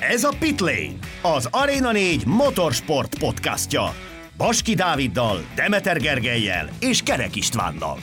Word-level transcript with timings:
Ez 0.00 0.24
a 0.24 0.36
Pitlane, 0.38 0.98
az 1.22 1.48
Arena 1.50 1.92
4 1.92 2.26
motorsport 2.26 3.18
podcastja. 3.18 3.94
Baski 4.36 4.74
Dáviddal, 4.74 5.38
Demeter 5.54 6.00
Gergelyel 6.00 6.68
és 6.80 7.02
Kerek 7.02 7.36
Istvánnal. 7.36 7.98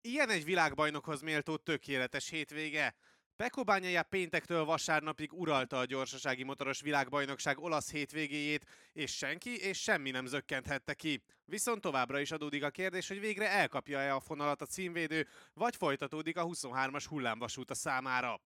Ilyen 0.00 0.30
egy 0.30 0.44
világbajnokhoz 0.44 1.22
méltó 1.22 1.56
tökéletes 1.56 2.30
hétvége. 2.30 2.94
Peko 3.40 3.64
Bányája 3.64 4.02
péntektől 4.02 4.64
vasárnapig 4.64 5.32
uralta 5.32 5.78
a 5.78 5.84
gyorsasági 5.84 6.42
motoros 6.42 6.80
világbajnokság 6.80 7.58
olasz 7.58 7.90
hétvégéjét, 7.90 8.66
és 8.92 9.16
senki 9.16 9.60
és 9.60 9.82
semmi 9.82 10.10
nem 10.10 10.26
zökkenthette 10.26 10.94
ki. 10.94 11.22
Viszont 11.44 11.80
továbbra 11.80 12.20
is 12.20 12.30
adódik 12.30 12.64
a 12.64 12.70
kérdés, 12.70 13.08
hogy 13.08 13.20
végre 13.20 13.50
elkapja-e 13.50 14.14
a 14.14 14.20
fonalat 14.20 14.62
a 14.62 14.66
címvédő, 14.66 15.26
vagy 15.54 15.76
folytatódik 15.76 16.36
a 16.36 16.44
23-as 16.44 17.04
hullámvasút 17.08 17.70
a 17.70 17.74
számára. 17.74 18.40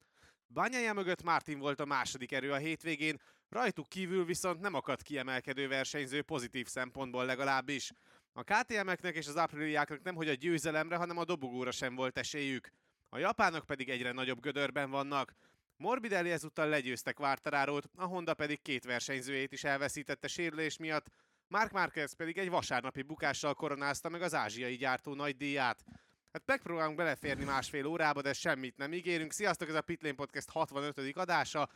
Bányája 0.47 0.93
mögött 0.93 1.23
Martin 1.23 1.59
volt 1.59 1.81
a 1.81 1.84
második 1.84 2.33
erő 2.33 2.53
a 2.53 2.56
hétvégén, 2.56 3.20
rajtuk 3.48 3.89
kívül 3.89 4.25
viszont 4.25 4.61
nem 4.61 4.75
akadt 4.75 5.03
kiemelkedő 5.03 5.69
versenyző 5.69 6.23
pozitív 6.23 6.67
szempontból 6.67 7.25
legalábbis. 7.25 7.92
A 8.33 8.42
KTM-eknek 8.42 9.17
és 9.17 9.27
az 9.27 9.37
apriliáknak 9.37 10.03
nem 10.03 10.15
hogy 10.15 10.29
a 10.29 10.34
győzelemre, 10.34 10.97
hanem 10.97 11.19
a 11.19 11.25
dobogóra 11.25 11.70
sem 11.70 11.95
volt 11.95 12.19
esélyük. 12.19 12.73
A 13.15 13.19
japánok 13.19 13.67
pedig 13.67 13.89
egyre 13.89 14.13
nagyobb 14.13 14.41
gödörben 14.41 14.91
vannak. 14.91 15.35
Morbidelli 15.77 16.31
ezúttal 16.31 16.69
legyőztek 16.69 17.19
Vártarárót, 17.19 17.89
a 17.97 18.05
Honda 18.05 18.35
pedig 18.35 18.63
két 18.63 18.85
versenyzőjét 18.85 19.53
is 19.53 19.65
elveszítette 19.65 20.29
sérülés 20.29 20.79
miatt, 20.79 21.07
Mark 21.49 21.73
Marquez 21.73 22.13
pedig 22.13 22.39
egy 22.39 22.49
vasárnapi 22.49 23.03
bukással 23.03 23.55
koronázta 23.55 24.09
meg 24.09 24.23
az 24.23 24.35
ázsiai 24.35 24.77
gyártó 24.77 25.15
nagy 25.15 25.37
díját. 25.37 25.85
Hát 26.33 26.43
megpróbálunk 26.47 26.97
beleférni 26.97 27.45
másfél 27.45 27.87
órába, 27.87 28.23
de 28.23 28.33
semmit 28.33 28.77
nem 28.77 28.93
ígérünk. 28.93 29.33
Sziasztok, 29.33 29.69
ez 29.69 29.75
a 29.75 29.81
Pitlane 29.81 30.15
Podcast 30.15 30.51
65. 30.51 31.17
adása. 31.17 31.69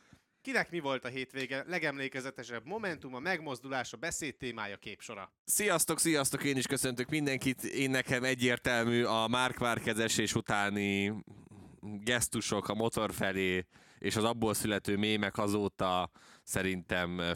Kinek 0.48 0.70
mi 0.70 0.80
volt 0.80 1.04
a 1.04 1.08
hétvége 1.08 1.64
legemlékezetesebb 1.66 2.66
momentum, 2.66 3.14
a 3.14 3.18
megmozdulás, 3.18 3.92
a 3.92 3.96
beszéd 3.96 4.36
témája, 4.36 4.77
képsora? 4.77 5.32
Sziasztok, 5.44 5.98
sziasztok, 5.98 6.44
én 6.44 6.56
is 6.56 6.66
köszöntök 6.66 7.08
mindenkit. 7.08 7.64
Én 7.64 7.90
nekem 7.90 8.24
egyértelmű 8.24 9.05
a 9.05 9.28
Mark 9.28 9.58
Marquez 9.58 9.98
esés 9.98 10.34
utáni 10.34 11.12
gesztusok 11.80 12.68
a 12.68 12.74
motor 12.74 13.12
felé, 13.12 13.66
és 13.98 14.16
az 14.16 14.24
abból 14.24 14.55
születő 14.55 14.96
mémek 14.96 15.38
azóta 15.38 16.10
szerintem 16.48 17.34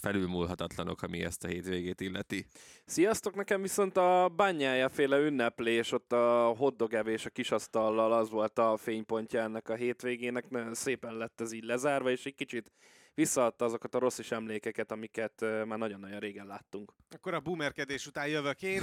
felülmúlhatatlanok, 0.00 1.02
ami 1.02 1.24
ezt 1.24 1.44
a 1.44 1.48
hétvégét 1.48 2.00
illeti. 2.00 2.46
Sziasztok, 2.84 3.34
nekem 3.34 3.62
viszont 3.62 3.96
a 3.96 4.28
bányája 4.36 4.88
féle 4.88 5.18
ünneplés, 5.18 5.92
ott 5.92 6.12
a 6.12 6.54
hoddogevés 6.56 7.26
a 7.26 7.30
kisasztallal 7.30 8.12
az 8.12 8.30
volt 8.30 8.58
a 8.58 8.76
fénypontja 8.76 9.40
ennek 9.40 9.68
a 9.68 9.74
hétvégének, 9.74 10.48
nagyon 10.48 10.74
szépen 10.74 11.16
lett 11.16 11.40
ez 11.40 11.52
így 11.52 11.64
lezárva, 11.64 12.10
és 12.10 12.24
egy 12.24 12.34
kicsit 12.34 12.72
visszaadta 13.14 13.64
azokat 13.64 13.94
a 13.94 13.98
rossz 13.98 14.18
is 14.18 14.30
emlékeket, 14.30 14.92
amiket 14.92 15.40
már 15.40 15.78
nagyon-nagyon 15.78 16.18
régen 16.18 16.46
láttunk. 16.46 16.92
Akkor 17.10 17.34
a 17.34 17.40
boomerkedés 17.40 18.06
után 18.06 18.28
jövök 18.28 18.62
én. 18.62 18.82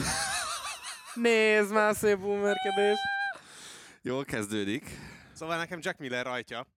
Nézd 1.13 1.73
már 1.73 1.95
szép 1.95 2.17
boomerkedés! 2.17 2.97
Jól 4.01 4.25
kezdődik. 4.25 4.85
Szóval 5.33 5.57
nekem 5.57 5.79
Jack 5.81 5.97
Miller 5.97 6.25
rajtja. 6.25 6.67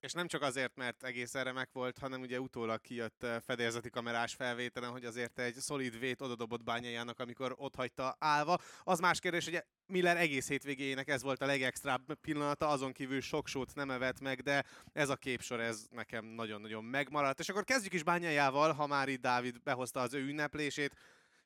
És 0.00 0.12
nem 0.12 0.26
csak 0.26 0.42
azért, 0.42 0.76
mert 0.76 1.04
egész 1.04 1.32
remek 1.32 1.68
volt, 1.72 1.98
hanem 1.98 2.20
ugye 2.20 2.40
utólag 2.40 2.80
kijött 2.80 3.26
fedélzeti 3.44 3.90
kamerás 3.90 4.34
felvételen, 4.34 4.90
hogy 4.90 5.04
azért 5.04 5.38
egy 5.38 5.54
szolid 5.54 5.98
vét 5.98 6.20
odadobott 6.20 6.64
bányájának, 6.64 7.18
amikor 7.18 7.54
ott 7.56 7.74
hagyta 7.74 8.16
állva. 8.18 8.58
Az 8.82 8.98
más 8.98 9.18
kérdés, 9.18 9.44
hogy 9.44 9.64
Miller 9.86 10.16
egész 10.16 10.48
hétvégének 10.48 11.08
ez 11.08 11.22
volt 11.22 11.42
a 11.42 11.46
legextrább 11.46 12.14
pillanata, 12.20 12.68
azon 12.68 12.92
kívül 12.92 13.20
sok 13.20 13.46
sót 13.46 13.74
nem 13.74 13.90
evett 13.90 14.20
meg, 14.20 14.40
de 14.40 14.64
ez 14.92 15.08
a 15.08 15.16
képsor, 15.16 15.60
ez 15.60 15.86
nekem 15.90 16.24
nagyon-nagyon 16.24 16.84
megmaradt. 16.84 17.40
És 17.40 17.48
akkor 17.48 17.64
kezdjük 17.64 17.92
is 17.92 18.02
bányájával, 18.02 18.72
ha 18.72 18.86
már 18.86 19.08
itt 19.08 19.20
Dávid 19.20 19.62
behozta 19.62 20.00
az 20.00 20.14
ő 20.14 20.26
ünneplését 20.26 20.94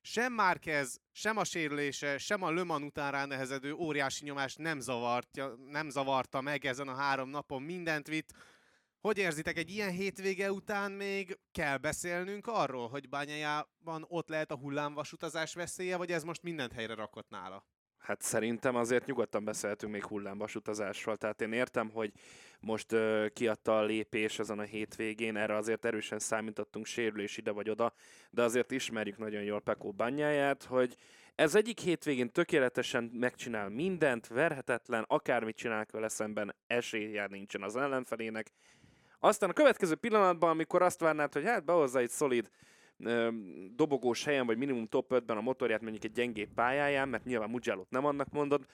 sem 0.07 0.33
Márquez, 0.33 1.01
sem 1.13 1.37
a 1.37 1.45
sérülése, 1.45 2.19
sem 2.19 2.43
a 2.43 2.51
Löman 2.51 2.83
után 2.83 3.11
ránehezedő 3.11 3.73
óriási 3.73 4.25
nyomás 4.25 4.55
nem, 4.55 4.81
zavartja, 4.81 5.55
nem 5.69 5.89
zavarta 5.89 6.41
meg 6.41 6.65
ezen 6.65 6.89
a 6.89 6.95
három 6.95 7.29
napon, 7.29 7.63
mindent 7.63 8.07
vitt. 8.07 8.33
Hogy 9.01 9.19
érzitek, 9.19 9.57
egy 9.57 9.71
ilyen 9.71 9.91
hétvége 9.91 10.53
után 10.53 10.93
még 10.93 11.39
kell 11.53 11.77
beszélnünk 11.77 12.47
arról, 12.47 12.89
hogy 12.89 13.09
bányájában 13.09 14.05
ott 14.09 14.29
lehet 14.29 14.51
a 14.51 14.57
hullámvasutazás 14.57 15.55
veszélye, 15.55 15.97
vagy 15.97 16.13
ez 16.13 16.23
most 16.23 16.43
mindent 16.43 16.73
helyre 16.73 16.95
rakott 16.95 17.29
nála? 17.29 17.67
Hát 18.05 18.23
szerintem 18.23 18.77
azért 18.77 19.07
nyugodtan 19.07 19.45
beszélhetünk 19.45 19.93
még 19.93 20.05
hullámvasutazásról. 20.05 21.17
Tehát 21.17 21.41
én 21.41 21.53
értem, 21.53 21.91
hogy 21.91 22.13
most 22.61 22.93
uh, 22.93 23.27
kiadta 23.29 23.79
a 23.79 23.85
lépés 23.85 24.39
ezen 24.39 24.59
a 24.59 24.63
hétvégén, 24.63 25.37
erre 25.37 25.57
azért 25.57 25.85
erősen 25.85 26.19
számítottunk 26.19 26.87
sérülés 26.87 27.37
ide 27.37 27.51
vagy 27.51 27.71
oda, 27.71 27.93
de 28.31 28.43
azért 28.43 28.71
ismerjük 28.71 29.19
nagyon 29.19 29.43
jól 29.43 29.61
Pekó 29.61 29.93
bányáját, 29.93 30.65
hogy 30.65 30.97
ez 31.35 31.55
egyik 31.55 31.81
hétvégén 31.81 32.33
tökéletesen 32.33 33.11
megcsinál 33.15 33.69
mindent, 33.69 34.27
verhetetlen, 34.27 35.05
akármit 35.09 35.57
csinál 35.57 35.87
vele 35.91 36.09
szemben, 36.09 36.55
esélye 36.67 37.27
nincsen 37.27 37.63
az 37.63 37.77
ellenfelének. 37.77 38.53
Aztán 39.19 39.51
a 39.51 39.53
következő 39.53 39.95
pillanatban, 39.95 40.51
amikor 40.51 40.83
azt 40.83 41.01
várnád, 41.01 41.33
hogy 41.33 41.45
hát 41.45 41.65
behozza 41.65 41.99
egy 41.99 42.11
szolid 42.11 42.51
dobogós 43.75 44.25
helyen, 44.25 44.47
vagy 44.47 44.57
minimum 44.57 44.87
top 44.87 45.13
5-ben 45.15 45.37
a 45.37 45.41
motorját 45.41 45.81
mondjuk 45.81 46.05
egy 46.05 46.13
gyengébb 46.13 46.53
pályáján, 46.55 47.09
mert 47.09 47.25
nyilván 47.25 47.51
mugello 47.51 47.85
nem 47.89 48.05
annak 48.05 48.31
mondod, 48.31 48.67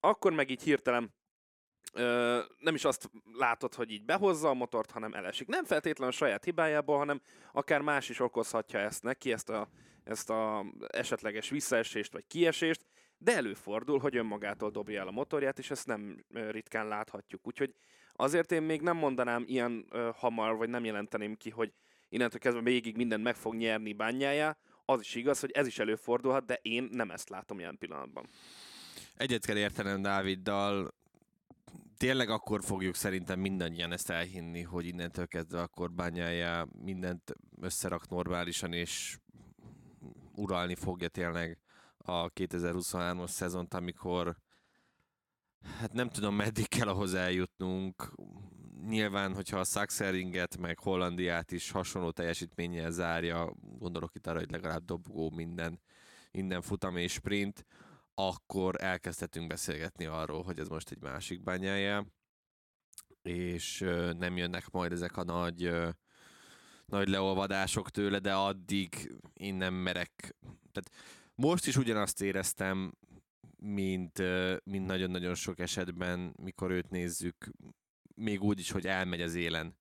akkor 0.00 0.32
meg 0.32 0.50
így 0.50 0.62
hirtelen 0.62 1.14
ö, 1.92 2.40
nem 2.58 2.74
is 2.74 2.84
azt 2.84 3.10
látod, 3.32 3.74
hogy 3.74 3.90
így 3.90 4.04
behozza 4.04 4.48
a 4.48 4.54
motort, 4.54 4.90
hanem 4.90 5.14
elesik. 5.14 5.48
Nem 5.48 5.64
feltétlenül 5.64 6.12
a 6.12 6.16
saját 6.16 6.44
hibájából, 6.44 6.96
hanem 6.96 7.20
akár 7.52 7.80
más 7.80 8.08
is 8.08 8.20
okozhatja 8.20 8.78
ezt 8.78 9.02
neki, 9.02 9.32
ezt 9.32 9.50
a, 9.50 9.68
ezt 10.04 10.30
a 10.30 10.66
esetleges 10.88 11.48
visszaesést 11.48 12.12
vagy 12.12 12.26
kiesést, 12.26 12.86
de 13.18 13.36
előfordul, 13.36 13.98
hogy 13.98 14.16
önmagától 14.16 14.70
dobja 14.70 15.00
el 15.00 15.08
a 15.08 15.10
motorját, 15.10 15.58
és 15.58 15.70
ezt 15.70 15.86
nem 15.86 16.24
ritkán 16.30 16.88
láthatjuk. 16.88 17.46
Úgyhogy 17.46 17.74
azért 18.12 18.52
én 18.52 18.62
még 18.62 18.80
nem 18.80 18.96
mondanám 18.96 19.44
ilyen 19.46 19.86
ö, 19.90 20.10
hamar, 20.14 20.56
vagy 20.56 20.68
nem 20.68 20.84
jelenteném 20.84 21.36
ki, 21.36 21.50
hogy 21.50 21.72
innentől 22.10 22.40
kezdve 22.40 22.62
végig 22.62 22.96
mindent 22.96 23.22
meg 23.22 23.36
fog 23.36 23.54
nyerni 23.54 23.92
bányája. 23.92 24.58
Az 24.84 25.00
is 25.00 25.14
igaz, 25.14 25.40
hogy 25.40 25.50
ez 25.50 25.66
is 25.66 25.78
előfordulhat, 25.78 26.44
de 26.44 26.58
én 26.62 26.88
nem 26.92 27.10
ezt 27.10 27.28
látom 27.28 27.58
ilyen 27.58 27.78
pillanatban. 27.78 28.28
Egyet 29.16 29.46
kell 29.46 29.56
értenem 29.56 30.02
Dáviddal, 30.02 30.94
tényleg 31.96 32.30
akkor 32.30 32.64
fogjuk 32.64 32.94
szerintem 32.94 33.40
mindannyian 33.40 33.92
ezt 33.92 34.10
elhinni, 34.10 34.62
hogy 34.62 34.86
innentől 34.86 35.26
kezdve 35.26 35.60
akkor 35.60 35.92
bányája 35.92 36.68
mindent 36.82 37.34
összerak 37.60 38.08
normálisan, 38.08 38.72
és 38.72 39.18
uralni 40.34 40.74
fogja 40.74 41.08
tényleg 41.08 41.58
a 41.98 42.30
2023-as 42.30 43.28
szezont, 43.28 43.74
amikor 43.74 44.36
hát 45.78 45.92
nem 45.92 46.08
tudom 46.08 46.34
meddig 46.34 46.68
kell 46.68 46.88
ahhoz 46.88 47.14
eljutnunk, 47.14 48.12
nyilván, 48.88 49.34
hogyha 49.34 49.58
a 49.58 49.64
Saxeringet, 49.64 50.56
meg 50.56 50.78
Hollandiát 50.78 51.52
is 51.52 51.70
hasonló 51.70 52.10
teljesítménnyel 52.10 52.90
zárja, 52.90 53.54
gondolok 53.78 54.14
itt 54.14 54.26
arra, 54.26 54.38
hogy 54.38 54.50
legalább 54.50 54.84
dobgó 54.84 55.30
minden, 55.30 55.80
minden 56.30 56.62
futam 56.62 56.96
és 56.96 57.12
sprint, 57.12 57.66
akkor 58.14 58.74
elkezdhetünk 58.82 59.46
beszélgetni 59.46 60.04
arról, 60.04 60.42
hogy 60.42 60.58
ez 60.58 60.68
most 60.68 60.90
egy 60.90 61.00
másik 61.00 61.42
bányája, 61.42 62.06
és 63.22 63.78
nem 64.18 64.36
jönnek 64.36 64.70
majd 64.70 64.92
ezek 64.92 65.16
a 65.16 65.24
nagy, 65.24 65.70
nagy 66.86 67.08
leolvadások 67.08 67.90
tőle, 67.90 68.18
de 68.18 68.34
addig 68.34 69.14
én 69.32 69.54
nem 69.54 69.74
merek. 69.74 70.36
Tehát 70.72 70.90
most 71.34 71.66
is 71.66 71.76
ugyanazt 71.76 72.22
éreztem, 72.22 72.92
mint, 73.56 74.22
mint 74.64 74.86
nagyon-nagyon 74.86 75.34
sok 75.34 75.58
esetben, 75.58 76.34
mikor 76.42 76.70
őt 76.70 76.90
nézzük 76.90 77.50
még 78.20 78.42
úgy 78.42 78.58
is, 78.58 78.70
hogy 78.70 78.86
elmegy 78.86 79.20
az 79.20 79.34
élen, 79.34 79.76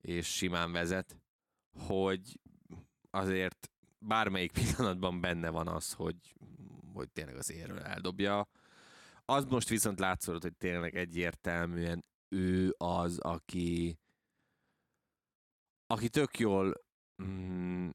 és 0.00 0.26
simán 0.34 0.72
vezet, 0.72 1.16
hogy 1.86 2.40
azért 3.10 3.70
bármelyik 3.98 4.52
pillanatban 4.60 5.20
benne 5.20 5.50
van 5.50 5.68
az, 5.68 5.92
hogy, 5.92 6.34
hogy 6.92 7.10
tényleg 7.10 7.36
az 7.36 7.50
érről 7.50 7.80
eldobja. 7.82 8.48
Az 9.24 9.44
most 9.44 9.68
viszont 9.68 9.98
látszott, 9.98 10.42
hogy 10.42 10.56
tényleg 10.56 10.96
egyértelműen 10.96 12.04
ő 12.28 12.74
az, 12.78 13.18
aki 13.18 13.98
aki 15.86 16.08
tök 16.08 16.38
jól 16.38 16.84
mm, 17.22 17.88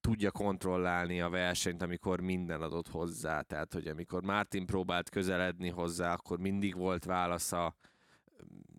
tudja 0.00 0.30
kontrollálni 0.30 1.20
a 1.20 1.28
versenyt, 1.28 1.82
amikor 1.82 2.20
minden 2.20 2.62
adott 2.62 2.88
hozzá. 2.88 3.40
Tehát, 3.40 3.72
hogy 3.72 3.86
amikor 3.86 4.22
Martin 4.22 4.66
próbált 4.66 5.08
közeledni 5.08 5.68
hozzá, 5.68 6.12
akkor 6.12 6.38
mindig 6.38 6.74
volt 6.76 7.04
válasza, 7.04 7.76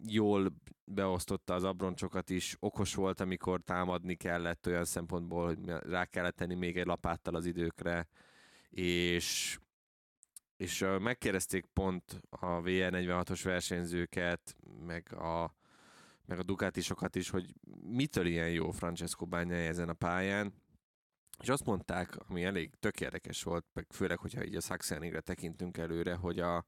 jól 0.07 0.53
beosztotta 0.83 1.53
az 1.53 1.63
abroncsokat 1.63 2.29
is, 2.29 2.55
okos 2.59 2.95
volt, 2.95 3.19
amikor 3.19 3.61
támadni 3.61 4.15
kellett 4.15 4.67
olyan 4.67 4.85
szempontból, 4.85 5.45
hogy 5.45 5.59
rá 5.65 6.05
kellett 6.05 6.35
tenni 6.35 6.55
még 6.55 6.77
egy 6.77 6.85
lapáttal 6.85 7.35
az 7.35 7.45
időkre, 7.45 8.07
és 8.69 9.59
és 10.57 10.85
megkérdezték 10.99 11.65
pont 11.65 12.21
a 12.29 12.61
VR46-os 12.61 13.39
versenyzőket, 13.43 14.55
meg 14.85 15.13
a, 15.13 15.55
meg 16.25 16.39
a 16.39 16.43
Ducatisokat 16.43 17.15
is, 17.15 17.29
hogy 17.29 17.53
mitől 17.81 18.25
ilyen 18.25 18.49
jó 18.49 18.71
Francesco 18.71 19.25
Bagnaia 19.25 19.67
ezen 19.67 19.89
a 19.89 19.93
pályán, 19.93 20.53
és 21.41 21.49
azt 21.49 21.65
mondták, 21.65 22.17
ami 22.27 22.43
elég 22.43 22.75
tök 22.79 23.01
érdekes 23.01 23.43
volt, 23.43 23.65
meg 23.73 23.85
főleg, 23.89 24.17
hogyha 24.17 24.45
így 24.45 24.55
a 24.55 24.61
Saxenigre 24.61 25.19
tekintünk 25.19 25.77
előre, 25.77 26.15
hogy 26.15 26.39
a, 26.39 26.65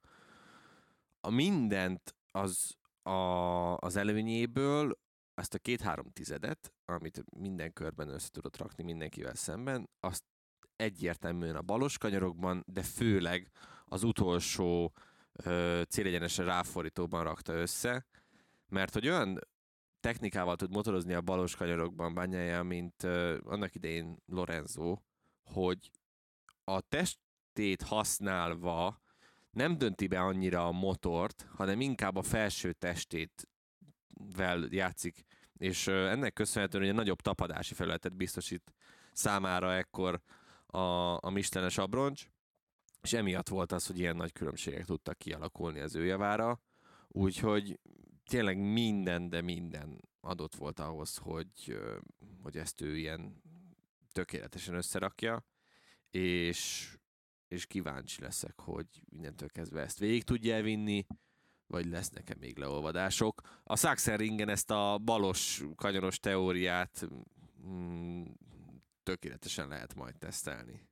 a 1.21 1.29
mindent 1.29 2.15
az 2.31 2.77
a, 3.03 3.77
az 3.77 3.95
előnyéből 3.95 4.99
azt 5.33 5.53
a 5.53 5.59
két-három 5.59 6.09
tizedet, 6.09 6.73
amit 6.85 7.23
minden 7.37 7.73
körben 7.73 8.09
össze 8.09 8.29
tudott 8.29 8.57
rakni 8.57 8.83
mindenkivel 8.83 9.35
szemben, 9.35 9.89
azt 9.99 10.23
egyértelműen 10.75 11.55
a 11.55 11.61
balos 11.61 11.97
kanyarokban, 11.97 12.63
de 12.67 12.83
főleg 12.83 13.51
az 13.85 14.03
utolsó 14.03 14.93
ö, 15.31 15.81
célegyenesen 15.89 16.45
ráfordítóban 16.45 17.23
rakta 17.23 17.53
össze, 17.53 18.05
mert 18.67 18.93
hogy 18.93 19.07
olyan 19.07 19.39
technikával 19.99 20.55
tud 20.55 20.71
motorozni 20.71 21.13
a 21.13 21.21
balos 21.21 21.55
kanyarokban 21.55 22.13
bányája, 22.13 22.63
mint 22.63 23.03
ö, 23.03 23.37
annak 23.43 23.75
idején 23.75 24.17
Lorenzo, 24.25 24.97
hogy 25.43 25.91
a 26.63 26.81
testét 26.81 27.81
használva 27.81 29.00
nem 29.51 29.77
dönti 29.77 30.07
be 30.07 30.19
annyira 30.19 30.67
a 30.67 30.71
motort, 30.71 31.47
hanem 31.55 31.81
inkább 31.81 32.15
a 32.15 32.21
felső 32.21 32.73
testét 32.73 33.49
vel 34.35 34.67
játszik, 34.69 35.25
és 35.57 35.87
ennek 35.87 36.33
köszönhetően 36.33 36.83
egy 36.83 36.93
nagyobb 36.93 37.21
tapadási 37.21 37.73
felületet 37.73 38.15
biztosít 38.15 38.73
számára 39.13 39.73
ekkor 39.73 40.21
a, 40.65 40.77
a 41.25 41.29
Mistenes 41.29 41.77
abroncs, 41.77 42.27
és 43.01 43.13
emiatt 43.13 43.47
volt 43.47 43.71
az, 43.71 43.87
hogy 43.87 43.99
ilyen 43.99 44.15
nagy 44.15 44.31
különbségek 44.31 44.85
tudtak 44.85 45.17
kialakulni 45.17 45.79
az 45.79 45.95
ő 45.95 46.05
javára, 46.05 46.61
úgyhogy 47.07 47.79
tényleg 48.25 48.57
minden, 48.57 49.29
de 49.29 49.41
minden 49.41 50.01
adott 50.21 50.55
volt 50.55 50.79
ahhoz, 50.79 51.17
hogy, 51.17 51.79
hogy 52.41 52.57
ezt 52.57 52.81
ő 52.81 52.97
ilyen 52.97 53.41
tökéletesen 54.11 54.75
összerakja, 54.75 55.45
és, 56.09 56.91
és 57.51 57.65
kíváncsi 57.65 58.21
leszek, 58.21 58.59
hogy 58.59 58.85
innentől 59.09 59.49
kezdve 59.49 59.81
ezt 59.81 59.99
végig 59.99 60.23
tudja 60.23 60.55
elvinni, 60.55 61.05
vagy 61.67 61.85
lesz 61.85 62.09
nekem 62.09 62.37
még 62.39 62.57
leolvadások. 62.57 63.41
A 63.63 63.75
Saxeringen 63.75 64.49
ezt 64.49 64.71
a 64.71 64.97
balos, 64.97 65.63
kanyaros 65.75 66.19
teóriát 66.19 67.07
mm, 67.67 68.23
tökéletesen 69.03 69.67
lehet 69.67 69.95
majd 69.95 70.17
tesztelni. 70.17 70.89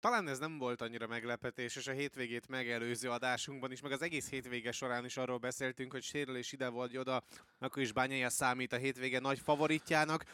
Talán 0.00 0.28
ez 0.28 0.38
nem 0.38 0.58
volt 0.58 0.80
annyira 0.80 1.06
meglepetés, 1.06 1.76
és 1.76 1.86
a 1.86 1.92
hétvégét 1.92 2.48
megelőző 2.48 3.10
adásunkban 3.10 3.72
is, 3.72 3.80
meg 3.80 3.92
az 3.92 4.02
egész 4.02 4.30
hétvége 4.30 4.72
során 4.72 5.04
is 5.04 5.16
arról 5.16 5.38
beszéltünk, 5.38 5.92
hogy 5.92 6.02
sérülés 6.02 6.52
ide 6.52 6.68
vagy 6.68 6.96
oda, 6.96 7.22
akkor 7.58 7.82
is 7.82 7.92
Bányája 7.92 8.30
számít 8.30 8.72
a 8.72 8.76
hétvége 8.76 9.20
nagy 9.20 9.38
favoritjának. 9.38 10.24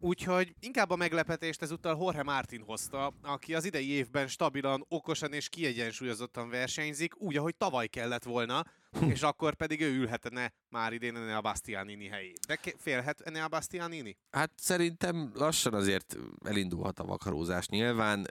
Úgyhogy 0.00 0.54
inkább 0.60 0.90
a 0.90 0.96
meglepetést 0.96 1.62
ezúttal 1.62 1.96
Jorge 2.00 2.22
Martin 2.22 2.62
hozta, 2.62 3.12
aki 3.22 3.54
az 3.54 3.64
idei 3.64 3.88
évben 3.88 4.28
stabilan, 4.28 4.84
okosan 4.88 5.32
és 5.32 5.48
kiegyensúlyozottan 5.48 6.48
versenyzik, 6.48 7.20
úgy, 7.20 7.36
ahogy 7.36 7.56
tavaly 7.56 7.86
kellett 7.86 8.24
volna, 8.24 8.64
és 9.12 9.22
akkor 9.22 9.54
pedig 9.54 9.80
ő 9.80 9.94
ülhetne 9.94 10.52
már 10.68 10.92
idén 10.92 11.16
a 11.16 11.40
Bastianini 11.40 12.06
helyén. 12.06 12.36
De 12.46 12.58
félhet 12.76 13.20
a 13.20 13.48
Bastianini? 13.48 14.16
Hát 14.30 14.52
szerintem 14.56 15.30
lassan 15.34 15.74
azért 15.74 16.16
elindulhat 16.44 16.98
a 16.98 17.04
vakarózás. 17.04 17.68
Nyilván 17.68 18.26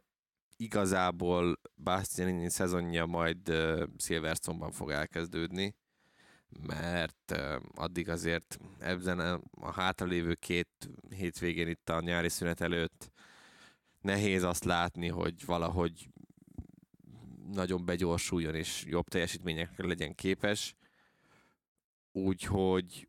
igazából 0.58 1.60
Bastianini 1.75 2.50
szezonja 2.50 3.06
majd 3.06 3.50
uh, 3.50 3.84
Silverstone-ban 3.98 4.72
fog 4.72 4.92
elkezdődni, 4.92 5.75
mert 6.68 7.36
addig 7.76 8.10
azért 8.10 8.58
ebben 8.80 9.20
a, 9.20 9.72
hátralévő 9.72 10.34
két 10.34 10.90
hétvégén 11.10 11.68
itt 11.68 11.90
a 11.90 12.02
nyári 12.02 12.30
szünet 12.30 12.62
előtt 12.62 13.12
nehéz 14.02 14.44
azt 14.44 14.64
látni, 14.64 15.08
hogy 15.08 15.46
valahogy 15.46 16.10
nagyon 17.52 17.86
begyorsuljon 17.86 18.56
és 18.56 18.84
jobb 18.86 19.08
teljesítményekre 19.08 19.88
legyen 19.88 20.16
képes. 20.16 20.76
Úgyhogy 22.12 23.08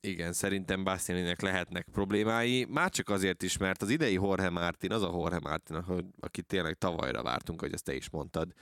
igen, 0.00 0.32
szerintem 0.32 0.84
Bastianinek 0.84 1.40
lehetnek 1.40 1.86
problémái, 1.92 2.64
már 2.64 2.90
csak 2.90 3.08
azért 3.08 3.42
is, 3.42 3.56
mert 3.56 3.82
az 3.82 3.88
idei 3.90 4.12
Jorge 4.12 4.50
Martin, 4.50 4.92
az 4.92 5.02
a 5.02 5.10
Jorge 5.12 5.38
Martin, 5.38 5.84
aki 6.20 6.42
tényleg 6.42 6.74
tavalyra 6.74 7.22
vártunk, 7.22 7.60
hogy 7.60 7.72
ezt 7.72 7.84
te 7.84 7.94
is 7.94 8.10
mondtad. 8.10 8.52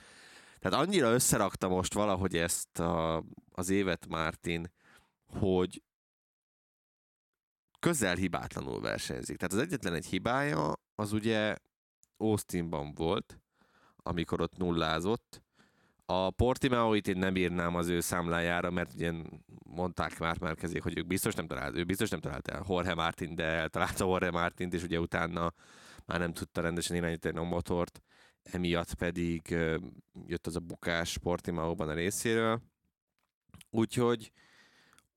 Tehát 0.69 0.85
annyira 0.85 1.11
összerakta 1.11 1.67
most 1.67 1.93
valahogy 1.93 2.35
ezt 2.37 2.79
a, 2.79 3.23
az 3.51 3.69
évet 3.69 4.07
Martin, 4.07 4.71
hogy 5.25 5.83
közel 7.79 8.15
hibátlanul 8.15 8.81
versenyzik. 8.81 9.37
Tehát 9.37 9.53
az 9.53 9.59
egyetlen 9.59 9.93
egy 9.93 10.05
hibája, 10.05 10.73
az 10.95 11.13
ugye 11.13 11.55
Austinban 12.17 12.93
volt, 12.93 13.39
amikor 13.95 14.41
ott 14.41 14.57
nullázott, 14.57 15.41
a 16.05 16.29
Portimao-it 16.29 17.07
én 17.07 17.17
nem 17.17 17.35
írnám 17.35 17.75
az 17.75 17.87
ő 17.87 17.99
számlájára, 17.99 18.69
mert 18.69 18.93
ugye 18.93 19.13
mondták 19.63 20.19
már 20.19 20.39
Márkezék, 20.39 20.83
hogy 20.83 20.97
ők 20.97 21.07
biztos 21.07 21.33
nem 21.33 21.47
talált, 21.47 21.75
ő 21.75 21.83
biztos 21.83 22.09
nem 22.09 22.19
talált 22.19 22.47
el 22.47 22.65
Jorge 22.67 22.93
Martin, 22.93 23.35
de 23.35 23.43
eltalálta 23.43 24.05
Jorge 24.05 24.31
Martint, 24.31 24.73
és 24.73 24.83
ugye 24.83 24.99
utána 24.99 25.53
már 26.05 26.19
nem 26.19 26.33
tudta 26.33 26.61
rendesen 26.61 26.95
irányítani 26.95 27.37
a 27.37 27.43
motort, 27.43 28.01
emiatt 28.51 28.93
pedig 28.93 29.41
jött 30.25 30.47
az 30.47 30.55
a 30.55 30.59
bukás 30.59 31.17
Portimao-ban 31.17 31.89
a 31.89 31.93
részéről. 31.93 32.61
Úgyhogy 33.69 34.31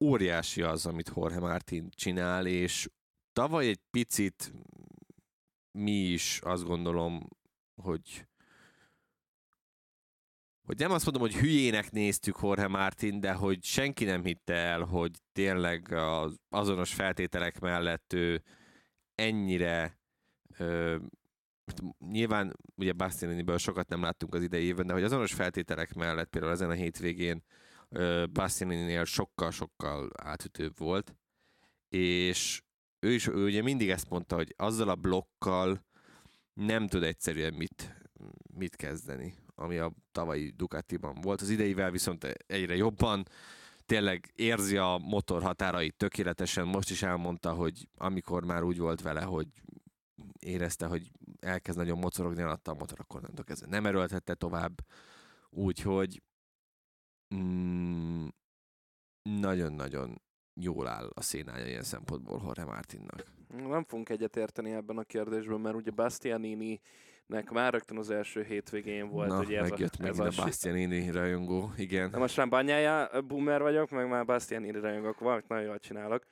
óriási 0.01 0.63
az, 0.63 0.87
amit 0.87 1.13
Jorge 1.15 1.39
Martin 1.39 1.91
csinál, 1.91 2.47
és 2.47 2.89
tavaly 3.33 3.69
egy 3.69 3.81
picit 3.91 4.53
mi 5.79 5.93
is 5.93 6.41
azt 6.43 6.65
gondolom, 6.65 7.29
hogy 7.83 8.25
hogy 10.67 10.79
nem 10.79 10.91
azt 10.91 11.05
mondom, 11.05 11.23
hogy 11.23 11.35
hülyének 11.35 11.91
néztük 11.91 12.39
Jorge 12.43 12.69
Martin, 12.69 13.21
de 13.21 13.33
hogy 13.33 13.65
senki 13.65 14.05
nem 14.05 14.25
hitte 14.25 14.55
el, 14.55 14.81
hogy 14.81 15.11
tényleg 15.33 15.93
az 15.93 16.41
azonos 16.49 16.95
feltételek 16.95 17.61
mellett 17.61 18.13
ő 18.13 18.43
ennyire 19.15 19.99
nyilván 22.11 22.57
ugye 22.77 22.93
Bastianiniből 22.93 23.59
sokat 23.59 23.89
nem 23.89 24.03
láttunk 24.03 24.35
az 24.35 24.43
idei 24.43 24.65
évben, 24.65 24.87
de 24.87 24.93
hogy 24.93 25.03
azonos 25.03 25.33
feltételek 25.33 25.95
mellett 25.95 26.29
például 26.29 26.53
ezen 26.53 26.71
a 26.71 26.75
hétvégén 26.75 27.43
Bastianininél 28.33 29.05
sokkal-sokkal 29.05 30.11
átütőbb 30.23 30.79
volt, 30.79 31.15
és 31.89 32.63
ő 33.01 33.13
is 33.13 33.27
ő 33.27 33.45
ugye 33.45 33.63
mindig 33.63 33.91
ezt 33.91 34.09
mondta, 34.09 34.35
hogy 34.35 34.55
azzal 34.57 34.89
a 34.89 34.95
blokkal 34.95 35.85
nem 36.53 36.87
tud 36.87 37.03
egyszerűen 37.03 37.55
mit, 37.55 37.95
mit 38.55 38.77
kezdeni 38.77 39.35
ami 39.61 39.79
a 39.79 39.93
tavalyi 40.13 40.51
Ducatiban 40.57 41.21
volt. 41.21 41.41
Az 41.41 41.49
ideivel 41.51 41.91
viszont 41.91 42.25
egyre 42.47 42.77
jobban 42.77 43.25
tényleg 43.87 44.33
érzi 44.35 44.77
a 44.77 45.01
motor 45.03 45.43
határait 45.43 45.97
tökéletesen. 45.97 46.67
Most 46.67 46.91
is 46.91 47.03
elmondta, 47.03 47.53
hogy 47.53 47.89
amikor 47.97 48.45
már 48.45 48.63
úgy 48.63 48.79
volt 48.79 49.03
vele, 49.03 49.23
hogy 49.23 49.47
érezte, 50.39 50.87
hogy 50.87 51.11
elkezd 51.41 51.79
nagyon 51.79 51.99
mocorogni 51.99 52.43
alatta 52.43 52.71
a 52.71 52.75
motor, 52.75 53.01
akkor 53.01 53.21
nem 53.21 53.45
kezdve 53.45 53.69
nem 53.69 53.87
erőltette 53.87 54.35
tovább. 54.35 54.81
Úgyhogy 55.51 56.23
mm, 57.35 58.27
nagyon-nagyon 59.23 60.23
jól 60.55 60.89
áll 60.89 61.11
a 61.15 61.23
szénája 61.23 61.67
ilyen 61.67 61.83
szempontból 61.83 62.41
Jorge 62.45 62.65
Martinnak. 62.65 63.25
Nem 63.49 63.85
fogunk 63.85 64.09
egyetérteni 64.09 64.71
ebben 64.71 64.99
a 64.99 65.03
kérdésben, 65.03 65.61
mert 65.61 65.77
ugye 65.77 65.91
Bastianini 65.91 66.81
nek 67.31 67.51
már 67.51 67.73
rögtön 67.73 67.99
az 67.99 68.11
első 68.11 68.43
hétvégén 68.43 69.09
volt, 69.09 69.29
Na, 69.29 69.39
ugye 69.39 69.61
ez 69.61 69.69
megjött 69.69 69.95
a, 69.95 70.07
ez 70.07 70.19
a, 70.19 70.31
Bastianini 70.37 71.11
rajongó, 71.11 71.73
igen. 71.77 72.11
Na 72.11 72.19
most 72.19 72.37
már 72.37 72.49
Banyája 72.49 73.11
boomer 73.27 73.63
vagyok, 73.63 73.91
meg 73.91 74.09
már 74.09 74.25
Bastianini 74.25 74.81
rajongok, 74.81 75.19
valamit 75.19 75.49
nagyon 75.49 75.65
jól 75.65 75.79
csinálok. 75.79 76.23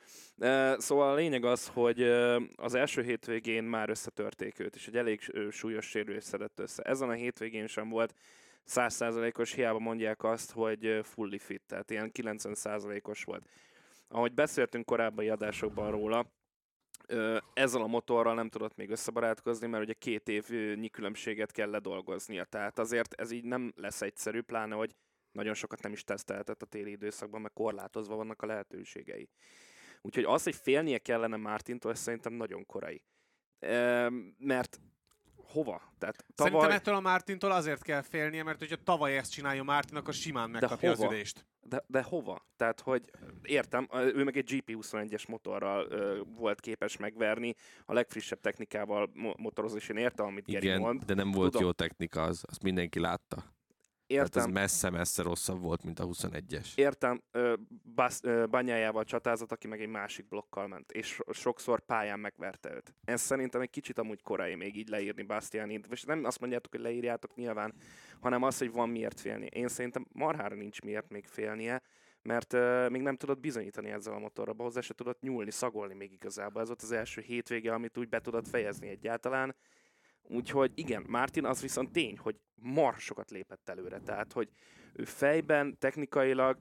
Szóval 0.76 1.10
a 1.10 1.14
lényeg 1.14 1.44
az, 1.44 1.66
hogy 1.66 2.02
az 2.56 2.74
első 2.74 3.02
hétvégén 3.02 3.64
már 3.64 3.88
összetörték 3.88 4.58
őt, 4.58 4.74
és 4.74 4.86
egy 4.86 4.96
elég 4.96 5.20
súlyos 5.50 5.86
sérülés 5.86 6.24
szedett 6.24 6.58
össze. 6.58 6.82
Ezen 6.82 7.08
a 7.08 7.12
hétvégén 7.12 7.66
sem 7.66 7.88
volt 7.88 8.14
százszázalékos, 8.64 9.52
hiába 9.52 9.78
mondják 9.78 10.24
azt, 10.24 10.52
hogy 10.52 11.00
fully 11.02 11.38
fit, 11.38 11.62
tehát 11.66 11.90
ilyen 11.90 12.12
90 12.12 12.54
százalékos 12.54 13.24
volt. 13.24 13.48
Ahogy 14.08 14.32
beszéltünk 14.32 14.84
korábbi 14.84 15.28
adásokban 15.28 15.90
róla, 15.90 16.26
ezzel 17.54 17.82
a 17.82 17.86
motorral 17.86 18.34
nem 18.34 18.48
tudott 18.48 18.76
még 18.76 18.90
összebarátkozni, 18.90 19.66
mert 19.66 19.82
ugye 19.82 19.92
két 19.92 20.28
évnyi 20.28 20.88
különbséget 20.88 21.52
kell 21.52 21.70
ledolgoznia. 21.70 22.44
Tehát 22.44 22.78
azért 22.78 23.14
ez 23.14 23.30
így 23.30 23.44
nem 23.44 23.72
lesz 23.76 24.02
egyszerű, 24.02 24.40
pláne, 24.40 24.74
hogy 24.74 24.94
nagyon 25.32 25.54
sokat 25.54 25.82
nem 25.82 25.92
is 25.92 26.04
tesztelhetett 26.04 26.62
a 26.62 26.66
téli 26.66 26.90
időszakban, 26.90 27.40
mert 27.40 27.54
korlátozva 27.54 28.16
vannak 28.16 28.42
a 28.42 28.46
lehetőségei. 28.46 29.28
Úgyhogy 30.00 30.24
az, 30.24 30.42
hogy 30.42 30.54
félnie 30.54 30.98
kellene 30.98 31.36
Mártintól, 31.36 31.90
ez 31.90 31.98
szerintem 31.98 32.32
nagyon 32.32 32.66
korai. 32.66 33.02
Mert 34.38 34.80
hova? 35.48 35.92
Tehát 35.98 36.24
Szerintem 36.34 36.60
tavaly, 36.60 36.76
ettől 36.76 36.94
a 36.94 37.00
Mártintól 37.00 37.52
azért 37.52 37.82
kell 37.82 38.02
félnie, 38.02 38.42
mert 38.42 38.58
hogyha 38.58 38.76
tavaly 38.76 39.16
ezt 39.16 39.30
csinálja 39.30 39.62
Mártin, 39.62 39.96
akkor 39.96 40.14
simán 40.14 40.50
megkapja 40.50 40.90
az 40.90 41.02
ülést. 41.02 41.46
de, 41.60 41.84
de 41.86 42.02
hova? 42.02 42.46
Tehát, 42.56 42.80
hogy 42.80 43.10
értem, 43.42 43.88
ő 43.92 44.24
meg 44.24 44.36
egy 44.36 44.62
GP21-es 44.66 45.28
motorral 45.28 45.86
ö, 45.90 46.20
volt 46.36 46.60
képes 46.60 46.96
megverni, 46.96 47.54
a 47.86 47.92
legfrissebb 47.92 48.40
technikával 48.40 49.10
mo- 49.14 49.38
motorozni, 49.38 49.78
és 49.78 49.88
én 49.88 49.96
értem, 49.96 50.26
amit 50.26 50.44
Geri 50.46 50.76
mond. 50.76 51.04
de 51.04 51.14
nem 51.14 51.30
volt 51.30 51.50
Tudom. 51.50 51.66
jó 51.66 51.72
technika, 51.72 52.22
az, 52.22 52.44
azt 52.48 52.62
mindenki 52.62 53.00
látta. 53.00 53.56
Tehát 54.08 54.26
Értem, 54.26 54.42
ez 54.42 54.52
messze-messze 54.52 55.22
rosszabb 55.22 55.60
volt, 55.60 55.84
mint 55.84 56.00
a 56.00 56.06
21-es. 56.06 56.66
értem, 56.74 57.22
Bas- 57.94 58.26
csatázott, 59.04 59.52
aki 59.52 59.66
meg 59.66 59.80
egy 59.80 59.88
másik 59.88 60.28
blokkal 60.28 60.66
ment, 60.66 60.92
és 60.92 61.06
so- 61.06 61.34
sokszor 61.34 61.80
pályán 61.80 62.18
megverte 62.18 62.74
őt. 62.74 62.94
Ez 63.04 63.20
szerintem 63.20 63.60
egy 63.60 63.70
kicsit 63.70 63.98
amúgy 63.98 64.22
korai 64.22 64.54
még 64.54 64.76
így 64.76 64.88
leírni 64.88 65.22
Bastianit, 65.22 65.86
és 65.90 66.02
nem 66.02 66.24
azt 66.24 66.40
mondjátok, 66.40 66.72
hogy 66.72 66.80
leírjátok 66.80 67.34
nyilván, 67.34 67.74
hanem 68.20 68.42
az, 68.42 68.58
hogy 68.58 68.72
van 68.72 68.88
miért 68.88 69.20
félni. 69.20 69.46
Én 69.46 69.68
szerintem 69.68 70.06
marhára 70.12 70.54
nincs 70.54 70.80
miért 70.80 71.08
még 71.08 71.26
félnie, 71.26 71.82
mert 72.22 72.52
uh, 72.52 72.90
még 72.90 73.02
nem 73.02 73.16
tudod 73.16 73.40
bizonyítani 73.40 73.90
ezzel 73.90 74.14
a 74.14 74.18
motorral, 74.18 74.54
hozzá 74.58 74.80
se 74.80 74.94
tudod 74.94 75.16
nyúlni, 75.20 75.50
szagolni 75.50 75.94
még 75.94 76.12
igazából. 76.12 76.60
Ez 76.60 76.66
volt 76.66 76.82
az 76.82 76.92
első 76.92 77.20
hétvége, 77.20 77.72
amit 77.72 77.98
úgy 77.98 78.08
be 78.08 78.20
tudod 78.20 78.46
fejezni 78.46 78.88
egyáltalán. 78.88 79.54
Úgyhogy 80.30 80.72
igen, 80.74 81.04
Martin 81.08 81.44
az 81.44 81.60
viszont 81.60 81.90
tény, 81.92 82.18
hogy 82.18 82.36
marha 82.54 82.98
sokat 82.98 83.30
lépett 83.30 83.68
előre. 83.68 83.98
Tehát, 84.00 84.32
hogy 84.32 84.48
ő 84.92 85.04
fejben, 85.04 85.78
technikailag, 85.78 86.58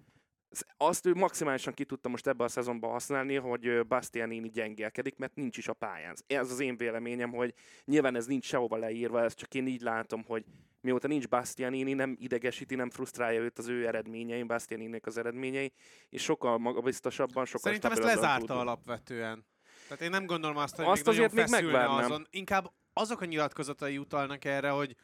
az- 0.49 0.65
azt 0.77 1.05
ő 1.05 1.13
maximálisan 1.13 1.73
ki 1.73 1.85
tudta 1.85 2.09
most 2.09 2.27
ebbe 2.27 2.43
a 2.43 2.47
szezonban 2.47 2.91
használni, 2.91 3.35
hogy 3.35 3.87
Bastianini 3.87 4.49
gyengélkedik, 4.49 5.15
mert 5.17 5.35
nincs 5.35 5.57
is 5.57 5.67
a 5.67 5.73
pályán. 5.73 6.15
Ez 6.27 6.51
az 6.51 6.59
én 6.59 6.77
véleményem, 6.77 7.31
hogy 7.31 7.53
nyilván 7.85 8.15
ez 8.15 8.25
nincs 8.25 8.45
sehova 8.45 8.75
leírva, 8.77 9.23
ez 9.23 9.33
csak 9.33 9.53
én 9.53 9.67
így 9.67 9.81
látom, 9.81 10.23
hogy 10.23 10.45
mióta 10.81 11.07
nincs 11.07 11.27
Bastianini, 11.27 11.93
nem 11.93 12.15
idegesíti, 12.19 12.75
nem 12.75 12.89
frusztrálja 12.89 13.39
őt 13.41 13.57
az 13.57 13.67
ő 13.67 13.87
eredményei, 13.87 14.43
Bastianininek 14.43 15.05
az 15.05 15.17
eredményei, 15.17 15.71
és 16.09 16.23
sokkal 16.23 16.57
magabiztosabban, 16.57 17.45
sokkal 17.45 17.61
Szerintem 17.61 17.91
ezt 17.91 18.03
lezárta 18.03 18.45
tud. 18.45 18.57
alapvetően. 18.57 19.45
Tehát 19.87 20.03
én 20.03 20.09
nem 20.09 20.25
gondolom 20.25 20.57
azt, 20.57 20.75
hogy 20.75 20.85
Azt 20.85 21.05
még 21.05 21.13
azért 21.13 21.33
még 21.33 21.47
megvárnám. 21.49 21.97
azon. 22.03 22.27
Inkább 22.29 22.71
azok 22.97 23.21
a 23.21 23.25
nyilatkozatai 23.25 23.97
utalnak 23.97 24.45
erre, 24.45 24.69
hogy 24.69 24.95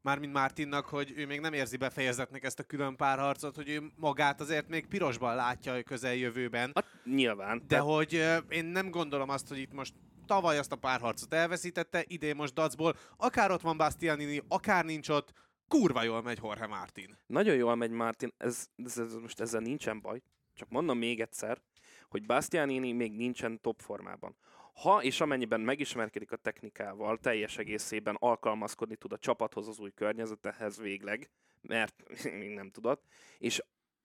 mármint 0.00 0.32
Mártinnak, 0.32 0.86
hogy 0.86 1.12
ő 1.16 1.26
még 1.26 1.40
nem 1.40 1.52
érzi 1.52 1.76
befejezetnek 1.76 2.44
ezt 2.44 2.58
a 2.58 2.62
külön 2.62 2.96
párharcot, 2.96 3.56
hogy 3.56 3.68
ő 3.68 3.92
magát 3.96 4.40
azért 4.40 4.68
még 4.68 4.86
pirosban 4.86 5.34
látja 5.34 5.72
a 5.72 5.82
közeljövőben. 5.82 6.70
Hát, 6.74 6.86
nyilván. 7.04 7.58
De 7.58 7.64
Tehát 7.66 7.84
hogy 7.84 8.14
ö, 8.14 8.36
én 8.36 8.64
nem 8.64 8.90
gondolom 8.90 9.28
azt, 9.28 9.48
hogy 9.48 9.58
itt 9.58 9.72
most 9.72 9.94
tavaly 10.26 10.58
azt 10.58 10.72
a 10.72 10.76
párharcot 10.76 11.34
elveszítette, 11.34 12.04
idén 12.06 12.36
most 12.36 12.54
dacból, 12.54 12.96
akár 13.16 13.50
ott 13.50 13.60
van 13.60 13.76
Bastianini, 13.76 14.42
akár 14.48 14.84
nincs 14.84 15.08
ott, 15.08 15.32
kurva 15.68 16.02
jól 16.02 16.22
megy 16.22 16.38
Jorge 16.42 16.66
Martin. 16.66 17.18
Nagyon 17.26 17.54
jól 17.54 17.74
megy 17.74 17.90
Martin, 17.90 18.32
ez, 18.36 18.66
ez, 18.76 18.98
ez, 18.98 19.14
most 19.14 19.40
ezzel 19.40 19.60
nincsen 19.60 20.00
baj. 20.00 20.22
Csak 20.54 20.68
mondom 20.68 20.98
még 20.98 21.20
egyszer, 21.20 21.60
hogy 22.08 22.26
Bastianini 22.26 22.92
még 22.92 23.12
nincsen 23.12 23.60
top 23.60 23.80
formában. 23.80 24.36
Ha 24.80 25.02
és 25.02 25.20
amennyiben 25.20 25.60
megismerkedik 25.60 26.32
a 26.32 26.36
technikával, 26.36 27.18
teljes 27.18 27.58
egészében 27.58 28.16
alkalmazkodni 28.18 28.96
tud 28.96 29.12
a 29.12 29.18
csapathoz, 29.18 29.68
az 29.68 29.78
új 29.78 29.90
környezetehez 29.94 30.80
végleg, 30.80 31.30
mert 31.60 31.94
még 32.40 32.50
nem 32.50 32.70
tudott, 32.70 33.04
és 33.38 33.62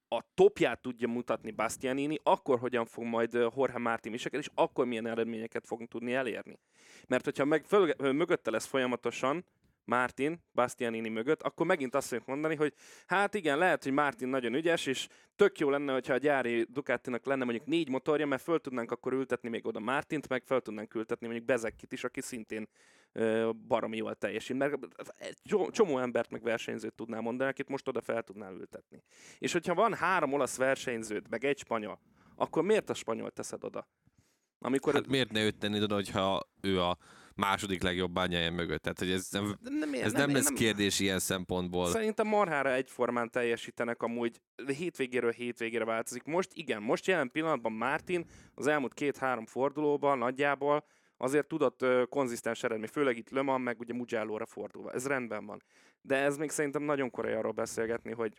a 0.08 0.24
topját 0.34 0.82
tudja 0.82 1.08
mutatni 1.08 1.52
Bastianini, 1.52 2.20
akkor 2.24 2.60
hogyan 2.60 2.86
fog 2.86 3.04
majd 3.04 3.34
Jorge 3.34 3.78
Martin 3.78 4.12
viselkedni, 4.12 4.46
és 4.46 4.52
akkor 4.56 4.86
milyen 4.86 5.08
eredményeket 5.08 5.66
fogunk 5.66 5.90
tudni 5.90 6.14
elérni. 6.14 6.60
Mert 7.08 7.24
hogyha 7.24 7.46
meg 7.46 7.66
föl, 7.66 7.94
mögötte 7.98 8.52
lesz 8.52 8.66
folyamatosan 8.66 9.46
Martin, 9.86 10.44
Bastianini 10.54 11.10
mögött, 11.10 11.42
akkor 11.42 11.66
megint 11.66 11.96
azt 11.96 12.08
fogjuk 12.08 12.28
mondani, 12.28 12.56
hogy 12.56 12.74
hát 13.06 13.34
igen, 13.34 13.58
lehet, 13.58 13.84
hogy 13.84 13.92
Martin 13.92 14.28
nagyon 14.28 14.54
ügyes, 14.54 14.86
és 14.86 15.08
tök 15.36 15.60
jó 15.60 15.70
lenne, 15.70 15.94
hogyha 15.94 16.14
a 16.14 16.18
gyári 16.18 16.66
Ducatinak 16.70 17.26
lenne 17.26 17.44
mondjuk 17.44 17.66
négy 17.66 17.90
motorja, 17.90 18.26
mert 18.26 18.42
föl 18.42 18.60
tudnánk 18.60 18.92
akkor 18.92 19.14
ültetni 19.14 19.50
még 19.50 19.66
oda 19.66 19.80
Martint, 19.80 20.30
meg 20.30 20.44
föl 20.44 20.62
tudnánk 20.62 20.96
ültetni 20.96 21.26
mondjuk 21.28 21.48
Bezekkit 21.48 21.92
is, 21.92 22.04
aki 22.04 22.22
szintén 22.22 22.68
ö, 23.12 23.50
baromi 23.68 23.98
jól 23.98 24.16
teljesít. 24.16 24.58
Mert 24.58 24.74
egy 25.16 25.38
csomó- 25.72 25.98
embert 25.98 26.30
meg 26.30 26.44
versenyzőt 26.44 26.94
tudnál 26.94 27.22
mondani, 27.22 27.50
akit 27.50 27.70
most 27.70 27.88
oda 27.88 28.02
fel 28.02 28.24
tudnál 28.24 28.54
ültetni. 28.54 29.04
És 29.40 29.52
hogyha 29.52 29.74
van 29.74 29.94
három 29.94 30.34
olasz 30.34 30.58
versenyződ, 30.58 31.30
meg 31.30 31.46
egy 31.46 31.58
spanyol, 31.58 32.00
akkor 32.36 32.64
miért 32.64 32.90
a 32.90 32.94
spanyol 32.94 33.32
teszed 33.32 33.64
oda? 33.64 33.88
Amikor 34.60 34.94
Hát 34.94 35.08
miért 35.08 35.32
ne 35.32 35.44
őt 35.44 35.58
tenni 35.58 35.82
oda, 35.82 35.96
hogyha 35.96 36.50
ő 36.62 36.82
a 36.82 36.98
második 37.36 37.84
legjobb 37.84 38.12
bányája 38.12 38.52
mögött? 38.52 38.82
Tehát, 38.82 39.00
hogy 39.00 39.12
ez 39.12 39.28
nem, 39.32 39.58
nem, 39.62 39.94
ez 39.94 40.12
nem, 40.12 40.32
lesz 40.32 40.50
kérdés 40.50 41.00
ilyen 41.00 41.20
szempontból. 41.20 41.88
Szerintem 41.88 42.28
marhára 42.28 42.74
egyformán 42.74 43.30
teljesítenek 43.30 44.02
amúgy, 44.02 44.42
hétvégéről 44.78 45.32
hétvégére 45.32 45.86
változik. 45.86 46.24
Most 46.24 46.50
igen, 46.54 46.82
most 46.82 47.08
jelen 47.08 47.32
pillanatban 47.32 47.72
Martin 47.72 48.26
az 48.54 48.68
elmúlt 48.68 48.94
két-három 48.94 49.46
fordulóban 49.46 50.18
nagyjából 50.18 50.86
azért 51.18 51.48
tudott 51.48 51.82
ö, 51.82 52.04
konzisztens 52.10 52.64
eredmény, 52.64 52.90
főleg 52.90 53.18
itt 53.18 53.30
Le 53.30 53.42
Mans, 53.42 53.64
meg 53.64 53.80
ugye 53.80 53.94
Mugello-ra 53.94 54.46
fordulva. 54.46 54.92
Ez 54.92 55.08
rendben 55.08 55.46
van. 55.46 55.64
De 56.02 56.16
ez 56.16 56.38
még 56.38 56.50
szerintem 56.50 56.84
nagyon 56.84 57.10
korai 57.10 57.34
arról 57.34 57.52
beszélgetni, 57.52 58.12
hogy 58.12 58.34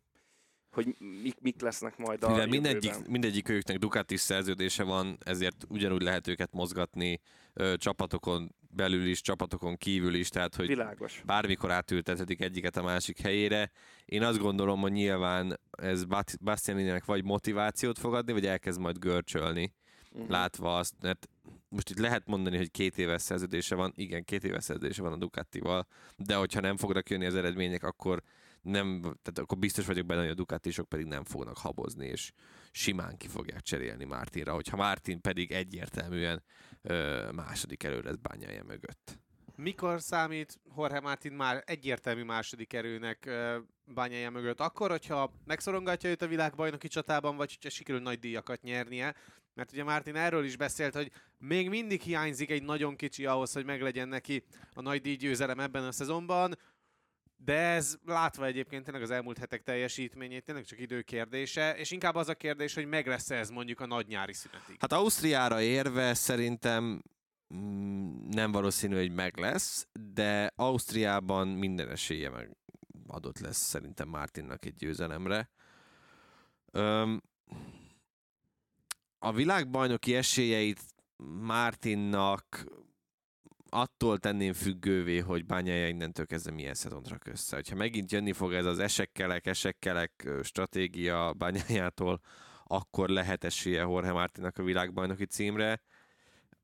hogy 0.71 0.97
mik, 1.23 1.41
mik 1.41 1.61
lesznek 1.61 1.97
majd 1.97 2.25
a 2.25 2.29
Mivel 2.29 2.47
mindegyik, 2.47 3.07
mindegyik 3.07 3.49
őknek 3.49 3.79
Ducati 3.79 4.17
szerződése 4.17 4.83
van, 4.83 5.19
ezért 5.25 5.65
ugyanúgy 5.69 6.03
lehet 6.03 6.29
őket 6.29 6.53
mozgatni 6.53 7.21
ö, 7.53 7.77
csapatokon 7.77 8.55
belül 8.77 9.07
is, 9.07 9.21
csapatokon 9.21 9.77
kívül 9.77 10.15
is, 10.15 10.29
tehát 10.29 10.55
hogy 10.55 10.67
Világos. 10.67 11.23
bármikor 11.25 11.71
átültethetik 11.71 12.41
egyiket 12.41 12.77
a 12.77 12.83
másik 12.83 13.21
helyére. 13.21 13.71
Én 14.05 14.23
azt 14.23 14.39
gondolom, 14.39 14.81
hogy 14.81 14.93
nyilván 14.93 15.61
ez 15.71 16.05
Bastianininek 16.41 17.05
vagy 17.05 17.25
motivációt 17.25 17.99
fog 17.99 18.15
adni, 18.15 18.33
vagy 18.33 18.47
elkezd 18.47 18.81
majd 18.81 18.99
görcsölni, 18.99 19.75
Mhm. 20.13 20.31
látva 20.31 20.77
azt, 20.79 20.95
mert 21.01 21.29
most 21.69 21.91
itt 21.91 21.99
lehet 21.99 22.27
mondani, 22.27 22.57
hogy 22.57 22.71
két 22.71 22.99
éves 22.99 23.23
szerződése 23.23 23.75
van, 23.75 23.93
igen, 23.95 24.25
két 24.25 24.45
éves 24.45 24.65
szerződése 24.65 25.03
van 25.03 25.13
a 25.13 25.17
Ducatival, 25.17 25.87
de 26.17 26.35
hogyha 26.35 26.61
nem 26.61 26.77
fognak 26.77 27.11
jönni 27.11 27.27
az 27.27 27.35
eredmények, 27.35 27.83
akkor 27.85 28.23
nem, 28.63 29.01
tehát 29.01 29.39
akkor 29.39 29.59
biztos 29.59 29.87
vagyok 29.87 30.07
benne, 30.07 30.21
hogy 30.21 30.31
a 30.31 30.35
Ducatisok 30.35 30.89
pedig 30.89 31.07
nem 31.07 31.25
fognak 31.25 31.59
habozni, 31.59 32.07
és 32.07 32.33
simán 32.71 33.17
ki 33.17 33.29
fogják 33.29 33.61
cserélni 33.61 34.05
Mártinra, 34.05 34.53
hogyha 34.55 34.77
Mártin 34.77 35.21
pedig 35.21 35.53
egyértelműen 35.53 36.43
második 37.33 37.83
elő 37.83 38.01
lesz 38.01 38.17
bányája 38.23 38.65
mögött. 38.65 39.19
Mikor 39.57 40.01
számít 40.01 40.61
Jorge 40.77 41.01
Martin 41.01 41.33
már 41.33 41.63
egyértelmű 41.67 42.23
második 42.23 42.73
erőnek 42.73 43.31
bányája 43.85 44.31
mögött? 44.31 44.61
Akkor, 44.61 44.91
hogyha 44.91 45.33
megszorongatja 45.45 46.11
őt 46.11 46.23
a 46.23 46.27
világbajnoki 46.27 46.89
csatában, 46.89 47.37
vagy 47.37 47.55
hogyha 47.55 47.69
sikerül 47.71 48.01
nagy 48.01 48.19
díjakat 48.19 48.63
nyernie? 48.63 49.15
Mert 49.55 49.73
ugye 49.73 49.85
Martin 49.85 50.17
erről 50.17 50.45
is 50.45 50.57
beszélt, 50.57 50.95
hogy 50.95 51.11
még 51.39 51.69
mindig 51.69 52.01
hiányzik 52.01 52.51
egy 52.51 52.63
nagyon 52.63 52.97
kicsi 52.97 53.27
ahhoz, 53.27 53.53
hogy 53.53 53.65
meglegyen 53.65 54.09
neki 54.09 54.45
a 54.75 54.81
nagy 54.81 55.01
díj 55.01 55.17
győzelem 55.17 55.61
ebben 55.61 55.85
a 55.85 55.93
szezonban, 55.93 56.59
de 57.47 57.55
ez 57.55 57.97
látva 58.05 58.47
egyébként 58.47 58.85
tényleg 58.85 59.03
az 59.03 59.11
elmúlt 59.11 59.39
hetek 59.39 59.63
teljesítményét, 59.63 60.45
tényleg 60.45 60.65
csak 60.65 60.81
idő 60.81 61.03
kérdése, 61.03 61.77
és 61.77 61.91
inkább 61.91 62.15
az 62.15 62.29
a 62.29 62.35
kérdés, 62.35 62.75
hogy 62.75 62.87
meg 62.87 63.07
lesz 63.07 63.31
ez 63.31 63.51
mondjuk 63.51 63.81
a 63.81 63.87
nagy 63.87 64.07
nyári 64.07 64.33
szünetig. 64.33 64.77
Hát 64.79 64.93
Ausztriára 64.93 65.61
érve 65.61 66.15
szerintem 66.15 67.03
mm, 67.55 68.29
nem 68.29 68.53
valószínű, 68.53 68.97
hogy 68.97 69.13
meg 69.13 69.39
lesz, 69.39 69.87
de 70.15 70.53
Ausztriában 70.57 71.49
minden 71.49 71.91
esélye 71.91 72.31
meg 72.31 72.57
adott 73.07 73.39
lesz 73.39 73.59
szerintem 73.69 74.09
Martinnak 74.09 74.65
egy 74.65 74.75
győzelemre. 74.75 75.51
Öm, 76.73 77.23
a 79.19 79.33
világbajnoki 79.33 80.15
esélyeit 80.15 80.81
Martinnak 81.41 82.65
attól 83.77 84.19
tenném 84.19 84.53
függővé, 84.53 85.19
hogy 85.19 85.47
bányája 85.47 85.89
innentől 85.89 86.27
kezdve 86.27 86.53
milyen 86.53 86.75
szezont 86.75 87.09
rak 87.09 87.27
össze. 87.27 87.63
Ha 87.69 87.75
megint 87.75 88.13
jönni 88.13 88.33
fog 88.33 88.53
ez 88.53 88.65
az 88.65 88.79
esekkelek, 88.79 89.47
esekkelek 89.47 90.29
stratégia 90.43 91.33
bányájától, 91.33 92.21
akkor 92.65 93.09
lehet 93.09 93.45
esélye 93.45 93.81
Jorge 93.81 94.13
Martinnak 94.13 94.59
a 94.59 94.63
világbajnoki 94.63 95.25
címre, 95.25 95.83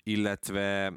illetve 0.02 0.92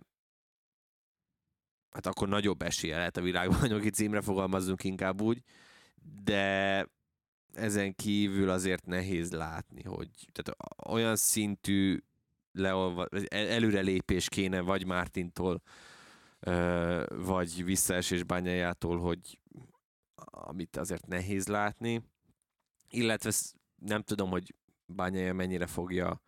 hát 1.90 2.06
akkor 2.06 2.28
nagyobb 2.28 2.62
esélye 2.62 2.98
lehet 2.98 3.18
a 3.18 3.22
világbajnoki 3.22 3.90
címre, 3.90 4.22
fogalmazzunk 4.22 4.84
inkább 4.84 5.22
úgy, 5.22 5.42
de 6.24 6.88
ezen 7.54 7.96
kívül 7.96 8.50
azért 8.50 8.86
nehéz 8.86 9.32
látni, 9.32 9.84
hogy 9.84 10.10
tehát 10.32 10.60
olyan 10.88 11.16
szintű 11.16 12.00
leolva, 12.52 13.08
előrelépés 13.30 14.30
kéne 14.30 14.60
vagy 14.60 14.86
Mártintól, 14.86 15.62
vagy 17.16 17.64
visszaesés 17.64 18.24
bányájától, 18.24 19.00
hogy 19.00 19.40
amit 20.30 20.78
azért 20.78 21.08
nehéz 21.08 21.48
látni. 21.48 22.04
Illetve 22.90 23.32
nem 23.76 24.02
tudom, 24.02 24.30
hogy 24.30 24.56
bányája 24.86 25.34
mennyire 25.34 25.68
fogja 25.68 26.22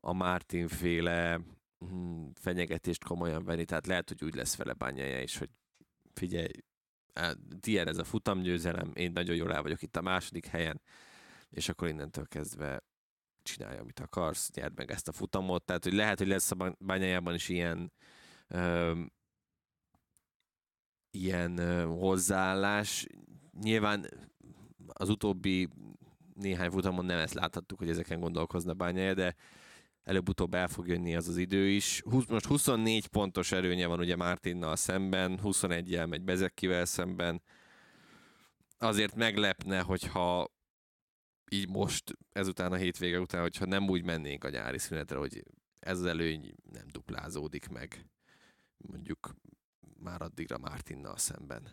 a 0.00 0.12
Mártin 0.12 0.68
féle 0.68 1.40
hm, 1.78 2.26
fenyegetést 2.34 3.04
komolyan 3.04 3.44
venni, 3.44 3.64
tehát 3.64 3.86
lehet, 3.86 4.08
hogy 4.08 4.24
úgy 4.24 4.34
lesz 4.34 4.56
vele 4.56 4.72
bányája 4.72 5.22
is, 5.22 5.38
hogy 5.38 5.50
figyelj, 6.12 6.48
tiéd 7.60 7.88
ez 7.88 7.98
a 7.98 8.04
futamgyőzelem, 8.04 8.90
én 8.94 9.12
nagyon 9.12 9.36
jól 9.36 9.54
el 9.54 9.62
vagyok 9.62 9.82
itt 9.82 9.96
a 9.96 10.02
második 10.02 10.46
helyen, 10.46 10.80
és 11.50 11.68
akkor 11.68 11.88
innentől 11.88 12.26
kezdve 12.26 12.84
csinálja, 13.42 13.80
amit 13.80 14.00
akarsz, 14.00 14.50
nyerd 14.50 14.76
meg 14.76 14.90
ezt 14.90 15.08
a 15.08 15.12
futamot. 15.12 15.64
Tehát, 15.64 15.84
hogy 15.84 15.92
lehet, 15.92 16.18
hogy 16.18 16.26
lesz 16.26 16.50
a 16.50 16.76
bányájában 16.78 17.34
is 17.34 17.48
ilyen 17.48 17.92
ilyen 21.14 21.86
hozzáállás. 21.86 23.06
Nyilván 23.62 24.06
az 24.86 25.08
utóbbi 25.08 25.68
néhány 26.34 26.70
futamon 26.70 27.04
nem 27.04 27.18
ezt 27.18 27.34
láthattuk, 27.34 27.78
hogy 27.78 27.88
ezeken 27.88 28.20
gondolkozna 28.20 28.74
bányája, 28.74 29.14
de 29.14 29.34
előbb-utóbb 30.02 30.54
el 30.54 30.68
fog 30.68 30.88
jönni 30.88 31.16
az 31.16 31.28
az 31.28 31.36
idő 31.36 31.68
is. 31.68 32.02
Most 32.28 32.44
24 32.44 33.06
pontos 33.06 33.52
előnye 33.52 33.86
van 33.86 33.98
ugye 33.98 34.16
Mártinnal 34.16 34.76
szemben, 34.76 35.38
21-jel 35.42 36.08
megy 36.08 36.22
Bezekkivel 36.22 36.84
szemben. 36.84 37.42
Azért 38.78 39.14
meglepne, 39.14 39.80
hogyha 39.80 40.52
így 41.50 41.68
most, 41.68 42.18
ezután 42.32 42.72
a 42.72 42.76
hétvége 42.76 43.20
után, 43.20 43.40
hogyha 43.40 43.64
nem 43.64 43.88
úgy 43.88 44.04
mennénk 44.04 44.44
a 44.44 44.50
nyári 44.50 44.78
szünetre, 44.78 45.16
hogy 45.16 45.42
ez 45.80 45.98
az 45.98 46.04
előny 46.04 46.54
nem 46.72 46.86
duplázódik 46.92 47.68
meg, 47.68 48.06
mondjuk 48.76 49.34
már 50.04 50.22
addigra 50.22 50.58
Mártinnal 50.58 51.16
szemben. 51.16 51.68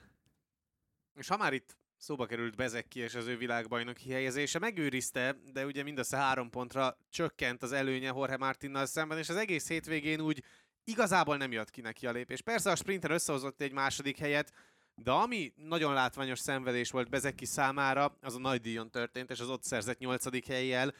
És 1.13 1.27
ha 1.27 1.37
már 1.37 1.53
itt 1.53 1.77
szóba 1.97 2.25
került 2.25 2.55
Bezekki 2.55 2.99
és 2.99 3.15
az 3.15 3.27
ő 3.27 3.37
világbajnoki 3.37 4.11
helyezése, 4.11 4.59
megőrizte, 4.59 5.35
de 5.53 5.65
ugye 5.65 5.83
mindössze 5.83 6.17
három 6.17 6.49
pontra 6.49 6.97
csökkent 7.09 7.63
az 7.63 7.71
előnye 7.71 8.07
Jorge 8.07 8.37
Martinnal 8.37 8.85
szemben, 8.85 9.17
és 9.17 9.29
az 9.29 9.35
egész 9.35 9.67
hétvégén 9.67 10.21
úgy 10.21 10.43
igazából 10.83 11.37
nem 11.37 11.51
jött 11.51 11.69
ki 11.69 11.81
neki 11.81 12.07
a 12.07 12.11
lépés. 12.11 12.41
Persze 12.41 12.71
a 12.71 12.75
sprinter 12.75 13.11
összehozott 13.11 13.61
egy 13.61 13.71
második 13.71 14.17
helyet, 14.17 14.53
de 14.95 15.11
ami 15.11 15.53
nagyon 15.55 15.93
látványos 15.93 16.39
szenvedés 16.39 16.91
volt 16.91 17.09
Bezeki 17.09 17.45
számára, 17.45 18.17
az 18.21 18.35
a 18.35 18.39
nagy 18.39 18.61
díjon 18.61 18.91
történt, 18.91 19.29
és 19.29 19.39
az 19.39 19.49
ott 19.49 19.63
szerzett 19.63 19.99
nyolcadik 19.99 20.47
helyjel. 20.47 20.93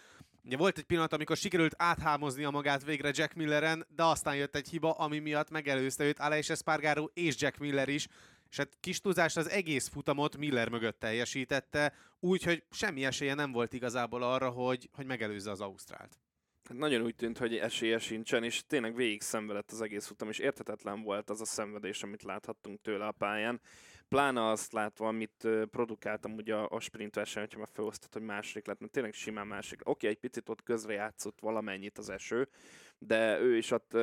Ugye 0.43 0.57
volt 0.57 0.77
egy 0.77 0.83
pillanat, 0.83 1.13
amikor 1.13 1.37
sikerült 1.37 1.75
áthámoznia 1.77 2.49
magát 2.49 2.83
végre 2.83 3.11
Jack 3.13 3.33
Milleren, 3.33 3.85
de 3.95 4.03
aztán 4.03 4.35
jött 4.35 4.55
egy 4.55 4.69
hiba, 4.69 4.91
ami 4.91 5.19
miatt 5.19 5.49
megelőzte 5.49 6.03
őt 6.03 6.19
Aleix 6.19 6.49
Espargaro 6.49 7.05
és 7.13 7.41
Jack 7.41 7.57
Miller 7.57 7.89
is, 7.89 8.07
és 8.49 8.57
hát 8.57 8.77
kis 8.79 8.99
túlzás 8.99 9.35
az 9.35 9.49
egész 9.49 9.87
futamot 9.87 10.37
Miller 10.37 10.69
mögött 10.69 10.99
teljesítette, 10.99 11.93
úgyhogy 12.19 12.63
semmi 12.71 13.05
esélye 13.05 13.33
nem 13.33 13.51
volt 13.51 13.73
igazából 13.73 14.23
arra, 14.23 14.49
hogy, 14.49 14.89
hogy 14.93 15.05
megelőzze 15.05 15.51
az 15.51 15.61
Ausztrált. 15.61 16.19
Hát 16.63 16.77
nagyon 16.77 17.01
úgy 17.01 17.15
tűnt, 17.15 17.37
hogy 17.37 17.57
esélye 17.57 17.97
sincsen, 17.97 18.43
és 18.43 18.65
tényleg 18.67 18.95
végig 18.95 19.21
szenvedett 19.21 19.71
az 19.71 19.81
egész 19.81 20.05
futam, 20.05 20.29
és 20.29 20.39
értetetlen 20.39 21.01
volt 21.01 21.29
az 21.29 21.41
a 21.41 21.45
szenvedés, 21.45 22.03
amit 22.03 22.23
láthattunk 22.23 22.81
tőle 22.81 23.05
a 23.07 23.11
pályán. 23.11 23.61
Pláne 24.11 24.49
azt 24.49 24.71
látva, 24.71 25.07
amit 25.07 25.47
produkáltam 25.69 26.33
ugye 26.33 26.55
a 26.55 26.79
sprint 26.79 27.15
verseny, 27.15 27.41
hogyha 27.43 27.59
már 27.59 27.67
felosztott, 27.71 28.13
hogy 28.13 28.21
második 28.21 28.65
lett, 28.65 28.79
mert 28.79 28.91
tényleg 28.91 29.13
simán 29.13 29.47
másik. 29.47 29.81
Oké, 29.83 30.07
egy 30.07 30.19
picit 30.19 30.49
ott 30.49 30.63
közre 30.63 30.93
játszott 30.93 31.39
valamennyit 31.39 31.97
az 31.97 32.09
eső, 32.09 32.49
de 32.97 33.39
ő 33.39 33.57
is 33.57 33.71
ott 33.71 33.97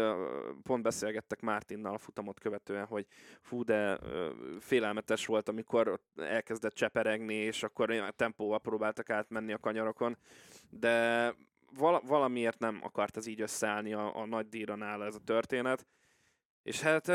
pont 0.62 0.82
beszélgettek 0.82 1.40
Mártinnal 1.40 1.94
a 1.94 1.98
futamot 1.98 2.40
követően, 2.40 2.84
hogy 2.84 3.06
fú, 3.40 3.64
de 3.64 3.98
félelmetes 4.60 5.26
volt, 5.26 5.48
amikor 5.48 6.00
elkezdett 6.16 6.74
cseperegni, 6.74 7.34
és 7.34 7.62
akkor 7.62 8.12
tempóval 8.16 8.58
próbáltak 8.58 9.10
átmenni 9.10 9.52
a 9.52 9.58
kanyarokon, 9.58 10.16
de 10.70 11.34
valamiért 12.02 12.58
nem 12.58 12.80
akart 12.82 13.16
ez 13.16 13.26
így 13.26 13.40
összeállni 13.40 13.92
a, 13.92 14.16
a 14.16 14.26
nagy 14.26 14.48
díjra 14.48 15.04
ez 15.04 15.14
a 15.14 15.24
történet. 15.24 15.86
És 16.62 16.80
hát 16.80 17.06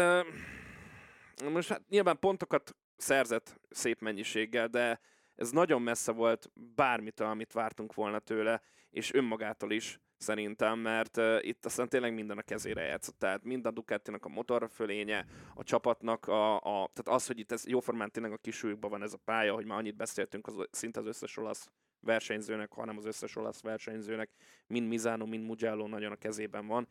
most 1.51 1.69
hát 1.69 1.81
nyilván 1.89 2.19
pontokat 2.19 2.75
szerzett 2.97 3.59
szép 3.69 4.01
mennyiséggel, 4.01 4.67
de 4.67 4.99
ez 5.35 5.51
nagyon 5.51 5.81
messze 5.81 6.11
volt 6.11 6.51
bármitől, 6.75 7.27
amit 7.27 7.53
vártunk 7.53 7.93
volna 7.93 8.19
tőle, 8.19 8.61
és 8.89 9.13
önmagától 9.13 9.71
is 9.71 9.99
szerintem, 10.17 10.79
mert 10.79 11.17
uh, 11.17 11.37
itt 11.41 11.65
aztán 11.65 11.89
tényleg 11.89 12.13
minden 12.13 12.37
a 12.37 12.41
kezére 12.41 12.81
játszott. 12.81 13.19
Tehát 13.19 13.43
mind 13.43 13.65
a 13.65 13.71
Ducatinak 13.71 14.25
a 14.25 14.29
motor 14.29 14.69
fölénye, 14.73 15.25
a 15.55 15.63
csapatnak, 15.63 16.27
a, 16.27 16.55
a, 16.55 16.89
tehát 16.93 17.07
az, 17.07 17.27
hogy 17.27 17.39
itt 17.39 17.51
ez 17.51 17.67
jóformán 17.67 18.11
tényleg 18.11 18.31
a 18.31 18.37
kisújukban 18.37 18.89
van 18.89 19.03
ez 19.03 19.13
a 19.13 19.21
pálya, 19.25 19.53
hogy 19.53 19.65
már 19.65 19.77
annyit 19.77 19.95
beszéltünk 19.95 20.47
az, 20.47 20.55
szinte 20.71 20.99
az 20.99 21.05
összes 21.05 21.37
olasz 21.37 21.71
versenyzőnek, 21.99 22.73
hanem 22.73 22.97
az 22.97 23.05
összes 23.05 23.35
olasz 23.35 23.61
versenyzőnek, 23.61 24.29
mind 24.67 24.87
Mizano, 24.87 25.25
mind 25.25 25.45
Mugello 25.45 25.87
nagyon 25.87 26.11
a 26.11 26.15
kezében 26.15 26.67
van 26.67 26.87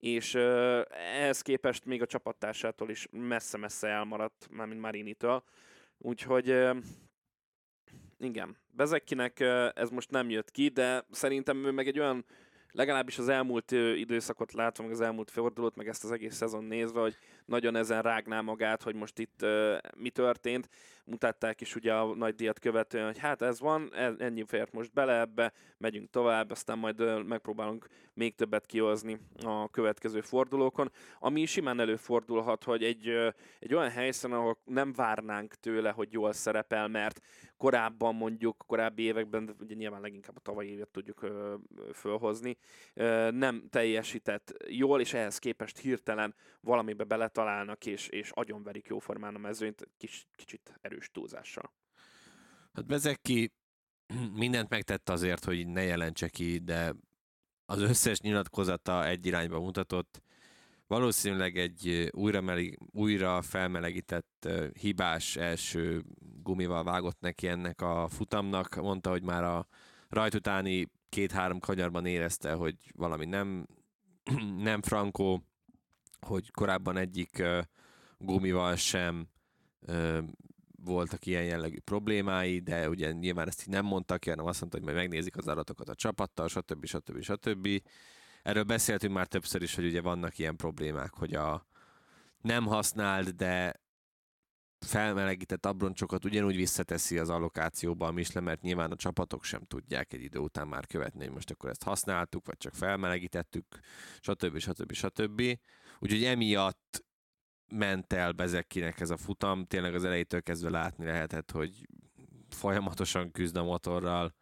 és 0.00 0.34
ehhez 0.90 1.42
képest 1.42 1.84
még 1.84 2.02
a 2.02 2.06
csapattársától 2.06 2.90
is 2.90 3.08
messze-messze 3.10 3.88
elmaradt, 3.88 4.48
mármint 4.50 4.80
Marinitől. 4.80 5.44
Úgyhogy 5.98 6.68
igen, 8.18 8.56
Bezekkinek 8.70 9.40
ez 9.74 9.90
most 9.90 10.10
nem 10.10 10.30
jött 10.30 10.50
ki, 10.50 10.68
de 10.68 11.06
szerintem 11.10 11.64
ő 11.64 11.70
meg 11.70 11.86
egy 11.86 11.98
olyan 11.98 12.24
legalábbis 12.72 13.18
az 13.18 13.28
elmúlt 13.28 13.70
időszakot 13.70 14.52
látva, 14.52 14.82
meg 14.82 14.92
az 14.92 15.00
elmúlt 15.00 15.30
fordulót, 15.30 15.76
meg 15.76 15.88
ezt 15.88 16.04
az 16.04 16.12
egész 16.12 16.34
szezon 16.34 16.64
nézve, 16.64 17.00
hogy 17.00 17.16
nagyon 17.50 17.76
ezen 17.76 18.02
rágná 18.02 18.40
magát, 18.40 18.82
hogy 18.82 18.94
most 18.94 19.18
itt 19.18 19.42
uh, 19.42 19.76
mi 19.96 20.10
történt. 20.10 20.68
Mutatták 21.04 21.60
is 21.60 21.76
ugye 21.76 21.94
a 21.94 22.14
nagy 22.14 22.34
díjat 22.34 22.58
követően, 22.58 23.06
hogy 23.06 23.18
hát 23.18 23.42
ez 23.42 23.60
van, 23.60 23.90
e, 23.94 24.12
ennyi 24.18 24.44
fért 24.46 24.72
most 24.72 24.92
bele 24.92 25.20
ebbe, 25.20 25.52
megyünk 25.78 26.10
tovább, 26.10 26.50
aztán 26.50 26.78
majd 26.78 27.00
uh, 27.00 27.22
megpróbálunk 27.22 27.86
még 28.14 28.34
többet 28.34 28.66
kihozni 28.66 29.20
a 29.44 29.68
következő 29.70 30.20
fordulókon, 30.20 30.92
ami 31.18 31.44
simán 31.46 31.80
előfordulhat, 31.80 32.64
hogy 32.64 32.84
egy, 32.84 33.08
uh, 33.08 33.32
egy 33.58 33.74
olyan 33.74 33.90
helyszínen, 33.90 34.38
ahol 34.38 34.58
nem 34.64 34.92
várnánk 34.92 35.54
tőle, 35.54 35.90
hogy 35.90 36.12
jól 36.12 36.32
szerepel, 36.32 36.88
mert 36.88 37.20
korábban 37.60 38.14
mondjuk, 38.14 38.64
korábbi 38.66 39.02
években, 39.02 39.56
ugye 39.60 39.74
nyilván 39.74 40.00
leginkább 40.00 40.36
a 40.36 40.40
tavalyi 40.40 40.70
évet 40.70 40.88
tudjuk 40.88 41.22
ö, 41.22 41.54
fölhozni, 41.92 42.56
ö, 42.94 43.30
nem 43.30 43.64
teljesített 43.70 44.54
jól, 44.68 45.00
és 45.00 45.12
ehhez 45.12 45.38
képest 45.38 45.78
hirtelen 45.78 46.34
valamibe 46.60 47.04
beletalálnak, 47.40 47.86
és, 47.86 48.08
és 48.08 48.30
agyonverik 48.30 48.86
jóformán 48.86 49.34
a 49.34 49.38
mezőnyt, 49.38 49.88
kis, 49.96 50.26
kicsit 50.34 50.78
erős 50.80 51.10
túlzással. 51.12 51.72
Hát 52.72 52.86
Bezeki 52.86 53.52
mindent 54.42 54.68
megtett 54.68 55.08
azért, 55.08 55.44
hogy 55.44 55.66
ne 55.66 55.82
jelentse 55.82 56.28
ki, 56.28 56.58
de 56.58 56.94
az 57.66 57.80
összes 57.80 58.20
nyilatkozata 58.20 59.06
egy 59.06 59.26
irányba 59.26 59.60
mutatott, 59.60 60.22
valószínűleg 60.86 61.58
egy 61.58 62.08
újra, 62.12 62.40
meleg, 62.40 62.78
újra 62.92 63.42
felmelegített 63.42 64.48
hibás 64.78 65.36
első 65.36 66.02
gumival 66.42 66.84
vágott 66.84 67.20
neki 67.20 67.48
ennek 67.48 67.80
a 67.80 68.08
futamnak. 68.08 68.74
Mondta, 68.74 69.10
hogy 69.10 69.22
már 69.22 69.44
a 69.44 69.66
rajt 70.08 70.34
utáni 70.34 70.88
két-három 71.08 71.58
kanyarban 71.58 72.06
érezte, 72.06 72.52
hogy 72.52 72.76
valami 72.94 73.24
nem, 73.24 73.66
nem 74.68 74.82
frankó, 74.82 75.49
hogy 76.26 76.50
korábban 76.50 76.96
egyik 76.96 77.42
gumival 78.18 78.76
sem 78.76 79.28
voltak 80.84 81.26
ilyen 81.26 81.44
jellegű 81.44 81.78
problémái, 81.78 82.58
de 82.58 82.88
ugye 82.88 83.12
nyilván 83.12 83.48
ezt 83.48 83.60
így 83.60 83.68
nem 83.68 83.84
mondtak 83.84 84.20
ki, 84.20 84.30
hanem 84.30 84.46
azt 84.46 84.60
mondta, 84.60 84.78
hogy 84.78 84.86
majd 84.86 84.98
megnézik 84.98 85.36
az 85.36 85.48
adatokat 85.48 85.88
a 85.88 85.94
csapattal, 85.94 86.48
stb. 86.48 86.84
stb. 86.84 87.22
stb. 87.22 87.48
stb. 87.48 87.68
Erről 88.42 88.62
beszéltünk 88.62 89.14
már 89.14 89.26
többször 89.26 89.62
is, 89.62 89.74
hogy 89.74 89.84
ugye 89.84 90.00
vannak 90.00 90.38
ilyen 90.38 90.56
problémák, 90.56 91.14
hogy 91.14 91.34
a 91.34 91.66
nem 92.40 92.66
használt, 92.66 93.36
de 93.36 93.80
felmelegített 94.78 95.66
abroncsokat 95.66 96.24
ugyanúgy 96.24 96.56
visszateszi 96.56 97.18
az 97.18 97.30
allokációba 97.30 98.06
a 98.06 98.10
Michelin, 98.10 98.42
mert 98.48 98.62
nyilván 98.62 98.90
a 98.90 98.96
csapatok 98.96 99.44
sem 99.44 99.64
tudják 99.64 100.12
egy 100.12 100.22
idő 100.22 100.38
után 100.38 100.68
már 100.68 100.86
követni, 100.86 101.24
hogy 101.24 101.34
most 101.34 101.50
akkor 101.50 101.70
ezt 101.70 101.82
használtuk, 101.82 102.46
vagy 102.46 102.56
csak 102.56 102.74
felmelegítettük, 102.74 103.64
stb. 104.20 104.58
stb. 104.58 104.92
stb. 104.92 105.42
Úgyhogy 106.02 106.24
emiatt 106.24 107.04
ment 107.68 108.12
el 108.12 108.32
Bezekkinek 108.32 109.00
ez 109.00 109.10
a 109.10 109.16
futam, 109.16 109.64
tényleg 109.64 109.94
az 109.94 110.04
elejétől 110.04 110.42
kezdve 110.42 110.70
látni 110.70 111.04
lehetett, 111.04 111.50
hogy 111.50 111.88
folyamatosan 112.48 113.30
küzd 113.30 113.56
a 113.56 113.62
motorral, 113.62 114.34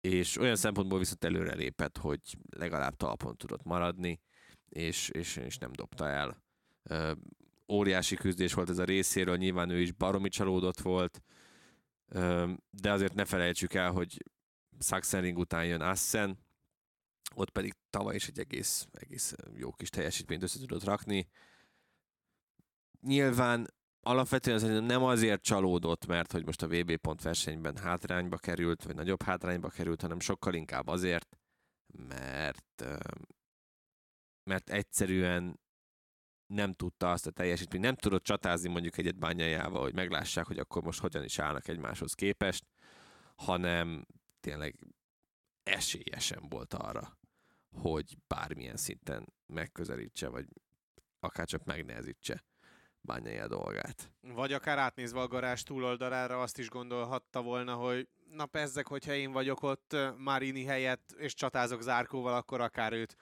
és 0.00 0.36
olyan 0.36 0.56
szempontból 0.56 0.98
viszont 0.98 1.24
előrelépett, 1.24 1.96
hogy 1.96 2.20
legalább 2.56 2.96
talpon 2.96 3.36
tudott 3.36 3.62
maradni, 3.62 4.20
és, 4.68 5.08
és, 5.08 5.36
és 5.36 5.56
nem 5.56 5.70
dobta 5.72 6.08
el. 6.08 6.42
Óriási 7.68 8.16
küzdés 8.16 8.54
volt 8.54 8.70
ez 8.70 8.78
a 8.78 8.84
részéről, 8.84 9.36
nyilván 9.36 9.70
ő 9.70 9.80
is 9.80 9.92
baromi 9.92 10.28
csalódott 10.28 10.80
volt, 10.80 11.22
de 12.70 12.92
azért 12.92 13.14
ne 13.14 13.24
felejtsük 13.24 13.74
el, 13.74 13.90
hogy 13.90 14.24
Sachsenring 14.78 15.38
után 15.38 15.64
jön 15.64 15.80
Assen, 15.80 16.38
ott 17.34 17.50
pedig 17.50 17.74
tavaly 17.90 18.14
is 18.14 18.28
egy 18.28 18.38
egész, 18.38 18.86
egész 18.92 19.34
jó 19.54 19.72
kis 19.72 19.88
teljesítményt 19.88 20.42
össze 20.42 20.58
tudott 20.58 20.84
rakni. 20.84 21.28
Nyilván 23.00 23.66
alapvetően 24.00 24.58
szerintem 24.58 24.84
nem 24.84 25.02
azért 25.02 25.42
csalódott, 25.42 26.06
mert 26.06 26.32
hogy 26.32 26.44
most 26.44 26.62
a 26.62 26.68
VB 26.68 26.96
pont 26.96 27.22
versenyben 27.22 27.76
hátrányba 27.76 28.36
került, 28.36 28.82
vagy 28.82 28.94
nagyobb 28.94 29.22
hátrányba 29.22 29.68
került, 29.68 30.00
hanem 30.00 30.20
sokkal 30.20 30.54
inkább 30.54 30.86
azért, 30.86 31.38
mert 32.08 32.84
mert 34.44 34.70
egyszerűen 34.70 35.60
nem 36.46 36.72
tudta 36.72 37.10
azt 37.10 37.26
a 37.26 37.30
teljesítményt, 37.30 37.84
nem 37.84 37.94
tudott 37.94 38.24
csatázni 38.24 38.68
mondjuk 38.68 38.98
egyet 38.98 39.18
bányájával, 39.18 39.82
hogy 39.82 39.94
meglássák, 39.94 40.46
hogy 40.46 40.58
akkor 40.58 40.82
most 40.82 41.00
hogyan 41.00 41.24
is 41.24 41.38
állnak 41.38 41.68
egymáshoz 41.68 42.14
képest, 42.14 42.64
hanem 43.36 44.06
tényleg 44.40 44.74
esélyesen 45.70 46.48
volt 46.48 46.74
arra, 46.74 47.18
hogy 47.72 48.16
bármilyen 48.26 48.76
szinten 48.76 49.32
megközelítse, 49.46 50.28
vagy 50.28 50.46
akár 51.20 51.46
csak 51.46 51.64
megnehezítse 51.64 52.44
bányai 53.00 53.38
a 53.38 53.48
dolgát. 53.48 54.12
Vagy 54.20 54.52
akár 54.52 54.78
átnézve 54.78 55.20
a 55.20 55.28
garázs 55.28 55.62
túloldalára 55.62 56.40
azt 56.40 56.58
is 56.58 56.68
gondolhatta 56.68 57.42
volna, 57.42 57.74
hogy 57.74 58.08
na 58.30 58.46
pezzek, 58.46 58.86
hogyha 58.86 59.12
én 59.12 59.32
vagyok 59.32 59.62
ott 59.62 59.96
Marini 60.16 60.64
helyett, 60.64 61.14
és 61.18 61.34
csatázok 61.34 61.82
Zárkóval, 61.82 62.34
akkor 62.34 62.60
akár 62.60 62.92
őt 62.92 63.16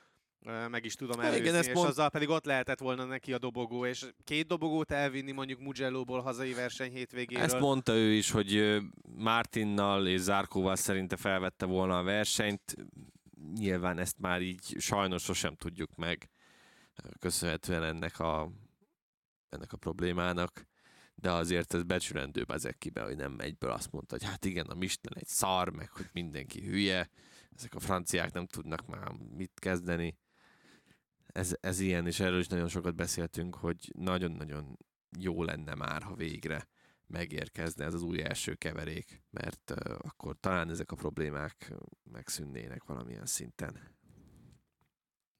meg 0.71 0.85
is 0.85 0.95
tudom 0.95 1.21
előzni, 1.21 1.49
Igen, 1.49 1.63
és 1.63 1.73
mond... 1.73 1.89
azzal 1.89 2.11
pedig 2.11 2.29
ott 2.29 2.45
lehetett 2.45 2.79
volna 2.79 3.05
neki 3.05 3.33
a 3.33 3.39
dobogó, 3.39 3.87
és 3.87 4.07
két 4.25 4.47
dobogót 4.47 4.91
elvinni 4.91 5.33
mondjuk 5.33 5.61
Mugello-ból 5.61 6.21
hazai 6.21 6.53
verseny 6.53 6.93
hétvégéről. 6.93 7.45
Ezt 7.45 7.59
mondta 7.59 7.93
ő 7.93 8.13
is, 8.13 8.31
hogy 8.31 8.79
Martinnal 9.03 10.07
és 10.07 10.21
Zárkóval 10.21 10.77
szerinte 10.77 11.17
felvette 11.17 11.67
volna 11.67 11.99
a 11.99 12.03
versenyt, 12.03 12.77
nyilván 13.55 13.99
ezt 13.99 14.19
már 14.19 14.43
így 14.43 14.77
sajnos 14.79 15.23
sosem 15.23 15.55
tudjuk 15.55 15.95
meg, 15.95 16.31
köszönhetően 17.19 17.83
ennek 17.83 18.19
a, 18.19 18.51
ennek 19.49 19.73
a 19.73 19.77
problémának, 19.77 20.67
de 21.15 21.31
azért 21.31 21.75
ez 21.75 21.83
becsülendő 21.83 22.45
kibe, 22.79 23.03
hogy 23.03 23.17
nem 23.17 23.37
egyből 23.39 23.71
azt 23.71 23.93
mondta, 23.93 24.17
hogy 24.19 24.29
hát 24.29 24.45
igen, 24.45 24.67
a 24.67 24.75
Michelin 24.75 25.19
egy 25.19 25.27
szar, 25.27 25.69
meg 25.69 25.91
hogy 25.91 26.09
mindenki 26.13 26.61
hülye, 26.61 27.11
ezek 27.57 27.75
a 27.75 27.81
franciák 27.81 28.33
nem 28.33 28.47
tudnak 28.47 28.87
már 28.87 29.13
mit 29.37 29.53
kezdeni 29.61 30.17
ez, 31.33 31.57
ez 31.61 31.81
ilyen, 31.81 32.07
és 32.07 32.21
erről 32.21 32.39
is 32.39 32.47
nagyon 32.47 32.69
sokat 32.69 32.95
beszéltünk, 32.95 33.55
hogy 33.55 33.93
nagyon-nagyon 33.97 34.79
jó 35.19 35.43
lenne 35.43 35.75
már, 35.75 36.03
ha 36.03 36.15
végre 36.15 36.69
megérkezne 37.07 37.85
ez 37.85 37.95
az 37.95 38.03
új 38.03 38.23
első 38.23 38.55
keverék, 38.55 39.23
mert 39.31 39.71
uh, 39.71 39.95
akkor 39.99 40.37
talán 40.41 40.71
ezek 40.71 40.93
a 40.93 40.97
problémák 40.97 41.73
megszűnnének 42.13 42.85
valamilyen 42.85 43.27
szinten. 43.27 43.97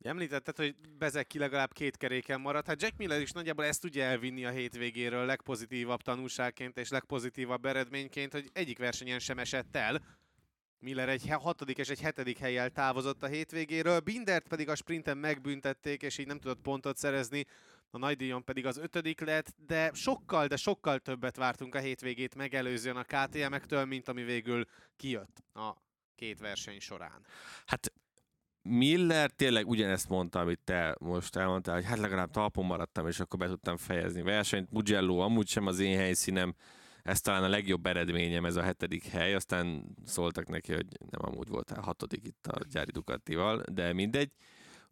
Említetted, 0.03 0.57
hogy 0.57 0.77
Bezeki 0.99 1.39
legalább 1.39 1.73
két 1.73 1.97
keréken 1.97 2.41
maradt. 2.41 2.67
Hát 2.67 2.83
Jack 2.83 2.97
Miller 2.97 3.21
is 3.21 3.31
nagyjából 3.31 3.65
ezt 3.65 3.81
tudja 3.81 4.05
elvinni 4.05 4.45
a 4.45 4.51
hétvégéről 4.51 5.27
legpozitívabb 5.27 6.03
tanulságként 6.03 6.79
és 6.79 6.89
legpozitívabb 6.89 7.65
eredményként, 7.65 8.33
hogy 8.33 8.51
egyik 8.53 8.79
versenyen 8.79 9.19
sem 9.19 9.39
esett 9.39 9.77
el. 9.77 10.03
Miller 10.81 11.09
egy 11.09 11.29
hatodik 11.29 11.79
és 11.79 11.89
egy 11.89 12.01
hetedik 12.01 12.39
helyjel 12.39 12.71
távozott 12.71 13.23
a 13.23 13.27
hétvégéről, 13.27 14.01
Bindert 14.01 14.49
pedig 14.49 14.69
a 14.69 14.75
sprinten 14.75 15.19
megbüntették, 15.19 16.03
és 16.03 16.19
így 16.19 16.27
nem 16.27 16.39
tudott 16.39 16.61
pontot 16.61 16.97
szerezni, 16.97 17.47
a 17.91 17.99
nagydíjon 17.99 18.45
pedig 18.45 18.67
az 18.67 18.79
ötödik 18.79 19.21
lett, 19.21 19.55
de 19.67 19.91
sokkal, 19.95 20.47
de 20.47 20.57
sokkal 20.57 20.99
többet 20.99 21.37
vártunk 21.37 21.75
a 21.75 21.79
hétvégét 21.79 22.35
megelőzően 22.35 22.97
a 22.97 23.05
KTM-ektől, 23.05 23.85
mint 23.85 24.09
ami 24.09 24.23
végül 24.23 24.65
kijött 24.97 25.43
a 25.55 25.75
két 26.15 26.39
verseny 26.41 26.81
során. 26.81 27.27
Hát 27.67 27.93
Miller 28.63 29.31
tényleg 29.31 29.69
ugyanezt 29.69 30.09
mondta, 30.09 30.41
amit 30.41 30.61
te 30.65 30.97
most 31.01 31.37
elmondtál, 31.37 31.75
hogy 31.75 31.85
hát 31.85 31.99
legalább 31.99 32.31
talpon 32.31 32.65
maradtam, 32.65 33.07
és 33.07 33.21
akkor 33.21 33.39
be 33.39 33.47
tudtam 33.47 33.77
fejezni 33.77 34.23
versenyt. 34.23 34.71
Mugello 34.71 35.19
amúgy 35.19 35.49
sem 35.49 35.67
az 35.67 35.79
én 35.79 35.97
helyszínem, 35.97 36.55
ez 37.09 37.21
talán 37.21 37.45
a 37.45 37.49
legjobb 37.49 37.87
eredményem, 37.87 38.45
ez 38.45 38.57
a 38.57 38.63
hetedik 38.63 39.05
hely, 39.05 39.35
aztán 39.35 39.97
szóltak 40.05 40.49
neki, 40.49 40.73
hogy 40.73 40.87
nem 41.11 41.21
amúgy 41.33 41.49
voltál 41.49 41.81
hatodik 41.81 42.25
itt 42.25 42.47
a 42.47 42.65
gyári 42.65 42.91
Ducatival, 42.91 43.63
de 43.73 43.93
mindegy. 43.93 44.33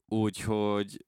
Úgyhogy 0.06 1.04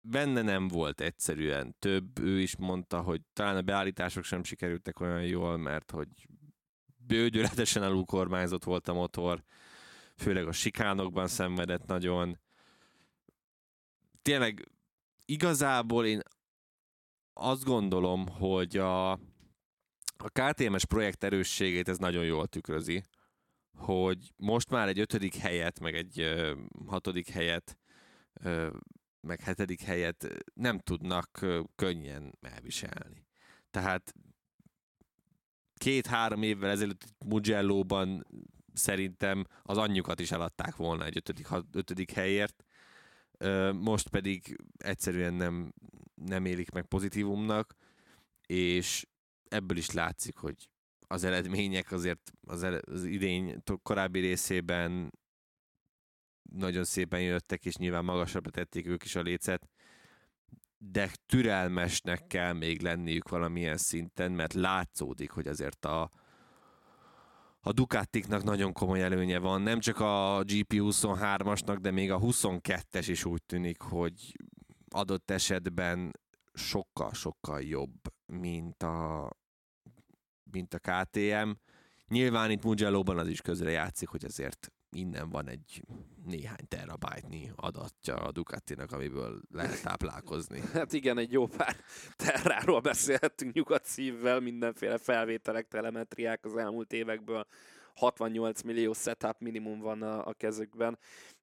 benne 0.00 0.42
nem 0.42 0.68
volt 0.68 1.00
egyszerűen 1.00 1.76
több, 1.78 2.18
ő 2.18 2.40
is 2.40 2.56
mondta, 2.56 3.00
hogy 3.00 3.20
talán 3.32 3.56
a 3.56 3.62
beállítások 3.62 4.24
sem 4.24 4.44
sikerültek 4.44 5.00
olyan 5.00 5.22
jól, 5.22 5.56
mert 5.56 5.90
hogy 5.90 6.08
bőgyöletesen 6.96 7.82
alulkormányzott 7.82 8.64
volt 8.64 8.88
a 8.88 8.92
motor, 8.92 9.44
főleg 10.16 10.46
a 10.46 10.52
sikánokban 10.52 11.28
szenvedett 11.28 11.86
nagyon. 11.86 12.38
Tényleg 14.22 14.72
igazából 15.24 16.06
én 16.06 16.20
azt 17.32 17.64
gondolom, 17.64 18.28
hogy 18.28 18.76
a, 18.76 19.18
a 20.22 20.28
KTMS 20.28 20.84
projekt 20.84 21.24
erősségét 21.24 21.88
ez 21.88 21.98
nagyon 21.98 22.24
jól 22.24 22.46
tükrözi, 22.46 23.02
hogy 23.76 24.32
most 24.36 24.70
már 24.70 24.88
egy 24.88 24.98
ötödik 24.98 25.34
helyet, 25.34 25.80
meg 25.80 25.94
egy 25.94 26.20
ö, 26.20 26.54
hatodik 26.86 27.28
helyet, 27.28 27.78
ö, 28.32 28.68
meg 29.20 29.40
hetedik 29.40 29.80
helyet 29.80 30.26
nem 30.54 30.78
tudnak 30.78 31.38
ö, 31.42 31.60
könnyen 31.74 32.38
elviselni. 32.40 33.26
Tehát 33.70 34.14
két-három 35.74 36.42
évvel 36.42 36.70
ezelőtt 36.70 37.04
Mugello-ban 37.26 38.26
szerintem 38.72 39.46
az 39.62 39.78
anyjukat 39.78 40.20
is 40.20 40.30
eladták 40.30 40.76
volna 40.76 41.04
egy 41.04 41.16
ötödik, 41.16 41.48
ötödik 41.72 42.10
helyért, 42.10 42.64
most 43.72 44.08
pedig 44.08 44.56
egyszerűen 44.76 45.34
nem, 45.34 45.72
nem 46.14 46.44
élik 46.44 46.70
meg 46.70 46.86
pozitívumnak, 46.86 47.74
és 48.46 49.06
ebből 49.50 49.76
is 49.76 49.90
látszik, 49.90 50.36
hogy 50.36 50.68
az 51.06 51.24
eredmények 51.24 51.92
azért 51.92 52.32
az, 52.46 52.62
ele- 52.62 52.86
az 52.88 53.04
idény 53.04 53.62
korábbi 53.82 54.20
részében 54.20 55.12
nagyon 56.50 56.84
szépen 56.84 57.20
jöttek, 57.20 57.64
és 57.64 57.76
nyilván 57.76 58.04
magasabbra 58.04 58.50
tették 58.50 58.86
ők 58.86 59.04
is 59.04 59.14
a 59.14 59.22
lécet, 59.22 59.68
de 60.78 61.10
türelmesnek 61.26 62.26
kell 62.26 62.52
még 62.52 62.82
lenniük 62.82 63.28
valamilyen 63.28 63.76
szinten, 63.76 64.32
mert 64.32 64.52
látszódik, 64.52 65.30
hogy 65.30 65.46
azért 65.46 65.84
a, 65.84 66.10
a 67.60 67.72
Ducatiknak 67.72 68.42
nagyon 68.42 68.72
komoly 68.72 69.02
előnye 69.02 69.38
van, 69.38 69.62
nem 69.62 69.80
csak 69.80 70.00
a 70.00 70.42
GP23-asnak, 70.44 71.76
de 71.80 71.90
még 71.90 72.10
a 72.10 72.18
22-es 72.18 73.04
is 73.06 73.24
úgy 73.24 73.42
tűnik, 73.42 73.80
hogy 73.80 74.36
adott 74.88 75.30
esetben 75.30 76.10
sokkal-sokkal 76.52 77.62
jobb, 77.62 78.00
mint 78.26 78.82
a, 78.82 79.30
mint 80.52 80.74
a 80.74 80.78
KTM. 80.78 81.50
Nyilván 82.08 82.50
itt 82.50 82.64
Mugello-ban 82.64 83.18
az 83.18 83.28
is 83.28 83.40
közre 83.40 83.70
játszik, 83.70 84.08
hogy 84.08 84.24
azért 84.24 84.72
innen 84.90 85.30
van 85.30 85.48
egy 85.48 85.82
néhány 86.24 86.68
terabájtnyi 86.68 87.50
adatja 87.56 88.14
a 88.14 88.32
Ducatinak, 88.32 88.92
amiből 88.92 89.40
lehet 89.50 89.82
táplálkozni. 89.82 90.60
Hát 90.72 90.92
igen, 90.92 91.18
egy 91.18 91.32
jó 91.32 91.46
pár 91.46 91.76
terráról 92.16 92.80
beszélhettünk 92.80 93.52
nyugat 93.52 93.84
szívvel, 93.84 94.40
mindenféle 94.40 94.98
felvételek, 94.98 95.68
telemetriák 95.68 96.44
az 96.44 96.56
elmúlt 96.56 96.92
évekből. 96.92 97.46
68 97.94 98.62
millió 98.62 98.92
setup 98.92 99.38
minimum 99.38 99.80
van 99.80 100.02
a, 100.02 100.26
a 100.26 100.32
kezükben. 100.32 100.98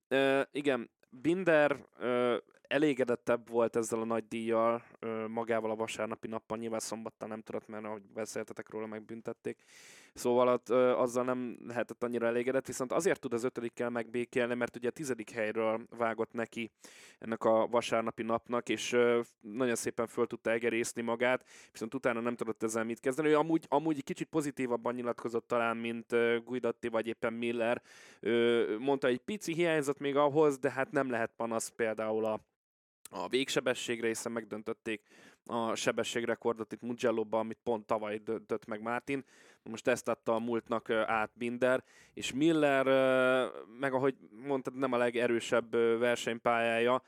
Uh, 0.09 0.41
igen, 0.51 0.89
Binder 1.09 1.85
uh, 1.99 2.35
elégedettebb 2.67 3.49
volt 3.49 3.75
ezzel 3.75 3.99
a 3.99 4.05
nagy 4.05 4.27
díjjal, 4.27 4.83
magával 5.27 5.71
a 5.71 5.75
vasárnapi 5.75 6.27
nappal, 6.27 6.57
nyilván 6.57 6.79
szombattal 6.79 7.27
nem 7.27 7.41
tudott, 7.41 7.67
mert 7.67 7.85
ahogy 7.85 8.01
beszéltetek 8.13 8.69
róla, 8.69 8.87
megbüntették. 8.87 9.63
Szóval 10.13 10.47
ott, 10.47 10.69
azzal 10.69 11.23
nem 11.23 11.57
lehetett 11.67 12.03
annyira 12.03 12.25
elégedett, 12.25 12.65
viszont 12.65 12.91
azért 12.91 13.19
tud 13.19 13.33
az 13.33 13.43
ötödikkel 13.43 13.89
megbékélni, 13.89 14.53
mert 14.53 14.75
ugye 14.75 14.87
a 14.87 14.91
tizedik 14.91 15.29
helyről 15.29 15.81
vágott 15.97 16.33
neki 16.33 16.71
ennek 17.19 17.43
a 17.43 17.67
vasárnapi 17.67 18.23
napnak, 18.23 18.69
és 18.69 18.97
nagyon 19.39 19.75
szépen 19.75 20.07
föl 20.07 20.27
tudta 20.27 20.51
egerészni 20.51 21.01
magát, 21.01 21.45
viszont 21.71 21.93
utána 21.93 22.19
nem 22.19 22.35
tudott 22.35 22.63
ezzel 22.63 22.83
mit 22.83 22.99
kezdeni. 22.99 23.27
Ő 23.27 23.37
amúgy, 23.37 23.65
amúgy 23.67 24.03
kicsit 24.03 24.27
pozitívabban 24.27 24.93
nyilatkozott 24.93 25.47
talán, 25.47 25.77
mint 25.77 26.15
Guidatti 26.43 26.87
vagy 26.87 27.07
éppen 27.07 27.33
Miller. 27.33 27.81
Mondta, 28.79 29.07
hogy 29.07 29.17
pici 29.17 29.53
hiányzott 29.53 29.99
még 29.99 30.15
ahhoz, 30.15 30.57
de 30.57 30.71
hát 30.71 30.91
nem 30.91 31.09
lehet 31.09 31.31
panasz 31.35 31.69
például 31.69 32.25
a 32.25 32.39
a 33.09 33.27
végsebességre, 33.27 34.07
hiszen 34.07 34.31
megdöntötték 34.31 35.01
a 35.45 35.75
sebességrekordot 35.75 36.71
itt 36.71 36.81
mugello 36.81 37.25
amit 37.29 37.59
pont 37.63 37.85
tavaly 37.85 38.17
döntött 38.17 38.65
meg 38.65 38.81
Martin. 38.81 39.23
Most 39.63 39.87
ezt 39.87 40.07
adta 40.07 40.35
a 40.35 40.39
múltnak 40.39 40.89
át 40.89 41.31
Binder, 41.33 41.83
és 42.13 42.33
Miller, 42.33 42.85
meg 43.79 43.93
ahogy 43.93 44.15
mondtad, 44.31 44.75
nem 44.75 44.93
a 44.93 44.97
legerősebb 44.97 45.71
versenypályája, 45.99 47.01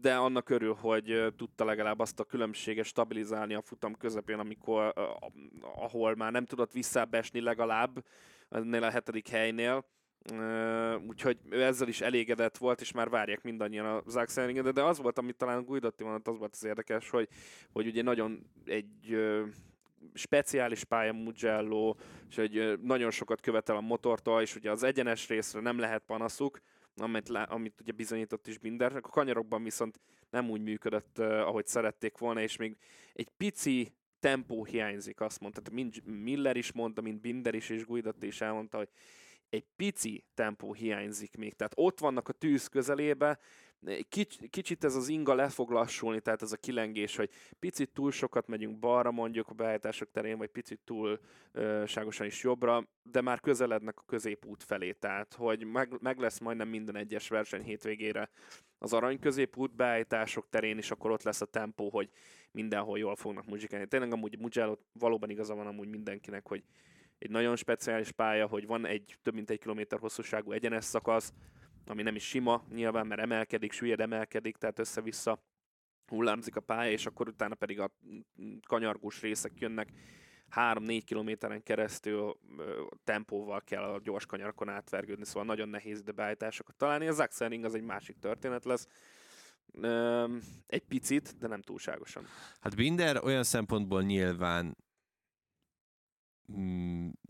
de 0.00 0.16
annak 0.16 0.48
örül, 0.48 0.74
hogy 0.74 1.34
tudta 1.36 1.64
legalább 1.64 1.98
azt 1.98 2.20
a 2.20 2.24
különbséget 2.24 2.84
stabilizálni 2.84 3.54
a 3.54 3.62
futam 3.62 3.94
közepén, 3.94 4.38
amikor, 4.38 4.92
ahol 5.60 6.14
már 6.14 6.32
nem 6.32 6.44
tudott 6.44 6.72
visszabesni 6.72 7.40
legalább, 7.40 8.04
ennél 8.48 8.82
a 8.82 8.90
hetedik 8.90 9.28
helynél, 9.28 9.84
úgyhogy 11.08 11.38
ő 11.50 11.62
ezzel 11.62 11.88
is 11.88 12.00
elégedett 12.00 12.56
volt, 12.56 12.80
és 12.80 12.92
már 12.92 13.08
várják 13.08 13.42
mindannyian 13.42 13.86
a 13.86 14.02
Zack 14.06 14.50
de, 14.52 14.72
de 14.72 14.82
az 14.82 14.98
volt, 14.98 15.18
amit 15.18 15.36
talán 15.36 15.64
Guidotti 15.64 16.04
mondott, 16.04 16.28
az 16.28 16.38
volt 16.38 16.52
az 16.52 16.64
érdekes, 16.64 17.10
hogy, 17.10 17.28
hogy 17.72 17.86
ugye 17.86 18.02
nagyon 18.02 18.50
egy 18.64 19.18
speciális 20.14 20.84
pálya 20.84 21.12
Mugello, 21.12 21.94
és 22.28 22.36
hogy 22.36 22.80
nagyon 22.82 23.10
sokat 23.10 23.40
követel 23.40 23.76
a 23.76 23.80
motortól, 23.80 24.40
és 24.40 24.56
ugye 24.56 24.70
az 24.70 24.82
egyenes 24.82 25.28
részre 25.28 25.60
nem 25.60 25.78
lehet 25.78 26.02
panaszuk, 26.06 26.60
amit, 26.96 27.28
amit 27.28 27.80
ugye 27.80 27.92
bizonyított 27.92 28.46
is 28.46 28.58
Binder, 28.58 28.96
a 28.96 29.00
kanyarokban 29.00 29.62
viszont 29.62 30.00
nem 30.30 30.50
úgy 30.50 30.60
működött, 30.60 31.18
ahogy 31.18 31.66
szerették 31.66 32.18
volna, 32.18 32.40
és 32.40 32.56
még 32.56 32.76
egy 33.12 33.28
pici 33.36 33.92
tempó 34.20 34.64
hiányzik, 34.64 35.20
azt 35.20 35.40
mondta. 35.40 35.60
Tehát 35.60 35.78
mind 35.78 36.22
Miller 36.22 36.56
is 36.56 36.72
mondta, 36.72 37.00
mint 37.00 37.20
Binder 37.20 37.54
is, 37.54 37.68
és 37.68 37.84
Guidotti 37.84 38.26
is 38.26 38.40
elmondta, 38.40 38.76
hogy 38.76 38.88
egy 39.50 39.64
pici 39.76 40.24
tempó 40.34 40.72
hiányzik 40.72 41.36
még. 41.36 41.54
Tehát 41.54 41.72
ott 41.76 41.98
vannak 41.98 42.28
a 42.28 42.32
tűz 42.32 42.66
közelébe, 42.66 43.38
kicsit 44.50 44.84
ez 44.84 44.94
az 44.94 45.08
inga 45.08 45.34
le 45.34 45.50
lassulni, 45.56 46.20
tehát 46.20 46.42
ez 46.42 46.52
a 46.52 46.56
kilengés, 46.56 47.16
hogy 47.16 47.30
picit 47.58 47.90
túl 47.90 48.10
sokat 48.10 48.46
megyünk 48.46 48.78
balra 48.78 49.10
mondjuk 49.10 49.48
a 49.48 49.54
beállítások 49.54 50.10
terén, 50.10 50.38
vagy 50.38 50.48
picit 50.48 50.80
túlságosan 50.84 52.26
is 52.26 52.42
jobbra, 52.42 52.88
de 53.02 53.20
már 53.20 53.40
közelednek 53.40 53.98
a 53.98 54.04
középút 54.06 54.62
felé, 54.62 54.92
tehát 54.92 55.34
hogy 55.34 55.64
meg, 55.64 55.96
meg 56.00 56.18
lesz 56.18 56.38
majdnem 56.38 56.68
minden 56.68 56.96
egyes 56.96 57.28
verseny 57.28 57.62
hétvégére 57.62 58.30
az 58.78 58.92
arany 58.92 59.18
középút 59.18 59.74
beállítások 59.74 60.48
terén, 60.50 60.76
és 60.76 60.90
akkor 60.90 61.10
ott 61.10 61.22
lesz 61.22 61.40
a 61.40 61.46
tempó, 61.46 61.90
hogy 61.90 62.10
mindenhol 62.50 62.98
jól 62.98 63.16
fognak 63.16 63.46
muzsikálni. 63.46 63.86
Tényleg 63.86 64.12
amúgy 64.12 64.38
Mugello 64.38 64.76
valóban 64.92 65.30
igaza 65.30 65.54
van 65.54 65.66
amúgy 65.66 65.88
mindenkinek, 65.88 66.48
hogy 66.48 66.64
egy 67.18 67.30
nagyon 67.30 67.56
speciális 67.56 68.12
pálya, 68.12 68.46
hogy 68.46 68.66
van 68.66 68.86
egy 68.86 69.18
több 69.22 69.34
mint 69.34 69.50
egy 69.50 69.58
kilométer 69.58 69.98
hosszúságú 69.98 70.52
egyenes 70.52 70.84
szakasz, 70.84 71.32
ami 71.86 72.02
nem 72.02 72.14
is 72.14 72.28
sima, 72.28 72.64
nyilván, 72.74 73.06
mert 73.06 73.20
emelkedik, 73.20 73.72
süllyed 73.72 74.00
emelkedik, 74.00 74.56
tehát 74.56 74.78
össze-vissza 74.78 75.42
hullámzik 76.06 76.56
a 76.56 76.60
pálya, 76.60 76.90
és 76.90 77.06
akkor 77.06 77.28
utána 77.28 77.54
pedig 77.54 77.80
a 77.80 77.90
kanyargós 78.66 79.20
részek 79.20 79.52
jönnek, 79.58 79.92
3-4 80.56 81.02
kilométeren 81.04 81.62
keresztül 81.62 82.38
tempóval 83.04 83.60
kell 83.60 83.82
a 83.82 84.00
gyors 84.02 84.26
kanyarkon 84.26 84.68
átvergődni, 84.68 85.24
szóval 85.24 85.44
nagyon 85.44 85.68
nehéz 85.68 85.98
ide 85.98 86.12
beállításokat 86.12 86.76
találni. 86.76 87.06
Az 87.06 87.20
Axelring 87.20 87.64
az 87.64 87.74
egy 87.74 87.82
másik 87.82 88.18
történet 88.18 88.64
lesz. 88.64 88.88
Egy 90.66 90.84
picit, 90.88 91.38
de 91.38 91.46
nem 91.46 91.62
túlságosan. 91.62 92.26
Hát 92.60 92.76
Binder 92.76 93.24
olyan 93.24 93.42
szempontból 93.42 94.02
nyilván 94.02 94.64
mm, 94.64 94.70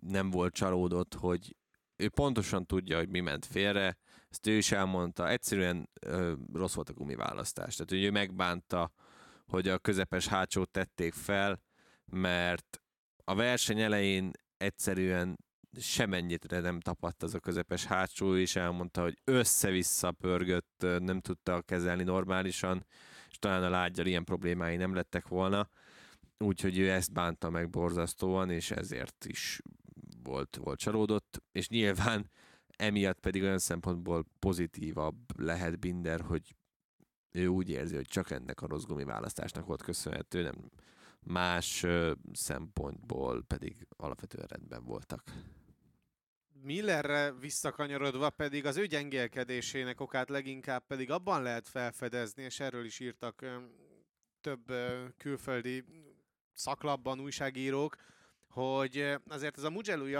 nem 0.02 0.30
volt 0.30 0.54
csalódott, 0.54 1.14
hogy 1.14 1.56
ő 1.96 2.08
pontosan 2.08 2.66
tudja, 2.66 2.96
hogy 2.96 3.08
mi 3.08 3.20
ment 3.20 3.46
félre, 3.46 3.96
ezt 4.30 4.46
ő 4.46 4.52
is 4.52 4.72
elmondta, 4.72 5.28
egyszerűen 5.28 5.88
ö, 6.00 6.32
rossz 6.52 6.74
volt 6.74 6.88
a 6.88 6.92
gumiválasztás. 6.92 7.74
Tehát, 7.74 7.90
hogy 7.90 8.02
ő 8.04 8.10
megbánta, 8.10 8.92
hogy 9.46 9.68
a 9.68 9.78
közepes 9.78 10.26
hátsót 10.26 10.70
tették 10.70 11.14
fel, 11.14 11.62
mert 12.04 12.82
a 13.24 13.34
verseny 13.34 13.80
elején 13.80 14.30
egyszerűen 14.56 15.38
semennyit 15.80 16.50
nem 16.50 16.80
tapadt 16.80 17.22
az 17.22 17.34
a 17.34 17.40
közepes 17.40 17.84
hátsó, 17.84 18.36
és 18.36 18.56
elmondta, 18.56 19.02
hogy 19.02 19.18
össze-vissza 19.24 20.12
pörgött, 20.12 20.86
nem 20.98 21.20
tudta 21.20 21.62
kezelni 21.62 22.02
normálisan, 22.02 22.86
és 23.30 23.38
talán 23.38 23.62
a 23.62 23.68
lágyjal 23.68 24.06
ilyen 24.06 24.24
problémái 24.24 24.76
nem 24.76 24.94
lettek 24.94 25.28
volna, 25.28 25.68
úgyhogy 26.38 26.78
ő 26.78 26.90
ezt 26.90 27.12
bánta 27.12 27.50
meg 27.50 27.70
borzasztóan, 27.70 28.50
és 28.50 28.70
ezért 28.70 29.24
is 29.24 29.60
volt, 30.22 30.56
volt 30.56 30.78
csalódott, 30.78 31.42
és 31.52 31.68
nyilván 31.68 32.30
emiatt 32.76 33.20
pedig 33.20 33.42
olyan 33.42 33.58
szempontból 33.58 34.26
pozitívabb 34.38 35.40
lehet 35.40 35.78
Binder, 35.78 36.20
hogy 36.20 36.54
ő 37.30 37.46
úgy 37.46 37.70
érzi, 37.70 37.94
hogy 37.94 38.06
csak 38.06 38.30
ennek 38.30 38.62
a 38.62 38.66
rossz 38.66 38.84
választásnak 38.86 39.66
volt 39.66 39.82
köszönhető, 39.82 40.42
nem 40.42 40.70
más 41.20 41.86
szempontból 42.32 43.42
pedig 43.42 43.86
alapvetően 43.96 44.46
rendben 44.46 44.84
voltak. 44.84 45.22
Millerre 46.62 47.32
visszakanyarodva 47.32 48.30
pedig 48.30 48.66
az 48.66 48.76
ő 48.76 48.86
gyengélkedésének 48.86 50.00
okát 50.00 50.28
leginkább 50.28 50.86
pedig 50.86 51.10
abban 51.10 51.42
lehet 51.42 51.68
felfedezni, 51.68 52.42
és 52.42 52.60
erről 52.60 52.84
is 52.84 53.00
írtak 53.00 53.44
több 54.40 54.72
külföldi 55.16 55.84
szaklapban 56.58 57.20
újságírók, 57.20 57.96
hogy 58.48 59.14
azért 59.28 59.56
ez 59.56 59.62
a 59.62 59.70
Mugello-i 59.70 60.16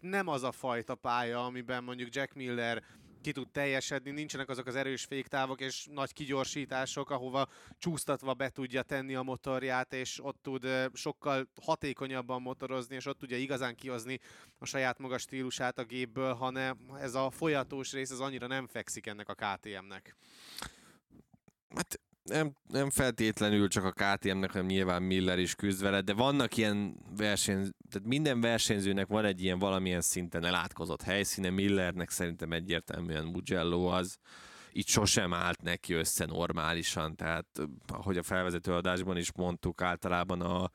nem 0.00 0.28
az 0.28 0.42
a 0.42 0.52
fajta 0.52 0.94
pálya, 0.94 1.44
amiben 1.44 1.84
mondjuk 1.84 2.14
Jack 2.14 2.34
Miller 2.34 2.82
ki 3.20 3.32
tud 3.32 3.50
teljesedni, 3.50 4.10
nincsenek 4.10 4.48
azok 4.48 4.66
az 4.66 4.74
erős 4.74 5.04
féktávok 5.04 5.60
és 5.60 5.86
nagy 5.90 6.12
kigyorsítások, 6.12 7.10
ahova 7.10 7.48
csúsztatva 7.78 8.34
be 8.34 8.48
tudja 8.48 8.82
tenni 8.82 9.14
a 9.14 9.22
motorját, 9.22 9.92
és 9.92 10.24
ott 10.24 10.42
tud 10.42 10.66
sokkal 10.92 11.48
hatékonyabban 11.62 12.42
motorozni, 12.42 12.94
és 12.94 13.06
ott 13.06 13.18
tudja 13.18 13.36
igazán 13.36 13.74
kihozni 13.74 14.18
a 14.58 14.64
saját 14.64 14.98
maga 14.98 15.18
stílusát 15.18 15.78
a 15.78 15.84
gépből, 15.84 16.34
hanem 16.34 16.78
ez 17.00 17.14
a 17.14 17.30
folyatós 17.30 17.92
rész 17.92 18.10
az 18.10 18.20
annyira 18.20 18.46
nem 18.46 18.66
fekszik 18.66 19.06
ennek 19.06 19.28
a 19.28 19.34
KTM-nek. 19.34 20.16
Hát 21.74 22.00
nem, 22.22 22.52
nem 22.68 22.90
feltétlenül 22.90 23.68
csak 23.68 23.84
a 23.84 23.92
KTM-nek, 23.92 24.50
hanem 24.52 24.66
nyilván 24.66 25.02
Miller 25.02 25.38
is 25.38 25.54
küzd 25.54 25.82
vele, 25.82 26.00
de 26.00 26.14
vannak 26.14 26.56
ilyen 26.56 26.96
verseny, 27.16 27.70
tehát 27.90 28.08
minden 28.08 28.40
versenyzőnek 28.40 29.06
van 29.06 29.24
egy 29.24 29.42
ilyen 29.42 29.58
valamilyen 29.58 30.00
szinten 30.00 30.44
elátkozott 30.44 31.02
helyszíne, 31.02 31.50
Millernek 31.50 32.10
szerintem 32.10 32.52
egyértelműen 32.52 33.24
Mugello 33.24 33.86
az, 33.86 34.18
itt 34.72 34.86
sosem 34.86 35.34
állt 35.34 35.62
neki 35.62 35.92
össze 35.92 36.24
normálisan, 36.26 37.16
tehát 37.16 37.46
ahogy 37.86 38.18
a 38.18 38.22
felvezető 38.22 38.72
adásban 38.72 39.16
is 39.16 39.32
mondtuk, 39.32 39.82
általában 39.82 40.40
a 40.40 40.70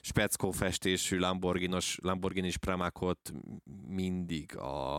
speckó 0.00 0.50
festésű 0.50 1.18
Lamborghinos, 1.18 1.98
Lamborghini 2.02 2.52
Pramakot 2.60 3.32
mindig 3.88 4.56
a, 4.56 4.96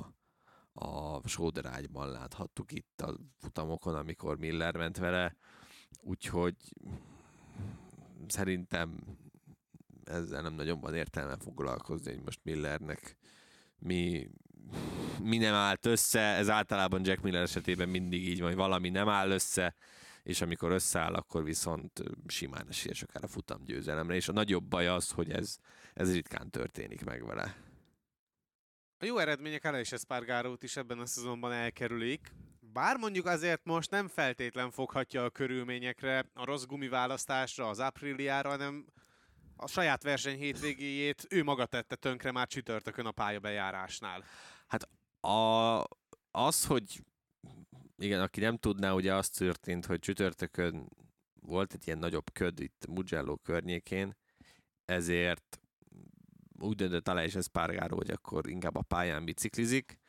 a 0.73 1.21
sóderágyban 1.27 2.11
láthattuk 2.11 2.71
itt 2.71 3.01
a 3.01 3.15
futamokon, 3.39 3.95
amikor 3.95 4.37
Miller 4.37 4.75
ment 4.75 4.97
vele 4.97 5.35
úgyhogy 6.07 6.55
szerintem 8.27 8.99
ezzel 10.03 10.41
nem 10.41 10.53
nagyon 10.53 10.79
van 10.79 10.95
értelme 10.95 11.37
foglalkozni, 11.37 12.13
hogy 12.13 12.23
most 12.23 12.39
Millernek 12.43 13.17
mi, 13.79 14.29
mi 15.21 15.37
nem 15.37 15.53
állt 15.53 15.85
össze, 15.85 16.19
ez 16.19 16.49
általában 16.49 17.05
Jack 17.05 17.21
Miller 17.21 17.41
esetében 17.41 17.89
mindig 17.89 18.27
így 18.27 18.39
van, 18.39 18.47
hogy 18.47 18.57
valami 18.57 18.89
nem 18.89 19.09
áll 19.09 19.29
össze, 19.29 19.75
és 20.23 20.41
amikor 20.41 20.71
összeáll, 20.71 21.13
akkor 21.13 21.43
viszont 21.43 22.03
simán 22.27 22.67
esélyes 22.69 23.01
akár 23.01 23.23
a 23.23 23.27
futam 23.27 23.63
győzelemre, 23.63 24.15
és 24.15 24.27
a 24.27 24.33
nagyobb 24.33 24.63
baj 24.63 24.87
az, 24.87 25.11
hogy 25.11 25.31
ez, 25.31 25.57
ez 25.93 26.13
ritkán 26.13 26.49
történik 26.49 27.05
meg 27.05 27.25
vele. 27.25 27.55
A 28.99 29.05
jó 29.05 29.17
eredmények 29.17 29.65
Alex 29.65 29.91
Espargarót 29.91 30.63
is 30.63 30.77
ebben 30.77 30.99
a 30.99 31.05
szezonban 31.05 31.51
elkerülik, 31.51 32.31
bár 32.77 32.97
mondjuk 32.97 33.25
azért 33.25 33.65
most 33.65 33.91
nem 33.91 34.07
feltétlen 34.07 34.71
foghatja 34.71 35.23
a 35.23 35.29
körülményekre, 35.29 36.25
a 36.33 36.45
rossz 36.45 36.63
gumiválasztásra, 36.63 37.69
az 37.69 37.79
Apriliára, 37.79 38.49
hanem 38.49 38.85
a 39.55 39.67
saját 39.67 40.03
verseny 40.03 40.37
hétvégéjét 40.37 41.25
ő 41.29 41.43
maga 41.43 41.65
tette 41.65 41.95
tönkre 41.95 42.31
már 42.31 42.47
csütörtökön 42.47 43.05
a 43.05 43.11
pályabejárásnál. 43.11 44.23
Hát 44.67 44.89
a, 45.21 45.83
az, 46.31 46.65
hogy 46.65 47.03
igen, 47.97 48.21
aki 48.21 48.39
nem 48.39 48.57
tudná, 48.57 48.91
ugye 48.91 49.15
az 49.15 49.29
történt, 49.29 49.85
hogy 49.85 49.99
csütörtökön 49.99 50.89
volt 51.41 51.73
egy 51.73 51.87
ilyen 51.87 51.99
nagyobb 51.99 52.31
köd 52.33 52.59
itt 52.59 52.85
Mugello 52.87 53.37
környékén, 53.37 54.15
ezért 54.85 55.59
úgy 56.59 56.75
döntött 56.75 57.07
Aleix 57.07 57.35
Espargaró, 57.35 57.95
hogy 57.95 58.11
akkor 58.11 58.49
inkább 58.49 58.75
a 58.75 58.81
pályán 58.81 59.25
biciklizik, 59.25 59.99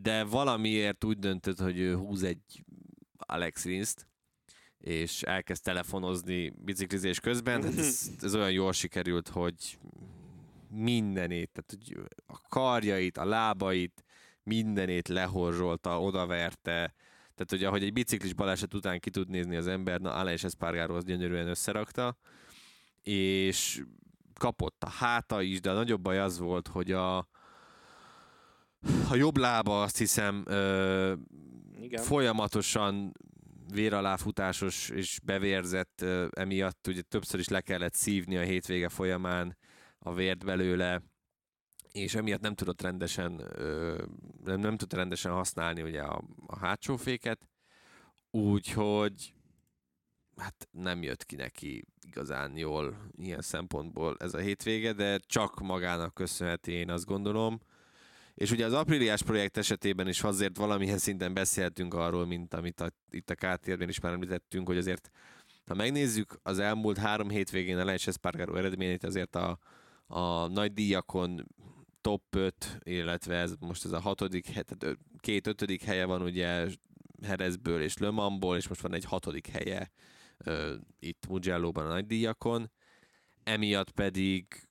de 0.00 0.24
valamiért 0.24 1.04
úgy 1.04 1.18
döntött, 1.18 1.58
hogy 1.58 1.78
ő 1.78 1.96
húz 1.96 2.22
egy 2.22 2.64
Alex 3.16 3.64
Rinst, 3.64 4.06
és 4.78 5.22
elkezd 5.22 5.62
telefonozni 5.62 6.52
biciklizés 6.56 7.20
közben. 7.20 7.62
Hát 7.62 7.78
ez, 7.78 8.10
ez 8.20 8.34
olyan 8.34 8.52
jól 8.52 8.72
sikerült, 8.72 9.28
hogy 9.28 9.78
mindenét, 10.68 11.50
tehát 11.52 11.70
hogy 11.70 12.12
a 12.26 12.48
karjait, 12.48 13.16
a 13.16 13.24
lábait, 13.24 14.04
mindenét 14.42 15.08
lehorzsolta, 15.08 16.00
odaverte, 16.00 16.94
tehát 17.34 17.50
hogy 17.50 17.64
ahogy 17.64 17.82
egy 17.82 17.92
biciklis 17.92 18.34
baleset 18.34 18.74
után 18.74 19.00
ki 19.00 19.10
tud 19.10 19.28
nézni 19.28 19.56
az 19.56 19.66
ember, 19.66 20.00
na 20.00 20.12
Alex 20.12 20.44
Espargaró 20.44 20.94
az 20.94 21.04
gyönyörűen 21.04 21.48
összerakta, 21.48 22.18
és 23.02 23.82
kapott 24.34 24.82
a 24.84 24.88
háta 24.88 25.42
is, 25.42 25.60
de 25.60 25.70
a 25.70 25.74
nagyobb 25.74 26.00
baj 26.00 26.18
az 26.18 26.38
volt, 26.38 26.68
hogy 26.68 26.92
a, 26.92 27.28
a 29.10 29.14
jobb 29.14 29.36
lába 29.36 29.82
azt 29.82 29.98
hiszem 29.98 30.42
ö, 30.46 31.12
Igen. 31.80 32.02
folyamatosan 32.02 33.12
véraláfutásos 33.72 34.88
és 34.88 35.18
bevérzett 35.24 36.00
ö, 36.00 36.26
emiatt, 36.30 36.86
ugye 36.86 37.02
többször 37.02 37.40
is 37.40 37.48
le 37.48 37.60
kellett 37.60 37.94
szívni 37.94 38.36
a 38.36 38.42
hétvége 38.42 38.88
folyamán 38.88 39.56
a 39.98 40.14
vért 40.14 40.44
belőle, 40.44 41.02
és 41.92 42.14
emiatt 42.14 42.40
nem 42.40 42.54
tudott 42.54 42.82
rendesen, 42.82 43.44
ö, 43.54 44.02
nem, 44.44 44.60
nem 44.60 44.76
tudta 44.76 44.96
rendesen 44.96 45.32
használni 45.32 45.82
ugye 45.82 46.02
a, 46.02 46.22
a 46.46 46.58
hátsó 46.58 46.96
féket, 46.96 47.48
úgyhogy 48.30 49.34
hát 50.36 50.68
nem 50.70 51.02
jött 51.02 51.24
ki 51.24 51.36
neki 51.36 51.84
igazán 52.06 52.56
jól 52.56 52.96
ilyen 53.16 53.40
szempontból 53.40 54.16
ez 54.18 54.34
a 54.34 54.38
hétvége, 54.38 54.92
de 54.92 55.18
csak 55.18 55.60
magának 55.60 56.14
köszönheti 56.14 56.72
én 56.72 56.90
azt 56.90 57.04
gondolom 57.04 57.60
És 58.34 58.50
ugye 58.50 58.64
az 58.64 58.72
apríliás 58.72 59.22
projekt 59.22 59.56
esetében 59.56 60.08
is 60.08 60.22
azért 60.22 60.56
valamilyen 60.56 60.98
szinten 60.98 61.34
beszéltünk 61.34 61.94
arról, 61.94 62.26
mint 62.26 62.54
amit 62.54 62.80
a, 62.80 62.90
itt 63.10 63.30
a 63.30 63.34
KTR-ben 63.34 63.88
is 63.88 64.00
már 64.00 64.12
említettünk, 64.12 64.66
hogy 64.66 64.76
azért 64.76 65.10
ha 65.66 65.74
megnézzük 65.74 66.38
az 66.42 66.58
elmúlt 66.58 66.98
három 66.98 67.30
hétvégén 67.30 67.78
a 67.78 67.84
Leicester 67.84 68.12
Spargaro 68.12 68.56
eredményét, 68.56 69.04
azért 69.04 69.36
a, 69.36 69.58
a 70.06 70.46
nagy 70.46 70.72
díjakon 70.72 71.46
top 72.00 72.22
5, 72.36 72.78
illetve 72.82 73.36
ez 73.36 73.54
most 73.58 73.84
ez 73.84 73.92
a 73.92 74.00
hatodik, 74.00 74.44
tehát 74.44 74.98
két 75.18 75.46
ötödik 75.46 75.82
helye 75.82 76.04
van 76.04 76.22
ugye 76.22 76.68
Herezből 77.22 77.82
és 77.82 77.96
Le 77.96 78.10
Mansból, 78.10 78.56
és 78.56 78.68
most 78.68 78.80
van 78.80 78.94
egy 78.94 79.04
hatodik 79.04 79.46
helye 79.46 79.90
uh, 80.46 80.72
itt 80.98 81.26
Mugello-ban 81.28 81.86
a 81.86 81.88
nagy 81.88 82.06
díjakon. 82.06 82.70
Emiatt 83.42 83.90
pedig 83.90 84.68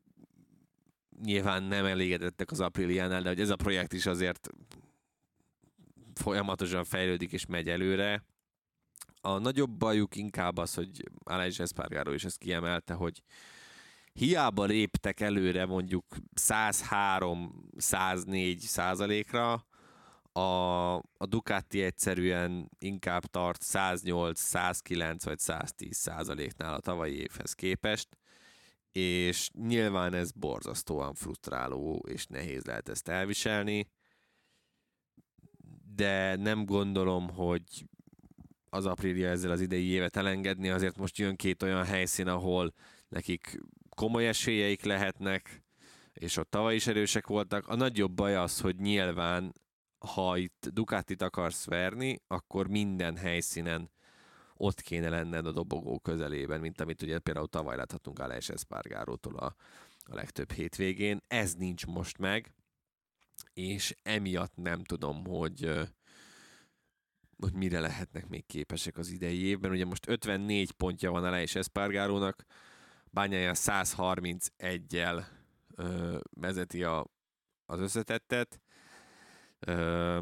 nyilván 1.24 1.64
nem 1.64 1.86
elégedettek 1.86 2.52
az 2.52 2.60
Apriliánál, 2.60 3.22
de 3.22 3.30
hogy 3.30 3.40
ez 3.40 3.50
a 3.50 3.56
projekt 3.56 3.94
is 3.94 4.06
azért 4.06 4.50
folyamatosan 6.14 6.84
fejlődik 6.84 7.32
és 7.32 7.46
megy 7.46 7.70
előre. 7.70 8.26
A 9.22 9.38
nagyobb 9.38 9.78
bajuk 9.78 10.16
inkább 10.16 10.58
az, 10.58 10.74
hogy 10.74 11.04
Aleix 11.24 11.60
Espargaro 11.60 12.12
is 12.12 12.24
ezt 12.24 12.38
kiemelte, 12.38 12.94
hogy 12.94 13.22
hiába 14.14 14.66
léptek 14.66 15.20
előre 15.20 15.66
mondjuk 15.66 16.06
103-104 16.42 18.58
százalékra, 18.58 19.66
a, 20.34 20.94
a 20.96 21.26
Ducati 21.28 21.82
egyszerűen 21.82 22.70
inkább 22.80 23.26
tart 23.26 23.62
108, 23.62 24.40
109 24.40 25.24
vagy 25.24 25.40
110 25.40 25.98
százaléknál 25.98 26.74
a 26.74 26.80
tavalyi 26.80 27.16
évhez 27.16 27.54
képest, 27.54 28.08
és 28.92 29.50
nyilván 29.54 30.14
ez 30.14 30.32
borzasztóan 30.32 31.14
frusztráló, 31.14 32.06
és 32.08 32.26
nehéz 32.26 32.66
lehet 32.66 32.90
ezt 32.90 33.08
elviselni, 33.08 33.90
de 35.96 36.36
nem 36.36 36.66
gondolom, 36.66 37.30
hogy 37.30 37.64
az 38.70 38.86
Aprilia 38.86 39.30
ezzel 39.30 39.52
az 39.52 39.62
idei 39.62 39.86
évet 39.86 40.16
elengedni, 40.16 40.70
azért 40.70 40.98
most 40.98 41.18
jön 41.18 41.36
két 41.36 41.64
olyan 41.64 41.86
helyszín, 41.86 42.28
ahol 42.28 42.74
nekik 43.10 43.60
komoly 43.90 44.28
esélyeik 44.28 44.84
lehetnek, 44.84 45.64
és 46.14 46.38
ott 46.38 46.50
tavaly 46.50 46.76
is 46.76 46.88
erősek 46.88 47.28
voltak. 47.28 47.68
A 47.68 47.76
nagyobb 47.76 48.12
baj 48.12 48.36
az, 48.36 48.60
hogy 48.60 48.76
nyilván, 48.76 49.54
ha 49.98 50.38
itt 50.38 50.70
Ducatit 50.74 51.22
akarsz 51.22 51.66
verni, 51.66 52.22
akkor 52.28 52.68
minden 52.68 53.16
helyszínen 53.16 53.92
ott 54.62 54.82
kéne 54.82 55.10
lenned 55.10 55.46
a 55.46 55.52
dobogó 55.52 56.00
közelében, 56.00 56.60
mint 56.60 56.82
amit 56.82 57.02
ugye 57.02 57.20
például 57.20 57.48
tavaly 57.48 57.76
láthatunk 57.76 58.20
Aleix 58.20 58.50
Espargarótól 58.50 59.38
a, 59.38 59.56
a 60.04 60.16
legtöbb 60.16 60.52
hétvégén. 60.52 61.22
Ez 61.28 61.54
nincs 61.54 61.86
most 61.86 62.18
meg, 62.18 62.54
és 63.54 63.96
emiatt 64.04 64.56
nem 64.56 64.84
tudom, 64.84 65.26
hogy 65.26 65.90
hogy 67.38 67.54
mire 67.54 67.80
lehetnek 67.80 68.28
még 68.28 68.46
képesek 68.46 68.98
az 68.98 69.10
idei 69.10 69.44
évben. 69.44 69.72
Ugye 69.72 69.86
most 69.86 70.08
54 70.08 70.72
pontja 70.72 71.12
van 71.12 71.24
Aleix 71.24 71.56
Espargarónak, 71.56 72.46
bányája 73.12 73.52
131-jel 73.56 75.24
ö, 75.76 76.20
vezeti 76.32 76.84
a, 76.84 77.06
az 77.66 77.80
összetettet. 77.80 78.62
Ö, 79.60 80.20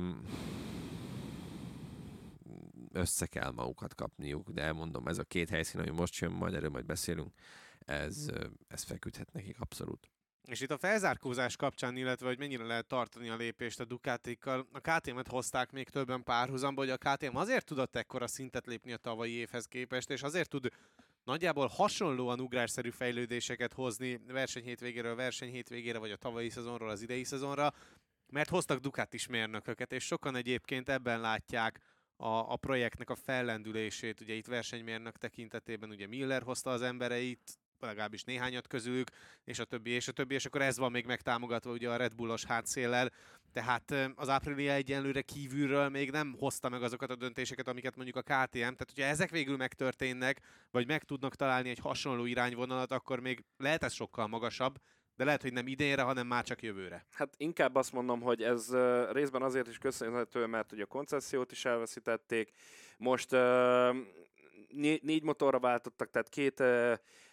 össze 2.92 3.26
kell 3.26 3.52
magukat 3.52 3.96
kapniuk, 3.96 4.50
de 4.50 4.62
elmondom, 4.62 5.08
ez 5.08 5.18
a 5.18 5.24
két 5.24 5.50
helyszín, 5.50 5.82
ami 5.82 5.90
most 5.90 6.18
jön, 6.18 6.32
majd 6.32 6.54
erről 6.54 6.70
majd 6.70 6.86
beszélünk, 6.86 7.34
ez, 7.80 8.28
ez 8.68 8.84
feküdhet 8.84 9.32
nekik 9.32 9.60
abszolút. 9.60 10.10
És 10.50 10.62
itt 10.62 10.72
a 10.72 10.78
felzárkózás 10.78 11.56
kapcsán, 11.56 11.98
illetve 11.98 12.28
hogy 12.28 12.38
mennyire 12.38 12.64
lehet 12.64 12.88
tartani 12.88 13.30
a 13.30 13.36
lépést 13.36 13.80
a 13.80 13.86
Ducatikkal, 13.86 14.68
a 14.72 14.80
KTM-et 14.80 15.28
hozták 15.28 15.72
még 15.72 15.90
többen 15.90 16.24
párhuzamba, 16.24 16.82
hogy 16.82 16.90
a 16.90 16.98
KTM 16.98 17.36
azért 17.36 17.66
tudott 17.66 17.96
ekkora 17.96 18.28
szintet 18.28 18.66
lépni 18.66 18.94
a 18.94 18.98
tavalyi 18.98 19.32
évhez 19.32 19.66
képest, 19.66 20.10
és 20.10 20.24
azért 20.24 20.50
tud 20.50 20.70
nagyjából 21.24 21.68
hasonlóan 21.68 22.40
ugrásszerű 22.40 22.90
fejlődéseket 22.90 23.74
hozni 23.74 24.22
versenyhétvégéről 24.28 25.16
versenyhétvégére, 25.16 25.98
vagy 25.98 26.12
a 26.12 26.16
tavalyi 26.16 26.50
szezonról 26.50 26.90
az 26.90 27.02
idei 27.02 27.24
szezonra, 27.24 27.74
mert 28.28 28.50
hoztak 28.50 28.80
Ducatis 28.80 29.28
mérnököket, 29.28 29.92
és 29.92 30.06
sokan 30.06 30.36
egyébként 30.36 30.90
ebben 30.90 31.20
látják 31.20 31.80
a, 32.22 32.52
a 32.52 32.56
projektnek 32.56 33.10
a 33.10 33.16
fellendülését. 33.16 34.22
Ugye 34.22 34.34
itt 34.34 34.48
versenymérnök 34.48 35.18
tekintetében 35.18 35.90
ugye 35.90 36.08
Miller 36.08 36.42
hozta 36.42 36.70
az 36.70 36.82
embereit, 36.82 37.60
legalábbis 37.80 38.24
néhányat 38.24 38.68
közülük, 38.68 39.10
és 39.44 39.60
a 39.60 39.64
többi, 39.64 39.90
és 39.90 40.08
a 40.08 40.12
többi, 40.12 40.34
és 40.34 40.46
akkor 40.46 40.62
ez 40.62 40.78
van 40.78 40.92
még 40.92 41.06
megtámogatva 41.06 41.72
ugye 41.72 41.90
a 41.90 41.96
Red 41.96 42.16
Bullos 42.16 42.46
hátszéllel, 42.46 43.12
tehát 43.54 43.96
az 44.16 44.28
Aprilia 44.28 44.74
egyenlőre 44.74 45.22
kívülről 45.22 45.90
még 45.90 46.12
nem 46.12 46.36
hozta 46.40 46.70
meg 46.70 46.84
azokat 46.84 47.10
a 47.10 47.16
döntéseket, 47.16 47.68
amiket 47.68 47.96
mondjuk 47.96 48.16
a 48.16 48.22
KTM, 48.22 48.60
tehát 48.60 48.92
hogyha 48.94 49.10
ezek 49.10 49.30
végül 49.30 49.58
megtörténnek, 49.58 50.42
vagy 50.72 50.88
meg 50.88 51.04
tudnak 51.04 51.36
találni 51.36 51.70
egy 51.70 51.80
hasonló 51.80 52.26
irányvonalat, 52.26 52.92
akkor 52.92 53.20
még 53.20 53.44
lehet 53.58 53.84
ez 53.84 53.94
sokkal 53.94 54.28
magasabb, 54.28 54.78
de 55.20 55.26
lehet, 55.26 55.42
hogy 55.42 55.54
nem 55.54 55.68
idénre, 55.68 56.02
hanem 56.02 56.28
már 56.28 56.44
csak 56.44 56.62
jövőre. 56.62 57.06
Hát 57.12 57.34
inkább 57.38 57.76
azt 57.76 57.94
mondom, 57.94 58.22
hogy 58.22 58.44
ez 58.44 58.70
részben 59.12 59.42
azért 59.42 59.68
is 59.68 59.78
köszönhető, 59.78 60.46
mert 60.46 60.72
ugye 60.72 60.84
a 60.84 60.86
koncesziót 60.86 61.52
is 61.52 61.66
elveszítették. 61.66 62.52
Most 62.98 63.32
né- 64.68 65.04
négy 65.04 65.24
motorra 65.24 65.60
váltottak, 65.60 66.10
tehát 66.10 66.30
két 66.30 66.64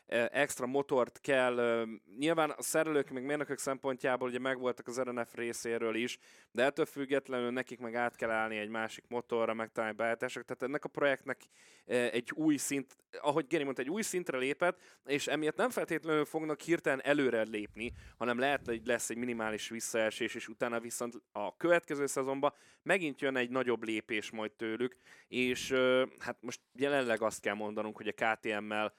extra 0.06 0.66
motort 0.66 1.20
kell. 1.20 1.86
Nyilván 2.18 2.50
a 2.50 2.62
szerelők, 2.62 3.10
meg 3.10 3.24
mérnökök 3.24 3.58
szempontjából 3.58 4.28
ugye 4.28 4.38
megvoltak 4.38 4.86
az 4.88 5.00
RNF 5.00 5.34
részéről 5.34 5.94
is, 5.94 6.18
de 6.50 6.64
ettől 6.64 6.84
függetlenül 6.84 7.50
nekik 7.50 7.78
meg 7.78 7.94
át 7.94 8.16
kell 8.16 8.30
állni 8.30 8.56
egy 8.56 8.68
másik 8.68 9.04
motorra, 9.08 9.54
megtalálni 9.54 9.96
beállítások. 9.96 10.44
Tehát 10.44 10.62
ennek 10.62 10.84
a 10.84 10.88
projektnek 10.88 11.40
egy 11.86 12.30
új 12.34 12.56
szint, 12.56 12.96
ahogy 13.20 13.46
Geri 13.46 13.64
mondta, 13.64 13.82
egy 13.82 13.90
új 13.90 14.02
szintre 14.02 14.38
lépett, 14.38 14.80
és 15.04 15.26
emiatt 15.26 15.56
nem 15.56 15.70
feltétlenül 15.70 16.24
fognak 16.24 16.60
hirtelen 16.60 17.02
előre 17.02 17.42
lépni, 17.42 17.92
hanem 18.16 18.38
lehet, 18.38 18.66
hogy 18.66 18.80
lesz 18.84 19.10
egy 19.10 19.16
minimális 19.16 19.68
visszaesés, 19.68 20.34
és 20.34 20.48
utána 20.48 20.80
viszont 20.80 21.22
a 21.32 21.56
következő 21.56 22.06
szezonban 22.06 22.52
megint 22.82 23.20
jön 23.20 23.36
egy 23.36 23.50
nagyobb 23.50 23.84
lépés 23.84 24.30
majd 24.30 24.52
tőlük, 24.52 24.96
és 25.28 25.74
hát 26.18 26.36
most 26.40 26.60
jelenleg 26.72 27.22
azt 27.22 27.40
kell 27.40 27.54
mondanunk, 27.54 27.96
hogy 27.96 28.14
a 28.16 28.34
KTM-mel 28.34 28.94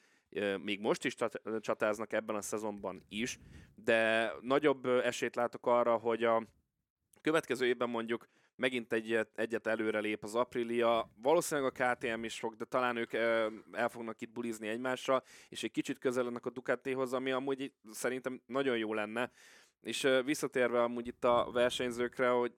még 0.63 0.79
most 0.79 1.05
is 1.05 1.15
csatáznak 1.59 2.13
ebben 2.13 2.35
a 2.35 2.41
szezonban 2.41 3.05
is, 3.09 3.39
de 3.75 4.31
nagyobb 4.41 4.85
esélyt 4.85 5.35
látok 5.35 5.65
arra, 5.65 5.97
hogy 5.97 6.23
a 6.23 6.43
következő 7.21 7.65
évben 7.65 7.89
mondjuk 7.89 8.27
megint 8.55 8.93
egyet, 8.93 9.29
egyet 9.35 9.67
előre 9.67 9.99
lép 9.99 10.23
az 10.23 10.35
Aprilia, 10.35 11.09
valószínűleg 11.21 11.71
a 11.71 11.93
KTM 11.93 12.23
is 12.23 12.39
fog, 12.39 12.55
de 12.55 12.65
talán 12.65 12.97
ők 12.97 13.13
el 13.71 13.89
fognak 13.89 14.21
itt 14.21 14.31
bulizni 14.31 14.67
egymásra, 14.67 15.23
és 15.49 15.63
egy 15.63 15.71
kicsit 15.71 15.99
közelednek 15.99 16.45
a 16.45 16.49
Ducatihoz, 16.49 17.13
ami 17.13 17.31
amúgy 17.31 17.71
szerintem 17.91 18.41
nagyon 18.45 18.77
jó 18.77 18.93
lenne. 18.93 19.31
És 19.81 20.07
visszatérve 20.25 20.83
amúgy 20.83 21.07
itt 21.07 21.23
a 21.23 21.49
versenyzőkre, 21.51 22.29
hogy 22.29 22.53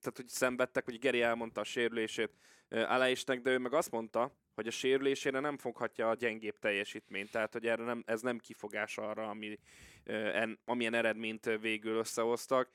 tehát, 0.00 0.16
hogy 0.16 0.28
szenvedtek, 0.28 0.84
hogy 0.84 0.98
Geri 0.98 1.22
elmondta 1.22 1.60
a 1.60 1.64
sérülését 1.64 2.30
Aleisnek, 2.68 3.40
de 3.40 3.50
ő 3.50 3.58
meg 3.58 3.72
azt 3.72 3.90
mondta, 3.90 4.36
hogy 4.54 4.66
a 4.66 4.70
sérülésére 4.70 5.40
nem 5.40 5.58
foghatja 5.58 6.08
a 6.08 6.14
gyengébb 6.14 6.58
teljesítményt, 6.58 7.30
tehát 7.30 7.52
hogy 7.52 7.66
erre 7.66 7.84
nem, 7.84 8.02
ez 8.06 8.20
nem 8.20 8.38
kifogás 8.38 8.98
arra, 8.98 9.28
ami, 9.28 9.58
en, 10.04 10.58
amilyen 10.64 10.94
eredményt 10.94 11.58
végül 11.60 11.96
összehoztak. 11.96 12.70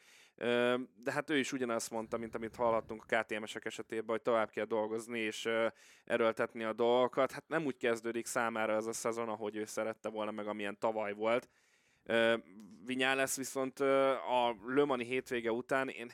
De 0.96 1.12
hát 1.12 1.30
ő 1.30 1.38
is 1.38 1.52
ugyanazt 1.52 1.92
mondta, 1.92 2.18
mint 2.18 2.36
amit 2.36 2.56
hallhattunk 2.56 3.06
a 3.08 3.16
KTM-esek 3.16 3.66
esetében, 3.66 4.10
hogy 4.10 4.22
tovább 4.22 4.50
kell 4.50 4.66
dolgozni 4.66 5.20
és 5.20 5.50
erőltetni 6.06 6.64
a 6.64 6.74
dolgokat. 6.74 7.32
Hát 7.32 7.48
nem 7.48 7.66
úgy 7.66 7.78
kezdődik 7.78 8.26
számára 8.26 8.74
ez 8.74 8.86
a 8.86 8.94
szezon, 8.94 9.30
ahogy 9.30 9.56
ő 9.56 9.66
szerette 9.66 10.10
volna, 10.10 10.32
meg 10.32 10.48
amilyen 10.48 10.80
tavaly 10.80 11.14
volt. 11.14 11.50
lesz 12.86 13.38
viszont 13.38 13.80
a 13.80 14.56
Lömani 14.66 15.06
hétvége 15.06 15.52
után 15.52 15.90
én 15.90 16.12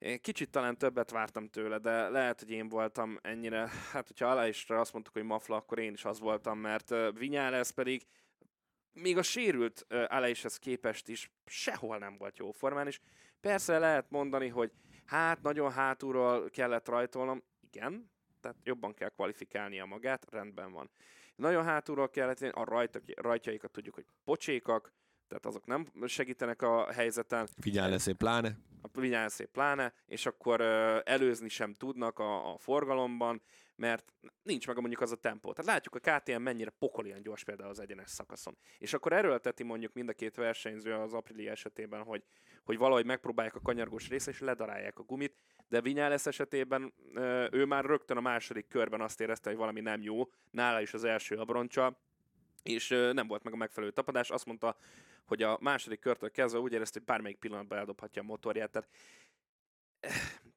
én 0.00 0.20
kicsit 0.20 0.50
talán 0.50 0.78
többet 0.78 1.10
vártam 1.10 1.48
tőle, 1.48 1.78
de 1.78 2.08
lehet, 2.08 2.40
hogy 2.40 2.50
én 2.50 2.68
voltam 2.68 3.18
ennyire, 3.22 3.68
hát 3.92 4.06
hogyha 4.06 4.26
Alá 4.26 4.48
azt 4.68 4.92
mondtuk, 4.92 5.12
hogy 5.12 5.22
mafla, 5.22 5.56
akkor 5.56 5.78
én 5.78 5.92
is 5.92 6.04
az 6.04 6.20
voltam, 6.20 6.58
mert 6.58 6.94
Vinyales 7.12 7.70
pedig 7.70 8.06
még 8.92 9.18
a 9.18 9.22
sérült 9.22 9.86
Alá 9.88 10.30
képest 10.58 11.08
is 11.08 11.30
sehol 11.46 11.98
nem 11.98 12.16
volt 12.16 12.38
jó 12.38 12.50
formán, 12.50 12.86
és 12.86 13.00
persze 13.40 13.78
lehet 13.78 14.10
mondani, 14.10 14.48
hogy 14.48 14.72
hát 15.04 15.42
nagyon 15.42 15.72
hátulról 15.72 16.50
kellett 16.50 16.88
rajtolnom, 16.88 17.42
igen, 17.60 18.10
tehát 18.40 18.56
jobban 18.62 18.94
kell 18.94 19.08
kvalifikálnia 19.08 19.84
magát, 19.84 20.26
rendben 20.30 20.72
van. 20.72 20.90
Nagyon 21.36 21.64
hátulról 21.64 22.08
kellett, 22.08 22.40
a 22.40 22.64
rajta, 22.64 23.00
rajtjaikat 23.14 23.70
tudjuk, 23.70 23.94
hogy 23.94 24.06
pocsékak, 24.24 24.92
tehát 25.30 25.46
azok 25.46 25.66
nem 25.66 25.86
segítenek 26.06 26.62
a 26.62 26.92
helyzeten. 26.92 27.48
Figyelj 27.60 27.96
szép 27.96 28.16
pláne. 28.16 28.56
Figyelj 28.92 29.28
szép 29.28 29.50
pláne, 29.50 29.92
és 30.06 30.26
akkor 30.26 30.60
előzni 31.04 31.48
sem 31.48 31.74
tudnak 31.74 32.18
a, 32.18 32.52
a 32.52 32.58
forgalomban, 32.58 33.42
mert 33.76 34.12
nincs 34.42 34.66
meg 34.66 34.76
mondjuk 34.78 35.00
az 35.00 35.12
a 35.12 35.16
tempó. 35.16 35.52
Tehát 35.52 35.72
látjuk 35.72 35.94
a 35.94 35.98
KTM 36.10 36.42
mennyire 36.42 36.70
pokolian 36.70 37.22
gyors 37.22 37.44
például 37.44 37.70
az 37.70 37.80
egyenes 37.80 38.10
szakaszon. 38.10 38.56
És 38.78 38.92
akkor 38.92 39.12
erőlteti 39.12 39.62
mondjuk 39.62 39.92
mind 39.92 40.08
a 40.08 40.12
két 40.12 40.36
versenyző 40.36 40.94
az 40.94 41.12
Aprilia 41.12 41.50
esetében, 41.50 42.02
hogy, 42.02 42.22
hogy 42.64 42.78
valahogy 42.78 43.06
megpróbálják 43.06 43.54
a 43.54 43.60
kanyargós 43.60 44.08
részt, 44.08 44.28
és 44.28 44.40
ledarálják 44.40 44.98
a 44.98 45.02
gumit, 45.02 45.36
de 45.68 45.80
Vinyales 45.80 46.26
esetében 46.26 46.94
ő 47.50 47.64
már 47.64 47.84
rögtön 47.84 48.16
a 48.16 48.20
második 48.20 48.68
körben 48.68 49.00
azt 49.00 49.20
érezte, 49.20 49.48
hogy 49.48 49.58
valami 49.58 49.80
nem 49.80 50.02
jó, 50.02 50.30
nála 50.50 50.80
is 50.80 50.94
az 50.94 51.04
első 51.04 51.36
abroncsa, 51.36 51.98
és 52.62 52.88
nem 52.88 53.26
volt 53.26 53.42
meg 53.42 53.52
a 53.52 53.56
megfelelő 53.56 53.92
tapadás. 53.92 54.30
Azt 54.30 54.46
mondta, 54.46 54.76
hogy 55.24 55.42
a 55.42 55.58
második 55.60 56.00
körtől 56.00 56.30
kezdve 56.30 56.60
úgy 56.60 56.72
érezte, 56.72 56.98
hogy 56.98 57.08
bármelyik 57.08 57.38
pillanatban 57.38 57.78
eldobhatja 57.78 58.22
a 58.22 58.24
motorját. 58.24 58.70
Tehát 58.70 58.88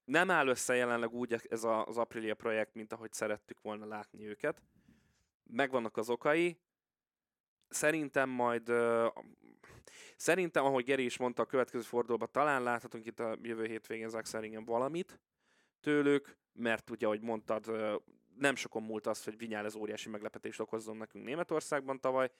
nem 0.06 0.32
áll 0.32 0.48
össze 0.48 0.76
jelenleg 0.76 1.14
úgy 1.14 1.34
ez 1.50 1.64
az 1.64 1.98
Aprilia 1.98 2.36
projekt, 2.36 2.74
mint 2.74 2.94
ahogy 2.94 3.14
szerettük 3.14 3.62
volna 3.62 3.86
látni 3.86 4.28
őket. 4.28 4.62
Megvannak 5.44 5.98
az 5.98 6.10
okai. 6.10 6.58
Szerintem 7.70 8.30
majd 8.30 8.72
Szerintem, 10.16 10.66
ahogy 10.66 10.84
Geri 10.84 11.04
is 11.04 11.18
mondta, 11.18 11.42
a 11.42 11.46
következő 11.46 11.84
fordulóban 11.84 12.30
talán 12.32 12.64
láthatunk 12.64 13.06
itt 13.06 13.20
a 13.20 13.38
jövő 13.42 13.66
hétvégén 13.66 14.10
Zaxeringen 14.10 14.66
valamit 14.66 15.20
tőlük, 15.80 16.38
mert 16.54 16.90
ugye, 16.90 17.06
ahogy 17.06 17.22
mondtad, 17.22 17.72
nem 18.38 18.56
sokon 18.56 18.84
múlt 18.84 19.08
az, 19.08 19.24
hogy 19.24 19.38
Vinyál 19.38 19.66
ez 19.66 19.76
óriási 19.76 20.10
meglepetést 20.10 20.60
okozzon 20.60 20.98
nekünk 20.98 21.26
Németországban 21.26 22.00
tavaly. 22.00 22.32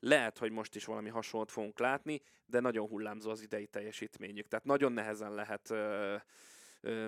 Lehet, 0.00 0.38
hogy 0.38 0.50
most 0.50 0.74
is 0.74 0.84
valami 0.84 1.08
hasonlót 1.08 1.50
fogunk 1.50 1.78
látni, 1.78 2.20
de 2.46 2.60
nagyon 2.60 2.88
hullámzó 2.88 3.30
az 3.30 3.42
idei 3.42 3.66
teljesítményük. 3.66 4.48
Tehát 4.48 4.64
nagyon 4.64 4.92
nehezen 4.92 5.34
lehet 5.34 5.70
ö, 5.70 6.16
ö, 6.80 7.06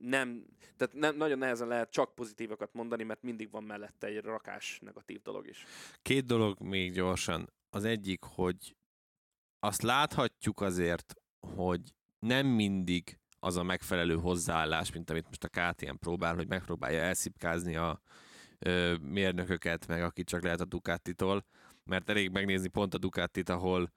nem, 0.00 0.46
tehát 0.76 0.94
nem, 0.94 1.16
nagyon 1.16 1.38
nehezen 1.38 1.68
lehet 1.68 1.90
csak 1.90 2.14
pozitívakat 2.14 2.72
mondani, 2.72 3.02
mert 3.02 3.22
mindig 3.22 3.50
van 3.50 3.64
mellette 3.64 4.06
egy 4.06 4.24
rakás 4.24 4.78
negatív 4.82 5.22
dolog 5.22 5.46
is. 5.46 5.64
Két 6.02 6.24
dolog 6.24 6.60
még 6.60 6.92
gyorsan. 6.92 7.52
Az 7.70 7.84
egyik, 7.84 8.22
hogy 8.22 8.76
azt 9.60 9.82
láthatjuk 9.82 10.60
azért, 10.60 11.14
hogy 11.56 11.80
nem 12.18 12.46
mindig 12.46 13.18
az 13.40 13.56
a 13.56 13.62
megfelelő 13.62 14.14
hozzáállás, 14.14 14.92
mint 14.92 15.10
amit 15.10 15.26
most 15.26 15.44
a 15.44 15.48
KTM 15.48 15.94
próbál, 15.94 16.34
hogy 16.34 16.48
megpróbálja 16.48 17.00
elszipkázni 17.00 17.76
a 17.76 18.00
ö, 18.58 18.96
mérnököket, 18.96 19.86
meg 19.86 20.02
aki 20.02 20.24
csak 20.24 20.42
lehet 20.42 20.60
a 20.60 20.64
Ducati-tól, 20.64 21.46
mert 21.86 22.10
elég 22.10 22.30
megnézni 22.30 22.68
pont 22.68 22.94
a 22.94 22.98
Ducatit, 22.98 23.48
ahol 23.48 23.92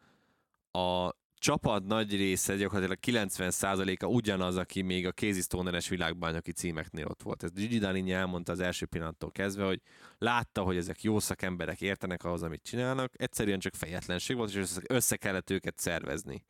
a 0.71 1.13
csapat 1.39 1.85
nagy 1.85 2.15
része, 2.15 2.55
gyakorlatilag 2.55 3.27
90%-a 3.27 4.05
ugyanaz, 4.05 4.57
aki 4.57 4.81
még 4.81 5.07
a 5.07 5.13
Stoneres 5.41 5.89
világbajnoki 5.89 6.51
címeknél 6.51 7.05
ott 7.05 7.21
volt. 7.21 7.43
Ez 7.43 7.51
Gigi 7.51 7.77
Dalini 7.77 8.11
elmondta 8.11 8.51
az 8.51 8.59
első 8.59 8.85
pillanattól 8.85 9.31
kezdve, 9.31 9.65
hogy 9.65 9.81
látta, 10.17 10.61
hogy 10.61 10.77
ezek 10.77 11.03
jó 11.03 11.19
szakemberek 11.19 11.81
értenek 11.81 12.23
ahhoz, 12.23 12.43
amit 12.43 12.63
csinálnak, 12.63 13.13
egyszerűen 13.21 13.59
csak 13.59 13.75
fejetlenség 13.75 14.35
volt, 14.35 14.55
és 14.55 14.75
össze 14.87 15.15
kellett 15.15 15.49
őket 15.49 15.79
szervezni. 15.79 16.43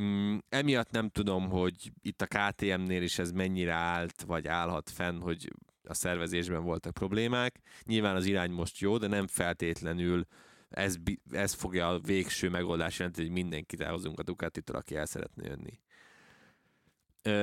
Mm, 0.00 0.36
emiatt 0.48 0.90
nem 0.90 1.08
tudom, 1.08 1.48
hogy 1.48 1.92
itt 2.02 2.22
a 2.22 2.26
KTM-nél 2.26 3.02
is 3.02 3.18
ez 3.18 3.30
mennyire 3.30 3.72
állt, 3.72 4.22
vagy 4.22 4.46
állhat 4.46 4.90
fenn, 4.90 5.20
hogy 5.20 5.52
a 5.82 5.94
szervezésben 5.94 6.62
voltak 6.62 6.92
problémák. 6.92 7.60
Nyilván 7.84 8.16
az 8.16 8.26
irány 8.26 8.50
most 8.50 8.78
jó, 8.78 8.98
de 8.98 9.06
nem 9.06 9.26
feltétlenül 9.26 10.26
ez, 10.68 10.96
ez 11.30 11.52
fogja 11.52 11.88
a 11.88 11.98
végső 11.98 12.50
megoldás 12.50 12.98
jelenteni, 12.98 13.26
hogy 13.26 13.36
mindenkit 13.36 13.80
elhozunk 13.80 14.18
a 14.18 14.22
Ducati-tól, 14.22 14.76
aki 14.76 14.96
el 14.96 15.06
szeretne 15.06 15.46
jönni. 15.46 15.80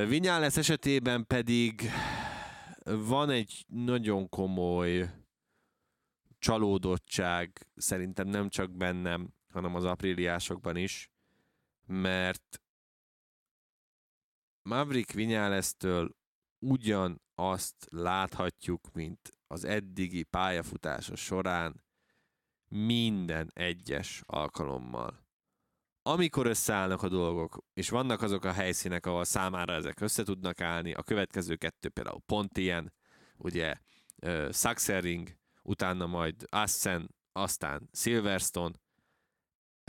Vinyales 0.07 0.57
esetében 0.57 1.27
pedig 1.27 1.89
van 2.83 3.29
egy 3.29 3.65
nagyon 3.67 4.29
komoly 4.29 5.09
csalódottság, 6.37 7.67
szerintem 7.75 8.27
nem 8.27 8.49
csak 8.49 8.71
bennem, 8.71 9.33
hanem 9.53 9.75
az 9.75 9.83
apríliásokban 9.83 10.75
is, 10.75 11.11
mert 11.85 12.61
Maverick 14.61 15.11
Vinyales-től 15.11 16.15
ugyanazt 16.59 17.87
láthatjuk, 17.89 18.91
mint 18.93 19.37
az 19.47 19.63
eddigi 19.63 20.23
pályafutása 20.23 21.15
során, 21.15 21.84
minden 22.75 23.51
egyes 23.53 24.21
alkalommal. 24.25 25.23
Amikor 26.01 26.45
összeállnak 26.45 27.03
a 27.03 27.07
dolgok, 27.07 27.57
és 27.73 27.89
vannak 27.89 28.21
azok 28.21 28.45
a 28.45 28.51
helyszínek, 28.51 29.05
ahol 29.05 29.23
számára 29.23 29.73
ezek 29.73 29.99
össze 29.99 30.23
tudnak 30.23 30.61
állni, 30.61 30.93
a 30.93 31.03
következő 31.03 31.55
kettő 31.55 31.89
például 31.89 32.21
pont 32.25 32.57
ilyen, 32.57 32.93
ugye 33.37 33.73
uh, 34.25 34.51
Saxering, 34.51 35.37
utána 35.61 36.05
majd 36.05 36.45
Assen, 36.49 37.15
aztán 37.31 37.89
Silverstone, 37.91 38.75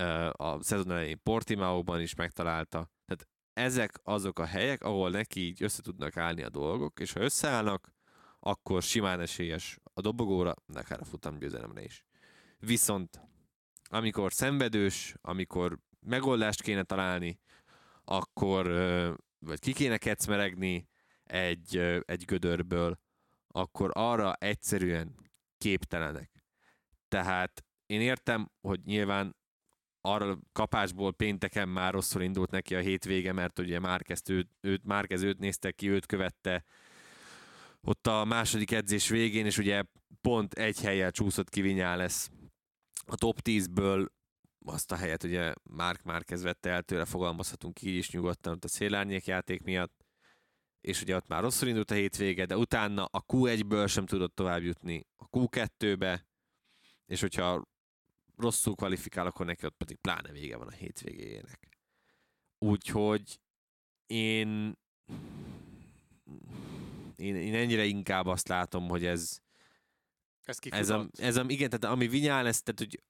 uh, 0.02 0.30
a 0.32 0.62
szezon 0.62 0.90
elején 0.90 1.22
Portimao-ban 1.22 2.00
is 2.00 2.14
megtalálta. 2.14 2.90
Tehát 3.04 3.28
ezek 3.52 4.00
azok 4.02 4.38
a 4.38 4.44
helyek, 4.44 4.82
ahol 4.82 5.10
neki 5.10 5.40
így 5.40 5.62
össze 5.62 5.82
tudnak 5.82 6.16
állni 6.16 6.42
a 6.42 6.50
dolgok, 6.50 7.00
és 7.00 7.12
ha 7.12 7.20
összeállnak, 7.20 7.94
akkor 8.40 8.82
simán 8.82 9.20
esélyes 9.20 9.78
a 9.94 10.00
dobogóra, 10.00 10.54
akár 10.74 11.00
a 11.00 11.04
futamgyőzelemre 11.04 11.82
is. 11.82 12.04
Viszont 12.58 13.20
amikor 13.88 14.32
szenvedős, 14.32 15.14
amikor 15.20 15.78
megoldást 16.00 16.62
kéne 16.62 16.82
találni, 16.82 17.40
akkor 18.04 18.66
vagy 19.38 19.58
ki 19.58 19.72
kéne 19.72 19.98
kecmeregni 19.98 20.88
egy, 21.24 21.76
egy 22.04 22.24
gödörből, 22.24 22.98
akkor 23.48 23.90
arra 23.94 24.34
egyszerűen 24.34 25.14
képtelenek. 25.58 26.30
Tehát 27.08 27.64
én 27.86 28.00
értem, 28.00 28.50
hogy 28.60 28.80
nyilván 28.84 29.36
arra 30.00 30.38
kapásból 30.52 31.12
pénteken 31.12 31.68
már 31.68 31.92
rosszul 31.92 32.22
indult 32.22 32.50
neki 32.50 32.74
a 32.74 32.80
hétvége, 32.80 33.32
mert 33.32 33.58
ugye 33.58 33.78
Márkezt 33.78 34.28
őt, 34.28 34.48
őt, 34.60 34.84
Márkez 34.84 35.22
őt 35.22 35.38
nézte 35.38 35.70
ki, 35.70 35.90
őt 35.90 36.06
követte 36.06 36.64
ott 37.80 38.06
a 38.06 38.24
második 38.24 38.70
edzés 38.70 39.08
végén, 39.08 39.46
és 39.46 39.58
ugye 39.58 39.82
pont 40.20 40.54
egy 40.54 40.80
helyel 40.80 41.10
csúszott 41.10 41.48
ki 41.48 41.74
lesz 41.80 42.30
a 43.06 43.16
top 43.16 43.40
10-ből 43.44 44.06
azt 44.64 44.92
a 44.92 44.96
helyet 44.96 45.22
ugye 45.22 45.54
Mark 45.62 46.02
Márquez 46.02 46.42
vette 46.42 46.70
el 46.70 46.82
tőle, 46.82 47.04
fogalmazhatunk 47.04 47.82
így 47.82 47.94
is 47.94 48.10
nyugodtan 48.10 48.52
ott 48.52 48.64
a 48.64 48.68
szélárnyék 48.68 49.26
játék 49.26 49.62
miatt, 49.62 50.04
és 50.80 51.02
ugye 51.02 51.16
ott 51.16 51.26
már 51.26 51.42
rosszul 51.42 51.68
indult 51.68 51.90
a 51.90 51.94
hétvége, 51.94 52.46
de 52.46 52.56
utána 52.56 53.04
a 53.04 53.24
Q1-ből 53.24 53.88
sem 53.88 54.06
tudott 54.06 54.34
tovább 54.34 54.62
jutni 54.62 55.06
a 55.16 55.28
Q2-be, 55.30 56.26
és 57.06 57.20
hogyha 57.20 57.68
rosszul 58.36 58.74
kvalifikál, 58.74 59.26
akkor 59.26 59.46
neki 59.46 59.66
ott 59.66 59.76
pedig 59.76 59.96
pláne 59.96 60.32
vége 60.32 60.56
van 60.56 60.68
a 60.68 60.70
hétvégéjének. 60.70 61.78
Úgyhogy 62.58 63.40
én, 64.06 64.78
én, 67.16 67.36
én 67.36 67.54
ennyire 67.54 67.84
inkább 67.84 68.26
azt 68.26 68.48
látom, 68.48 68.88
hogy 68.88 69.04
ez, 69.04 69.40
ez, 70.48 70.58
ez 70.70 70.88
a, 70.88 71.08
ez 71.12 71.36
a, 71.36 71.44
igen, 71.46 71.70
tehát 71.70 71.96
ami 71.96 72.08
Vinyales, 72.08 72.62
tehát 72.62 72.78
hogy 72.78 73.02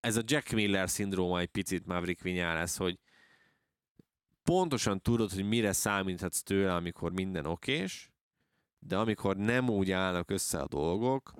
ez 0.00 0.16
a 0.16 0.22
Jack 0.24 0.50
Miller 0.50 0.90
szindróma 0.90 1.38
egy 1.38 1.48
picit 1.48 1.86
Maverick 1.86 2.22
Vinyales, 2.22 2.76
hogy 2.76 2.98
pontosan 4.42 5.00
tudod, 5.00 5.32
hogy 5.32 5.48
mire 5.48 5.72
számíthatsz 5.72 6.42
tőle, 6.42 6.74
amikor 6.74 7.12
minden 7.12 7.46
okés, 7.46 8.10
de 8.78 8.96
amikor 8.96 9.36
nem 9.36 9.68
úgy 9.68 9.90
állnak 9.90 10.30
össze 10.30 10.60
a 10.60 10.68
dolgok, 10.68 11.32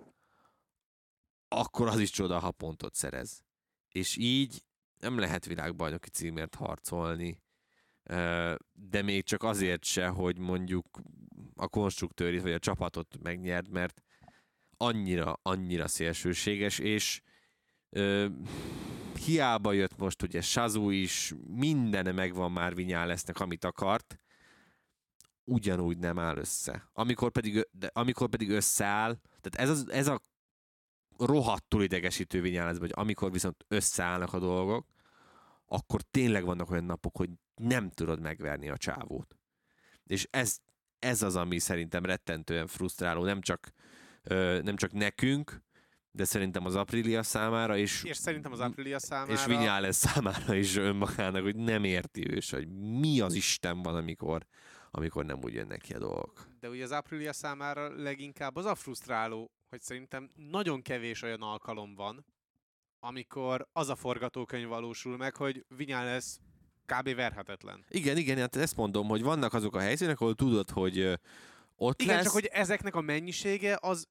akkor 1.49 1.89
az 1.89 1.99
is 1.99 2.11
csoda, 2.11 2.39
ha 2.39 2.51
pontot 2.51 2.95
szerez. 2.95 3.45
És 3.89 4.17
így 4.17 4.63
nem 4.99 5.19
lehet 5.19 5.45
világbajnoki 5.45 6.09
címért 6.09 6.55
harcolni, 6.55 7.43
de 8.73 9.03
még 9.03 9.25
csak 9.25 9.43
azért 9.43 9.85
se, 9.85 10.07
hogy 10.07 10.39
mondjuk 10.39 11.01
a 11.55 11.69
konstruktőrit 11.69 12.43
vagy 12.43 12.53
a 12.53 12.59
csapatot 12.59 13.19
megnyerd, 13.23 13.69
mert 13.69 14.03
annyira, 14.77 15.39
annyira 15.43 15.89
szélsőséges, 15.89 16.79
és 16.79 17.21
ö, 17.91 18.27
hiába 19.25 19.73
jött 19.73 19.97
most 19.97 20.23
ugye 20.23 20.41
Sazu 20.41 20.91
is, 20.91 21.35
mindene 21.47 22.13
megvan 22.13 22.53
már 22.53 22.77
lesznek, 22.77 23.41
amit 23.41 23.65
akart, 23.65 24.21
ugyanúgy 25.45 25.99
nem 25.99 26.19
áll 26.19 26.37
össze. 26.37 26.91
Amikor 26.93 27.31
pedig, 27.31 27.69
de 27.73 27.91
amikor 27.93 28.29
pedig 28.29 28.51
összeáll, 28.51 29.19
tehát 29.41 29.69
ez, 29.69 29.71
az, 29.71 29.91
ez 29.91 30.09
a 30.09 30.23
rohadtul 31.19 31.83
idegesítő 31.83 32.41
vinyález, 32.41 32.79
hogy 32.79 32.93
amikor 32.95 33.33
viszont 33.33 33.65
összeállnak 33.69 34.33
a 34.33 34.39
dolgok, 34.39 34.87
akkor 35.67 36.03
tényleg 36.03 36.45
vannak 36.45 36.71
olyan 36.71 36.85
napok, 36.85 37.17
hogy 37.17 37.31
nem 37.55 37.91
tudod 37.91 38.21
megverni 38.21 38.69
a 38.69 38.77
csávót. 38.77 39.37
És 40.05 40.29
ez, 40.31 40.59
ez 40.99 41.23
az, 41.23 41.37
ami 41.37 41.59
szerintem 41.59 42.05
rettentően 42.05 42.67
frusztráló, 42.67 43.25
nem 43.25 43.41
csak 43.41 43.73
nem 44.63 44.77
csak 44.77 44.93
nekünk, 44.93 45.65
de 46.11 46.25
szerintem 46.25 46.65
az 46.65 46.75
Aprilia 46.75 47.23
számára 47.23 47.77
is. 47.77 48.05
És 48.05 48.17
szerintem 48.17 48.53
az 48.53 48.61
Aprilia 48.61 48.99
számára. 48.99 49.33
És 49.33 49.45
Vinyales 49.45 49.95
számára 49.97 50.55
is 50.55 50.77
önmagának, 50.77 51.43
hogy 51.43 51.57
nem 51.57 51.85
érti 51.85 52.31
ő 52.31 52.39
hogy 52.51 52.69
mi 52.99 53.21
az 53.21 53.35
Isten 53.35 53.83
van, 53.83 53.95
amikor, 53.95 54.47
amikor 54.91 55.25
nem 55.25 55.39
úgy 55.43 55.55
jönnek 55.55 55.81
ki 55.81 55.95
a 55.95 55.99
dolgok. 55.99 56.47
De 56.61 56.69
ugye 56.69 56.85
az 56.85 56.91
Aprilia 56.91 57.33
számára 57.33 58.03
leginkább 58.03 58.57
az 58.57 58.65
a 58.65 58.75
frusztráló, 58.75 59.51
hogy 59.69 59.81
szerintem 59.81 60.31
nagyon 60.35 60.83
kevés 60.83 61.23
olyan 61.23 61.43
alkalom 61.43 61.95
van, 61.95 62.25
amikor 63.01 63.69
az 63.73 63.89
a 63.89 63.97
forgatókönyv 63.97 64.69
valósul 64.69 65.17
meg, 65.17 65.37
hogy 65.37 65.65
Vinyales 65.77 66.25
kb. 66.87 67.15
verhetetlen. 67.15 67.85
Igen, 67.89 68.17
igen, 68.17 68.39
hát 68.39 68.57
ezt 68.57 68.77
mondom, 68.77 69.09
hogy 69.09 69.23
vannak 69.23 69.55
azok 69.55 69.77
a 69.77 69.81
helyszínek, 69.81 70.21
ahol 70.21 70.35
tudod, 70.35 70.71
hogy 70.71 71.19
ott 71.77 72.03
Igen, 72.03 72.15
lesz. 72.15 72.25
csak 72.25 72.33
hogy 72.33 72.45
ezeknek 72.45 72.95
a 72.95 73.01
mennyisége 73.01 73.79
az 73.81 74.07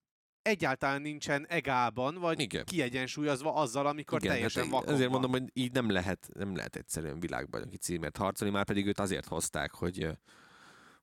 egyáltalán 0.45 1.01
nincsen 1.01 1.47
egálban, 1.47 2.15
vagy 2.15 2.39
Igen. 2.39 2.65
kiegyensúlyozva 2.65 3.53
azzal, 3.53 3.87
amikor 3.87 4.19
Igen, 4.19 4.33
teljesen 4.33 4.63
hát 4.63 4.71
vakon 4.71 4.93
Ezért 4.93 5.09
van. 5.09 5.19
mondom, 5.19 5.41
hogy 5.41 5.49
így 5.53 5.71
nem 5.71 5.91
lehet, 5.91 6.29
nem 6.33 6.55
lehet 6.55 6.75
egyszerűen 6.75 7.19
világbajnoki 7.19 7.77
címért 7.77 8.17
harcolni, 8.17 8.53
már 8.53 8.65
pedig 8.65 8.87
őt 8.87 8.99
azért 8.99 9.27
hozták, 9.27 9.71
hogy, 9.71 10.07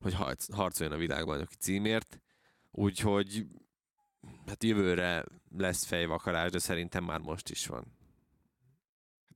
hogy 0.00 0.14
harc- 0.14 0.52
harcoljon 0.54 0.94
a 0.96 0.98
világbajnoki 0.98 1.54
címért. 1.54 2.20
Úgyhogy 2.70 3.46
hát 4.46 4.64
jövőre 4.64 5.24
lesz 5.56 5.84
fejvakarás, 5.84 6.50
de 6.50 6.58
szerintem 6.58 7.04
már 7.04 7.20
most 7.20 7.50
is 7.50 7.66
van. 7.66 8.00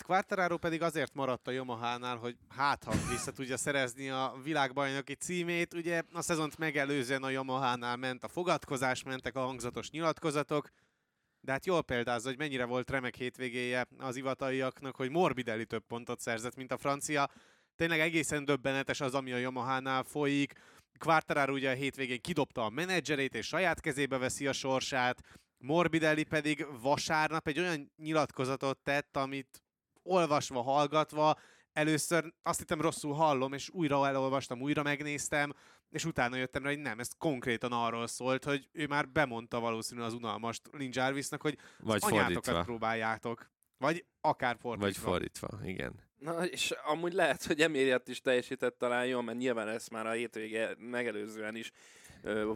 Quartararo 0.06 0.56
pedig 0.58 0.82
azért 0.82 1.14
maradt 1.14 1.48
a 1.48 1.50
Yamaha-nál, 1.50 2.16
hogy 2.16 2.36
hát 2.48 2.84
ha 2.84 2.92
vissza 3.10 3.32
tudja 3.32 3.56
szerezni 3.56 4.10
a 4.10 4.34
világbajnoki 4.42 5.14
címét. 5.14 5.74
Ugye 5.74 6.02
a 6.12 6.22
szezont 6.22 6.58
megelőzően 6.58 7.22
a 7.22 7.30
Yamaha-nál 7.30 7.96
ment 7.96 8.24
a 8.24 8.28
fogadkozás, 8.28 9.02
mentek 9.02 9.36
a 9.36 9.40
hangzatos 9.40 9.90
nyilatkozatok, 9.90 10.68
de 11.40 11.52
hát 11.52 11.66
jól 11.66 11.82
példázza, 11.82 12.28
hogy 12.28 12.38
mennyire 12.38 12.64
volt 12.64 12.90
remek 12.90 13.14
hétvégéje 13.14 13.86
az 13.98 14.16
ivataiaknak, 14.16 14.96
hogy 14.96 15.10
Morbidelli 15.10 15.64
több 15.64 15.86
pontot 15.86 16.20
szerzett, 16.20 16.56
mint 16.56 16.72
a 16.72 16.78
francia. 16.78 17.30
Tényleg 17.76 18.00
egészen 18.00 18.44
döbbenetes 18.44 19.00
az, 19.00 19.14
ami 19.14 19.32
a 19.32 19.36
Yamaha-nál 19.36 20.02
folyik. 20.02 20.52
Quartararo 20.98 21.52
ugye 21.52 21.70
a 21.70 21.74
hétvégén 21.74 22.20
kidobta 22.20 22.64
a 22.64 22.70
menedzserét, 22.70 23.34
és 23.34 23.46
saját 23.46 23.80
kezébe 23.80 24.18
veszi 24.18 24.46
a 24.46 24.52
sorsát. 24.52 25.22
Morbidelli 25.58 26.24
pedig 26.24 26.66
vasárnap 26.80 27.48
egy 27.48 27.58
olyan 27.58 27.92
nyilatkozatot 27.96 28.78
tett, 28.78 29.16
amit 29.16 29.60
olvasva, 30.06 30.62
hallgatva, 30.62 31.38
először 31.72 32.32
azt 32.42 32.58
hittem 32.58 32.80
rosszul 32.80 33.12
hallom, 33.14 33.52
és 33.52 33.68
újra 33.70 34.06
elolvastam, 34.06 34.60
újra 34.60 34.82
megnéztem, 34.82 35.52
és 35.90 36.04
utána 36.04 36.36
jöttem 36.36 36.62
rá, 36.62 36.68
hogy 36.68 36.78
nem, 36.78 36.98
ez 36.98 37.08
konkrétan 37.18 37.72
arról 37.72 38.06
szólt, 38.06 38.44
hogy 38.44 38.68
ő 38.72 38.86
már 38.86 39.08
bemondta 39.08 39.60
valószínűleg 39.60 40.08
az 40.08 40.14
unalmast 40.14 40.62
Lynn 40.72 40.90
Jarvisnak, 40.92 41.42
hogy 41.42 41.58
Vagy 41.78 42.00
anyátokat 42.04 42.44
fordítva. 42.44 42.62
próbáljátok. 42.64 43.50
Vagy 43.78 44.04
akár 44.20 44.56
fordítva. 44.60 44.86
Vagy 44.86 44.96
fordítva, 44.96 45.48
igen. 45.64 46.04
Na, 46.18 46.44
és 46.44 46.70
amúgy 46.70 47.12
lehet, 47.12 47.44
hogy 47.44 47.60
emiatt 47.60 48.08
is 48.08 48.20
teljesített 48.20 48.78
talán 48.78 49.06
jól, 49.06 49.22
mert 49.22 49.38
nyilván 49.38 49.68
ez 49.68 49.86
már 49.86 50.06
a 50.06 50.10
hétvége 50.10 50.74
megelőzően 50.78 51.56
is 51.56 51.72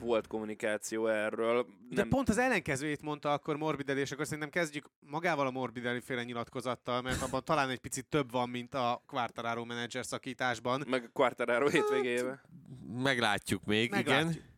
volt 0.00 0.26
kommunikáció 0.26 1.06
erről. 1.06 1.66
De 1.90 2.04
pont 2.04 2.28
az 2.28 2.38
ellenkezőjét 2.38 3.02
mondta 3.02 3.32
akkor 3.32 3.56
Morbidelli, 3.56 4.00
és 4.00 4.12
akkor 4.12 4.24
szerintem 4.24 4.50
kezdjük 4.50 4.90
magával 5.00 5.46
a 5.46 5.50
Morbidelli 5.50 6.00
féle 6.00 6.24
nyilatkozattal, 6.24 7.02
mert 7.02 7.22
abban 7.22 7.44
talán 7.44 7.70
egy 7.70 7.78
picit 7.78 8.06
több 8.06 8.30
van, 8.30 8.48
mint 8.48 8.74
a 8.74 9.02
Quartararo 9.06 9.64
menedzser 9.64 10.06
szakításban. 10.06 10.84
Meg 10.88 11.04
a 11.04 11.08
Quartararo 11.12 11.68
hétvégébe. 11.68 12.40
Meglátjuk 13.02 13.64
még, 13.64 13.90
Meglátjuk. 13.90 14.30
igen. 14.30 14.48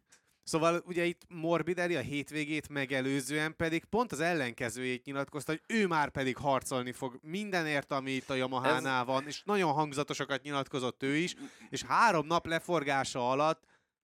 Szóval 0.44 0.82
ugye 0.86 1.04
itt 1.04 1.20
Morbidelli 1.28 1.96
a 1.96 2.00
hétvégét 2.00 2.68
megelőzően 2.68 3.56
pedig 3.56 3.84
pont 3.84 4.12
az 4.12 4.20
ellenkezőjét 4.20 5.04
nyilatkozta, 5.04 5.52
hogy 5.52 5.62
ő 5.66 5.86
már 5.86 6.10
pedig 6.10 6.36
harcolni 6.36 6.92
fog 6.92 7.18
mindenért, 7.22 7.92
ami 7.92 8.10
itt 8.10 8.30
a 8.30 8.34
Yamaha-nál 8.34 9.04
van, 9.04 9.26
és 9.26 9.42
nagyon 9.44 9.72
hangzatosokat 9.72 10.42
nyilatkozott 10.42 11.02
ő 11.02 11.16
is, 11.16 11.34
és 11.70 11.82
három 11.82 12.26
nap 12.26 12.46
leforgása 12.46 13.30
alatt 13.30 13.62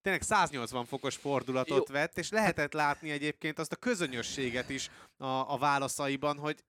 tényleg 0.08 0.22
180 0.22 0.84
fokos 0.84 1.16
fordulatot 1.16 1.88
Jó. 1.88 1.94
vett, 1.94 2.18
és 2.18 2.30
lehetett 2.30 2.72
látni 2.72 3.10
egyébként 3.10 3.58
azt 3.58 3.72
a 3.72 3.76
közönösséget 3.76 4.68
is 4.68 4.90
a, 5.16 5.26
a 5.26 5.58
válaszaiban, 5.58 6.38
hogy 6.38 6.64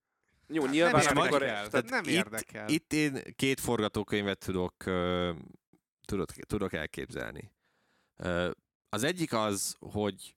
Jó, 0.47 0.63
Hát 0.63 0.71
nyilván 0.71 1.03
nem 1.03 1.17
amikor... 1.17 1.41
érdekel. 1.41 1.67
Tehát 1.67 1.89
nem 1.89 2.03
itt, 2.03 2.09
érdekel. 2.09 2.69
Itt 2.69 2.93
én 2.93 3.21
két 3.35 3.59
forgatókönyvet 3.59 4.37
tudok, 4.37 4.73
tudok, 6.05 6.31
tudok 6.31 6.73
elképzelni. 6.73 7.51
Az 8.89 9.03
egyik 9.03 9.33
az, 9.33 9.75
hogy 9.79 10.35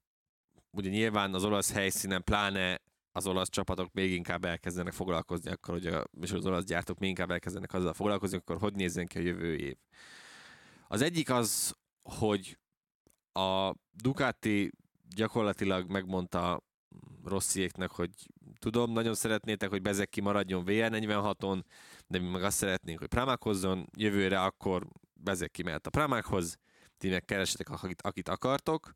ugye 0.71 0.91
nyilván 0.91 1.35
az 1.35 1.45
olasz 1.45 1.73
helyszínen, 1.73 2.25
pláne 2.25 2.81
az 3.13 3.27
olasz 3.27 3.51
csapatok 3.51 3.93
még 3.93 4.13
inkább 4.13 4.45
elkezdenek 4.45 4.93
foglalkozni, 4.93 5.51
akkor 5.51 5.75
hogy 5.75 5.87
a, 5.87 6.05
és 6.21 6.33
az 6.33 6.47
olasz 6.47 6.65
gyártók 6.65 6.99
még 6.99 7.09
inkább 7.09 7.31
elkezdenek 7.31 7.73
azzal 7.73 7.93
foglalkozni, 7.93 8.37
akkor 8.37 8.57
hogy 8.57 8.75
nézzen 8.75 9.07
ki 9.07 9.19
a 9.19 9.23
jövő 9.23 9.57
év. 9.57 9.77
Az 10.89 11.03
egyik 11.03 11.31
az, 11.31 11.77
hogy 12.03 12.57
a 13.33 13.75
Ducati 14.03 14.71
gyakorlatilag 15.15 15.91
megmondta 15.91 16.63
Rossziéknek, 17.25 17.91
hogy 17.91 18.11
tudom, 18.59 18.93
nagyon 18.93 19.15
szeretnétek, 19.15 19.69
hogy 19.69 19.83
Bezeki 19.83 20.21
maradjon 20.21 20.65
VR46-on, 20.67 21.63
de 22.07 22.19
mi 22.19 22.29
meg 22.29 22.43
azt 22.43 22.57
szeretnénk, 22.57 22.99
hogy 22.99 23.09
Pramákhozzon 23.09 23.89
jövőre, 23.97 24.43
akkor 24.43 24.87
Bezeki 25.15 25.63
mehet 25.63 25.87
a 25.87 25.91
Pramákhoz, 25.91 26.59
ti 26.99 27.09
meg 27.09 27.25
keresetek, 27.25 27.69
akit, 27.69 28.03
akit 28.03 28.29
akartok, 28.29 28.95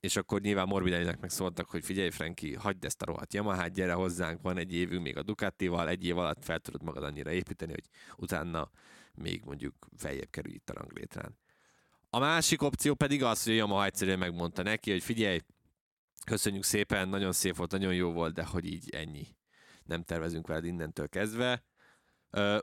és 0.00 0.16
akkor 0.16 0.40
nyilván 0.40 0.66
Morbidellinek 0.66 1.20
meg 1.20 1.30
szóltak, 1.30 1.68
hogy 1.68 1.84
figyelj 1.84 2.10
Franki, 2.10 2.54
hagyd 2.54 2.84
ezt 2.84 3.02
a 3.02 3.04
rohadt 3.04 3.34
Yamahát, 3.34 3.72
gyere 3.72 3.92
hozzánk, 3.92 4.42
van 4.42 4.56
egy 4.56 4.74
évünk 4.74 5.02
még 5.02 5.16
a 5.16 5.22
Ducatival, 5.22 5.88
egy 5.88 6.04
év 6.04 6.18
alatt 6.18 6.44
fel 6.44 6.58
tudod 6.58 6.82
magad 6.82 7.02
annyira 7.02 7.30
építeni, 7.30 7.72
hogy 7.72 7.88
utána 8.16 8.70
még 9.14 9.42
mondjuk 9.44 9.88
feljebb 9.96 10.30
kerülj 10.30 10.54
itt 10.54 10.70
a 10.70 10.74
ranglétrán. 10.74 11.38
A 12.14 12.18
másik 12.18 12.62
opció 12.62 12.94
pedig 12.94 13.22
az, 13.22 13.44
hogy 13.44 13.52
a 13.52 13.56
Yamaha 13.56 13.84
egyszerűen 13.84 14.18
megmondta 14.18 14.62
neki, 14.62 14.90
hogy 14.90 15.02
figyelj, 15.02 15.40
köszönjük 16.24 16.64
szépen, 16.64 17.08
nagyon 17.08 17.32
szép 17.32 17.56
volt, 17.56 17.70
nagyon 17.70 17.94
jó 17.94 18.12
volt, 18.12 18.34
de 18.34 18.44
hogy 18.44 18.64
így 18.64 18.90
ennyi. 18.90 19.26
Nem 19.84 20.02
tervezünk 20.02 20.46
veled 20.46 20.64
innentől 20.64 21.08
kezdve. 21.08 21.64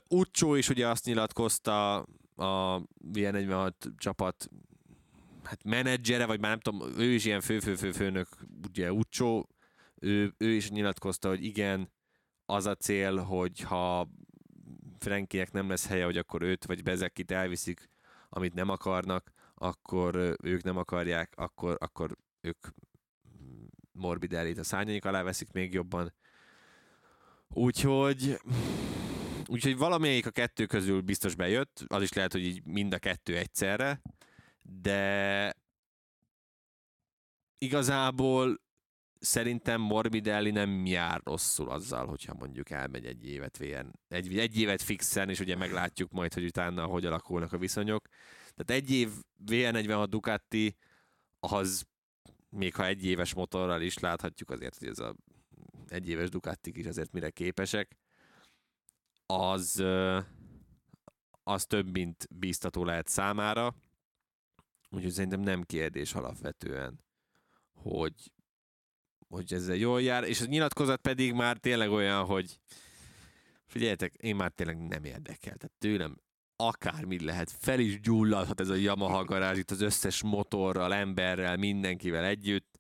Uh, 0.09 0.57
is 0.57 0.69
ugye 0.69 0.87
azt 0.87 1.05
nyilatkozta 1.05 1.95
a 2.35 2.83
VN46 3.13 3.71
csapat 3.97 4.49
hát 5.43 5.63
menedzsere, 5.63 6.25
vagy 6.25 6.39
már 6.39 6.49
nem 6.49 6.59
tudom, 6.59 6.99
ő 6.99 7.13
is 7.13 7.25
ilyen 7.25 7.41
fő-fő-fő-főnök, 7.41 8.27
ugye 8.67 8.93
Ucsó, 8.93 9.49
ő, 9.95 10.33
ő 10.37 10.49
is 10.49 10.69
nyilatkozta, 10.69 11.27
hogy 11.27 11.43
igen, 11.43 11.91
az 12.45 12.65
a 12.65 12.75
cél, 12.75 13.17
hogy 13.17 13.59
ha 13.59 14.09
Frankinek 14.99 15.51
nem 15.51 15.69
lesz 15.69 15.87
helye, 15.87 16.05
hogy 16.05 16.17
akkor 16.17 16.41
őt 16.41 16.65
vagy 16.65 16.83
Bezekit 16.83 17.31
elviszik, 17.31 17.89
amit 18.29 18.53
nem 18.53 18.69
akarnak, 18.69 19.31
akkor 19.61 20.35
ők 20.43 20.63
nem 20.63 20.77
akarják, 20.77 21.33
akkor, 21.35 21.77
akkor 21.79 22.17
ők 22.41 22.67
Morbidellit 23.91 24.57
a 24.57 24.63
szárnyaik 24.63 25.05
alá 25.05 25.23
veszik 25.23 25.51
még 25.51 25.73
jobban. 25.73 26.13
Úgyhogy 27.47 28.39
úgyhogy 29.47 29.77
valamelyik 29.77 30.25
a 30.25 30.31
kettő 30.31 30.65
közül 30.65 31.01
biztos 31.01 31.35
bejött, 31.35 31.83
az 31.87 32.01
is 32.01 32.13
lehet, 32.13 32.31
hogy 32.31 32.43
így 32.43 32.65
mind 32.65 32.93
a 32.93 32.99
kettő 32.99 33.37
egyszerre, 33.37 34.01
de 34.61 35.53
igazából 37.57 38.61
szerintem 39.19 39.81
Morbidelli 39.81 40.51
nem 40.51 40.85
jár 40.85 41.21
rosszul 41.23 41.69
azzal, 41.69 42.05
hogyha 42.05 42.33
mondjuk 42.33 42.69
elmegy 42.69 43.05
egy 43.05 43.27
évet 43.27 43.57
VN, 43.57 43.91
egy, 44.07 44.37
egy 44.37 44.59
évet 44.59 44.81
fixen, 44.81 45.29
és 45.29 45.39
ugye 45.39 45.55
meglátjuk 45.55 46.11
majd, 46.11 46.33
hogy 46.33 46.45
utána 46.45 46.85
hogy 46.85 47.05
alakulnak 47.05 47.53
a 47.53 47.57
viszonyok. 47.57 48.07
Tehát 48.63 48.81
egy 48.81 48.91
év 48.91 49.09
VN46 49.45 50.05
Ducati, 50.09 50.75
az 51.39 51.85
még 52.49 52.75
ha 52.75 52.85
egy 52.85 53.05
éves 53.05 53.33
motorral 53.33 53.81
is 53.81 53.97
láthatjuk 53.97 54.49
azért, 54.49 54.77
hogy 54.77 54.87
ez 54.87 54.99
a 54.99 55.15
egy 55.87 56.09
éves 56.09 56.29
Ducatik 56.29 56.77
is 56.77 56.85
azért 56.85 57.11
mire 57.11 57.29
képesek, 57.29 57.97
az, 59.25 59.83
az 61.43 61.65
több, 61.65 61.91
mint 61.91 62.27
bíztató 62.31 62.83
lehet 62.83 63.07
számára. 63.07 63.75
Úgyhogy 64.89 65.11
szerintem 65.11 65.39
nem 65.39 65.63
kérdés 65.63 66.13
alapvetően, 66.13 67.03
hogy, 67.73 68.31
hogy 69.27 69.53
ezzel 69.53 69.75
jól 69.75 70.01
jár, 70.01 70.23
és 70.23 70.41
a 70.41 70.45
nyilatkozat 70.45 71.01
pedig 71.01 71.33
már 71.33 71.57
tényleg 71.57 71.91
olyan, 71.91 72.25
hogy 72.25 72.59
figyeljetek, 73.65 74.13
én 74.15 74.35
már 74.35 74.51
tényleg 74.51 74.77
nem 74.87 75.03
érdekel. 75.03 75.55
Tehát 75.55 75.75
tőlem 75.77 76.17
akármi 76.67 77.23
lehet, 77.25 77.51
fel 77.59 77.79
is 77.79 77.99
gyulladhat 77.99 78.59
ez 78.59 78.69
a 78.69 78.75
Yamaha 78.75 79.23
garázs 79.23 79.57
itt 79.57 79.71
az 79.71 79.81
összes 79.81 80.23
motorral, 80.23 80.93
emberrel, 80.93 81.57
mindenkivel 81.57 82.23
együtt. 82.25 82.79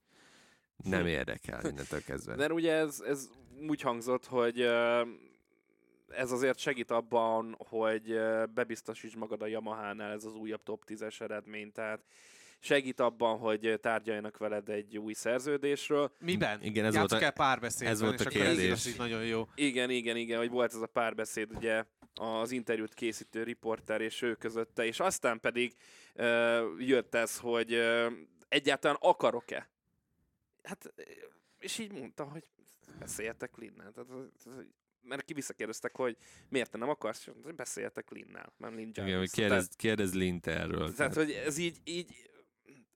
Nem 0.83 1.05
érdekel 1.05 1.65
innentől 1.69 2.03
kezdve. 2.03 2.35
De 2.35 2.53
ugye 2.53 2.73
ez, 2.73 2.99
ez 3.07 3.29
úgy 3.69 3.81
hangzott, 3.81 4.25
hogy 4.25 4.61
ez 6.09 6.31
azért 6.31 6.57
segít 6.59 6.91
abban, 6.91 7.55
hogy 7.69 8.19
bebiztosíts 8.53 9.15
magad 9.15 9.41
a 9.41 9.47
Yamaha-nál 9.47 10.11
ez 10.11 10.25
az 10.25 10.35
újabb 10.35 10.63
top 10.63 10.83
10-es 10.87 11.21
eredmény, 11.21 11.71
tehát 11.71 11.99
segít 12.59 12.99
abban, 12.99 13.37
hogy 13.37 13.79
tárgyaljanak 13.81 14.37
veled 14.37 14.69
egy 14.69 14.97
új 14.97 15.13
szerződésről. 15.13 16.11
Miben? 16.19 16.63
Igen, 16.63 16.85
ez 16.85 16.93
Játsszuk 16.93 17.09
volt 17.09 17.21
a- 17.21 17.25
el 17.25 17.31
párbeszédben, 17.31 17.91
ez 17.91 18.01
volt 18.01 18.19
a 18.19 18.25
ez 18.25 18.31
kérdés. 18.33 18.85
így 18.85 18.97
nagyon 18.97 19.25
jó. 19.25 19.47
Igen, 19.55 19.89
igen, 19.89 20.15
igen, 20.17 20.37
hogy 20.37 20.49
volt 20.49 20.73
ez 20.73 20.81
a 20.81 20.87
párbeszéd 20.87 21.55
ugye 21.55 21.83
az 22.21 22.51
interjút 22.51 22.93
készítő 22.93 23.43
riporter 23.43 24.01
és 24.01 24.21
ő 24.21 24.35
közötte, 24.35 24.85
és 24.85 24.99
aztán 24.99 25.39
pedig 25.39 25.75
ö, 26.13 26.75
jött 26.79 27.15
ez, 27.15 27.37
hogy 27.37 27.73
ö, 27.73 28.11
egyáltalán 28.47 28.97
akarok-e? 28.99 29.69
Hát, 30.63 30.93
és 31.59 31.77
így 31.77 31.91
mondta, 31.91 32.23
hogy 32.23 32.43
beszéljetek 32.99 33.57
Linnel. 33.57 33.93
Mert 35.01 35.25
ki 35.25 35.33
visszakérdeztek, 35.33 35.95
hogy 35.95 36.17
miért 36.49 36.71
te 36.71 36.77
nem 36.77 36.89
akarsz, 36.89 37.27
hogy 37.43 37.55
beszéljetek 37.55 38.09
Linnel, 38.09 38.53
nem 38.57 38.75
Lin 38.75 38.89
Igen, 38.89 39.17
hogy 39.17 39.31
kérdez, 39.31 39.69
kérdez 39.75 40.13
Lint 40.13 40.47
erről. 40.47 40.93
Tehát, 40.93 41.13
hogy 41.13 41.31
ez 41.31 41.57
így, 41.57 41.77
így, 41.83 42.29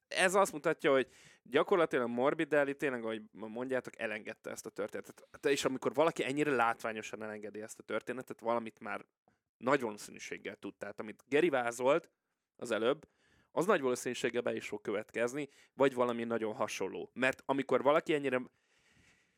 ez 0.08 0.36
azt 0.36 0.52
mutatja, 0.52 0.92
hogy 0.92 1.08
gyakorlatilag 1.50 2.10
Morbidelli 2.10 2.76
tényleg, 2.76 3.04
ahogy 3.04 3.22
mondjátok, 3.32 4.00
elengedte 4.00 4.50
ezt 4.50 4.66
a 4.66 4.70
történetet. 4.70 5.46
És 5.46 5.66
amikor 5.66 5.94
valaki 5.94 6.24
ennyire 6.24 6.52
látványosan 6.52 7.24
elengedi 7.24 7.62
ezt 7.62 7.80
a 7.80 7.84
történetet, 7.84 8.40
valamit 8.40 8.80
már 8.80 9.06
nagy 9.58 9.82
valószínűséggel 9.82 10.56
tud. 10.56 10.76
Tehát 10.76 11.00
amit 11.00 11.24
Geri 11.28 11.50
vázolt 11.50 12.10
az 12.56 12.72
előbb, 12.72 13.08
az 13.52 13.66
nagy 13.66 13.82
valószínűséggel 13.82 14.42
be 14.42 14.56
is 14.56 14.68
fog 14.68 14.82
következni, 14.82 15.50
vagy 15.74 15.94
valami 15.94 16.24
nagyon 16.24 16.54
hasonló. 16.54 17.10
Mert 17.14 17.44
amikor 17.46 17.82
valaki 17.82 18.14
ennyire 18.14 18.42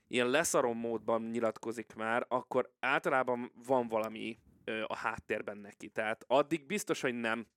ilyen 0.07 0.29
leszarom 0.29 0.77
módban 0.77 1.21
nyilatkozik 1.21 1.93
már, 1.95 2.25
akkor 2.27 2.73
általában 2.79 3.51
van 3.65 3.87
valami 3.87 4.39
ö, 4.63 4.83
a 4.87 4.95
háttérben 4.95 5.57
neki. 5.57 5.89
Tehát 5.89 6.23
addig 6.27 6.65
biztos, 6.65 7.01
hogy 7.01 7.13
nem 7.13 7.47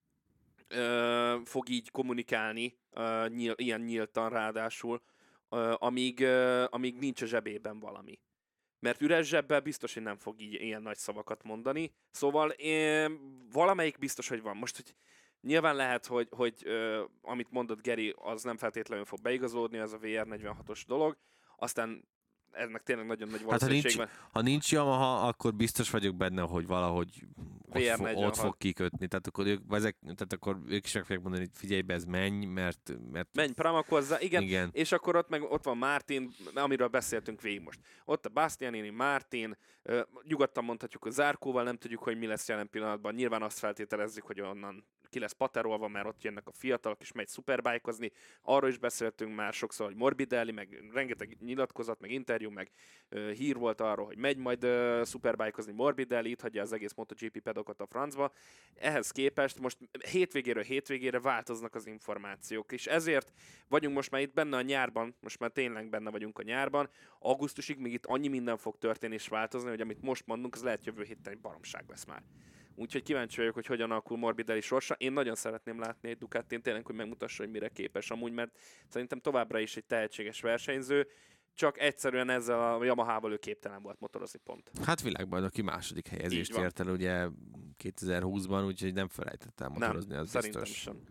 ö, 0.71 1.37
fog 1.45 1.68
így 1.68 1.91
kommunikálni, 1.91 2.79
ö, 2.91 3.27
nyíl, 3.29 3.55
ilyen 3.57 3.81
nyíltan 3.81 4.29
ráadásul, 4.29 5.03
ö, 5.49 5.75
amíg, 5.79 6.21
ö, 6.21 6.64
amíg 6.71 6.99
nincs 6.99 7.23
a 7.23 7.27
zsebében 7.27 7.79
valami. 7.79 8.21
Mert 8.79 9.01
üres 9.01 9.29
zsebbel 9.29 9.61
biztos, 9.61 9.95
hogy 9.95 10.03
nem 10.03 10.16
fog 10.16 10.41
így 10.41 10.53
ilyen 10.53 10.83
nagy 10.83 10.97
szavakat 10.97 11.43
mondani. 11.43 11.95
Szóval 12.11 12.51
én, 12.51 13.18
valamelyik 13.53 13.99
biztos, 13.99 14.29
hogy 14.29 14.43
van. 14.43 14.57
Most, 14.57 14.77
hogy 14.77 14.95
Nyilván 15.41 15.77
lehet, 15.77 16.07
hogy, 16.07 16.29
hogy 16.31 16.55
ö, 16.64 17.05
amit 17.23 17.51
mondott 17.51 17.83
Geri, 17.83 18.14
az 18.18 18.43
nem 18.43 18.57
feltétlenül 18.57 19.05
fog 19.05 19.21
beigazódni, 19.21 19.79
az 19.79 19.93
a 19.93 19.99
VR46-os 19.99 20.83
dolog, 20.87 21.16
aztán 21.57 22.09
ennek 22.53 22.82
tényleg 22.82 23.07
nagyon 23.07 23.28
nagy 23.28 23.40
Hát 23.48 23.61
ha 23.61 23.66
nincs, 23.66 23.82
valószínűség 23.82 23.96
van. 23.96 24.09
ha 24.32 24.40
nincs 24.40 24.72
Yamaha, 24.72 25.26
akkor 25.28 25.55
biztos 25.55 25.90
vagyok 25.90 26.16
benne, 26.16 26.42
hogy 26.42 26.66
valahogy 26.66 27.09
ott, 27.68 27.82
fo- 27.82 27.98
VR46. 27.98 28.26
ott 28.26 28.36
fog 28.36 28.57
kikötni. 28.57 29.07
Tehát 29.07 29.26
akkor 29.26 29.46
ők, 29.46 29.61
ezek, 29.70 29.96
tehát 30.01 30.32
akkor 30.32 30.59
ők 30.68 30.84
is 30.84 30.92
meg 30.92 31.03
fogják 31.03 31.22
mondani, 31.22 31.44
hogy 31.44 31.59
figyelj 31.59 31.80
be, 31.80 31.94
ez 31.94 32.05
menj, 32.05 32.44
mert... 32.46 32.92
mert 33.12 33.28
Menj 33.34 33.53
Pramakozza, 33.53 34.20
igen, 34.20 34.42
igen. 34.42 34.68
és 34.72 34.92
akkor 34.92 35.16
ott 35.16 35.28
meg 35.28 35.42
ott 35.42 35.64
van 35.64 35.76
Martin, 35.76 36.30
amiről 36.55 36.88
beszéltünk 36.88 37.40
végig 37.40 37.61
most. 37.61 37.80
Ott 38.05 38.26
a 38.26 38.28
Bastianini, 38.28 38.90
Martin, 38.90 39.57
nyugodtan 40.22 40.64
mondhatjuk 40.64 41.05
a 41.05 41.11
Zárkóval, 41.11 41.62
nem 41.64 41.76
tudjuk, 41.76 42.03
hogy 42.03 42.18
mi 42.18 42.26
lesz 42.26 42.48
jelen 42.48 42.68
pillanatban. 42.70 43.14
Nyilván 43.14 43.42
azt 43.42 43.59
feltételezzük, 43.59 44.24
hogy 44.24 44.40
onnan 44.40 44.84
ki 45.11 45.18
lesz 45.18 45.32
paterolva, 45.32 45.88
mert 45.88 46.06
ott 46.06 46.22
jönnek 46.22 46.48
a 46.48 46.52
fiatalok, 46.52 47.00
és 47.00 47.12
megy 47.12 47.28
szuperbájkozni. 47.28 48.12
Arról 48.42 48.70
is 48.70 48.78
beszéltünk 48.78 49.34
már 49.34 49.52
sokszor, 49.52 49.86
hogy 49.86 49.96
Morbidelli, 49.96 50.52
meg 50.52 50.84
rengeteg 50.92 51.36
nyilatkozat, 51.40 52.00
meg 52.00 52.11
interjú, 52.11 52.50
meg 52.50 52.70
ö, 53.08 53.30
hír 53.30 53.56
volt 53.56 53.80
arról, 53.80 54.06
hogy 54.06 54.16
megy 54.16 54.36
majd 54.36 54.64
ö, 54.64 55.00
szuperbájkozni 55.04 55.72
Morbidelli, 55.72 56.30
itt 56.30 56.40
hagyja 56.40 56.62
az 56.62 56.72
egész 56.72 56.94
MotoGP 56.94 57.40
pedokot 57.40 57.80
a 57.80 57.86
francba. 57.86 58.32
Ehhez 58.74 59.11
képest 59.11 59.58
most 59.61 59.78
hétvégéről 60.11 60.62
hétvégére 60.62 61.20
változnak 61.20 61.74
az 61.74 61.86
információk, 61.86 62.72
és 62.72 62.86
ezért 62.86 63.32
vagyunk 63.68 63.94
most 63.94 64.11
már 64.11 64.20
itt 64.20 64.34
benne 64.34 64.56
a 64.56 64.62
nyárban, 64.62 65.16
most 65.20 65.38
már 65.38 65.50
tényleg 65.50 65.88
benne 65.88 66.11
vagyunk 66.11 66.38
a 66.38 66.42
nyárban, 66.42 66.88
augusztusig 67.18 67.78
még 67.78 67.92
itt 67.92 68.06
annyi 68.06 68.28
minden 68.28 68.56
fog 68.56 68.78
történni 68.78 69.14
és 69.14 69.28
változni, 69.28 69.68
hogy 69.68 69.80
amit 69.80 70.02
most 70.02 70.26
mondunk, 70.26 70.54
az 70.54 70.62
lehet 70.62 70.84
jövő 70.84 71.02
héten 71.02 71.32
egy 71.32 71.40
baromság 71.40 71.84
lesz 71.88 72.04
már. 72.04 72.22
Úgyhogy 72.75 73.03
kíváncsi 73.03 73.37
vagyok, 73.37 73.55
hogy 73.55 73.66
hogyan 73.66 73.91
alakul 73.91 74.16
Morbidelli 74.16 74.61
sorsa. 74.61 74.95
Én 74.95 75.12
nagyon 75.12 75.35
szeretném 75.35 75.79
látni 75.79 76.09
egy 76.09 76.18
Ducatin 76.18 76.62
tényleg, 76.62 76.87
hogy 76.87 76.95
megmutassa, 76.95 77.43
hogy 77.43 77.53
mire 77.53 77.68
képes 77.68 78.11
amúgy, 78.11 78.33
mert 78.33 78.59
szerintem 78.89 79.21
továbbra 79.21 79.59
is 79.59 79.77
egy 79.77 79.85
tehetséges 79.85 80.41
versenyző, 80.41 81.09
csak 81.55 81.79
egyszerűen 81.79 82.31
ezzel 82.31 82.75
a 82.75 82.85
Yamaha-val 82.85 83.33
ő 83.33 83.37
képtelen 83.37 83.83
volt 83.83 84.01
motorozni 84.01 84.39
pont. 84.45 84.71
Hát 84.85 85.01
világbajnoki 85.01 85.62
második 85.62 86.09
helyezést 86.09 86.57
ért 86.57 86.81
el 86.81 86.89
ugye 86.89 87.27
2020-ban, 87.85 88.66
úgyhogy 88.66 88.95
nem 88.95 89.09
felejtett 89.09 89.61
el 89.61 89.68
motorozni, 89.68 90.14
az 90.14 90.31
Szerintem 90.31 90.62
biztos. 90.62 90.81
sem. 90.81 91.03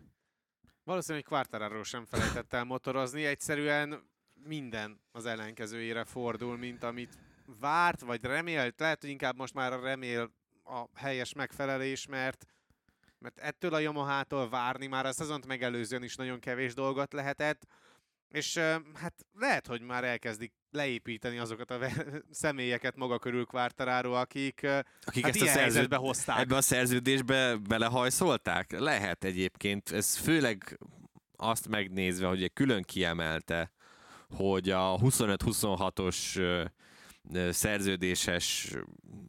Valószínűleg 0.84 1.26
Quartararo 1.26 1.84
sem 1.84 2.05
felejtett 2.05 2.53
el 2.53 2.64
motorozni, 2.64 3.26
egyszerűen 3.26 4.10
minden 4.43 5.01
az 5.12 5.26
ellenkezőjére 5.26 6.03
fordul, 6.03 6.57
mint 6.57 6.84
amit 6.84 7.18
várt, 7.60 8.01
vagy 8.01 8.24
remélt. 8.24 8.80
Lehet, 8.80 9.01
hogy 9.01 9.10
inkább 9.10 9.38
most 9.38 9.53
már 9.53 9.74
a 9.74 9.82
remél 9.82 10.32
a 10.70 10.89
helyes 10.95 11.34
megfelelés, 11.34 12.05
mert 12.05 12.45
mert 13.22 13.39
ettől 13.39 13.74
a 13.74 13.80
Yamaha-tól 13.80 14.49
várni 14.49 14.88
már 14.88 15.05
a 15.05 15.11
szezont 15.11 15.45
megelőzően 15.45 16.03
is 16.03 16.15
nagyon 16.15 16.39
kevés 16.39 16.74
dolgot 16.74 17.13
lehetett, 17.13 17.65
és 18.30 18.57
hát 18.93 19.13
lehet, 19.34 19.67
hogy 19.67 19.82
már 19.82 20.03
elkezdik 20.03 20.53
leépíteni 20.72 21.38
azokat 21.38 21.72
a 21.72 21.80
személyeket 22.32 22.95
maga 22.95 23.20
körül 23.20 23.45
Quartararo, 23.45 24.13
akik, 24.13 24.67
Akik 25.05 25.24
hát 25.26 25.36
ezt 25.36 25.43
a 25.43 25.47
szerződ, 25.47 25.93
hozták. 25.93 26.39
ebbe 26.39 26.55
a 26.55 26.61
szerződésbe 26.61 27.55
belehajszolták? 27.55 28.80
Lehet 28.80 29.24
egyébként. 29.24 29.91
Ez 29.91 30.15
főleg 30.15 30.80
azt 31.36 31.67
megnézve, 31.67 32.28
hogy 32.28 32.53
külön 32.53 32.84
kiemelte, 32.84 33.72
hogy 34.30 34.70
a 34.70 34.97
25-26-os 34.97 36.38
ö, 36.38 36.41
ö, 36.41 36.65
szerződéses 37.49 38.75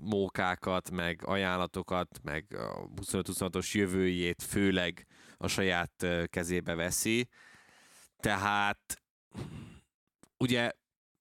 mókákat, 0.00 0.90
meg 0.90 1.20
ajánlatokat, 1.24 2.20
meg 2.22 2.54
a 2.54 2.88
25-26-os 3.00 3.72
jövőjét 3.72 4.42
főleg 4.42 5.06
a 5.36 5.48
saját 5.48 6.06
kezébe 6.26 6.74
veszi. 6.74 7.28
Tehát 8.16 9.02
ugye 10.38 10.70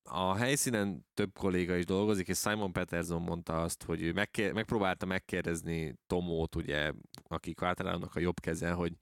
a 0.03 0.35
helyszínen 0.35 1.05
több 1.13 1.37
kolléga 1.37 1.75
is 1.75 1.85
dolgozik, 1.85 2.27
és 2.27 2.37
Simon 2.37 2.71
Peterson 2.71 3.21
mondta 3.21 3.61
azt, 3.61 3.83
hogy 3.83 4.01
ő 4.01 4.13
megké- 4.13 4.53
megpróbálta 4.53 5.05
megkérdezni 5.05 5.95
Tomót, 6.07 6.55
ugye, 6.55 6.91
aki 7.27 7.53
Quartararo-nak 7.53 8.15
a 8.15 8.19
jobb 8.19 8.39
keze, 8.39 8.71
hogy 8.71 8.93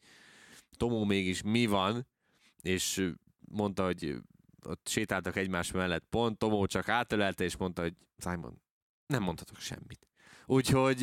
Tomó 0.78 1.04
mégis 1.04 1.42
mi 1.42 1.66
van, 1.66 2.08
és 2.62 3.12
mondta, 3.40 3.86
hogy 3.86 4.16
ott 4.66 4.88
sétáltak 4.88 5.36
egymás 5.36 5.72
mellett 5.72 6.06
pont, 6.10 6.38
Tomó 6.38 6.66
csak 6.66 6.90
átölelte, 6.90 7.44
és 7.44 7.58
mondta, 7.58 7.82
hogy 7.82 7.94
Simon, 8.18 8.62
nem 9.08 9.24
mondhatok 9.24 9.60
semmit. 9.60 10.08
Úgyhogy 10.46 11.00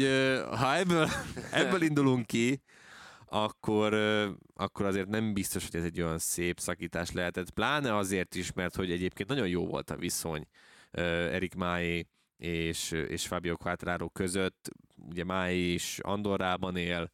ha 0.51 0.77
ebből, 0.77 1.09
ebből 1.51 1.83
indulunk 1.83 2.27
ki, 2.27 2.63
akkor, 3.27 3.95
akkor 4.55 4.87
azért 4.87 5.09
nem 5.09 5.33
biztos, 5.33 5.65
hogy 5.65 5.81
ez 5.81 5.87
egy 5.87 6.01
olyan 6.01 6.19
szép 6.19 6.61
szakítás 6.61 7.13
lehetett. 7.13 7.51
Pláne 7.51 7.97
azért 7.97 8.35
is, 8.35 8.53
mert 8.53 8.75
hogy 8.75 8.91
egyébként 8.91 9.29
nagyon 9.29 9.49
jó 9.49 9.67
volt 9.67 9.91
a 9.91 9.97
viszony 9.97 10.47
Erik 10.91 11.55
Máé 11.55 12.07
és, 12.37 12.91
és 12.91 13.27
Fabio 13.27 13.57
Quattraro 13.57 14.09
között. 14.09 14.71
Ugye 14.97 15.25
Máé 15.25 15.73
is 15.73 15.99
Andorrában 15.99 16.77
él, 16.77 17.11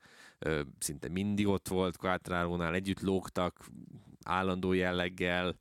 szinte 0.78 1.09
mindig 1.09 1.47
ott 1.47 1.68
volt 1.68 1.97
Quattraro-nál, 1.97 2.74
együtt 2.74 3.01
lógtak 3.01 3.66
állandó 4.24 4.72
jelleggel, 4.72 5.59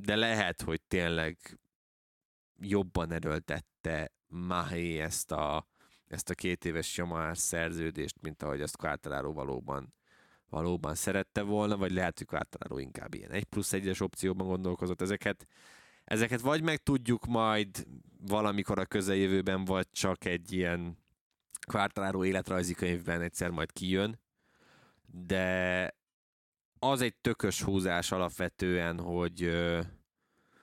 de 0.00 0.16
lehet, 0.16 0.62
hogy 0.62 0.80
tényleg 0.88 1.58
jobban 2.60 3.12
erőltette 3.12 4.12
Mahé 4.26 5.00
ezt 5.00 5.32
a, 5.32 5.66
ezt 6.06 6.30
a 6.30 6.34
két 6.34 6.64
éves 6.64 6.96
Yamaha 6.96 7.34
szerződést, 7.34 8.20
mint 8.20 8.42
ahogy 8.42 8.60
azt 8.60 8.76
Quartararo 8.76 9.32
valóban, 9.32 9.94
valóban 10.48 10.94
szerette 10.94 11.42
volna, 11.42 11.76
vagy 11.76 11.90
lehet, 11.90 12.18
hogy 12.18 12.26
Quartararo 12.26 12.78
inkább 12.78 13.14
ilyen 13.14 13.30
egy 13.30 13.44
plusz 13.44 13.72
egyes 13.72 14.00
opcióban 14.00 14.46
gondolkozott. 14.46 15.00
Ezeket, 15.00 15.46
ezeket 16.04 16.40
vagy 16.40 16.62
meg 16.62 16.76
tudjuk 16.76 17.26
majd 17.26 17.86
valamikor 18.20 18.78
a 18.78 18.86
közeljövőben, 18.86 19.64
vagy 19.64 19.86
csak 19.90 20.24
egy 20.24 20.52
ilyen 20.52 20.98
Quartararo 21.66 22.24
életrajzi 22.24 22.74
könyvben 22.74 23.20
egyszer 23.20 23.50
majd 23.50 23.72
kijön, 23.72 24.20
de 25.06 25.96
az 26.78 27.00
egy 27.00 27.14
tökös 27.14 27.62
húzás 27.62 28.12
alapvetően, 28.12 29.00
hogy, 29.00 29.50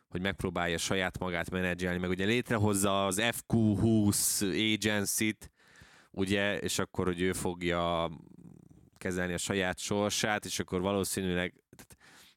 hogy 0.07 0.21
megpróbálja 0.21 0.77
saját 0.77 1.19
magát 1.19 1.49
menedzselni, 1.49 1.99
meg 1.99 2.09
ugye 2.09 2.25
létrehozza 2.25 3.05
az 3.05 3.19
FQ20 3.21 4.73
agency-t, 4.73 5.51
ugye, 6.11 6.59
és 6.59 6.79
akkor, 6.79 7.05
hogy 7.05 7.21
ő 7.21 7.33
fogja 7.33 8.09
kezelni 8.97 9.33
a 9.33 9.37
saját 9.37 9.77
sorsát, 9.77 10.45
és 10.45 10.59
akkor 10.59 10.81
valószínűleg, 10.81 11.53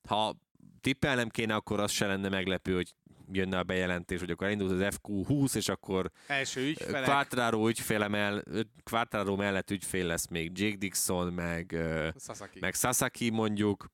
ha 0.09 0.37
tippelnem 0.81 1.29
kéne, 1.29 1.55
akkor 1.55 1.81
az 1.81 1.91
se 1.91 2.07
lenne 2.07 2.29
meglepő, 2.29 2.75
hogy 2.75 2.95
jönne 3.33 3.59
a 3.59 3.63
bejelentés, 3.63 4.21
hogy 4.21 4.31
akkor 4.31 4.47
elindult 4.47 4.71
az 4.71 4.97
FQ20, 5.03 5.55
és 5.57 5.69
akkor 5.69 6.11
Első 6.27 6.61
ügyfelek. 6.69 7.05
Quartararo 7.05 7.69
ügyféle 7.69 8.09
mell- 8.09 8.45
Quartararo 8.91 9.37
mellett 9.37 9.71
ügyfél 9.71 10.07
lesz 10.07 10.27
még 10.29 10.59
Jake 10.59 10.77
Dixon, 10.77 11.33
meg 11.33 11.77
Sasaki. 12.21 12.59
meg 12.61 12.75
Sasaki 12.75 13.31
mondjuk, 13.31 13.91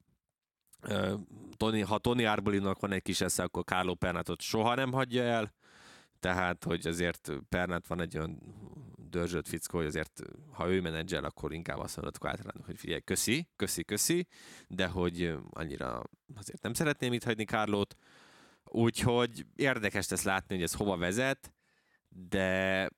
Tony, 1.57 1.85
ha 1.85 1.99
Tony 1.99 2.26
Arbolinak 2.26 2.80
van 2.80 2.93
egy 2.93 3.03
kis 3.03 3.20
esze, 3.20 3.43
akkor 3.43 3.64
Carlo 3.64 3.95
Pernatot 3.95 4.41
soha 4.41 4.74
nem 4.74 4.93
hagyja 4.93 5.22
el, 5.22 5.53
tehát, 6.20 6.64
hogy 6.64 6.87
azért 6.87 7.32
Pernát 7.49 7.87
van 7.87 8.01
egy 8.01 8.16
olyan 8.16 8.39
dörzsölt 9.11 9.49
fickó, 9.49 9.76
hogy 9.78 9.87
azért, 9.87 10.22
ha 10.53 10.68
ő 10.68 10.80
menedzsel, 10.80 11.24
akkor 11.24 11.53
inkább 11.53 11.78
azt 11.78 11.97
mondod 11.97 12.18
Quattrának, 12.18 12.64
hogy 12.64 12.78
figyelj, 12.78 13.01
köszi, 13.01 13.49
köszi, 13.57 13.85
köszi, 13.85 14.26
de 14.68 14.87
hogy 14.87 15.35
annyira 15.51 16.03
azért 16.37 16.62
nem 16.62 16.74
szeretném 16.74 17.12
itt 17.12 17.24
hagyni 17.24 17.45
Kárlót, 17.45 17.97
úgyhogy 18.64 19.46
érdekes 19.56 20.08
lesz 20.08 20.22
látni, 20.22 20.54
hogy 20.54 20.64
ez 20.64 20.74
hova 20.74 20.96
vezet, 20.96 21.52
de 22.08 22.90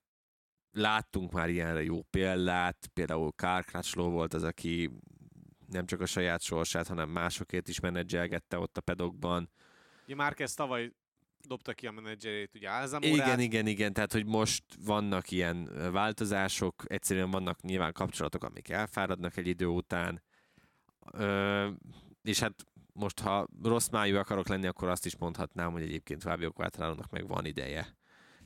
láttunk 0.73 1.33
már 1.33 1.49
ilyenre 1.49 1.83
jó 1.83 2.03
példát, 2.03 2.91
például 2.93 3.33
Karl 3.33 3.61
Crutchlow 3.61 4.11
volt 4.11 4.35
az, 4.35 4.43
aki 4.43 4.91
nem 5.67 5.87
csak 5.87 6.01
a 6.01 6.07
saját 6.07 6.43
sorsát, 6.43 6.87
hanem 6.87 7.09
másokét 7.09 7.69
is 7.69 7.81
menedzselgette 7.81 8.59
ott 8.59 8.77
a 8.77 8.81
pedokban. 8.81 9.51
Ugye 10.05 10.15
Márquez 10.15 10.55
tavaly 10.55 10.93
dobta 11.47 11.75
ki 11.75 11.87
a 11.87 11.91
menedzserét, 11.91 12.55
ugye 12.55 12.71
Alzamorát. 12.71 13.15
Igen, 13.15 13.41
igen, 13.41 13.67
igen, 13.67 13.93
tehát 13.93 14.13
hogy 14.13 14.27
most 14.27 14.65
vannak 14.85 15.31
ilyen 15.31 15.71
változások, 15.93 16.85
egyszerűen 16.87 17.31
vannak 17.31 17.63
nyilván 17.63 17.93
kapcsolatok, 17.93 18.45
amik 18.45 18.69
elfáradnak 18.69 19.37
egy 19.37 19.47
idő 19.47 19.67
után, 19.67 20.23
Ö, 21.13 21.71
és 22.23 22.41
hát 22.41 22.67
most, 22.97 23.21
ha 23.21 23.49
rossz 23.63 23.89
májú 23.89 24.17
akarok 24.17 24.49
lenni, 24.49 24.67
akkor 24.67 24.89
azt 24.89 25.07
is 25.07 25.17
mondhatnám, 25.17 25.73
hogy 25.73 25.83
egyébként 25.83 26.23
Fábio 26.23 26.53
quattraro 26.53 26.95
meg 27.11 27.29
van 27.29 27.47
ideje 27.47 27.97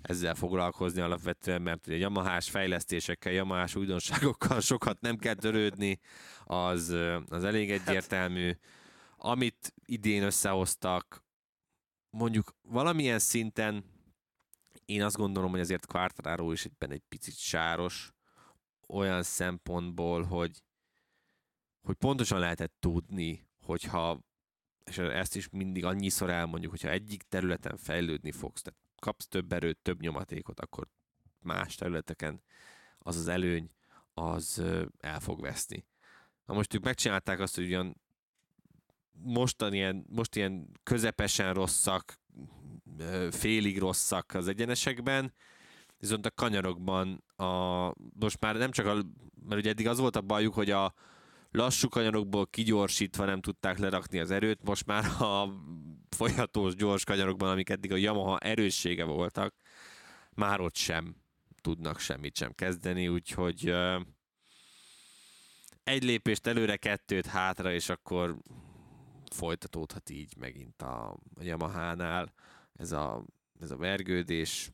ezzel 0.02 0.34
foglalkozni 0.34 1.00
alapvetően, 1.00 1.62
mert 1.62 1.86
ugye 1.86 1.96
Yamahás 1.96 2.50
fejlesztésekkel, 2.50 3.32
Yamahás 3.32 3.74
újdonságokkal 3.74 4.60
sokat 4.60 5.00
nem 5.00 5.16
kell 5.16 5.34
törődni, 5.34 6.00
az, 6.44 6.96
az 7.28 7.44
elég 7.44 7.70
egyértelmű. 7.70 8.52
Amit 9.16 9.74
idén 9.84 10.22
összehoztak, 10.22 11.24
mondjuk 12.10 12.54
valamilyen 12.62 13.18
szinten 13.18 13.84
én 14.84 15.02
azt 15.02 15.16
gondolom, 15.16 15.50
hogy 15.50 15.60
azért 15.60 15.86
Quartararo 15.86 16.52
is 16.52 16.64
egyben 16.64 16.90
egy 16.90 17.02
picit 17.08 17.36
sáros, 17.36 18.12
olyan 18.88 19.22
szempontból, 19.22 20.22
hogy, 20.22 20.62
hogy 21.82 21.94
pontosan 21.94 22.38
lehetett 22.38 22.74
tudni, 22.78 23.48
hogyha, 23.60 24.20
és 24.90 24.98
ezt 24.98 25.36
is 25.36 25.48
mindig 25.48 25.84
annyiszor 25.84 26.30
elmondjuk, 26.30 26.70
hogyha 26.70 26.90
egyik 26.90 27.22
területen 27.22 27.76
fejlődni 27.76 28.32
fogsz, 28.32 28.62
tehát 28.62 28.80
kapsz 28.98 29.28
több 29.28 29.52
erőt, 29.52 29.78
több 29.78 30.00
nyomatékot, 30.00 30.60
akkor 30.60 30.88
más 31.42 31.74
területeken 31.74 32.42
az 32.98 33.16
az 33.16 33.28
előny, 33.28 33.70
az 34.14 34.62
el 35.00 35.20
fog 35.20 35.40
veszni. 35.40 35.84
Na 36.46 36.54
most 36.54 36.74
ők 36.74 36.84
megcsinálták 36.84 37.40
azt, 37.40 37.54
hogy 37.54 37.64
ugyan 37.64 38.00
mostan 39.12 39.72
ilyen, 39.72 40.04
most 40.08 40.36
ilyen 40.36 40.68
közepesen 40.82 41.54
rosszak, 41.54 42.18
félig 43.30 43.78
rosszak 43.78 44.34
az 44.34 44.48
egyenesekben, 44.48 45.32
viszont 45.98 46.26
a 46.26 46.30
kanyarokban 46.30 47.24
a, 47.36 47.44
most 48.18 48.40
már 48.40 48.56
nem 48.56 48.70
csak 48.70 48.86
a, 48.86 48.94
mert 49.48 49.60
ugye 49.60 49.70
eddig 49.70 49.88
az 49.88 49.98
volt 49.98 50.16
a 50.16 50.20
bajuk, 50.20 50.54
hogy 50.54 50.70
a 50.70 50.94
lassú 51.50 51.88
kanyarokból 51.88 52.46
kigyorsítva 52.46 53.24
nem 53.24 53.40
tudták 53.40 53.78
lerakni 53.78 54.18
az 54.18 54.30
erőt, 54.30 54.62
most 54.62 54.86
már 54.86 55.04
a 55.04 55.48
folyatós 56.08 56.74
gyors 56.74 57.04
kanyarokban, 57.04 57.50
amik 57.50 57.68
eddig 57.68 57.92
a 57.92 57.96
Yamaha 57.96 58.38
erőssége 58.38 59.04
voltak, 59.04 59.54
már 60.34 60.60
ott 60.60 60.76
sem 60.76 61.16
tudnak 61.60 61.98
semmit 61.98 62.36
sem 62.36 62.52
kezdeni, 62.52 63.08
úgyhogy 63.08 63.74
egy 65.84 66.02
lépést 66.02 66.46
előre, 66.46 66.76
kettőt 66.76 67.26
hátra, 67.26 67.72
és 67.72 67.88
akkor 67.88 68.36
folytatódhat 69.30 70.10
így 70.10 70.36
megint 70.36 70.82
a, 70.82 71.18
Yamaha-nál 71.40 72.32
ez 72.72 72.92
a, 72.92 73.24
ez 73.60 73.70
a 73.70 73.76
vergődés, 73.76 74.70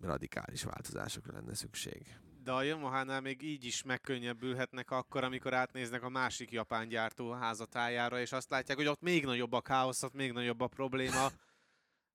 radikális 0.00 0.62
változásokra 0.62 1.32
lenne 1.32 1.54
szükség. 1.54 2.18
De 2.46 2.52
a 2.52 2.62
Yamaha-nál 2.62 3.20
még 3.20 3.42
így 3.42 3.64
is 3.64 3.82
megkönnyebbülhetnek 3.82 4.90
akkor, 4.90 5.24
amikor 5.24 5.54
átnéznek 5.54 6.02
a 6.02 6.08
másik 6.08 6.50
japán 6.50 6.88
gyártó 6.88 7.30
házatájára, 7.30 8.20
és 8.20 8.32
azt 8.32 8.50
látják, 8.50 8.76
hogy 8.76 8.86
ott 8.86 9.00
még 9.00 9.24
nagyobb 9.24 9.52
a 9.52 9.60
káosz, 9.60 10.02
ott 10.02 10.12
még 10.12 10.32
nagyobb 10.32 10.60
a 10.60 10.66
probléma. 10.66 11.28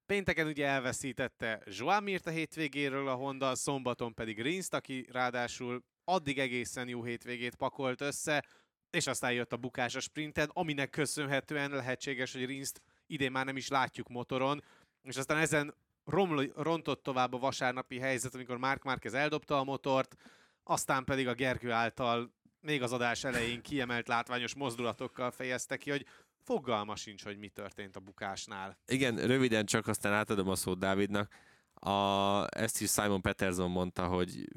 Pénteken 0.05 0.47
ugye 0.47 0.67
elveszítette 0.67 1.63
Mirt 2.03 2.27
a 2.27 2.29
hétvégéről 2.29 3.07
a 3.07 3.13
Honda, 3.13 3.55
szombaton 3.55 4.13
pedig 4.13 4.41
Rinst, 4.41 4.73
aki 4.73 5.07
ráadásul 5.11 5.83
addig 6.03 6.39
egészen 6.39 6.87
jó 6.87 7.03
hétvégét 7.03 7.55
pakolt 7.55 8.01
össze, 8.01 8.45
és 8.89 9.07
aztán 9.07 9.33
jött 9.33 9.53
a 9.53 9.57
bukás 9.57 9.95
a 9.95 9.99
sprinten, 9.99 10.49
aminek 10.53 10.89
köszönhetően 10.89 11.71
lehetséges, 11.71 12.33
hogy 12.33 12.45
Rinst 12.45 12.81
idén 13.07 13.31
már 13.31 13.45
nem 13.45 13.57
is 13.57 13.67
látjuk 13.67 14.09
motoron, 14.09 14.63
és 15.01 15.17
aztán 15.17 15.37
ezen 15.37 15.73
roml, 16.05 16.51
rontott 16.55 17.03
tovább 17.03 17.33
a 17.33 17.37
vasárnapi 17.37 17.99
helyzet, 17.99 18.35
amikor 18.35 18.57
Mark 18.57 18.83
Marquez 18.83 19.13
eldobta 19.13 19.59
a 19.59 19.63
motort, 19.63 20.15
aztán 20.63 21.03
pedig 21.03 21.27
a 21.27 21.33
Gergő 21.33 21.71
által 21.71 22.33
még 22.61 22.81
az 22.81 22.91
adás 22.91 23.23
elején 23.23 23.61
kiemelt 23.61 24.07
látványos 24.07 24.55
mozdulatokkal 24.55 25.31
fejezte 25.31 25.77
ki, 25.77 25.89
hogy 25.89 26.05
fogalma 26.43 26.95
sincs, 26.95 27.23
hogy 27.23 27.37
mi 27.37 27.47
történt 27.47 27.95
a 27.95 27.99
bukásnál. 27.99 28.77
Igen, 28.85 29.15
röviden 29.15 29.65
csak 29.65 29.87
aztán 29.87 30.13
átadom 30.13 30.49
a 30.49 30.55
szót 30.55 30.79
Dávidnak. 30.79 31.33
A, 31.73 32.45
ezt 32.57 32.81
is 32.81 32.91
Simon 32.91 33.21
Peterson 33.21 33.71
mondta, 33.71 34.07
hogy 34.07 34.47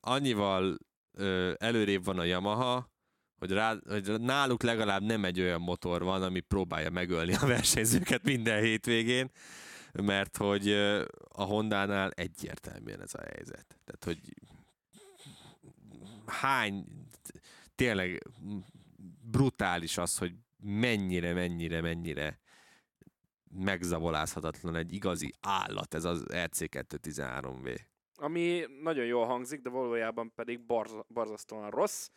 annyival 0.00 0.78
ö, 1.12 1.52
előrébb 1.58 2.04
van 2.04 2.18
a 2.18 2.24
Yamaha, 2.24 2.90
hogy, 3.38 3.50
rá, 3.50 3.76
hogy 3.88 4.20
náluk 4.20 4.62
legalább 4.62 5.02
nem 5.02 5.24
egy 5.24 5.40
olyan 5.40 5.60
motor 5.60 6.02
van, 6.02 6.22
ami 6.22 6.40
próbálja 6.40 6.90
megölni 6.90 7.34
a 7.34 7.46
versenyzőket 7.46 8.22
minden 8.22 8.62
hétvégén, 8.62 9.30
mert 10.02 10.36
hogy 10.36 10.72
a 11.28 11.42
Hondánál 11.42 12.10
egyértelműen 12.10 13.00
ez 13.00 13.14
a 13.14 13.20
helyzet. 13.20 13.78
Tehát, 13.84 14.04
hogy 14.04 14.34
hány, 16.26 16.84
tényleg 17.74 18.22
brutális 19.30 19.98
az, 19.98 20.18
hogy 20.18 20.32
mennyire, 20.62 21.32
mennyire, 21.32 21.80
mennyire 21.80 22.38
megzavolázhatatlan 23.50 24.74
egy 24.74 24.92
igazi 24.92 25.34
állat 25.40 25.94
ez 25.94 26.04
az 26.04 26.24
RC213V. 26.28 27.78
Ami 28.14 28.64
nagyon 28.82 29.04
jól 29.04 29.26
hangzik, 29.26 29.60
de 29.60 29.70
valójában 29.70 30.32
pedig 30.34 30.66
barz- 30.66 31.12
barzasztóan 31.12 31.70
rossz, 31.70 32.08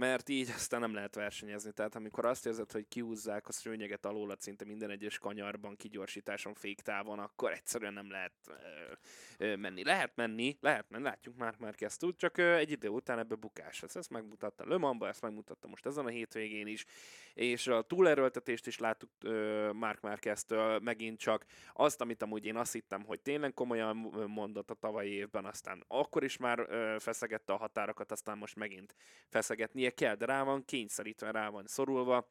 mert 0.00 0.28
így 0.28 0.50
aztán 0.54 0.80
nem 0.80 0.94
lehet 0.94 1.14
versenyezni. 1.14 1.72
Tehát 1.72 1.94
amikor 1.94 2.24
azt 2.24 2.46
érzed, 2.46 2.72
hogy 2.72 2.88
kiúzzák 2.88 3.48
a 3.48 3.52
szőnyeget 3.52 4.06
alól 4.06 4.36
szinte 4.38 4.64
minden 4.64 4.90
egyes 4.90 5.18
kanyarban, 5.18 5.76
kigyorsításon, 5.76 6.54
féktávon, 6.54 7.18
akkor 7.18 7.52
egyszerűen 7.52 7.92
nem 7.92 8.10
lehet 8.10 8.32
ö, 8.46 8.54
ö, 9.44 9.56
menni. 9.56 9.84
Lehet 9.84 10.16
menni, 10.16 10.56
lehet 10.60 10.90
menni, 10.90 11.04
látjuk 11.04 11.36
már, 11.36 11.54
már 11.58 11.74
kezd 11.74 11.98
tud, 11.98 12.16
csak 12.16 12.36
ö, 12.36 12.54
egy 12.54 12.70
idő 12.70 12.88
után 12.88 13.18
ebbe 13.18 13.34
bukás. 13.34 13.82
Ezt, 13.82 13.96
ezt 13.96 14.10
megmutatta 14.10 14.68
Le 14.68 14.76
Mans-ba, 14.76 15.08
ezt 15.08 15.22
megmutatta 15.22 15.68
most 15.68 15.86
ezen 15.86 16.06
a 16.06 16.08
hétvégén 16.08 16.66
is, 16.66 16.84
és 17.34 17.66
a 17.66 17.82
túlerőltetést 17.82 18.66
is 18.66 18.78
láttuk 18.78 19.10
ö, 19.22 19.70
Mark 19.72 20.00
Márqueztől 20.00 20.78
megint 20.78 21.18
csak 21.18 21.44
azt, 21.72 22.00
amit 22.00 22.22
amúgy 22.22 22.44
én 22.44 22.56
azt 22.56 22.72
hittem, 22.72 23.04
hogy 23.04 23.20
tényleg 23.20 23.54
komolyan 23.54 23.96
mondott 24.26 24.70
a 24.70 24.74
tavalyi 24.74 25.10
évben, 25.10 25.44
aztán 25.44 25.84
akkor 25.88 26.24
is 26.24 26.36
már 26.36 26.58
ö, 26.58 26.96
feszegette 26.98 27.52
a 27.52 27.56
határokat, 27.56 28.12
aztán 28.12 28.38
most 28.38 28.56
megint 28.56 28.94
feszegetnie 29.28 29.89
kell, 29.90 30.14
de 30.14 30.24
rá 30.24 30.42
van 30.42 30.64
kényszerítve, 30.64 31.30
rá 31.30 31.48
van 31.48 31.66
szorulva, 31.66 32.28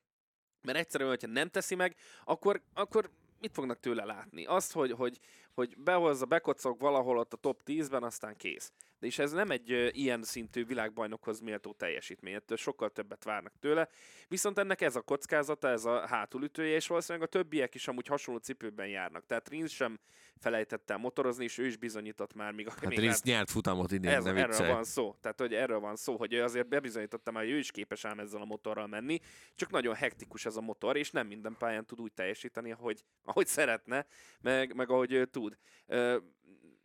mert 0.61 0.77
egyszerűen, 0.77 1.09
hogyha 1.09 1.27
nem 1.27 1.49
teszi 1.49 1.75
meg, 1.75 1.95
akkor, 2.23 2.61
akkor 2.73 3.09
mit 3.39 3.53
fognak 3.53 3.79
tőle 3.79 4.05
látni? 4.05 4.45
Azt, 4.45 4.71
hogy, 4.71 4.91
hogy, 4.91 5.19
hogy 5.53 5.77
behozza, 5.77 6.25
bekocog 6.25 6.79
valahol 6.79 7.17
ott 7.17 7.33
a 7.33 7.37
top 7.37 7.61
10-ben, 7.65 8.03
aztán 8.03 8.35
kész. 8.35 8.71
De 8.99 9.07
és 9.07 9.19
ez 9.19 9.31
nem 9.31 9.49
egy 9.49 9.71
uh, 9.71 9.87
ilyen 9.91 10.23
szintű 10.23 10.65
világbajnokhoz 10.65 11.39
méltó 11.39 11.73
teljesítmény, 11.73 12.33
ettől 12.33 12.57
sokkal 12.57 12.89
többet 12.89 13.23
várnak 13.23 13.53
tőle. 13.59 13.89
Viszont 14.27 14.57
ennek 14.57 14.81
ez 14.81 14.95
a 14.95 15.01
kockázata, 15.01 15.67
ez 15.67 15.85
a 15.85 16.07
hátulütője, 16.07 16.75
és 16.75 16.87
valószínűleg 16.87 17.27
a 17.27 17.31
többiek 17.31 17.75
is 17.75 17.87
amúgy 17.87 18.07
hasonló 18.07 18.39
cipőben 18.39 18.87
járnak. 18.87 19.25
Tehát 19.25 19.49
Rins 19.49 19.75
sem 19.75 19.99
felejtette 20.39 20.93
el 20.93 20.99
motorozni, 20.99 21.43
és 21.43 21.57
ő 21.57 21.65
is 21.65 21.77
bizonyított 21.77 22.33
már, 22.33 22.51
míg 22.51 22.67
a 22.67 22.71
Hát 22.71 22.95
Rins 22.95 23.21
nyert 23.21 23.49
futamot 23.49 23.91
idén, 23.91 24.11
ez, 24.11 24.23
ne 24.23 24.33
erről 24.33 24.67
van 24.67 24.83
szó. 24.83 25.15
Tehát, 25.21 25.39
hogy 25.39 25.53
erről 25.53 25.79
van 25.79 25.95
szó, 25.95 26.17
hogy 26.17 26.33
ő 26.33 26.43
azért 26.43 26.67
bebizonyította 26.67 27.31
már, 27.31 27.43
hogy 27.43 27.51
ő 27.51 27.57
is 27.57 27.71
képes 27.71 28.05
ám 28.05 28.19
ezzel 28.19 28.41
a 28.41 28.45
motorral 28.45 28.87
menni, 28.87 29.19
csak 29.55 29.71
nagyon 29.71 29.95
hektikus 29.95 30.45
ez 30.45 30.55
a 30.55 30.61
motor, 30.61 30.97
és 30.97 31.11
nem 31.11 31.27
minden 31.27 31.55
pályán 31.57 31.85
tud 31.85 32.01
úgy 32.01 32.13
teljesíteni, 32.13 32.71
ahogy, 32.71 33.03
ahogy 33.23 33.47
szeretne, 33.47 34.05
meg, 34.41 34.75
meg 34.75 34.89
ahogy 34.89 35.11
ő 35.11 35.25
tud. 35.25 35.57
Ö, 35.87 36.17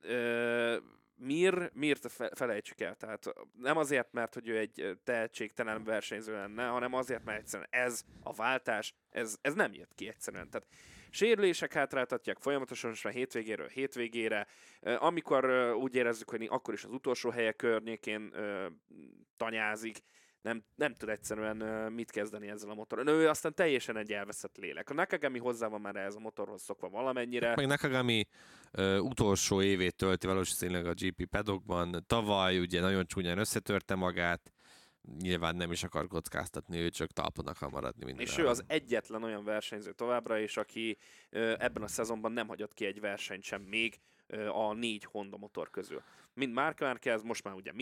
ö, 0.00 0.76
Mir, 1.16 1.70
Mirt 1.74 2.12
felejtsük 2.34 2.80
el. 2.80 2.94
Tehát 2.94 3.32
nem 3.58 3.76
azért, 3.76 4.12
mert 4.12 4.34
hogy 4.34 4.48
ő 4.48 4.58
egy 4.58 4.98
tehetségtelen 5.04 5.84
versenyző 5.84 6.32
lenne, 6.32 6.66
hanem 6.66 6.94
azért, 6.94 7.24
mert 7.24 7.38
egyszerűen 7.38 7.68
ez 7.70 8.04
a 8.22 8.32
váltás, 8.32 8.94
ez, 9.10 9.36
ez 9.40 9.54
nem 9.54 9.72
jött 9.72 9.94
ki 9.94 10.08
egyszerűen. 10.08 10.50
Tehát 10.50 10.66
sérülések 11.14 11.72
hátráltatják 11.72 12.36
folyamatosan 12.40 12.94
a 13.02 13.08
hétvégéről 13.08 13.68
hétvégére. 13.68 14.46
Amikor 14.80 15.72
úgy 15.74 15.94
érezzük, 15.94 16.30
hogy 16.30 16.46
akkor 16.50 16.74
is 16.74 16.84
az 16.84 16.90
utolsó 16.90 17.30
helyek 17.30 17.56
környékén 17.56 18.34
tanyázik, 19.36 20.02
nem, 20.44 20.64
nem 20.74 20.94
tud 20.94 21.08
egyszerűen 21.08 21.56
mit 21.92 22.10
kezdeni 22.10 22.48
ezzel 22.48 22.70
a 22.70 22.74
motorral. 22.74 23.08
Ő 23.08 23.28
aztán 23.28 23.54
teljesen 23.54 23.96
egy 23.96 24.12
elveszett 24.12 24.56
lélek. 24.56 24.90
A 24.90 24.94
Nakagami 24.94 25.38
hozzá 25.38 25.66
van 25.66 25.80
már 25.80 25.96
ez 25.96 26.14
a 26.14 26.18
motorhoz 26.18 26.62
szokva 26.62 26.88
valamennyire. 26.88 27.54
Meg 27.54 27.66
Nakagami 27.66 28.26
uh, 28.72 29.02
utolsó 29.02 29.62
évét 29.62 29.96
tölti 29.96 30.26
valószínűleg 30.26 30.86
a 30.86 30.92
GP 30.92 31.24
pedokban. 31.24 32.04
Tavaly 32.06 32.58
ugye 32.58 32.80
nagyon 32.80 33.06
csúnyán 33.06 33.38
összetörte 33.38 33.94
magát, 33.94 34.53
nyilván 35.20 35.56
nem 35.56 35.72
is 35.72 35.82
akar 35.82 36.06
kockáztatni, 36.06 36.78
ő 36.78 36.88
csak 36.88 37.10
talpon 37.10 37.46
akar 37.46 37.70
maradni 37.70 38.04
minden. 38.04 38.26
És 38.26 38.38
ő 38.38 38.46
az 38.46 38.64
egyetlen 38.66 39.22
olyan 39.22 39.44
versenyző 39.44 39.92
továbbra 39.92 40.38
is, 40.38 40.56
aki 40.56 40.98
ebben 41.30 41.82
a 41.82 41.88
szezonban 41.88 42.32
nem 42.32 42.48
hagyott 42.48 42.74
ki 42.74 42.84
egy 42.84 43.00
versenyt 43.00 43.42
sem 43.42 43.62
még, 43.62 44.00
a 44.52 44.72
négy 44.72 45.04
Honda 45.04 45.36
motor 45.36 45.70
közül. 45.70 46.02
Mint 46.34 46.54
Mark 46.54 46.80
Marquez, 46.80 47.22
most 47.22 47.44
már 47.44 47.54
ugye 47.54 47.72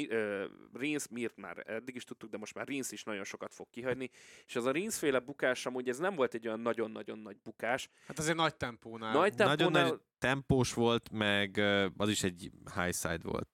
Rins, 0.73 1.09
Mirt 1.09 1.37
már 1.37 1.63
eddig 1.67 1.95
is 1.95 2.05
tudtuk, 2.05 2.31
de 2.31 2.37
most 2.37 2.55
már 2.55 2.67
Rins 2.67 2.91
is 2.91 3.05
nagyon 3.05 3.25
sokat 3.25 3.55
fog 3.55 3.67
kihagyni, 3.71 4.11
és 4.47 4.57
az 4.57 4.65
a 4.65 4.71
Rins 4.71 4.99
féle 4.99 5.19
bukás 5.19 5.67
amúgy 5.67 5.89
ez 5.89 5.99
nem 5.99 6.15
volt 6.15 6.35
egy 6.35 6.47
olyan 6.47 6.61
nagyon-nagyon 6.61 7.19
nagy 7.19 7.37
bukás. 7.43 7.89
Hát 8.07 8.19
azért 8.19 8.37
nagy 8.37 8.57
tempónál. 8.57 9.13
Nagy 9.13 9.35
tempónál... 9.35 9.71
Nagyon 9.71 9.89
nagy 9.89 10.01
tempós 10.19 10.75
volt, 10.75 11.11
meg 11.11 11.59
az 11.97 12.09
is 12.09 12.23
egy 12.23 12.51
high 12.75 12.95
side 12.95 13.23
volt. 13.23 13.49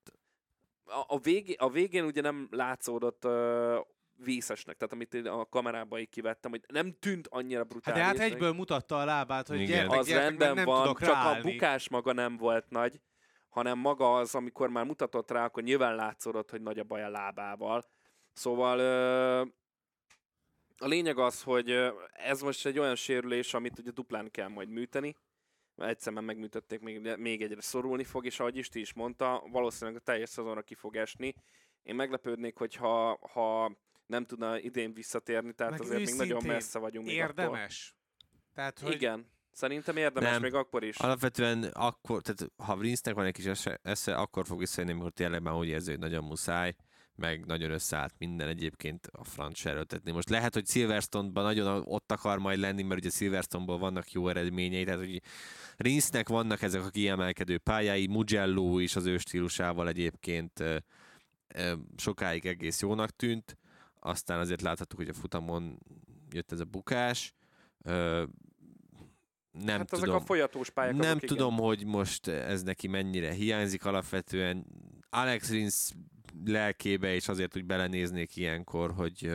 A, 0.88 1.04
a, 1.14 1.18
végé, 1.18 1.54
a 1.58 1.68
végén 1.70 2.04
ugye 2.04 2.20
nem 2.20 2.48
látszódott 2.50 3.24
uh, 3.24 3.76
vészesnek, 4.24 4.76
tehát 4.76 4.92
amit 4.92 5.14
én 5.14 5.26
a 5.26 5.44
kamerába 5.44 5.98
így 5.98 6.08
kivettem, 6.08 6.50
hogy 6.50 6.64
nem 6.68 6.92
tűnt 7.00 7.26
annyira 7.30 7.58
Hát 7.58 7.68
brutális. 7.68 8.00
de 8.00 8.06
hát 8.06 8.18
egyből 8.18 8.52
mutatta 8.52 9.00
a 9.00 9.04
lábát, 9.04 9.48
hogy 9.48 9.60
Igen. 9.60 9.78
gyertek, 9.78 9.98
az 9.98 10.06
gyertek, 10.06 10.24
rendben 10.24 10.48
meg 10.48 10.56
nem 10.56 10.64
van, 10.64 10.82
tudok 10.82 11.00
csak 11.00 11.08
ráállni. 11.08 11.38
a 11.38 11.52
bukás 11.52 11.88
maga 11.88 12.12
nem 12.12 12.36
volt 12.36 12.70
nagy, 12.70 13.00
hanem 13.48 13.78
maga 13.78 14.16
az, 14.16 14.34
amikor 14.34 14.68
már 14.68 14.84
mutatott 14.84 15.30
rá, 15.30 15.44
akkor 15.44 15.62
nyilván 15.62 15.94
látszódott, 15.94 16.50
hogy 16.50 16.62
nagy 16.62 16.78
a 16.78 16.84
baj 16.84 17.02
a 17.02 17.08
lábával. 17.08 17.84
Szóval 18.32 18.78
ö, 18.78 19.40
a 20.78 20.86
lényeg 20.86 21.18
az, 21.18 21.42
hogy 21.42 21.70
ez 22.12 22.40
most 22.40 22.66
egy 22.66 22.78
olyan 22.78 22.94
sérülés, 22.94 23.54
amit 23.54 23.78
ugye 23.78 23.90
duplán 23.90 24.30
kell 24.30 24.48
majd 24.48 24.68
műteni, 24.68 25.16
egyszer 25.78 26.12
már 26.12 26.22
megműtötték, 26.22 26.80
még, 26.80 27.16
még 27.16 27.42
egyre 27.42 27.60
szorulni 27.60 28.04
fog, 28.04 28.24
és 28.24 28.40
ahogy 28.40 28.56
Isti 28.56 28.80
is 28.80 28.92
mondta, 28.92 29.42
valószínűleg 29.50 30.00
a 30.00 30.04
teljes 30.04 30.28
szezonra 30.28 30.62
ki 30.62 30.74
fog 30.74 30.96
esni. 30.96 31.34
Én 31.82 31.94
meglepődnék, 31.94 32.56
hogyha 32.56 33.18
ha 33.32 33.76
nem 34.06 34.24
tudna 34.26 34.58
idén 34.58 34.92
visszatérni, 34.92 35.52
tehát 35.52 35.72
Meg 35.72 35.80
azért 35.80 36.04
még 36.04 36.14
nagyon 36.14 36.42
messze 36.46 36.78
vagyunk. 36.78 37.06
még 37.06 37.20
attól. 37.20 37.28
Érdemes. 37.28 37.94
Tehát, 38.54 38.78
hogy 38.78 38.94
Igen. 38.94 39.30
Szerintem 39.52 39.96
érdemes 39.96 40.30
Nem. 40.30 40.42
még 40.42 40.54
akkor 40.54 40.84
is. 40.84 40.96
Alapvetően 40.96 41.62
akkor, 41.62 42.22
tehát 42.22 42.52
ha 42.56 42.76
Vince-nek 42.76 43.14
van 43.18 43.26
egy 43.26 43.32
kis 43.32 43.44
esze, 43.44 43.80
esze 43.82 44.14
akkor 44.14 44.46
fog 44.46 44.58
visszajönni, 44.58 44.92
amikor 44.94 45.10
tényleg 45.12 45.42
már 45.42 45.54
úgy 45.54 45.68
érzi, 45.68 45.90
hogy 45.90 45.98
nagyon 45.98 46.24
muszáj, 46.24 46.74
meg 47.18 47.46
nagyon 47.46 47.70
összeállt 47.70 48.14
minden 48.18 48.48
egyébként 48.48 49.06
a 49.12 49.24
franc 49.24 49.64
erőltetni. 49.64 50.10
Most 50.10 50.28
lehet, 50.28 50.54
hogy 50.54 50.66
Silverstone-ban 50.66 51.44
nagyon 51.44 51.82
ott 51.86 52.12
akar 52.12 52.38
majd 52.38 52.58
lenni, 52.58 52.82
mert 52.82 53.00
ugye 53.00 53.10
Silverstone-ból 53.10 53.78
vannak 53.78 54.12
jó 54.12 54.28
eredményei, 54.28 54.84
tehát 54.84 55.00
hogy 55.00 55.22
Rinsznek 55.76 56.28
vannak 56.28 56.62
ezek 56.62 56.84
a 56.84 56.88
kiemelkedő 56.88 57.58
pályái, 57.58 58.06
Mugello 58.06 58.78
is 58.78 58.96
az 58.96 59.06
ő 59.06 59.18
stílusával 59.18 59.88
egyébként 59.88 60.64
sokáig 61.96 62.46
egész 62.46 62.80
jónak 62.80 63.10
tűnt, 63.10 63.56
aztán 64.00 64.38
azért 64.38 64.62
láthattuk, 64.62 64.98
hogy 64.98 65.08
a 65.08 65.14
futamon 65.14 65.78
jött 66.30 66.52
ez 66.52 66.60
a 66.60 66.64
bukás, 66.64 67.34
nem 69.52 69.78
hát 69.78 69.90
tudom. 69.90 70.04
ezek 70.04 70.14
a 70.14 70.24
folyatós 70.24 70.70
pályák. 70.70 70.92
Nem 70.92 71.00
azok 71.00 71.22
igen. 71.22 71.36
tudom, 71.36 71.56
hogy 71.56 71.86
most 71.86 72.28
ez 72.28 72.62
neki 72.62 72.88
mennyire 72.88 73.32
hiányzik 73.32 73.84
alapvetően. 73.84 74.66
Alex 75.10 75.50
Rins 75.50 75.90
lelkébe 76.44 77.14
is 77.14 77.28
azért 77.28 77.56
úgy 77.56 77.64
belenéznék 77.64 78.36
ilyenkor, 78.36 78.92
hogy 78.92 79.30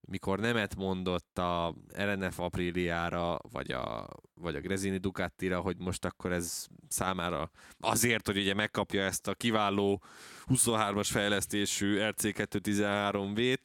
mikor 0.00 0.38
nemet 0.38 0.76
mondott 0.76 1.38
a 1.38 1.74
RNF 1.96 2.38
Apriliára, 2.38 3.38
vagy 3.52 3.70
a, 3.70 4.08
vagy 4.34 4.54
a 4.54 4.60
Grezini 4.60 4.98
Ducatira, 4.98 5.60
hogy 5.60 5.78
most 5.78 6.04
akkor 6.04 6.32
ez 6.32 6.66
számára 6.88 7.50
azért, 7.80 8.26
hogy 8.26 8.36
ugye 8.36 8.54
megkapja 8.54 9.02
ezt 9.02 9.26
a 9.26 9.34
kiváló 9.34 10.02
23-as 10.46 11.08
fejlesztésű 11.10 11.96
RC213V-t, 12.00 13.62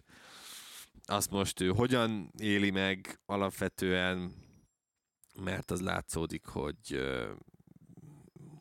azt 1.06 1.32
most 1.32 1.62
ő 1.62 1.68
hogyan 1.68 2.32
éli 2.38 2.70
meg 2.72 3.20
alapvetően, 3.26 4.34
mert 5.42 5.72
az 5.72 5.82
látszódik, 5.82 6.46
hogy, 6.46 7.02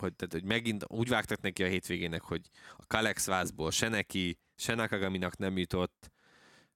hogy, 0.02 0.14
tehát, 0.14 0.32
hogy 0.32 0.44
megint 0.44 0.84
úgy 0.88 1.08
vágtak 1.08 1.40
neki 1.40 1.62
a 1.62 1.68
hétvégének, 1.68 2.22
hogy 2.22 2.50
a 2.76 2.86
Kalex 2.86 3.26
vázból 3.26 3.70
se 3.70 3.88
neki, 3.88 4.38
se 4.56 4.74
Nakagaminak 4.74 5.36
nem 5.36 5.58
jutott. 5.58 6.12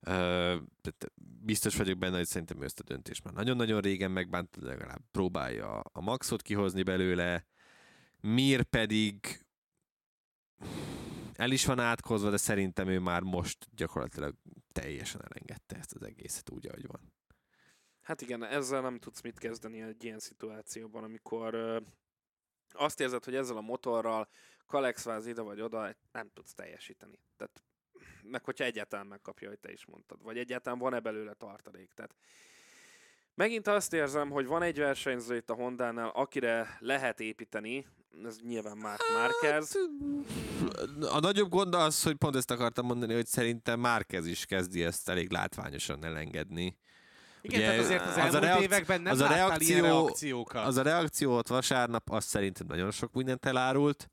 Ö, 0.01 0.11
tehát 0.81 1.12
biztos 1.43 1.77
vagyok 1.77 1.99
benne, 1.99 2.16
hogy 2.16 2.27
szerintem 2.27 2.62
ő 2.62 2.64
ezt 2.64 2.81
a 2.81 2.83
döntést 2.83 3.24
már 3.24 3.35
nagyon-nagyon 3.35 3.81
régen 3.81 4.11
megbánt, 4.11 4.57
legalább 4.61 5.03
próbálja 5.11 5.81
a 5.81 6.01
maxot 6.01 6.43
kihozni 6.43 6.83
belőle. 6.83 7.47
Mir 8.20 8.62
pedig 8.62 9.45
el 11.33 11.51
is 11.51 11.64
van 11.64 11.79
átkozva, 11.79 12.31
de 12.31 12.37
szerintem 12.37 12.89
ő 12.89 12.99
már 12.99 13.22
most 13.22 13.68
gyakorlatilag 13.74 14.35
teljesen 14.72 15.20
elengedte 15.31 15.77
ezt 15.77 15.95
az 15.95 16.03
egészet 16.03 16.51
úgy, 16.51 16.66
ahogy 16.66 16.87
van. 16.87 17.12
Hát 18.03 18.20
igen, 18.20 18.45
ezzel 18.45 18.81
nem 18.81 18.99
tudsz 18.99 19.20
mit 19.20 19.39
kezdeni 19.39 19.81
egy 19.81 20.05
ilyen 20.05 20.18
szituációban, 20.18 21.05
amikor 21.05 21.83
azt 22.73 23.01
érzed, 23.01 23.25
hogy 23.25 23.35
ezzel 23.35 23.57
a 23.57 23.61
motorral 23.61 24.29
Kalexváz 24.67 25.27
ide 25.27 25.43
vagy 25.43 25.61
oda 25.61 25.97
nem 26.12 26.31
tudsz 26.35 26.55
teljesíteni. 26.55 27.21
Tehát, 27.37 27.62
meg 28.23 28.45
hogyha 28.45 28.64
egyáltalán 28.64 29.07
megkapja, 29.07 29.49
hogy 29.49 29.59
te 29.59 29.73
is 29.73 29.87
mondtad, 29.87 30.23
vagy 30.23 30.39
egyáltalán 30.39 30.79
van-e 30.79 31.01
belőle 31.01 31.35
tartalék. 31.35 31.91
Tehát 31.95 32.14
megint 33.35 33.67
azt 33.67 33.93
érzem, 33.93 34.31
hogy 34.31 34.47
van 34.47 34.62
egy 34.62 34.79
versenyző 34.79 35.37
itt 35.37 35.51
a 35.51 35.55
Hondánál, 35.55 36.09
akire 36.09 36.77
lehet 36.81 37.21
építeni, 37.21 37.87
ez 38.25 38.39
nyilván 38.41 38.77
Mark 38.77 39.03
Marquez. 39.12 39.77
A 41.01 41.21
nagyobb 41.21 41.49
gond 41.49 41.75
az, 41.75 42.03
hogy 42.03 42.17
pont 42.17 42.37
ezt 42.37 42.51
akartam 42.51 42.87
mondani, 42.87 43.14
hogy 43.14 43.27
szerintem 43.27 43.81
Márkez 43.81 44.27
is 44.27 44.47
kezdi 44.47 44.85
ezt 44.85 45.09
elég 45.09 45.31
látványosan 45.31 46.05
elengedni. 46.05 46.79
Igen, 47.49 47.59
Ugye 47.61 47.69
tehát 47.69 47.85
azért 47.85 48.01
az, 48.01 48.09
az 48.09 48.17
a 48.17 48.23
elmúlt 48.23 48.43
reakci- 48.43 48.65
években 48.65 49.01
nem 49.01 49.13
az 49.13 49.21
a 49.21 49.29
reakció- 49.29 49.81
reakciókat. 49.83 50.67
Az 50.67 50.77
a 50.77 50.83
reakció 50.83 51.37
ott 51.37 51.49
vasárnap, 51.49 52.11
az 52.11 52.25
szerintem 52.25 52.67
nagyon 52.67 52.91
sok 52.91 53.13
mindent 53.13 53.47
elárult, 53.47 54.11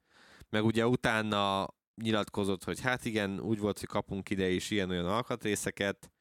meg 0.49 0.65
ugye 0.65 0.87
utána 0.87 1.67
nyilatkozott, 1.95 2.63
hogy 2.63 2.81
hát 2.81 3.05
igen, 3.05 3.39
úgy 3.39 3.59
volt, 3.59 3.79
hogy 3.79 3.87
kapunk 3.87 4.29
ide 4.29 4.49
is 4.49 4.71
ilyen-olyan 4.71 5.05
alkatrészeket, 5.05 6.11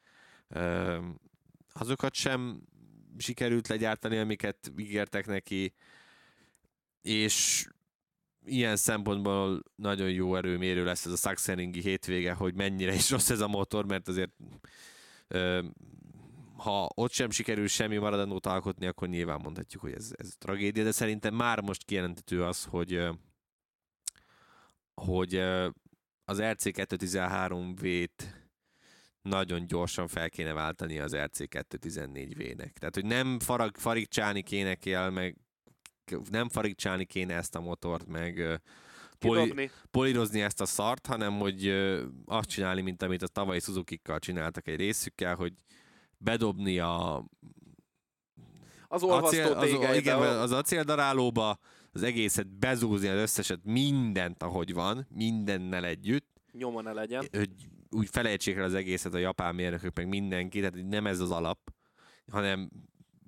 azokat 1.72 2.14
sem 2.14 2.62
sikerült 3.18 3.68
legyártani, 3.68 4.18
amiket 4.18 4.72
ígértek 4.76 5.26
neki, 5.26 5.74
és 7.02 7.66
ilyen 8.44 8.76
szempontból 8.76 9.62
nagyon 9.74 10.10
jó 10.10 10.36
erőmérő 10.36 10.84
lesz 10.84 11.06
ez 11.06 11.12
a 11.12 11.16
Sachsenringi 11.16 11.80
hétvége, 11.80 12.32
hogy 12.32 12.54
mennyire 12.54 12.94
is 12.94 13.10
rossz 13.10 13.30
ez 13.30 13.40
a 13.40 13.48
motor, 13.48 13.86
mert 13.86 14.08
azért 14.08 14.32
ö, 15.28 15.62
ha 16.62 16.88
ott 16.94 17.12
sem 17.12 17.30
sikerül 17.30 17.68
semmi 17.68 17.96
maradandót 17.96 18.46
alkotni, 18.46 18.86
akkor 18.86 19.08
nyilván 19.08 19.40
mondhatjuk, 19.42 19.82
hogy 19.82 19.92
ez, 19.92 20.10
ez 20.16 20.34
tragédia, 20.38 20.84
de 20.84 20.90
szerintem 20.90 21.34
már 21.34 21.60
most 21.60 21.84
kijelentető 21.84 22.44
az, 22.44 22.64
hogy 22.64 23.08
hogy 24.94 25.34
az 26.24 26.38
RC213V-t 26.40 28.10
nagyon 29.22 29.66
gyorsan 29.66 30.08
fel 30.08 30.30
kéne 30.30 30.52
váltani 30.52 30.98
az 30.98 31.12
RC214V-nek. 31.14 32.72
Tehát, 32.72 32.94
hogy 32.94 33.04
nem 33.04 33.40
farag, 33.40 33.76
farigcsálni 33.76 34.42
kéne 34.42 34.74
kell, 34.74 35.10
meg 35.10 35.36
nem 36.30 36.48
farigcsálni 36.48 37.04
kéne 37.04 37.34
ezt 37.34 37.54
a 37.54 37.60
motort, 37.60 38.06
meg 38.06 38.60
poli, 39.18 39.70
polírozni 39.90 40.40
ezt 40.40 40.60
a 40.60 40.66
szart, 40.66 41.06
hanem 41.06 41.38
hogy 41.38 41.68
azt 42.24 42.48
csinálni, 42.48 42.80
mint 42.80 43.02
amit 43.02 43.22
a 43.22 43.26
tavalyi 43.26 43.60
Suzuki-kkal 43.60 44.18
csináltak 44.18 44.68
egy 44.68 44.76
részükkel, 44.76 45.34
hogy 45.34 45.52
bedobni 46.22 46.78
a 46.78 47.24
Az 48.88 49.02
acél, 49.02 49.10
olvasztó 49.14 49.54
az, 49.54 49.64
tégelybe, 49.64 49.96
igen, 49.96 50.16
a- 50.18 50.40
az 50.40 50.52
acéldarálóba, 50.52 51.58
az 51.92 52.02
egészet 52.02 52.58
bezúzni, 52.58 53.08
az 53.08 53.18
összeset, 53.18 53.60
mindent, 53.64 54.42
ahogy 54.42 54.72
van, 54.72 55.06
mindennel 55.10 55.84
együtt, 55.84 56.40
nyoma 56.52 56.80
ne 56.82 56.92
legyen. 56.92 57.24
hogy 57.32 57.50
úgy 57.90 58.08
felejtsék 58.10 58.56
el 58.56 58.64
az 58.64 58.74
egészet 58.74 59.14
a 59.14 59.18
japán 59.18 59.54
mérnökök, 59.54 59.96
meg 59.96 60.08
mindenki, 60.08 60.58
tehát 60.58 60.88
nem 60.88 61.06
ez 61.06 61.20
az 61.20 61.30
alap, 61.30 61.58
hanem 62.32 62.70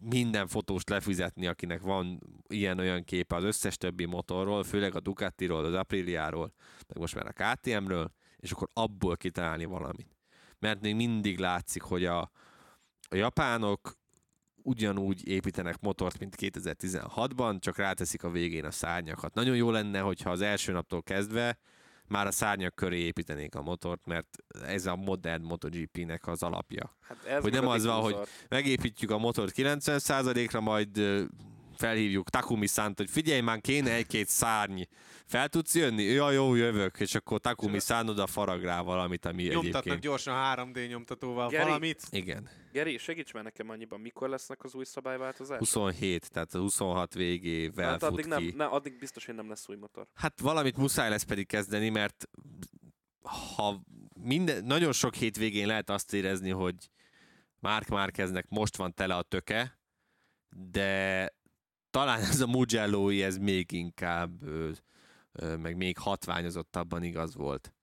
minden 0.01 0.47
fotóst 0.47 0.89
lefizetni, 0.89 1.47
akinek 1.47 1.81
van 1.81 2.21
ilyen-olyan 2.49 3.05
képe 3.05 3.37
az 3.37 3.45
összes 3.45 3.77
többi 3.77 4.05
motorról, 4.05 4.63
főleg 4.65 4.95
a 4.95 5.01
Ducatiról, 5.01 5.65
az 5.65 5.75
Apriliáról, 5.75 6.53
meg 6.89 6.99
most 6.99 7.15
már 7.15 7.27
a 7.37 7.55
KTM-ről, 7.55 8.13
és 8.37 8.51
akkor 8.51 8.69
abból 8.73 9.17
kitalálni 9.17 9.65
valamit. 9.65 10.17
Mert 10.59 10.81
még 10.81 10.95
mindig 10.95 11.39
látszik, 11.39 11.83
hogy 11.83 12.05
a, 12.05 12.31
a 13.15 13.17
japánok 13.17 13.97
ugyanúgy 14.63 15.29
építenek 15.29 15.81
motort, 15.81 16.19
mint 16.19 16.35
2016-ban, 16.39 17.61
csak 17.61 17.77
ráteszik 17.77 18.25
a 18.25 18.31
végén 18.31 18.65
a 18.65 18.71
szárnyakat. 18.71 19.35
Nagyon 19.35 19.57
jó 19.57 19.71
lenne, 19.71 20.01
hogyha 20.01 20.31
az 20.31 20.41
első 20.41 20.73
naptól 20.73 21.03
kezdve 21.03 21.59
már 22.09 22.27
a 22.27 22.31
szárnyak 22.31 22.75
köré 22.75 22.99
építenék 22.99 23.55
a 23.55 23.63
motort, 23.63 24.07
mert 24.07 24.37
ez 24.67 24.87
a 24.87 24.97
modern 24.97 25.43
MotoGP-nek 25.43 26.27
az 26.27 26.43
alapja. 26.43 26.97
Hát 27.01 27.25
ez 27.25 27.43
Hogy 27.43 27.53
nem 27.53 27.69
az 27.69 27.85
van, 27.85 28.01
hogy. 28.01 28.17
Megépítjük 28.49 29.11
a 29.11 29.19
motort 29.19 29.53
90%-ra, 29.57 30.61
majd 30.61 31.01
felhívjuk 31.85 32.31
Takumi 32.31 32.67
szánt, 32.67 32.99
hogy 32.99 33.11
figyelj 33.11 33.41
már, 33.41 33.61
kéne 33.61 33.93
egy-két 33.93 34.29
szárny. 34.29 34.83
Fel 35.27 35.49
tudsz 35.49 35.75
jönni? 35.75 36.03
Ja, 36.03 36.31
jó, 36.31 36.55
jövök. 36.55 37.01
És 37.01 37.15
akkor 37.15 37.41
Takumi 37.41 37.79
szán 37.79 38.09
oda 38.09 38.27
farag 38.27 38.63
rá 38.63 38.81
valamit, 38.81 39.25
ami 39.25 39.43
Nyomtatnak 39.43 39.75
egyébként... 39.75 40.01
gyorsan 40.01 40.57
3D 40.57 40.89
nyomtatóval 40.89 41.49
Geri, 41.49 41.65
valamit. 41.65 42.03
Igen. 42.11 42.49
Geri, 42.73 42.99
segíts 42.99 43.33
már 43.33 43.43
nekem 43.43 43.71
annyiban, 43.71 44.01
mikor 44.01 44.29
lesznek 44.29 44.65
az 44.65 44.75
új 44.75 44.85
szabályváltozások? 44.85 45.59
27, 45.59 46.31
tehát 46.31 46.55
a 46.55 46.59
26 46.59 47.15
végével 47.15 47.89
hát 47.89 48.01
fut 48.01 48.13
addig, 48.13 48.25
ki. 48.25 48.31
nem, 48.31 48.53
ne, 48.57 48.65
addig 48.65 48.99
biztos, 48.99 49.27
hogy 49.27 49.35
nem 49.35 49.49
lesz 49.49 49.69
új 49.69 49.77
motor. 49.77 50.07
Hát 50.15 50.41
valamit 50.41 50.77
muszáj 50.77 51.11
lesz 51.11 51.23
pedig 51.23 51.47
kezdeni, 51.47 51.89
mert 51.89 52.29
ha 53.57 53.81
minden, 54.21 54.65
nagyon 54.65 54.93
sok 54.93 55.15
hétvégén 55.15 55.67
lehet 55.67 55.91
azt 55.91 56.13
érezni, 56.13 56.51
hogy 56.51 56.75
Mark 57.59 57.89
Márkeznek 57.89 58.47
most 58.49 58.77
van 58.77 58.95
tele 58.95 59.15
a 59.15 59.23
töke, 59.23 59.79
de 60.49 61.31
talán 61.95 62.21
ez 62.21 62.41
a 62.41 62.47
mugello 62.47 63.11
ez 63.11 63.39
még 63.39 63.73
inkább, 63.73 64.43
ö, 64.43 64.71
ö, 65.33 65.57
meg 65.57 65.77
még 65.77 65.99
hatványozottabban 65.99 67.03
igaz 67.03 67.35
volt. 67.35 67.75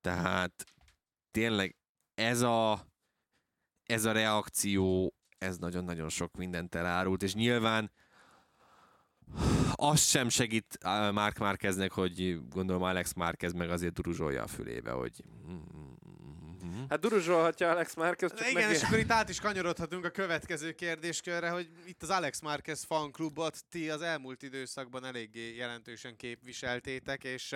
Tehát 0.00 0.64
tényleg 1.30 1.76
ez 2.14 2.40
a, 2.40 2.86
ez 3.82 4.04
a 4.04 4.12
reakció, 4.12 5.14
ez 5.38 5.58
nagyon-nagyon 5.58 6.08
sok 6.08 6.36
mindent 6.36 6.74
elárult, 6.74 7.22
és 7.22 7.34
nyilván 7.34 7.92
az 9.72 10.00
sem 10.00 10.28
segít 10.28 10.78
Mark 11.12 11.38
Márkeznek, 11.38 11.92
hogy 11.92 12.40
gondolom 12.48 12.82
Alex 12.82 13.12
Márkez 13.12 13.52
meg 13.52 13.70
azért 13.70 13.94
duruzsolja 13.94 14.42
a 14.42 14.46
fülébe, 14.46 14.90
hogy 14.90 15.24
Hát 16.88 17.00
duruzsolhatja 17.00 17.70
Alex 17.70 17.94
Márquez, 17.94 18.34
csak 18.34 18.50
Igen, 18.50 18.66
meg... 18.66 18.74
és 18.74 18.82
akkor 18.82 18.98
itt 18.98 19.10
át 19.10 19.28
is 19.28 19.40
kanyarodhatunk 19.40 20.04
a 20.04 20.10
következő 20.10 20.72
kérdéskörre, 20.72 21.50
hogy 21.50 21.68
itt 21.86 22.02
az 22.02 22.10
Alex 22.10 22.40
Márquez 22.40 22.84
fanklubot 22.84 23.64
ti 23.70 23.90
az 23.90 24.02
elmúlt 24.02 24.42
időszakban 24.42 25.04
eléggé 25.04 25.54
jelentősen 25.56 26.16
képviseltétek, 26.16 27.24
és 27.24 27.54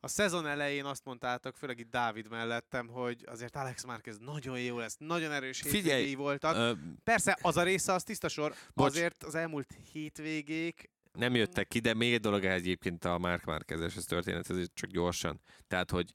a 0.00 0.08
szezon 0.08 0.46
elején 0.46 0.84
azt 0.84 1.04
mondtátok, 1.04 1.56
főleg 1.56 1.78
itt 1.78 1.90
Dávid 1.90 2.28
mellettem, 2.30 2.88
hogy 2.88 3.24
azért 3.26 3.56
Alex 3.56 3.84
Márquez 3.84 4.18
nagyon 4.18 4.60
jó 4.60 4.78
lesz, 4.78 4.96
nagyon 4.98 5.32
erős 5.32 5.60
Figyelj, 5.60 5.82
hétvégéi 5.82 6.14
voltak. 6.14 6.56
Ö, 6.56 6.72
Persze, 7.04 7.38
az 7.42 7.56
a 7.56 7.62
része 7.62 7.92
az 7.92 8.02
tiszta 8.02 8.28
sor, 8.28 8.54
Bocs. 8.74 8.90
azért 8.90 9.22
az 9.22 9.34
elmúlt 9.34 9.74
hétvégék 9.92 10.90
nem 11.12 11.34
jöttek 11.34 11.68
ki, 11.68 11.78
de 11.78 11.94
még 11.94 12.12
egy 12.12 12.20
dolog 12.20 12.44
egyébként 12.44 13.04
a 13.04 13.18
Mark 13.18 13.44
Márkezes 13.44 13.96
ez 13.96 14.04
történet, 14.04 14.50
ez 14.50 14.66
csak 14.74 14.90
gyorsan. 14.90 15.40
Tehát, 15.68 15.90
hogy 15.90 16.14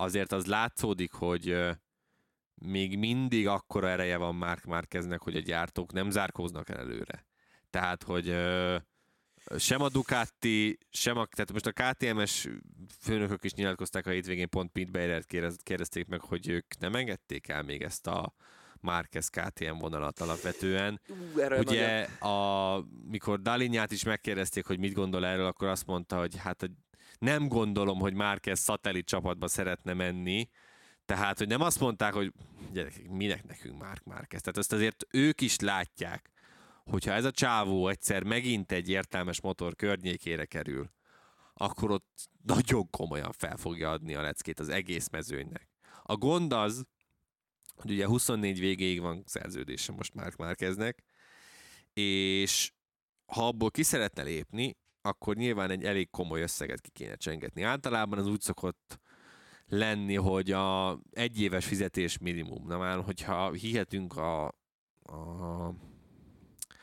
azért 0.00 0.32
az 0.32 0.46
látszódik, 0.46 1.12
hogy 1.12 1.56
még 2.54 2.98
mindig 2.98 3.46
akkora 3.46 3.88
ereje 3.88 4.16
van 4.16 4.34
Mark 4.34 4.64
Márkeznek, 4.64 5.20
hogy 5.20 5.36
a 5.36 5.40
gyártók 5.40 5.92
nem 5.92 6.10
zárkóznak 6.10 6.68
el 6.68 6.78
előre. 6.78 7.26
Tehát, 7.70 8.02
hogy 8.02 8.36
sem 9.58 9.82
a 9.82 9.88
Ducati, 9.88 10.78
sem 10.90 11.16
a, 11.16 11.26
tehát 11.26 11.52
most 11.52 11.66
a 11.66 11.72
KTMS 11.72 12.48
főnökök 13.00 13.44
is 13.44 13.52
nyilatkozták 13.52 14.06
a 14.06 14.10
hétvégén, 14.10 14.48
pont 14.48 14.72
Pete 14.72 14.90
Beirert 14.90 15.26
kérdez, 15.26 15.56
kérdezték 15.62 16.06
meg, 16.06 16.20
hogy 16.20 16.48
ők 16.48 16.78
nem 16.78 16.94
engedték 16.94 17.48
el 17.48 17.62
még 17.62 17.82
ezt 17.82 18.06
a 18.06 18.34
Márquez 18.80 19.28
KTM 19.28 19.78
vonalat 19.78 20.20
alapvetően. 20.20 21.00
Ú, 21.08 21.40
Ugye, 21.58 22.02
a, 22.04 22.84
mikor 23.10 23.40
Dalinyát 23.40 23.92
is 23.92 24.02
megkérdezték, 24.02 24.66
hogy 24.66 24.78
mit 24.78 24.92
gondol 24.92 25.26
erről, 25.26 25.46
akkor 25.46 25.68
azt 25.68 25.86
mondta, 25.86 26.18
hogy 26.18 26.36
hát 26.36 26.60
hogy 26.60 26.70
nem 27.18 27.48
gondolom, 27.48 27.98
hogy 27.98 28.14
Márquez 28.14 28.58
szatellit 28.58 29.06
csapatba 29.06 29.48
szeretne 29.48 29.92
menni, 29.92 30.48
tehát, 31.04 31.38
hogy 31.38 31.48
nem 31.48 31.60
azt 31.60 31.80
mondták, 31.80 32.12
hogy 32.12 32.32
gyerekek, 32.72 33.08
minek 33.08 33.46
nekünk 33.46 33.78
Márk 33.78 34.04
Márquez. 34.04 34.40
Tehát 34.40 34.58
azt 34.58 34.72
azért 34.72 35.06
ők 35.10 35.40
is 35.40 35.58
látják, 35.58 36.30
hogyha 36.84 37.12
ez 37.12 37.24
a 37.24 37.30
csávó 37.30 37.88
egyszer 37.88 38.22
megint 38.22 38.72
egy 38.72 38.88
értelmes 38.88 39.40
motor 39.40 39.76
környékére 39.76 40.44
kerül, 40.44 40.90
akkor 41.54 41.90
ott 41.90 42.28
nagyon 42.42 42.90
komolyan 42.90 43.32
fel 43.32 43.56
fogja 43.56 43.90
adni 43.90 44.14
a 44.14 44.20
leckét 44.20 44.60
az 44.60 44.68
egész 44.68 45.08
mezőnynek. 45.08 45.68
A 46.02 46.16
gond 46.16 46.52
az, 46.52 46.84
hogy 47.74 47.90
ugye 47.90 48.06
24 48.06 48.58
végéig 48.58 49.00
van 49.00 49.22
szerződése 49.26 49.92
most 49.92 50.14
Mark 50.14 50.36
Márkeznek, 50.36 51.02
és 51.92 52.72
ha 53.26 53.46
abból 53.46 53.70
ki 53.70 53.82
szeretne 53.82 54.22
lépni, 54.22 54.76
akkor 55.02 55.36
nyilván 55.36 55.70
egy 55.70 55.84
elég 55.84 56.10
komoly 56.10 56.42
összeget 56.42 56.80
ki 56.80 56.90
kéne 56.90 57.16
csengetni. 57.16 57.62
Általában 57.62 58.18
az 58.18 58.26
úgy 58.26 58.40
szokott 58.40 59.00
lenni, 59.66 60.14
hogy 60.14 60.50
a 60.52 60.98
egyéves 61.10 61.66
fizetés 61.66 62.18
minimum. 62.18 62.66
Na 62.66 62.78
már, 62.78 63.02
hogyha 63.02 63.52
hihetünk 63.52 64.16
a, 64.16 64.46
a, 65.02 65.66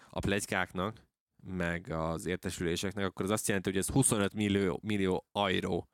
a 0.09 0.19
plegykáknak, 0.19 1.05
meg 1.43 1.89
az 1.89 2.25
értesüléseknek, 2.25 3.05
akkor 3.05 3.25
az 3.25 3.31
azt 3.31 3.47
jelenti, 3.47 3.69
hogy 3.69 3.79
ez 3.79 3.87
25 3.87 4.33
millió, 4.33 4.79
millió 4.83 5.25
euró, 5.33 5.89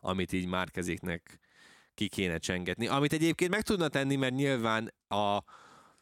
amit 0.00 0.32
így 0.32 0.46
Márkezéknek 0.46 1.38
ki 1.94 2.08
kéne 2.08 2.38
csengetni. 2.38 2.86
Amit 2.86 3.12
egyébként 3.12 3.50
meg 3.50 3.62
tudna 3.62 3.88
tenni, 3.88 4.16
mert 4.16 4.34
nyilván 4.34 4.94
a, 5.08 5.42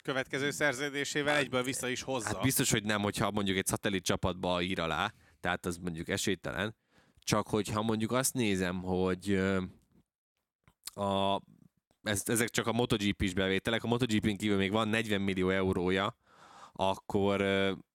következő 0.04 0.50
szerződésével 0.50 1.36
egyből 1.36 1.62
vissza 1.62 1.88
is 1.88 2.02
hozza. 2.02 2.28
Hát 2.28 2.42
biztos, 2.42 2.70
hogy 2.70 2.84
nem, 2.84 3.02
hogyha 3.02 3.30
mondjuk 3.30 3.56
egy 3.56 3.66
szatellit 3.66 4.04
csapatba 4.04 4.62
ír 4.62 4.80
alá, 4.80 5.12
tehát 5.44 5.66
az 5.66 5.76
mondjuk 5.76 6.08
esélytelen. 6.08 6.76
Csak 7.18 7.48
hogyha 7.48 7.82
mondjuk 7.82 8.12
azt 8.12 8.34
nézem, 8.34 8.82
hogy 8.82 9.40
a, 10.94 11.40
ez, 12.02 12.22
ezek 12.24 12.48
csak 12.48 12.66
a 12.66 12.72
MotoGP-s 12.72 13.34
bevételek, 13.34 13.84
a 13.84 13.86
MotoGP-n 13.86 14.36
kívül 14.36 14.56
még 14.56 14.70
van 14.70 14.88
40 14.88 15.20
millió 15.20 15.50
eurója, 15.50 16.16
akkor, 16.72 17.42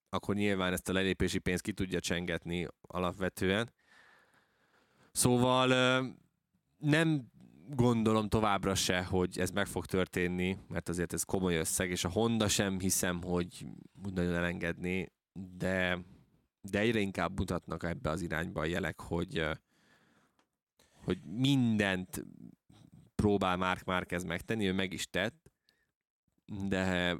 akkor 0.10 0.36
nyilván 0.36 0.74
ezt 0.74 0.89
a 0.89 0.93
lelépési 0.93 1.39
pénzt 1.39 1.64
ki 1.64 1.74
tudja 1.74 2.00
csengetni 2.00 2.68
alapvetően. 2.82 3.74
Szóval 5.12 5.68
nem 6.78 7.32
gondolom 7.68 8.28
továbbra 8.28 8.76
se, 8.76 9.04
hogy 9.04 9.39
ez 9.39 9.50
meg 9.50 9.68
fog 9.68 9.86
történni, 9.86 10.58
mert 10.68 10.89
azért 10.89 11.14
ez 11.14 11.24
komoly 11.24 11.56
összeg, 11.56 11.89
és 11.89 12.04
a 12.04 12.10
Honda 12.10 12.47
sem 12.47 12.80
hiszem, 12.80 13.24
hogy 13.24 13.66
úgy 14.06 14.14
nagyon 14.14 14.34
elengedni, 14.34 15.12
de, 15.58 16.00
de 16.62 16.80
egyre 16.80 16.99
inkább 16.99 17.38
mutatnak 17.39 17.84
ebbe 17.84 18.10
az 18.10 18.22
irányba 18.22 18.62
a 18.62 18.66
jelek, 18.66 19.01
hogy, 19.01 19.45
hogy 21.03 21.20
mindent 21.24 22.26
próbál 23.16 23.57
Mark 23.57 23.84
Márquez 23.84 24.24
megtenni, 24.24 24.68
ő 24.68 24.74
meg 24.74 24.93
is 24.93 25.10
tett, 25.10 25.51
de, 26.68 27.18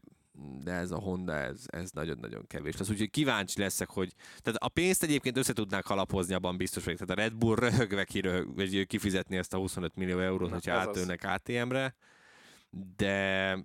de 0.64 0.72
ez 0.72 0.92
a 0.92 1.00
Honda, 1.00 1.34
ez, 1.34 1.64
ez 1.68 1.92
nagyon-nagyon 1.92 2.48
kevés 2.48 2.78
lesz. 2.78 2.90
Úgyhogy 2.90 3.10
kíváncsi 3.10 3.60
leszek, 3.60 3.90
hogy... 3.90 4.14
Tehát 4.38 4.60
a 4.60 4.70
pénzt 4.70 5.04
egyébként 5.04 5.38
össze 5.38 5.54
tudnák 5.54 5.90
alapozni, 5.90 6.34
abban 6.34 6.58
biztos 6.58 6.84
vagyok. 6.84 7.00
Tehát 7.00 7.18
a 7.18 7.22
Red 7.22 7.36
Bull 7.36 7.56
röhögve 7.56 8.04
kiröhög, 8.04 8.56
vagy 8.56 8.88
kifizetni 8.88 9.38
ezt 9.38 9.54
a 9.54 9.58
25 9.58 9.96
millió 9.96 10.20
eurót, 10.20 10.50
Na, 10.50 10.56
hogyha 10.56 10.74
átölnek 10.74 11.24
ATM-re, 11.24 11.96
de, 12.96 13.58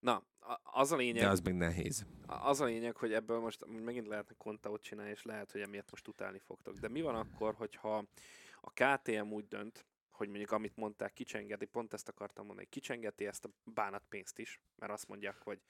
Na, 0.00 0.22
az 0.62 0.92
a 0.92 0.96
lényeg, 0.96 1.22
de 1.22 1.28
az 1.28 1.40
meg 1.40 1.56
nehéz. 1.56 2.06
az 2.26 2.60
a 2.60 2.64
lényeg, 2.64 2.96
hogy 2.96 3.12
ebből 3.12 3.40
most 3.40 3.64
megint 3.84 4.06
lehetne 4.06 4.34
kontaut 4.38 4.82
csinálni, 4.82 5.10
és 5.10 5.22
lehet, 5.22 5.52
hogy 5.52 5.60
emiatt 5.60 5.90
most 5.90 6.08
utálni 6.08 6.38
fogtok. 6.38 6.74
De 6.74 6.88
mi 6.88 7.00
van 7.00 7.14
akkor, 7.14 7.54
hogyha 7.54 8.04
a 8.60 8.70
KTM 8.70 9.32
úgy 9.32 9.48
dönt, 9.48 9.84
hogy 10.10 10.28
mondjuk 10.28 10.50
amit 10.50 10.76
mondták, 10.76 11.12
kicsengeti, 11.12 11.66
pont 11.66 11.92
ezt 11.92 12.08
akartam 12.08 12.46
mondani, 12.46 12.68
kicsengeti 12.68 13.26
ezt 13.26 13.44
a 13.44 13.50
bánatpénzt 13.64 14.38
is, 14.38 14.60
mert 14.76 14.92
azt 14.92 15.08
mondják, 15.08 15.36
hogy 15.42 15.60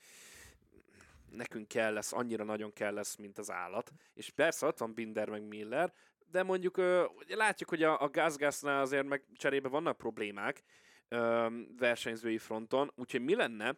nekünk 1.31 1.69
kell 1.69 1.93
lesz, 1.93 2.13
annyira 2.13 2.45
nagyon 2.45 2.73
kell 2.73 2.95
lesz, 2.95 3.17
mint 3.17 3.39
az 3.39 3.51
állat. 3.51 3.93
És 4.15 4.31
persze 4.31 4.67
ott 4.67 4.79
van 4.79 4.95
Binder 4.95 5.29
meg 5.29 5.43
Miller, 5.43 5.93
de 6.31 6.43
mondjuk 6.43 6.77
ö, 6.77 7.05
látjuk, 7.29 7.69
hogy 7.69 7.83
a, 7.83 8.01
a 8.01 8.09
gázgáznál 8.09 8.81
azért 8.81 9.07
meg 9.07 9.25
cserébe 9.35 9.69
vannak 9.69 9.97
problémák 9.97 10.63
ö, 11.09 11.49
versenyzői 11.77 12.39
fronton, 12.39 12.93
úgyhogy 12.97 13.23
mi 13.23 13.35
lenne, 13.35 13.77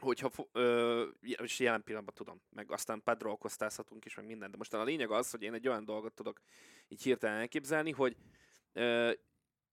hogyha, 0.00 0.30
ö, 0.52 1.04
és 1.20 1.58
jelen 1.58 1.82
pillanatban 1.82 2.14
tudom, 2.14 2.42
meg 2.50 2.70
aztán 2.72 3.02
Pedro 3.02 3.30
okoztázhatunk 3.30 4.04
is, 4.04 4.14
meg 4.14 4.26
minden, 4.26 4.50
de 4.50 4.56
most 4.56 4.74
a 4.74 4.84
lényeg 4.84 5.10
az, 5.10 5.30
hogy 5.30 5.42
én 5.42 5.54
egy 5.54 5.68
olyan 5.68 5.84
dolgot 5.84 6.14
tudok 6.14 6.40
így 6.88 7.02
hirtelen 7.02 7.38
elképzelni, 7.38 7.90
hogy 7.90 8.16
ö, 8.72 9.12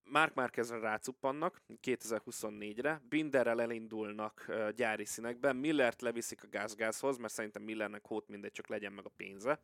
Mark 0.04 0.34
Márquezre 0.34 0.80
rácuppannak 0.80 1.62
2024-re, 1.82 3.02
Binderrel 3.10 3.62
elindulnak 3.62 4.46
ö, 4.48 4.70
gyári 4.76 5.06
színekben, 5.06 5.56
Millert 5.56 6.02
leviszik 6.02 6.44
a 6.44 6.48
gázgázhoz, 6.48 7.18
mert 7.18 7.34
szerintem 7.34 7.62
Millernek 7.62 8.06
hót 8.06 8.28
mindegy, 8.28 8.52
csak 8.52 8.68
legyen 8.68 8.94
meg 8.94 9.06
a 9.06 9.12
pénze, 9.16 9.64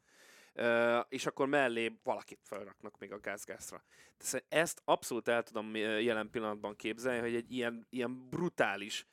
ö, 0.53 0.99
és 1.09 1.25
akkor 1.25 1.47
mellé 1.47 1.99
valakit 2.03 2.39
felraknak 2.43 2.97
még 2.97 3.11
a 3.11 3.19
gázgázra. 3.19 3.83
Tehát 4.17 4.45
ezt 4.49 4.81
abszolút 4.85 5.27
el 5.27 5.43
tudom 5.43 5.75
jelen 5.75 6.29
pillanatban 6.29 6.75
képzelni, 6.75 7.19
hogy 7.19 7.35
egy 7.35 7.51
ilyen, 7.51 7.87
ilyen 7.89 8.29
brutális 8.29 9.07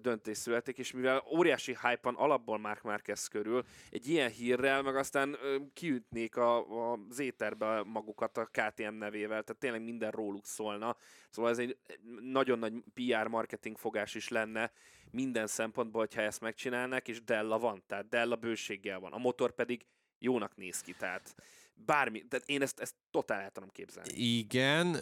döntés 0.00 0.38
születik, 0.38 0.78
és 0.78 0.92
mivel 0.92 1.24
óriási 1.30 1.76
hype 1.82 1.98
van 2.02 2.14
alapból 2.14 2.58
Mark 2.58 2.82
Marquez 2.82 3.26
körül, 3.26 3.64
egy 3.90 4.08
ilyen 4.08 4.30
hírrel 4.30 4.82
meg 4.82 4.96
aztán 4.96 5.36
kiütnék 5.72 6.36
a, 6.36 6.92
a, 6.92 6.98
éterbe 7.18 7.82
magukat 7.82 8.36
a 8.36 8.48
KTM 8.52 8.94
nevével, 8.94 9.42
tehát 9.42 9.60
tényleg 9.60 9.82
minden 9.82 10.10
róluk 10.10 10.46
szólna. 10.46 10.96
Szóval 11.30 11.50
ez 11.50 11.58
egy 11.58 11.78
nagyon 12.20 12.58
nagy 12.58 12.72
PR 12.94 13.26
marketing 13.26 13.78
fogás 13.78 14.14
is 14.14 14.28
lenne 14.28 14.72
minden 15.10 15.46
szempontból, 15.46 16.00
hogyha 16.00 16.20
ezt 16.20 16.40
megcsinálnak, 16.40 17.08
és 17.08 17.24
Della 17.24 17.58
van, 17.58 17.82
tehát 17.86 18.08
Della 18.08 18.36
bőséggel 18.36 18.98
van. 18.98 19.12
A 19.12 19.18
motor 19.18 19.54
pedig 19.54 19.86
jónak 20.18 20.56
néz 20.56 20.80
ki, 20.80 20.92
tehát 20.92 21.34
bármi, 21.74 22.28
tehát 22.28 22.48
én 22.48 22.62
ezt, 22.62 22.80
ezt 22.80 22.94
totál 23.10 23.40
el 23.40 23.50
tudom 23.50 23.70
képzelni. 23.70 24.10
Igen, 24.14 24.96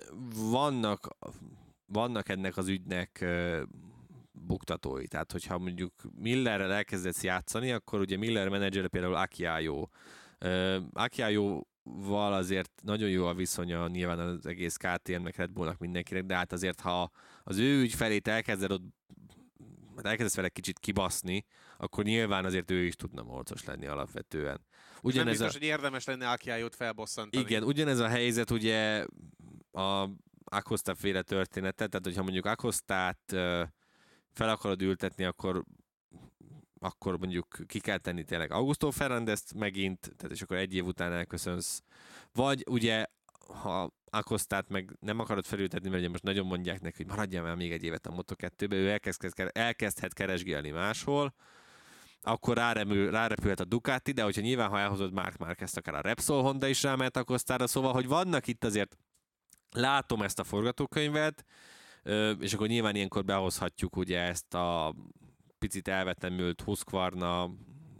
vannak, 0.50 1.16
vannak 1.86 2.28
ennek 2.28 2.56
az 2.56 2.68
ügynek 2.68 3.24
buktatói. 4.52 5.06
Tehát, 5.06 5.32
hogyha 5.32 5.58
mondjuk 5.58 5.94
Millerrel 6.18 6.72
elkezdesz 6.72 7.22
játszani, 7.22 7.72
akkor 7.72 8.00
ugye 8.00 8.16
Miller 8.16 8.48
menedzser 8.48 8.88
például 8.88 9.14
Akiayo. 9.14 9.88
Akiayo-val 10.92 12.32
azért 12.32 12.70
nagyon 12.82 13.08
jó 13.08 13.26
a 13.26 13.34
viszonya 13.34 13.88
nyilván 13.88 14.18
az 14.18 14.46
egész 14.46 14.76
KTM-nek, 14.76 15.36
Red 15.36 15.50
Bullnak, 15.50 15.78
mindenkinek, 15.78 16.24
de 16.24 16.36
hát 16.36 16.52
azért, 16.52 16.80
ha 16.80 17.10
az 17.42 17.58
ő 17.58 17.80
ügyfelét 17.80 18.28
elkezded 18.28 18.70
ott 18.70 18.82
hát 19.96 20.06
elkezdesz 20.06 20.36
vele 20.36 20.48
kicsit 20.48 20.78
kibaszni, 20.78 21.44
akkor 21.76 22.04
nyilván 22.04 22.44
azért 22.44 22.70
ő 22.70 22.84
is 22.84 22.94
tudna 22.94 23.22
morcos 23.22 23.64
lenni 23.64 23.86
alapvetően. 23.86 24.60
Ugyanez 25.02 25.38
nem 25.38 25.46
biztos, 25.46 25.54
a... 25.54 25.58
hogy 25.58 25.68
érdemes 25.68 26.04
lenne 26.04 26.30
Akiájót 26.30 26.74
felbosszantani. 26.74 27.42
Igen, 27.42 27.62
ugyanez 27.62 27.98
a 27.98 28.08
helyzet 28.08 28.50
ugye 28.50 29.06
a 29.72 30.08
Akosta 30.44 30.94
féle 30.94 31.22
történetet, 31.22 31.90
tehát 31.90 32.04
hogyha 32.04 32.22
mondjuk 32.22 32.46
Akostát 32.46 33.36
fel 34.32 34.48
akarod 34.48 34.82
ültetni, 34.82 35.24
akkor 35.24 35.64
akkor 36.80 37.18
mondjuk 37.18 37.58
ki 37.66 37.80
kell 37.80 37.98
tenni 37.98 38.24
tényleg 38.24 38.52
Augusto 38.52 38.90
Fernandezt 38.90 39.54
megint, 39.54 40.12
tehát 40.16 40.34
és 40.34 40.42
akkor 40.42 40.56
egy 40.56 40.74
év 40.74 40.86
után 40.86 41.12
elköszönsz. 41.12 41.82
Vagy 42.32 42.64
ugye, 42.70 43.06
ha 43.46 43.92
Akostát 44.14 44.68
meg 44.68 44.96
nem 45.00 45.18
akarod 45.18 45.44
felültetni, 45.44 45.88
mert 45.88 46.00
ugye 46.00 46.10
most 46.10 46.22
nagyon 46.22 46.46
mondják 46.46 46.80
neki, 46.80 46.96
hogy 46.96 47.06
maradjál 47.06 47.42
már 47.42 47.56
még 47.56 47.72
egy 47.72 47.84
évet 47.84 48.06
a 48.06 48.10
Moto2-be, 48.10 48.76
ő 48.76 48.90
elkezd, 48.90 49.50
elkezdhet 49.52 50.12
keresgélni 50.12 50.70
máshol, 50.70 51.34
akkor 52.22 52.56
rárepül, 52.56 53.10
rárepülhet 53.10 53.60
a 53.60 53.64
Ducati, 53.64 54.12
de 54.12 54.22
hogyha 54.22 54.40
nyilván, 54.40 54.68
ha 54.68 54.78
elhozod 54.78 55.12
Mark 55.12 55.36
Marquez, 55.36 55.76
akár 55.76 55.94
a 55.94 56.00
Repsol 56.00 56.42
Honda 56.42 56.66
is 56.66 56.82
rámehet 56.82 57.16
a 57.16 57.24
Costára, 57.24 57.66
szóval, 57.66 57.92
hogy 57.92 58.06
vannak 58.06 58.46
itt 58.46 58.64
azért, 58.64 58.96
látom 59.70 60.22
ezt 60.22 60.38
a 60.38 60.44
forgatókönyvet, 60.44 61.44
és 62.40 62.52
akkor 62.54 62.68
nyilván 62.68 62.94
ilyenkor 62.94 63.24
behozhatjuk 63.24 63.96
ugye 63.96 64.20
ezt 64.20 64.54
a 64.54 64.94
picit 65.58 65.88
elvetemült 65.88 66.60
Husqvarna 66.60 67.50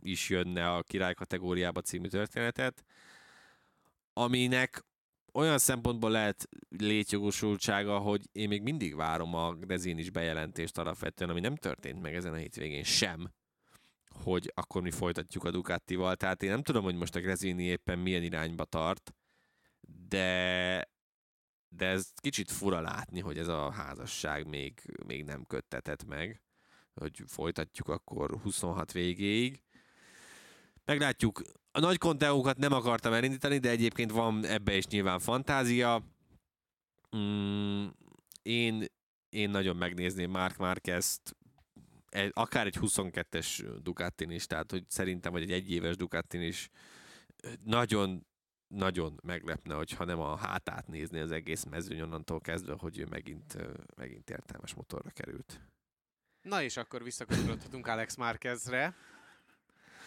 is 0.01 0.29
jönne 0.29 0.75
a 0.75 0.83
király 0.83 1.15
kategóriába 1.15 1.81
című 1.81 2.09
történetet, 2.09 2.85
aminek 4.13 4.85
olyan 5.33 5.59
szempontból 5.59 6.11
lehet 6.11 6.49
létjogosultsága, 6.69 7.99
hogy 7.99 8.29
én 8.33 8.49
még 8.49 8.63
mindig 8.63 8.97
várom 8.97 9.35
a 9.35 9.55
is 9.83 10.11
bejelentést 10.11 10.79
alapvetően, 10.79 11.31
ami 11.31 11.41
nem 11.41 11.57
történt 11.57 12.03
meg 12.03 12.15
ezen 12.15 12.33
a 12.33 12.37
hétvégén 12.37 12.85
sem 12.85 13.31
hogy 14.13 14.53
akkor 14.55 14.83
mi 14.83 14.91
folytatjuk 14.91 15.45
a 15.45 15.51
Ducatival. 15.51 16.17
Tehát 16.17 16.43
én 16.43 16.51
nem 16.51 16.63
tudom, 16.63 16.85
hogy 16.85 16.95
most 16.95 17.15
a 17.15 17.21
Grezini 17.21 17.65
éppen 17.65 17.99
milyen 17.99 18.23
irányba 18.23 18.65
tart, 18.65 19.15
de, 20.09 20.91
de 21.77 21.87
ez 21.87 22.13
kicsit 22.15 22.51
fura 22.51 22.81
látni, 22.81 23.21
hogy 23.21 23.39
ez 23.39 23.49
a 23.49 23.71
házasság 23.71 24.47
még, 24.47 24.83
még 25.07 25.25
nem 25.25 25.45
köttetett 25.45 26.05
meg, 26.05 26.43
hogy 26.95 27.23
folytatjuk 27.27 27.89
akkor 27.89 28.41
26 28.43 28.93
végéig. 28.93 29.63
Meglátjuk, 30.85 31.43
a 31.71 31.81
nagy 31.81 31.99
konteókat 31.99 32.57
nem 32.57 32.73
akartam 32.73 33.13
elindítani, 33.13 33.59
de 33.59 33.71
egyébként 33.71 34.11
van 34.11 34.45
ebbe 34.45 34.77
is 34.77 34.87
nyilván 34.87 35.19
fantázia. 35.19 36.05
Mm, 37.17 37.87
én, 38.43 38.85
én 39.29 39.51
nagyon 39.51 39.77
megnézném 39.77 40.31
Mark 40.31 40.57
Marquez-t, 40.57 41.37
egy, 42.09 42.31
akár 42.35 42.67
egy 42.67 42.77
22-es 42.81 43.77
Ducatin 43.83 44.31
is, 44.31 44.47
tehát 44.47 44.71
hogy 44.71 44.85
szerintem, 44.89 45.33
hogy 45.33 45.43
egy 45.43 45.53
egyéves 45.53 45.97
Ducatin 45.97 46.41
is 46.43 46.71
nagyon 47.65 48.27
nagyon 48.75 49.21
meglepne, 49.23 49.75
hogyha 49.75 50.05
nem 50.05 50.21
a 50.21 50.37
hátát 50.37 50.87
nézni 50.87 51.21
az 51.21 51.31
egész 51.31 51.65
mezőny 51.65 52.01
onnantól 52.01 52.41
kezdve, 52.41 52.75
hogy 52.79 52.99
ő 52.99 53.07
megint, 53.11 53.57
megint 53.97 54.31
értelmes 54.31 54.75
motorra 54.75 55.11
került. 55.11 55.61
Na 56.43 56.63
és 56.63 56.77
akkor 56.77 57.03
visszakanyarodhatunk 57.03 57.87
Alex 57.87 58.17
Márquezre. 58.17 58.95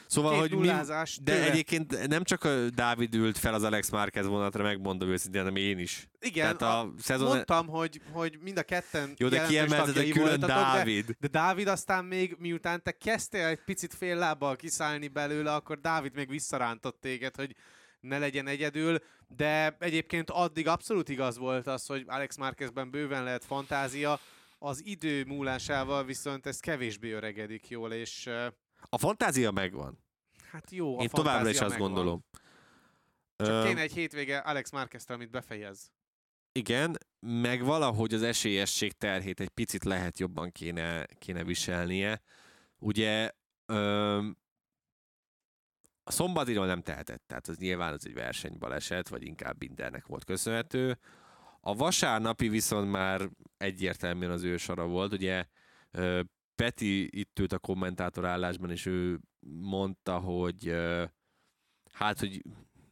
Szóval, 0.08 0.32
Két 0.32 0.40
hogy 0.40 0.60
mi, 0.60 0.68
de 0.68 1.06
tőle. 1.24 1.52
egyébként 1.52 2.08
nem 2.08 2.24
csak 2.24 2.44
a 2.44 2.70
Dávid 2.70 3.16
ült 3.16 3.38
fel 3.38 3.54
az 3.54 3.64
Alex 3.64 3.90
Márquez 3.90 4.28
vonatra, 4.28 4.64
megmondom 4.64 5.10
őszintén, 5.10 5.42
hanem 5.42 5.56
én 5.56 5.80
is. 5.80 6.08
Igen, 6.20 6.58
Tehát 6.58 6.62
a, 6.76 6.80
a 6.80 6.94
szezon... 6.98 7.28
mondtam, 7.28 7.68
hogy, 7.68 8.02
hogy 8.12 8.40
mind 8.42 8.58
a 8.58 8.64
ketten 8.64 9.14
Jó, 9.18 9.28
de 9.28 9.46
kiemelted 9.46 10.12
külön 10.12 10.40
Dávid. 10.40 11.06
De, 11.06 11.14
de 11.20 11.28
Dávid 11.28 11.68
aztán 11.68 12.06
még, 12.06 12.36
miután 12.40 12.84
te 12.84 12.92
kezdtél 12.92 13.46
egy 13.46 13.64
picit 13.64 13.94
fél 13.94 14.16
lábbal 14.16 14.56
kiszállni 14.56 15.08
belőle, 15.08 15.54
akkor 15.54 15.80
Dávid 15.80 16.14
még 16.16 16.30
visszarántott 16.30 17.02
téged, 17.02 17.36
hogy 17.36 17.56
ne 18.08 18.18
legyen 18.18 18.48
egyedül, 18.48 18.98
de 19.28 19.76
egyébként 19.80 20.30
addig 20.30 20.68
abszolút 20.68 21.10
igaz 21.10 21.38
volt 21.38 21.68
az, 21.68 21.86
hogy 21.86 22.04
Alex 22.08 22.38
Márquezben 22.38 22.90
bőven 22.90 23.24
lehet 23.24 23.46
fantázia, 23.46 24.20
az 24.58 24.86
idő 24.86 25.24
múlásával 25.26 26.06
viszont 26.06 26.46
ez 26.46 26.60
kevésbé 26.60 27.12
öregedik 27.12 27.70
jól, 27.70 27.92
és 27.92 28.30
a 28.90 28.98
fantázia 28.98 29.52
megvan. 29.52 30.04
Hát 30.52 30.72
jó, 30.72 30.98
a 31.00 31.02
Én 31.02 31.10
továbbra 31.10 31.50
is 31.50 31.60
azt 31.60 31.70
megvan. 31.70 31.88
gondolom. 31.88 32.26
Csak 33.38 33.68
kéne 33.68 33.82
egy 33.82 33.94
hétvége 33.94 34.38
Alex 34.38 34.72
márquez 34.72 35.06
amit 35.08 35.30
befejez. 35.30 35.92
Igen, 36.52 36.98
meg 37.20 37.64
valahogy 37.64 38.14
az 38.14 38.22
esélyesség 38.22 38.92
terhét 38.92 39.40
egy 39.40 39.50
picit 39.50 39.84
lehet 39.84 40.20
jobban 40.20 40.52
kéne, 40.52 41.06
kéne 41.06 41.44
viselnie. 41.44 42.22
Ugye 42.80 43.32
öm, 43.66 44.38
a 46.08 46.12
szombatiról 46.12 46.66
nem 46.66 46.82
tehetett, 46.82 47.24
tehát 47.28 47.48
az 47.48 47.58
nyilván 47.58 47.94
az 47.94 48.08
egy 48.08 48.14
versenybaleset, 48.14 49.08
vagy 49.08 49.26
inkább 49.26 49.56
mindennek 49.60 50.06
volt 50.06 50.24
köszönhető. 50.24 51.00
A 51.62 51.76
vasárnapi 51.76 52.50
viszont 52.50 52.92
már 52.92 53.30
egyértelműen 53.58 54.32
az 54.32 54.44
ő 54.44 54.58
sora 54.58 54.88
volt, 54.88 55.14
ugye 55.14 55.46
Peti 56.56 57.20
itt 57.20 57.40
ült 57.40 57.54
a 57.54 57.60
kommentátor 57.60 58.26
állásban, 58.26 58.72
és 58.72 58.86
ő 58.86 59.20
mondta, 59.60 60.20
hogy 60.20 60.76
hát, 61.92 62.20
hogy 62.20 62.42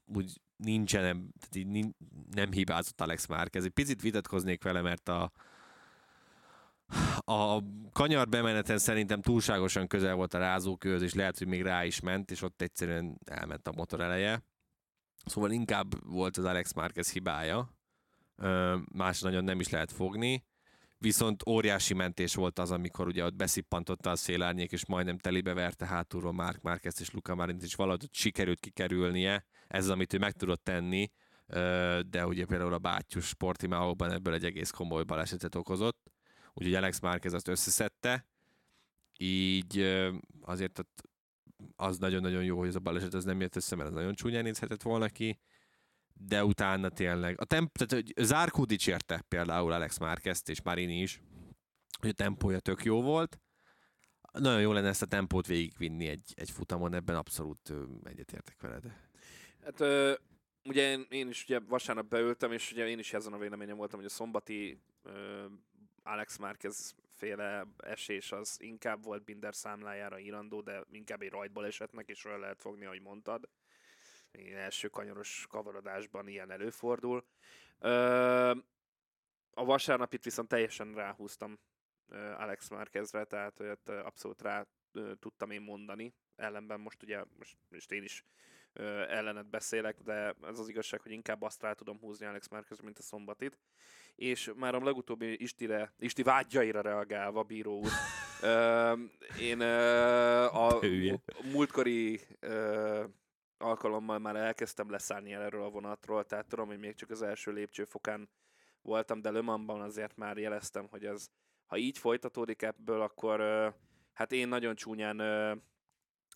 úgy 0.05 0.41
nincsen, 0.55 1.34
tehát 1.39 1.55
így 1.55 1.93
nem 2.32 2.51
hibázott 2.51 3.01
Alex 3.01 3.26
Márquez. 3.26 3.66
Egy 3.66 3.72
picit 3.72 4.01
vitatkoznék 4.01 4.64
vele, 4.64 4.82
mert 4.82 5.09
a, 5.09 5.32
a 7.18 7.60
kanyar 7.91 8.30
bemeneten 8.30 8.78
szerintem 8.78 9.22
túlságosan 9.22 9.88
közel 9.88 10.16
volt 10.16 10.34
a 10.34 10.38
rázókőhöz, 10.38 11.02
és 11.02 11.14
lehet, 11.14 11.38
hogy 11.38 11.48
még 11.48 11.62
rá 11.62 11.86
is 11.86 12.00
ment, 12.00 12.32
és 12.32 12.41
ott 12.41 12.62
egyszerűen 12.62 13.20
elment 13.26 13.68
a 13.68 13.74
motor 13.76 14.02
eleje. 14.02 14.44
Szóval 15.26 15.52
inkább 15.52 16.06
volt 16.06 16.38
az 16.38 16.46
Alex 16.46 16.74
Márquez 16.74 17.12
hibája, 17.12 17.70
más 18.91 19.22
nagyon 19.22 19.44
nem 19.44 19.60
is 19.60 19.70
lehet 19.70 19.91
fogni. 19.91 20.46
Viszont 20.98 21.48
óriási 21.48 21.94
mentés 21.94 22.36
volt 22.36 22.60
az, 22.60 22.72
amikor 22.72 23.08
ugye 23.08 23.24
ott 23.24 23.36
beszippantotta 23.36 24.10
a 24.10 24.16
szélárnyék, 24.16 24.72
és 24.72 24.86
majdnem 24.86 25.18
telibe 25.18 25.54
verte 25.54 25.86
hátulról 25.86 26.32
Mark 26.32 26.62
Marquez 26.62 27.02
és 27.02 27.12
Luca 27.12 27.36
Marint, 27.36 27.64
és 27.64 27.76
valahogy 27.76 28.08
sikerült 28.12 28.60
kikerülnie, 28.60 29.46
ez 29.68 29.84
az, 29.84 29.89
amit 29.89 30.14
ő 30.14 30.18
meg 30.18 30.32
tudott 30.32 30.64
tenni, 30.64 31.12
de 32.06 32.26
ugye 32.26 32.46
például 32.46 32.74
a 32.74 32.78
Bátyus 32.78 33.28
Sportimáóban 33.28 34.12
ebből 34.12 34.34
egy 34.34 34.46
egész 34.46 34.70
komoly 34.70 35.04
balesetet 35.04 35.56
okozott, 35.56 36.12
úgyhogy 36.54 36.76
Alex 36.76 36.99
Marquez 36.99 37.34
azt 37.34 37.47
összeszedte, 37.47 38.28
így 39.18 39.80
azért 40.42 40.80
ott 40.80 41.04
az 41.75 41.97
nagyon-nagyon 41.97 42.43
jó, 42.43 42.58
hogy 42.58 42.67
ez 42.67 42.75
a 42.75 42.80
baleset 42.80 43.13
az 43.13 43.24
nem 43.24 43.42
jött 43.42 43.55
össze, 43.55 43.75
mert 43.75 43.89
az 43.89 43.96
nagyon 43.96 44.13
csúnyán 44.13 44.43
nézhetett 44.43 44.82
volna 44.82 45.09
ki, 45.09 45.39
de 46.13 46.46
utána 46.46 46.89
tényleg, 46.89 47.42
a 47.42 47.46
temp, 47.46 47.78
tehát 47.78 48.05
hogy 48.05 48.25
Zárkó 48.25 48.66
dicsérte 48.66 49.25
például 49.28 49.71
Alex 49.71 49.97
Márquezt 49.97 50.50
és 50.50 50.62
Marini 50.62 51.01
is, 51.01 51.21
hogy 52.00 52.09
a 52.09 52.13
tempója 52.13 52.59
tök 52.59 52.84
jó 52.84 53.01
volt. 53.01 53.39
Nagyon 54.32 54.62
jó 54.62 54.71
lenne 54.71 54.88
ezt 54.88 55.01
a 55.01 55.05
tempót 55.05 55.47
végigvinni 55.47 56.08
egy, 56.08 56.34
egy 56.36 56.50
futamon, 56.50 56.93
ebben 56.93 57.16
abszolút 57.16 57.74
egyetértek 58.04 58.62
veled. 58.62 58.84
Hát 59.63 59.80
ö, 59.80 60.13
ugye 60.63 60.92
én, 60.92 61.05
én 61.09 61.28
is 61.30 61.43
ugye 61.43 61.59
vasárnap 61.59 62.08
beültem, 62.08 62.51
és 62.51 62.71
ugye 62.71 62.88
én 62.88 63.00
is 63.00 63.13
ezen 63.13 63.34
a 63.34 63.38
véleményem 63.38 63.78
voltam, 63.78 64.00
hogy 64.00 64.08
a 64.08 64.12
szombati 64.12 64.82
ö, 65.04 65.46
Alex 66.04 66.38
Márquez 66.38 66.96
féle 67.13 67.66
esés 67.78 68.32
az 68.32 68.62
inkább 68.62 69.04
volt 69.04 69.24
Binder 69.24 69.55
számlájára 69.55 70.20
írandó, 70.20 70.62
de 70.62 70.84
inkább 70.92 71.21
egy 71.21 71.30
rajtból 71.30 71.66
esetnek, 71.66 72.09
és 72.09 72.25
olyan 72.25 72.39
lehet 72.39 72.62
fogni, 72.62 72.86
ahogy 72.86 73.01
mondtad 73.01 73.50
első 74.54 74.88
kanyaros 74.88 75.46
kavarodásban 75.50 76.28
ilyen 76.28 76.51
előfordul. 76.51 77.25
A 79.54 79.66
vasárnapit 79.66 80.24
viszont 80.24 80.47
teljesen 80.47 80.93
ráhúztam 80.93 81.59
Alex 82.38 82.70
Márquezre, 82.70 83.24
tehát 83.24 83.59
olyat 83.59 83.89
abszolút 83.89 84.42
rá 84.42 84.66
tudtam 85.20 85.51
én 85.51 85.62
mondani. 85.62 86.13
Ellenben 86.36 86.80
most 86.80 87.04
ugye, 87.04 87.24
most, 87.38 87.58
most 87.70 87.92
én 87.92 88.04
is 88.04 88.24
ellenet 89.08 89.50
beszélek, 89.50 89.97
de 89.97 90.36
ez 90.41 90.59
az 90.59 90.70
igazság, 90.70 91.01
hogy 91.01 91.12
inkább 91.12 91.41
azt 91.41 91.62
rá 91.62 91.74
tudom 91.74 92.00
húzni 92.00 92.25
Alex 92.25 92.47
Márquezre, 92.47 92.83
mint 92.86 93.00
a 93.00 93.01
szombatit. 93.01 93.59
És 94.16 94.51
már 94.55 94.75
a 94.75 94.83
legutóbbi 94.83 95.41
Istire, 95.41 95.93
Isti 95.97 96.24
vágyaira 96.24 96.82
reagálva, 96.82 97.43
bíró 97.43 97.79
úr, 97.79 97.91
én 99.39 99.62
a 100.51 100.79
múltkori 101.51 102.20
alkalommal 103.58 104.20
már 104.20 104.36
elkezdtem 104.36 104.89
leszállni 104.89 105.33
erről 105.33 105.63
a 105.63 105.70
vonatról, 105.70 106.25
tehát 106.25 106.47
tudom, 106.47 106.67
hogy 106.67 106.79
még 106.79 106.95
csak 106.95 107.09
az 107.09 107.21
első 107.21 107.51
lépcsőfokán 107.51 108.29
voltam, 108.82 109.21
de 109.21 109.32
Le 109.32 109.41
Mansban 109.41 109.82
azért 109.82 110.17
már 110.17 110.37
jeleztem, 110.37 110.87
hogy 110.87 111.05
ez, 111.05 111.28
ha 111.66 111.78
így 111.78 111.97
folytatódik 111.97 112.62
ebből, 112.62 113.01
akkor 113.01 113.39
hát 114.13 114.32
én 114.32 114.47
nagyon 114.47 114.75
csúnyán 114.75 115.17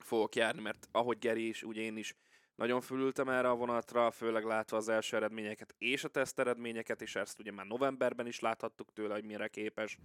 fogok 0.04 0.36
járni, 0.36 0.62
mert 0.62 0.88
ahogy 0.92 1.18
Geri 1.18 1.48
is, 1.48 1.64
úgy 1.64 1.78
én 1.78 1.98
is 1.98 2.16
nagyon 2.58 2.82
fölültem 2.82 3.30
erre 3.30 3.50
a 3.50 3.56
vonatra, 3.56 4.12
főleg 4.12 4.44
látva 4.44 4.78
az 4.78 4.90
első 4.90 5.16
eredményeket 5.16 5.76
és 5.78 6.04
a 6.04 6.08
teszt 6.08 6.40
eredményeket, 6.40 7.02
és 7.02 7.16
ezt 7.16 7.40
ugye 7.40 7.52
már 7.52 7.66
novemberben 7.66 8.28
is 8.28 8.40
láthattuk 8.40 8.94
tőle, 8.94 9.14
hogy 9.14 9.24
mire 9.24 9.48
képes. 9.48 9.98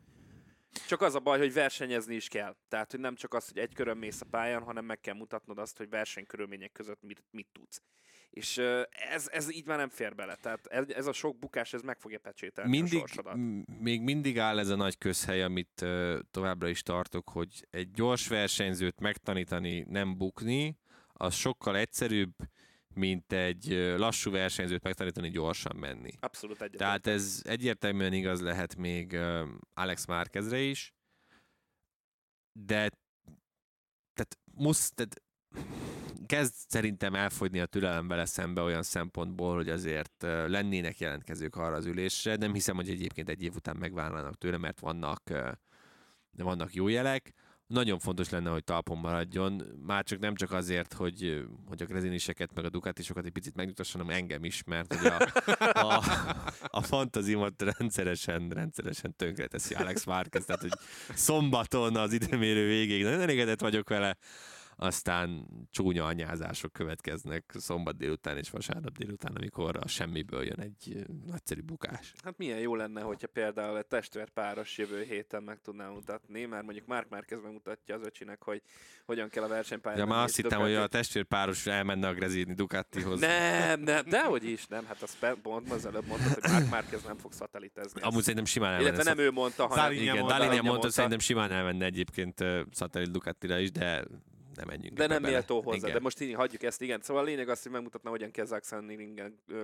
Csak 0.88 1.00
az 1.00 1.14
a 1.14 1.20
baj, 1.20 1.38
hogy 1.38 1.52
versenyezni 1.52 2.14
is 2.14 2.28
kell. 2.28 2.56
Tehát, 2.68 2.90
hogy 2.90 3.00
nem 3.00 3.14
csak 3.14 3.34
az, 3.34 3.48
hogy 3.48 3.58
egy 3.58 3.74
körön 3.74 3.96
mész 3.96 4.20
a 4.20 4.26
pályán, 4.30 4.62
hanem 4.62 4.84
meg 4.84 5.00
kell 5.00 5.14
mutatnod 5.14 5.58
azt, 5.58 5.76
hogy 5.76 5.88
versenykörülmények 5.88 6.72
között 6.72 7.02
mit, 7.02 7.24
mit 7.30 7.48
tudsz. 7.52 7.82
És 8.30 8.58
ez, 9.10 9.28
ez 9.28 9.52
így 9.54 9.66
már 9.66 9.78
nem 9.78 9.88
fér 9.88 10.14
bele. 10.14 10.34
Tehát 10.34 10.66
ez, 10.66 10.88
ez 10.88 11.06
a 11.06 11.12
sok 11.12 11.38
bukás, 11.38 11.72
ez 11.72 11.82
meg 11.82 11.98
fogja 11.98 12.18
pecsételni 12.18 12.70
a 12.70 12.80
mindig, 12.80 12.98
sorsodat. 12.98 13.34
m- 13.36 13.80
még 13.80 14.00
mindig 14.00 14.38
áll 14.38 14.58
ez 14.58 14.68
a 14.68 14.76
nagy 14.76 14.98
közhely, 14.98 15.42
amit 15.42 15.82
ö, 15.82 16.18
továbbra 16.30 16.68
is 16.68 16.82
tartok, 16.82 17.28
hogy 17.28 17.66
egy 17.70 17.90
gyors 17.90 18.28
versenyzőt 18.28 19.00
megtanítani, 19.00 19.84
nem 19.88 20.16
bukni, 20.16 20.76
az 21.22 21.34
sokkal 21.34 21.76
egyszerűbb, 21.76 22.34
mint 22.94 23.32
egy 23.32 23.66
lassú 23.96 24.30
versenyzőt 24.30 24.82
megtanítani 24.82 25.30
gyorsan 25.30 25.76
menni. 25.76 26.12
Abszolút 26.20 26.62
egyetlen. 26.62 26.78
Tehát 26.78 27.06
ez 27.06 27.42
egyértelműen 27.44 28.12
igaz 28.12 28.40
lehet 28.40 28.76
még 28.76 29.18
Alex 29.74 30.06
Márkezre 30.06 30.58
is, 30.58 30.94
de 32.52 32.90
tehát 34.14 34.38
musz, 34.54 34.90
tehát 34.90 35.22
kezd 36.26 36.54
szerintem 36.68 37.14
elfogyni 37.14 37.60
a 37.60 37.66
türelem 37.66 38.08
vele 38.08 38.24
szembe 38.24 38.60
olyan 38.60 38.82
szempontból, 38.82 39.54
hogy 39.54 39.68
azért 39.68 40.22
lennének 40.46 40.98
jelentkezők 40.98 41.56
arra 41.56 41.76
az 41.76 41.86
ülésre. 41.86 42.36
Nem 42.36 42.52
hiszem, 42.52 42.76
hogy 42.76 42.88
egyébként 42.88 43.28
egy 43.28 43.42
év 43.42 43.54
után 43.54 43.76
megvállalnak 43.76 44.38
tőle, 44.38 44.56
mert 44.56 44.80
vannak, 44.80 45.22
vannak 46.30 46.74
jó 46.74 46.88
jelek. 46.88 47.32
Nagyon 47.72 47.98
fontos 47.98 48.28
lenne, 48.28 48.50
hogy 48.50 48.64
talpon 48.64 48.98
maradjon, 48.98 49.62
már 49.86 50.04
csak 50.04 50.18
nem 50.18 50.34
csak 50.34 50.52
azért, 50.52 50.92
hogy, 50.92 51.44
hogy 51.68 51.82
a 51.82 51.84
greziniseket 51.84 52.54
meg 52.54 52.64
a 52.64 52.68
dukatisokat 52.68 53.24
egy 53.24 53.32
picit 53.32 53.54
megnyugtasson, 53.54 54.00
hanem 54.00 54.16
engem 54.16 54.44
is, 54.44 54.62
mert 54.64 54.94
hogy 54.94 55.06
a, 55.06 55.18
a, 55.80 56.02
a 56.66 56.82
fantazimat 56.82 57.62
rendszeresen, 57.62 58.48
rendszeresen 58.48 59.16
tönkreteszi 59.16 59.74
Alex 59.74 60.04
Márquez, 60.04 60.44
tehát 60.44 60.60
hogy 60.60 60.72
szombaton 61.14 61.96
az 61.96 62.12
időmérő 62.12 62.66
végéig. 62.66 63.02
Nagyon 63.02 63.20
elégedett 63.20 63.60
vagyok 63.60 63.88
vele, 63.88 64.16
aztán 64.76 65.46
csúnya 65.70 66.04
anyázások 66.04 66.72
következnek 66.72 67.52
szombat 67.58 67.96
délután 67.96 68.36
és 68.36 68.50
vasárnap 68.50 68.98
délután, 68.98 69.32
amikor 69.34 69.76
a 69.80 69.88
semmiből 69.88 70.44
jön 70.44 70.60
egy 70.60 71.06
nagyszerű 71.26 71.60
bukás. 71.60 72.12
Hát 72.24 72.36
milyen 72.36 72.58
jó 72.58 72.74
lenne, 72.74 73.00
hogyha 73.00 73.26
például 73.26 73.78
egy 73.78 73.86
testvérpáros 73.86 74.78
jövő 74.78 75.02
héten 75.02 75.42
meg 75.42 75.60
tudná 75.60 75.88
mutatni, 75.88 76.44
mert 76.44 76.64
mondjuk 76.64 76.86
Mark 76.86 77.08
Márquez 77.08 77.40
megmutatja 77.42 77.94
az 77.94 78.02
öcsinek, 78.04 78.42
hogy 78.42 78.62
hogyan 79.04 79.28
kell 79.28 79.44
a 79.44 79.48
versenypályán. 79.48 79.98
Ja, 79.98 80.04
már 80.04 80.24
azt 80.24 80.36
hittem, 80.36 80.60
hogy 80.60 80.70
a 80.70 80.74
Ducati- 80.74 80.96
testvérpáros 80.96 81.66
elmenne 81.66 82.08
a 82.08 82.14
Grezini 82.14 82.54
Ducatihoz. 82.54 83.20
Nem, 83.20 83.80
nem, 83.80 84.04
dehogy 84.08 84.44
is, 84.44 84.66
nem, 84.66 84.86
hát 84.86 85.02
azt 85.02 85.36
pont 85.42 85.70
az 85.70 85.86
előbb 85.86 86.06
mondtad, 86.06 86.32
hogy 86.32 86.50
Mark 86.50 86.70
Márquez 86.70 87.02
nem 87.02 87.16
fog 87.16 87.32
szatelitezni. 87.32 88.00
Amúgy 88.00 88.20
szerintem 88.22 88.44
simán 88.44 88.72
elmenne. 88.72 88.92
Illetve 88.92 89.14
nem 89.14 89.24
ő 89.24 89.30
mondta, 89.30 89.66
hanem 89.66 89.92
Igen, 89.92 90.04
mondta, 90.04 90.20
Dalinia 90.20 90.52
Dalinia 90.52 90.62
mondta, 90.62 90.86
hogy 90.86 90.94
szerintem 90.94 91.18
simán 91.18 91.50
elmenne 91.50 91.84
egyébként 91.84 92.44
Szatellit 92.70 93.10
Ducatira 93.10 93.58
is, 93.58 93.70
de 93.70 94.04
nem 94.54 94.66
menjünk 94.68 94.96
De 94.96 95.06
nem 95.06 95.22
méltó 95.22 95.60
hozzá, 95.60 95.76
Igen. 95.76 95.92
de 95.92 96.00
most 96.00 96.20
így 96.20 96.34
hagyjuk 96.34 96.62
ezt, 96.62 96.82
igen. 96.82 97.00
Szóval 97.00 97.22
a 97.22 97.26
lényeg 97.26 97.48
az, 97.48 97.62
hogy 97.62 97.72
megmutatna, 97.72 98.10
hogyan 98.10 98.30
kell 98.30 98.44
Zaxxon 98.44 98.90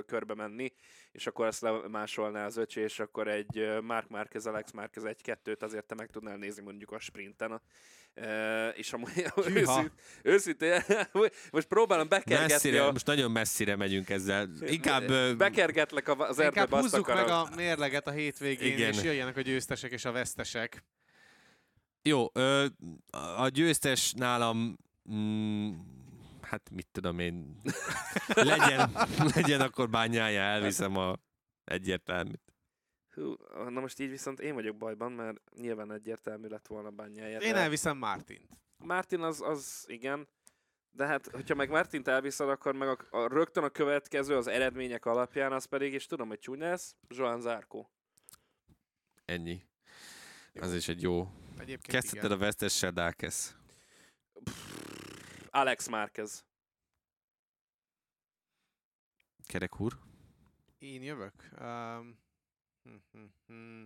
körbe 0.06 0.34
menni, 0.34 0.72
és 1.12 1.26
akkor 1.26 1.46
ezt 1.46 1.60
lemásolná 1.60 2.46
az 2.46 2.56
öcsé, 2.56 2.82
és 2.82 2.98
akkor 2.98 3.28
egy 3.28 3.68
Mark 3.82 4.08
Márquez, 4.08 4.46
Alex 4.46 4.70
Márquez 4.72 5.04
egy-kettőt 5.04 5.62
azért 5.62 5.86
te 5.86 5.94
meg 5.94 6.10
tudnál 6.10 6.36
nézni 6.36 6.62
mondjuk 6.62 6.92
a 6.92 6.98
sprinten. 6.98 7.50
A, 7.52 7.60
e, 8.14 8.68
és 8.68 8.92
amúgy 8.92 9.24
őszint, 9.54 9.92
őszintén, 10.22 10.82
most 11.52 11.66
próbálom 11.66 12.08
bekergetni 12.08 12.52
Messzire, 12.52 12.84
a... 12.84 12.92
most 12.92 13.06
nagyon 13.06 13.30
messzire 13.30 13.76
megyünk 13.76 14.10
ezzel. 14.10 14.48
Inkább 14.66 15.36
Bekergetlek 15.36 16.08
a- 16.08 16.28
az 16.28 16.38
erdőbe, 16.38 16.60
Inkább 16.62 16.80
húzzuk 16.80 17.06
meg 17.06 17.28
a 17.28 17.48
mérleget 17.56 18.06
a 18.06 18.10
hétvégén, 18.10 18.72
Igen. 18.72 18.92
és 18.92 19.02
jöjjenek 19.02 19.36
a 19.36 19.40
győztesek 19.40 19.92
és 19.92 20.04
a 20.04 20.12
vesztesek. 20.12 20.84
Jó, 22.02 22.26
ö, 22.32 22.66
a 23.36 23.48
győztes 23.48 24.12
nálam, 24.12 24.76
mm, 25.12 25.72
hát 26.40 26.70
mit 26.70 26.88
tudom 26.92 27.18
én, 27.18 27.60
legyen, 28.26 28.90
legyen 29.34 29.60
akkor 29.60 29.90
bányája, 29.90 30.40
elviszem 30.40 30.96
a 30.96 31.16
egyértelműt. 31.64 32.52
Hú, 33.14 33.34
na 33.68 33.80
most 33.80 34.00
így 34.00 34.10
viszont 34.10 34.40
én 34.40 34.54
vagyok 34.54 34.76
bajban, 34.76 35.12
mert 35.12 35.40
nyilván 35.56 35.92
egyértelmű 35.92 36.48
lett 36.48 36.66
volna 36.66 36.90
bányája. 36.90 37.38
Én 37.40 37.52
de- 37.52 37.58
elviszem 37.58 37.96
Martint. 37.96 38.48
Martin 38.76 39.20
az, 39.20 39.40
az 39.40 39.84
igen, 39.86 40.28
de 40.90 41.06
hát, 41.06 41.26
hogyha 41.26 41.54
meg 41.54 41.70
Martint 41.70 42.08
elviszed, 42.08 42.48
akkor 42.48 42.74
meg 42.74 42.88
a, 42.88 42.98
a, 43.10 43.28
rögtön 43.28 43.64
a 43.64 43.68
következő 43.68 44.36
az 44.36 44.46
eredmények 44.46 45.06
alapján, 45.06 45.52
az 45.52 45.64
pedig, 45.64 45.92
és 45.92 46.06
tudom, 46.06 46.28
hogy 46.28 46.38
csúnya 46.38 46.68
lesz, 46.68 46.96
Joan 47.08 47.40
Zarco. 47.40 47.86
Ennyi. 49.24 49.62
Az 50.60 50.74
is 50.74 50.88
egy 50.88 51.02
jó. 51.02 51.28
Egyébként 51.60 51.86
Kezdheted 51.86 52.24
igen. 52.24 52.36
a 52.36 52.40
vesztessel, 52.40 52.90
Dákesz. 52.90 53.56
Alex 55.50 55.88
Márquez. 55.88 56.44
Kerek 59.46 59.80
úr. 59.80 59.98
Én 60.78 61.02
jövök? 61.02 61.48
Um, 61.60 62.18
hm, 62.82 62.94
hm, 63.12 63.24
hm. 63.46 63.84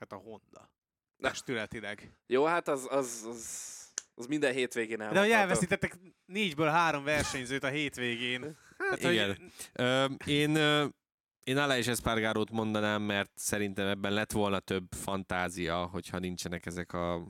Hát 0.00 0.12
a 0.12 0.16
Honda. 0.16 0.70
Na. 1.16 1.28
Testületileg. 1.28 2.12
Jó, 2.26 2.44
hát 2.44 2.68
az, 2.68 2.86
az, 2.90 3.24
az, 3.28 3.92
az 4.14 4.26
minden 4.26 4.52
hétvégén 4.52 4.98
De 4.98 5.04
hogy 5.04 5.14
elmondható. 5.16 5.40
elveszítettek 5.40 5.98
négyből 6.26 6.68
három 6.68 7.04
versenyzőt 7.04 7.62
a 7.64 7.68
hétvégén. 7.68 8.44
Hát, 8.78 9.02
Igen. 9.02 9.26
Hogy, 9.26 9.52
Ö, 9.72 10.04
én, 10.24 10.54
ö, 10.54 10.86
én 11.46 11.56
Aleix 11.56 11.86
Espargarót 11.86 12.50
mondanám, 12.50 13.02
mert 13.02 13.30
szerintem 13.34 13.86
ebben 13.86 14.12
lett 14.12 14.32
volna 14.32 14.58
több 14.58 14.86
fantázia, 14.90 15.84
hogyha 15.84 16.18
nincsenek 16.18 16.66
ezek 16.66 16.92
a, 16.92 17.26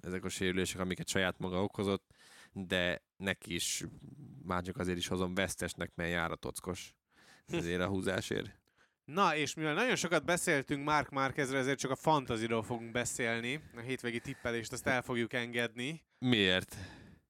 ezek 0.00 0.24
a 0.24 0.28
sérülések, 0.28 0.80
amiket 0.80 1.08
saját 1.08 1.38
maga 1.38 1.62
okozott, 1.62 2.10
de 2.52 3.02
neki 3.16 3.54
is 3.54 3.84
már 4.44 4.62
csak 4.62 4.76
azért 4.76 4.98
is 4.98 5.06
hozom 5.06 5.34
vesztesnek, 5.34 5.90
mert 5.94 6.10
jár 6.10 6.30
a 6.30 6.36
tockos 6.36 6.94
ezért 7.46 7.80
a 7.80 7.86
húzásért. 7.86 8.50
Na, 9.04 9.36
és 9.36 9.54
mivel 9.54 9.74
nagyon 9.74 9.96
sokat 9.96 10.24
beszéltünk 10.24 10.84
Mark 10.84 11.10
Márquezről, 11.10 11.60
ezért 11.60 11.78
csak 11.78 11.90
a 11.90 11.96
fantaziról 11.96 12.62
fogunk 12.62 12.90
beszélni. 12.90 13.60
A 13.76 13.80
hétvégi 13.80 14.20
tippelést 14.20 14.72
azt 14.72 14.86
el 14.86 15.02
fogjuk 15.02 15.32
engedni. 15.32 16.04
Miért? 16.18 16.76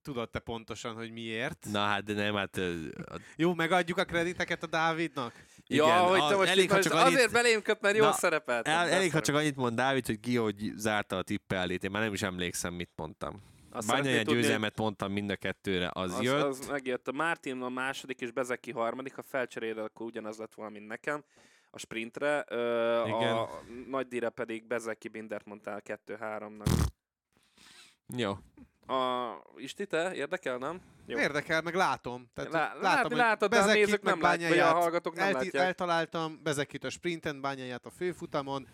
Tudod 0.02 0.30
te 0.30 0.38
pontosan, 0.38 0.94
hogy 0.94 1.10
miért? 1.12 1.66
Na 1.72 1.78
hát, 1.78 2.04
de 2.04 2.12
nem, 2.12 2.34
hát 2.34 2.56
a 2.56 3.18
Jó, 3.36 3.54
megadjuk 3.54 3.98
a 3.98 4.04
krediteket 4.04 4.62
a 4.62 4.66
Dávidnak? 4.66 5.32
Ja, 5.66 5.84
Igen, 5.84 5.98
hogy 6.00 6.28
te 6.28 6.36
most 6.36 6.48
elég, 6.50 6.70
ha 6.70 6.80
csak 6.80 6.92
annyit- 6.92 7.14
azért 7.16 7.32
belém 7.32 7.62
köt, 7.62 7.80
mert 7.80 7.96
jól 7.96 8.12
szerepelt. 8.12 8.68
el, 8.68 8.88
elég, 8.88 9.12
ha 9.12 9.20
csak 9.20 9.34
annyit 9.34 9.56
mond 9.56 9.76
Dávid, 9.76 10.06
hogy 10.06 10.20
ki 10.20 10.36
hogy 10.36 10.72
zárta 10.76 11.16
a 11.16 11.22
tippelét. 11.22 11.84
Én 11.84 11.90
már 11.90 12.02
nem 12.02 12.12
is 12.12 12.22
emlékszem, 12.22 12.74
mit 12.74 12.90
mondtam. 12.96 13.42
Bányai 13.70 13.86
szeretnéd 13.86 14.24
tudni, 14.24 14.40
győzelmet 14.40 14.76
mondtam 14.78 15.12
mind 15.12 15.30
a 15.30 15.36
kettőre, 15.36 15.90
az, 15.92 16.12
Az, 16.12 16.22
jött. 16.22 16.42
az 16.42 16.66
megjött. 16.68 17.08
A 17.08 17.12
Martin 17.12 17.60
a 17.62 17.68
második 17.68 18.20
és 18.20 18.30
Bezeki 18.30 18.70
harmadik, 18.70 19.14
ha 19.14 19.22
felcseréled, 19.22 19.84
akkor 19.84 20.06
ugyanaz 20.06 20.36
lett 20.38 20.54
volna, 20.54 20.72
mint 20.72 20.86
nekem. 20.86 21.24
A 21.70 21.78
sprintre, 21.78 22.44
ö, 22.48 23.02
Igen. 23.06 23.36
a 23.36 23.48
nagy 23.88 24.06
díjra 24.08 24.30
pedig 24.30 24.66
Bezeki 24.66 25.08
Bindert 25.08 25.46
mondtál 25.46 25.82
2-3-nak. 25.84 26.66
Jó. 28.16 28.32
A 28.86 29.32
Isti, 29.56 29.86
te 29.86 30.14
érdekel, 30.14 30.58
nem? 30.58 30.80
Jó. 31.06 31.18
Érdekel, 31.18 31.62
meg 31.62 31.74
látom. 31.74 32.30
Tehát 32.34 32.52
Lá, 32.52 32.74
látom, 32.80 33.16
látod, 33.18 33.50
de 33.50 33.58
a 33.58 33.66
nézők 33.66 34.02
meg 34.02 34.12
nem 34.14 34.22
látják, 34.22 34.48
vagy 34.48 34.58
a 34.58 34.62
Bányáját 34.62 34.82
hallgatók 34.82 35.14
nem 35.14 35.24
elti- 35.26 35.44
látják. 35.44 35.64
Eltaláltam 35.66 36.40
Bezekit 36.42 36.84
a 36.84 36.90
sprinten, 36.90 37.40
bányáját 37.40 37.86
a 37.86 37.90
főfutamon. 37.90 38.68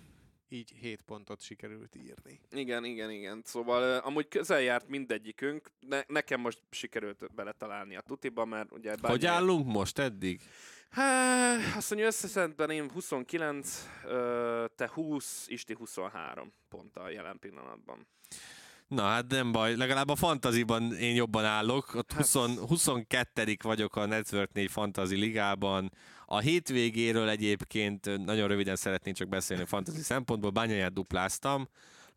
így 0.48 0.72
7 0.80 1.00
pontot 1.06 1.40
sikerült 1.40 1.94
írni. 1.96 2.40
Igen, 2.50 2.84
igen, 2.84 3.10
igen. 3.10 3.42
Szóval 3.44 3.98
uh, 3.98 4.06
amúgy 4.06 4.28
közel 4.28 4.60
járt 4.60 4.88
mindegyikünk. 4.88 5.70
Ne, 5.80 6.00
nekem 6.06 6.40
most 6.40 6.58
sikerült 6.70 7.34
beletalálni 7.34 7.96
a 7.96 8.00
tutiba, 8.00 8.44
mert 8.44 8.72
ugye... 8.72 8.90
Hogy 8.90 9.00
bármilyen- 9.00 9.34
állunk 9.34 9.66
most 9.66 9.98
eddig? 9.98 10.40
Há, 10.90 11.54
azt 11.76 11.90
mondja, 11.90 12.08
összeszedben 12.08 12.70
én 12.70 12.90
29, 12.90 13.88
ö, 14.04 14.64
te 14.76 14.90
20, 14.92 15.44
Isti 15.48 15.74
23 15.74 16.52
ponttal 16.68 17.10
jelen 17.10 17.38
pillanatban. 17.38 18.06
Na 18.88 19.02
hát 19.02 19.24
nem 19.28 19.52
baj, 19.52 19.76
legalább 19.76 20.08
a 20.08 20.16
fantaziban 20.16 20.92
én 20.92 21.14
jobban 21.14 21.44
állok. 21.44 21.94
Ott 21.94 22.12
Hát- 22.12 22.32
20, 22.32 22.56
22 22.68 23.56
vagyok 23.62 23.96
a 23.96 24.06
Network 24.06 24.52
4 24.52 24.70
Fantasy 24.70 25.16
ligában. 25.16 25.92
A 26.26 26.38
hétvégéről 26.38 27.28
egyébként 27.28 28.24
nagyon 28.24 28.48
röviden 28.48 28.76
szeretnék 28.76 29.14
csak 29.14 29.28
beszélni 29.28 29.62
a 29.62 29.66
fantasy 29.66 30.00
szempontból. 30.00 30.50
Bányáját 30.50 30.92
dupláztam. 30.92 31.68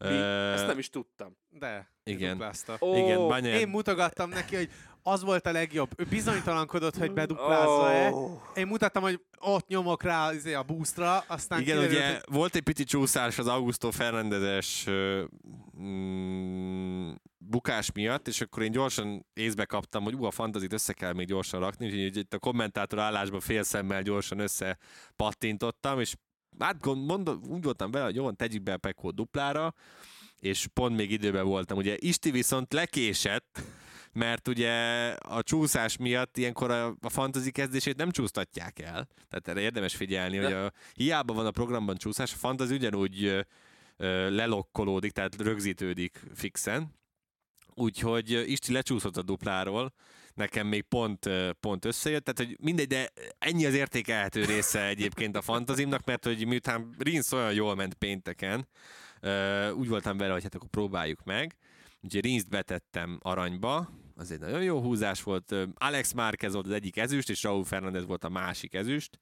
Mi? 0.01 0.17
Ezt 0.53 0.67
nem 0.67 0.77
is 0.77 0.89
tudtam. 0.89 1.37
De, 1.49 1.91
Igen. 2.03 2.43
Ó, 2.79 2.95
Igen, 2.95 3.27
Bányáját 3.27 3.59
Én 3.59 3.67
mutogattam 3.67 4.29
neki, 4.29 4.55
hogy 4.55 4.69
az 5.03 5.23
volt 5.23 5.45
a 5.45 5.51
legjobb. 5.51 5.89
Ő 5.95 6.03
bizonytalankodott, 6.09 6.97
hogy 6.97 7.11
beduplázza-e. 7.11 8.11
Én 8.55 8.67
mutattam, 8.67 9.03
hogy 9.03 9.21
ott 9.39 9.67
nyomok 9.67 10.03
rá 10.03 10.33
izé, 10.33 10.53
a 10.53 10.63
boostra, 10.63 11.17
aztán 11.17 11.61
Igen, 11.61 11.75
kiderült, 11.75 11.99
ugye 11.99 12.13
hogy 12.13 12.23
volt 12.35 12.55
egy 12.55 12.61
pici 12.61 12.83
csúszás 12.83 13.39
az 13.39 13.47
Augusto 13.47 13.91
Fernandezes 13.91 14.85
mm, 15.79 17.11
bukás 17.37 17.91
miatt, 17.91 18.27
és 18.27 18.41
akkor 18.41 18.63
én 18.63 18.71
gyorsan 18.71 19.25
észbe 19.33 19.65
kaptam, 19.65 20.03
hogy 20.03 20.13
ú, 20.13 20.23
a 20.23 20.31
fantazit 20.31 20.73
össze 20.73 20.93
kell 20.93 21.13
még 21.13 21.27
gyorsan 21.27 21.59
rakni, 21.59 21.85
úgyhogy 21.85 22.17
itt 22.17 22.33
a 22.33 22.39
kommentátor 22.39 22.99
állásban 22.99 23.39
fél 23.39 23.63
szemmel 23.63 24.01
gyorsan 24.01 24.39
össze 24.39 24.77
pattintottam, 25.15 25.99
és 25.99 26.15
hát 26.59 26.85
mondom, 26.85 27.41
úgy 27.47 27.63
voltam 27.63 27.91
vele, 27.91 28.05
hogy 28.05 28.15
jó, 28.15 28.31
tegyük 28.31 28.63
be 28.63 28.73
a 28.73 28.77
Pekó 28.77 29.11
duplára, 29.11 29.73
és 30.39 30.67
pont 30.73 30.95
még 30.95 31.11
időben 31.11 31.45
voltam. 31.45 31.77
Ugye 31.77 31.95
Isti 31.99 32.31
viszont 32.31 32.73
lekésett, 32.73 33.61
mert 34.13 34.47
ugye 34.47 34.71
a 35.11 35.43
csúszás 35.43 35.97
miatt 35.97 36.37
ilyenkor 36.37 36.71
a, 36.71 36.95
a 37.01 37.09
fantasy 37.09 37.51
kezdését 37.51 37.97
nem 37.97 38.11
csúsztatják 38.11 38.79
el. 38.79 39.07
Tehát 39.29 39.47
erre 39.47 39.59
érdemes 39.59 39.95
figyelni, 39.95 40.37
De- 40.37 40.43
hogy 40.43 40.53
a, 40.53 40.71
hiába 40.93 41.33
van 41.33 41.45
a 41.45 41.51
programban 41.51 41.97
csúszás, 41.97 42.33
a 42.33 42.37
fantasy 42.37 42.73
ugyanúgy 42.73 43.25
ö, 43.25 43.39
ö, 43.97 44.29
lelokkolódik, 44.29 45.11
tehát 45.11 45.35
rögzítődik 45.35 46.21
fixen. 46.35 46.95
Úgyhogy 47.75 48.43
Isti 48.51 48.71
lecsúszott 48.71 49.17
a 49.17 49.21
dupláról, 49.21 49.93
nekem 50.33 50.67
még 50.67 50.81
pont, 50.81 51.29
pont 51.59 51.85
összejött, 51.85 52.23
tehát 52.23 52.49
hogy 52.49 52.65
mindegy, 52.65 52.87
de 52.87 53.09
ennyi 53.39 53.65
az 53.65 53.73
értékelhető 53.73 54.45
része 54.45 54.87
egyébként 54.87 55.35
a 55.35 55.41
fantazimnak, 55.41 56.05
mert 56.05 56.25
hogy 56.25 56.45
miután 56.45 56.95
Rinsz 56.97 57.31
olyan 57.31 57.53
jól 57.53 57.75
ment 57.75 57.93
pénteken, 57.93 58.67
úgy 59.75 59.87
voltam 59.87 60.17
vele, 60.17 60.33
hogy 60.33 60.43
hát 60.43 60.55
akkor 60.55 60.69
próbáljuk 60.69 61.23
meg. 61.23 61.55
Úgyhogy 62.01 62.23
Rinst 62.23 62.49
betettem 62.49 63.19
aranyba, 63.21 63.89
az 64.15 64.31
egy 64.31 64.39
nagyon 64.39 64.63
jó 64.63 64.81
húzás 64.81 65.23
volt. 65.23 65.55
Alex 65.73 66.11
Márquez 66.11 66.53
volt 66.53 66.65
az 66.65 66.71
egyik 66.71 66.97
ezüst, 66.97 67.29
és 67.29 67.43
Raúl 67.43 67.63
Fernández 67.63 68.05
volt 68.05 68.23
a 68.23 68.29
másik 68.29 68.73
ezüst. 68.73 69.19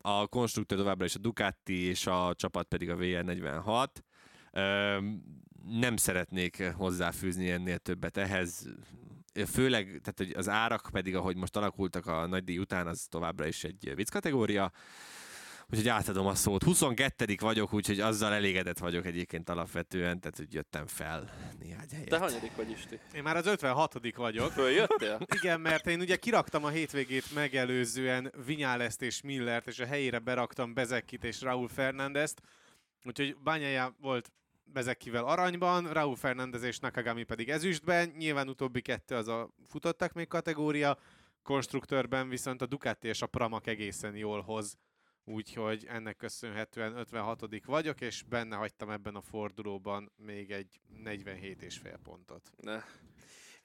A 0.00 0.26
konstruktőr 0.26 0.78
továbbra 0.78 1.04
is 1.04 1.14
a 1.14 1.18
Ducati, 1.18 1.80
és 1.80 2.06
a 2.06 2.34
csapat 2.36 2.66
pedig 2.66 2.90
a 2.90 2.96
VR46. 2.96 3.88
Ö, 4.52 4.98
Nem 5.68 5.96
szeretnék 5.96 6.62
hozzáfűzni 6.76 7.50
ennél 7.50 7.78
többet 7.78 8.16
ehhez. 8.16 8.66
Főleg, 9.44 9.84
tehát 9.86 10.14
hogy 10.16 10.32
az 10.36 10.48
árak 10.48 10.88
pedig, 10.92 11.16
ahogy 11.16 11.36
most 11.36 11.56
alakultak 11.56 12.06
a 12.06 12.26
nagy 12.26 12.44
díj 12.44 12.58
után, 12.58 12.86
az 12.86 13.06
továbbra 13.10 13.46
is 13.46 13.64
egy 13.64 13.92
vicc 13.94 14.10
kategória. 14.10 14.72
Úgyhogy 15.70 15.88
átadom 15.88 16.26
a 16.26 16.34
szót. 16.34 16.62
22 16.62 17.34
vagyok, 17.40 17.72
úgyhogy 17.72 18.00
azzal 18.00 18.32
elégedett 18.32 18.78
vagyok 18.78 19.06
egyébként 19.06 19.48
alapvetően, 19.48 20.20
tehát 20.20 20.36
hogy 20.36 20.54
jöttem 20.54 20.86
fel 20.86 21.30
néhány 21.58 21.86
helyet. 21.90 22.08
Te 22.08 22.18
hanyadik 22.18 22.56
vagy, 22.56 22.70
Isti? 22.70 22.98
én 23.14 23.22
már 23.22 23.36
az 23.36 23.46
56 23.46 24.14
vagyok. 24.16 24.52
Följöttél? 24.52 25.18
Igen, 25.34 25.60
mert 25.60 25.86
én 25.86 26.00
ugye 26.00 26.16
kiraktam 26.16 26.64
a 26.64 26.68
hétvégét 26.68 27.34
megelőzően 27.34 28.32
Vinyáleszt 28.44 29.02
és 29.02 29.20
Millert, 29.20 29.66
és 29.66 29.78
a 29.78 29.86
helyére 29.86 30.18
beraktam 30.18 30.74
Bezekkit 30.74 31.24
és 31.24 31.40
Raúl 31.40 31.68
Fernándezt. 31.68 32.40
Úgyhogy 33.04 33.36
Bányája 33.36 33.96
volt 34.00 34.32
Bezekkivel 34.72 35.24
aranyban, 35.24 35.92
Raúl 35.92 36.16
Fernández 36.16 36.62
és 36.62 36.78
Nakagami 36.78 37.22
pedig 37.22 37.48
ezüstben. 37.48 38.12
Nyilván 38.16 38.48
utóbbi 38.48 38.80
kettő 38.80 39.14
az 39.14 39.28
a 39.28 39.50
futottak 39.66 40.12
még 40.12 40.28
kategória. 40.28 40.98
Konstruktőrben 41.42 42.28
viszont 42.28 42.62
a 42.62 42.66
Ducati 42.66 43.08
és 43.08 43.22
a 43.22 43.26
Pramac 43.26 43.66
egészen 43.66 44.16
jól 44.16 44.40
hoz. 44.40 44.78
Úgyhogy 45.24 45.86
ennek 45.88 46.16
köszönhetően 46.16 46.96
56 46.96 47.64
vagyok, 47.64 48.00
és 48.00 48.22
benne 48.22 48.56
hagytam 48.56 48.90
ebben 48.90 49.14
a 49.14 49.20
fordulóban 49.20 50.12
még 50.16 50.50
egy 50.50 50.80
47 51.02 51.62
és 51.62 51.78
fél 51.78 51.98
pontot. 52.02 52.50
Ne. 52.56 52.82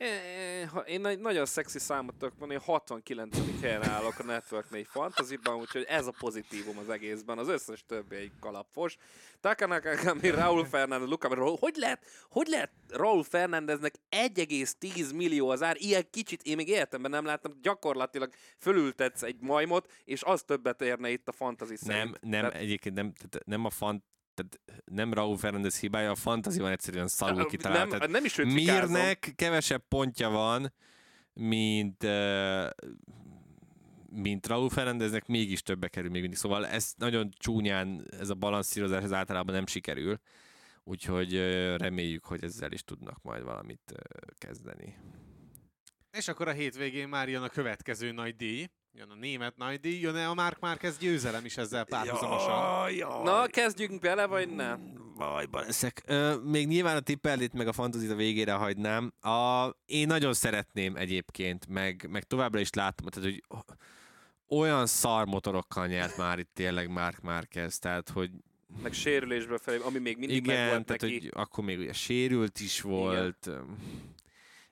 Én, 0.02 0.70
én 0.86 1.06
egy 1.06 1.20
nagyon 1.20 1.46
szexi 1.46 1.80
számot 1.80 2.16
tudok 2.16 2.38
mondani, 2.40 2.60
69. 2.66 3.38
helyen 3.62 3.84
állok 3.84 4.20
a 4.20 4.24
Network 4.24 4.70
4 4.70 4.88
Fantasy-ban, 4.90 5.56
úgyhogy 5.60 5.84
ez 5.88 6.08
a 6.08 6.14
pozitívum 6.20 6.78
az 6.78 6.90
egészben, 6.90 7.38
az 7.38 7.48
összes 7.48 7.86
többi 7.86 8.16
egy 8.16 8.32
kalapfos. 8.40 8.98
Takanakagami, 9.40 10.30
Raúl 10.30 10.66
Fernández, 10.66 11.10
Luka, 11.10 11.58
hogy 11.60 11.76
lehet, 11.76 12.06
hogy 12.30 12.48
lehet 12.48 12.72
Raúl 12.90 13.24
Fernándeznek 13.24 13.94
1,10 14.10 15.16
millió 15.16 15.50
az 15.50 15.62
ár, 15.64 15.76
ilyen 15.80 16.08
kicsit, 16.10 16.42
én 16.44 16.56
még 16.56 16.68
életemben 16.68 17.12
nem 17.12 17.26
láttam, 17.26 17.60
gyakorlatilag 17.62 18.34
fölültetsz 18.58 19.24
egy 19.24 19.38
majmot, 19.40 19.92
és 20.04 20.24
az 20.24 20.44
többet 20.44 20.82
érne 20.82 21.10
itt 21.10 21.28
a 21.28 21.32
fantasy 21.32 21.76
Nem, 21.82 21.96
szerint. 21.96 22.22
nem, 22.22 22.42
Tehát- 22.42 22.54
egyébként 22.56 22.96
nem, 22.96 23.14
tehát 23.14 23.46
nem 23.48 23.66
a 23.66 23.70
fan, 23.70 24.04
tehát 24.34 24.82
nem 24.86 25.14
Raúl 25.14 25.38
Fernández 25.38 25.80
hibája, 25.80 26.12
a 26.12 26.16
fantasy 26.16 26.60
van 26.60 26.72
egyszerűen 26.72 27.08
szalul 27.08 27.36
nem, 27.36 27.48
kitalált. 27.48 28.00
nem, 28.00 28.12
nem 28.12 28.26
is 28.26 28.38
őt. 28.38 28.54
Mirnek 28.54 29.34
kevesebb 29.36 29.84
pontja 29.88 30.30
van, 30.30 30.74
mint, 31.34 32.04
uh, 32.04 32.70
mint 34.10 34.48
Raúl 34.48 34.70
Fernándeznek 34.70 35.26
mégis 35.26 35.62
többe 35.62 35.88
kerül 35.88 36.10
még 36.10 36.22
mindig. 36.22 36.40
Szóval 36.40 36.68
ez 36.68 36.94
nagyon 36.98 37.30
csúnyán, 37.38 38.08
ez 38.20 38.30
a 38.30 38.36
balanszírozás 38.36 39.04
ez 39.04 39.14
általában 39.14 39.56
nem 39.56 39.68
sikerül. 39.68 40.20
Úgyhogy 40.84 41.36
uh, 41.36 41.76
reméljük, 41.78 42.26
hogy 42.26 42.44
ezzel 42.44 42.72
is 42.72 42.84
tudnak 42.84 43.22
majd 43.22 43.44
valamit 43.44 43.94
kezdeni. 44.38 44.98
És 46.12 46.28
akkor 46.28 46.48
a 46.48 46.52
hétvégén 46.52 47.08
már 47.08 47.30
jön 47.30 47.44
a 47.44 47.50
következő 47.50 48.12
nagy 48.12 48.36
díj. 48.36 48.68
Jön 48.94 49.10
a 49.10 49.16
német 49.16 49.58
nagy 49.58 49.80
díj, 49.80 50.00
jön-e 50.00 50.30
a 50.30 50.34
Mark 50.34 50.60
Márquez 50.60 50.98
győzelem 50.98 51.46
is 51.46 51.58
ezzel 51.58 51.84
párhuzamosan? 51.84 52.92
jaj. 52.92 53.24
Na, 53.24 53.48
kezdjünk 53.48 54.00
bele, 54.02 54.26
vagy 54.26 54.50
ne? 54.50 54.76
Bajban 55.16 55.64
leszek. 55.64 56.04
Ö, 56.06 56.36
még 56.36 56.68
nyilván 56.68 56.96
a 56.96 57.00
tippelét 57.00 57.54
meg 57.54 57.68
a 57.68 57.74
fantazit 57.74 58.12
a 58.12 58.16
végére 58.16 58.54
hagynám. 58.54 59.14
A, 59.22 59.70
én 59.86 60.08
nagyon 60.08 60.34
szeretném 60.34 60.96
egyébként, 60.96 61.68
meg, 61.68 62.08
meg 62.10 62.24
továbbra 62.24 62.60
is 62.60 62.70
látom, 62.74 63.08
tehát, 63.08 63.30
hogy 63.30 63.44
olyan 64.48 64.86
szar 64.86 65.26
motorokkal 65.26 65.88
nyert 65.88 66.18
már 66.18 66.40
itt 66.40 66.52
tényleg 66.54 66.90
Mark 66.90 67.22
Marquez, 67.22 67.80
tehát, 67.80 68.10
hogy 68.10 68.30
Meg 68.82 68.94
sérülésbe 68.94 69.58
felé, 69.58 69.78
ami 69.78 70.00
még 70.00 70.18
mindig 70.18 70.38
igen, 70.38 70.58
megvolt 70.58 70.86
tehát, 70.86 71.02
neki. 71.02 71.20
hogy 71.20 71.30
akkor 71.34 71.64
még 71.64 71.80
ugye 71.80 71.94
sérült 71.94 72.60
is 72.60 72.82
volt. 72.82 73.50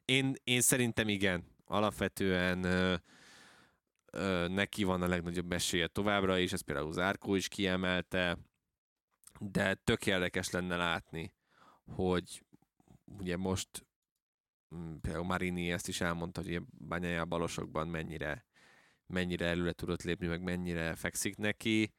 Én, 0.06 0.36
én 0.44 0.62
szerintem 0.62 1.08
igen, 1.08 1.44
alapvetően 1.66 2.64
ö, 2.64 2.94
neki 4.48 4.84
van 4.84 5.02
a 5.02 5.08
legnagyobb 5.08 5.52
esélye 5.52 5.88
továbbra 5.88 6.38
is, 6.38 6.54
ezt 6.54 6.64
például 6.64 6.94
Zárkó 6.94 7.36
is 7.36 7.48
kiemelte, 7.48 8.38
de 9.40 9.74
tök 9.74 10.06
érdekes 10.06 10.50
lenne 10.50 10.76
látni, 10.76 11.34
hogy 11.86 12.44
ugye 13.06 13.38
most 13.38 13.88
mm, 14.76 14.96
például 14.96 15.26
Marini 15.26 15.72
ezt 15.72 15.88
is 15.88 16.02
elmondta, 16.02 16.42
hogy 16.42 16.62
Bányája 16.72 17.26
balosokban 17.26 17.88
mennyire, 17.88 18.46
mennyire 19.06 19.46
előre 19.46 19.72
tudott 19.72 20.04
lépni, 20.04 20.28
meg 20.28 20.42
mennyire 20.42 20.96
fekszik 20.96 21.38
neki. 21.38 21.94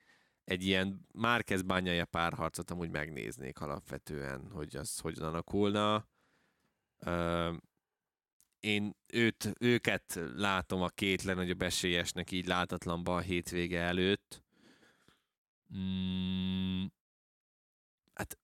Egy 0.44 0.64
ilyen 0.64 1.06
Márquez 1.12 1.62
Bányája 1.62 2.04
párharcot 2.04 2.70
amúgy 2.70 2.90
megnéznék 2.90 3.60
alapvetően, 3.60 4.50
hogy 4.50 4.76
az 4.76 4.98
hogyan 4.98 5.26
alakulna. 5.26 6.08
Én 8.60 8.96
őt, 9.06 9.52
őket 9.58 10.20
látom 10.34 10.82
a 10.82 10.88
két 10.88 11.22
legnagyobb 11.22 11.62
esélyesnek 11.62 12.30
így 12.30 12.46
látatlanban 12.46 13.16
a 13.16 13.20
hétvége 13.20 13.80
előtt. 13.80 14.42
Mm, 15.76 16.84
hát 18.14 18.38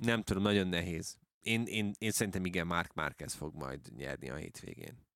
nem 0.00 0.22
tudom, 0.22 0.42
nagyon 0.42 0.66
nehéz. 0.68 1.18
Én, 1.40 1.64
én, 1.66 1.94
én 1.98 2.10
szerintem 2.10 2.44
igen, 2.44 2.66
Mark 2.66 2.94
Márquez 2.94 3.34
fog 3.34 3.54
majd 3.54 3.96
nyerni 3.96 4.30
a 4.30 4.36
hétvégén. 4.36 5.06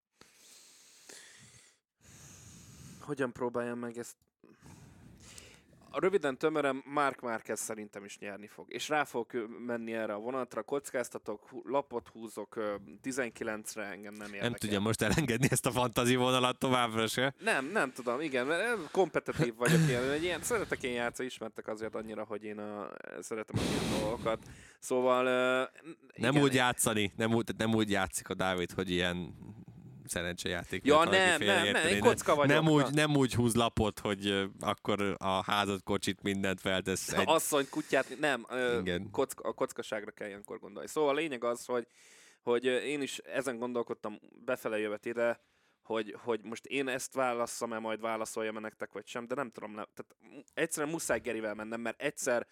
Hogyan 3.01 3.33
próbáljam 3.33 3.79
meg 3.79 3.99
ezt? 3.99 4.17
A 5.91 6.01
röviden 6.01 6.39
tömören 6.39 6.83
Mark 6.85 7.21
Marquez 7.21 7.61
szerintem 7.61 8.05
is 8.05 8.19
nyerni 8.19 8.47
fog. 8.47 8.67
És 8.69 8.89
rá 8.89 9.05
fog 9.05 9.49
menni 9.67 9.93
erre 9.95 10.13
a 10.13 10.19
vonatra, 10.19 10.63
kockáztatok, 10.63 11.49
lapot 11.65 12.09
húzok 12.09 12.57
ö, 12.57 12.75
19-re, 13.03 13.83
engem 13.83 14.15
nem 14.15 14.27
érdekel. 14.27 14.49
Nem 14.49 14.59
tudja 14.59 14.81
most 14.81 15.03
elengedni 15.03 15.47
ezt 15.51 15.67
a 15.67 15.71
fantazi 15.71 16.17
vonalat 16.17 16.59
továbbra 16.59 17.07
se. 17.07 17.35
Nem, 17.39 17.71
nem 17.73 17.93
tudom, 17.93 18.21
igen, 18.21 18.47
mert 18.47 18.91
kompetitív 18.91 19.55
vagyok 19.57 19.81
ilyen, 19.89 20.11
egy 20.11 20.23
ilyen 20.23 20.43
szeretek 20.43 20.83
én 20.83 20.93
játszani, 20.93 21.29
ismertek 21.29 21.69
azért 21.69 21.95
annyira, 21.95 22.25
hogy 22.25 22.45
én 22.45 22.59
a, 22.59 22.91
szeretem 23.21 23.57
az 23.59 23.71
ilyen 23.71 24.01
dolgokat. 24.01 24.39
Szóval 24.79 25.25
Nem 26.17 26.33
igen, 26.33 26.43
úgy 26.43 26.55
játszani, 26.55 27.13
nem 27.17 27.35
úgy, 27.35 27.51
nem 27.57 27.75
úgy 27.75 27.91
játszik 27.91 28.29
a 28.29 28.35
Dávid, 28.35 28.71
hogy 28.71 28.91
ilyen 28.91 29.35
szerencsejáték. 30.09 30.85
Ja, 30.85 31.05
nem, 31.05 31.41
nem, 31.41 31.73
nem, 31.73 31.87
én 31.87 32.01
kocka 32.01 32.35
vagyok. 32.35 32.63
Nem 32.63 32.73
úgy, 32.73 32.93
nem 32.93 33.17
úgy 33.17 33.35
húz 33.35 33.55
lapot, 33.55 33.99
hogy 33.99 34.51
akkor 34.61 35.17
a 35.19 35.43
házad 35.45 35.83
kocsit 35.83 36.23
mindent 36.23 36.61
feltesz. 36.61 37.13
Egy... 37.13 37.25
Asszony, 37.27 37.67
kutyát, 37.71 38.19
nem, 38.21 38.47
Igen. 38.81 39.11
kocka, 39.11 39.49
a 39.49 39.53
kockaságra 39.53 40.11
kell 40.11 40.29
ilyenkor 40.29 40.59
gondolni. 40.59 40.89
Szóval 40.89 41.11
a 41.11 41.19
lényeg 41.19 41.45
az, 41.45 41.65
hogy, 41.65 41.87
hogy 42.43 42.65
én 42.65 43.03
is 43.03 43.19
ezen 43.19 43.59
gondolkodtam 43.59 44.19
befele 44.45 44.79
jövet 44.79 45.07
ide, 45.07 45.41
hogy, 45.83 46.17
hogy 46.25 46.41
most 46.43 46.67
én 46.67 46.89
ezt 46.89 47.15
válasszam-e, 47.15 47.79
majd 47.79 48.01
válaszoljam-e 48.01 48.61
nektek, 48.61 48.93
vagy 48.93 49.07
sem, 49.07 49.27
de 49.27 49.35
nem 49.35 49.51
tudom. 49.51 49.71
Nem. 49.71 49.87
Tehát 49.95 50.43
egyszerűen 50.55 50.93
muszáj 50.93 51.21
Gerivel 51.21 51.55
mennem, 51.55 51.81
mert 51.81 52.03
egyszer 52.03 52.47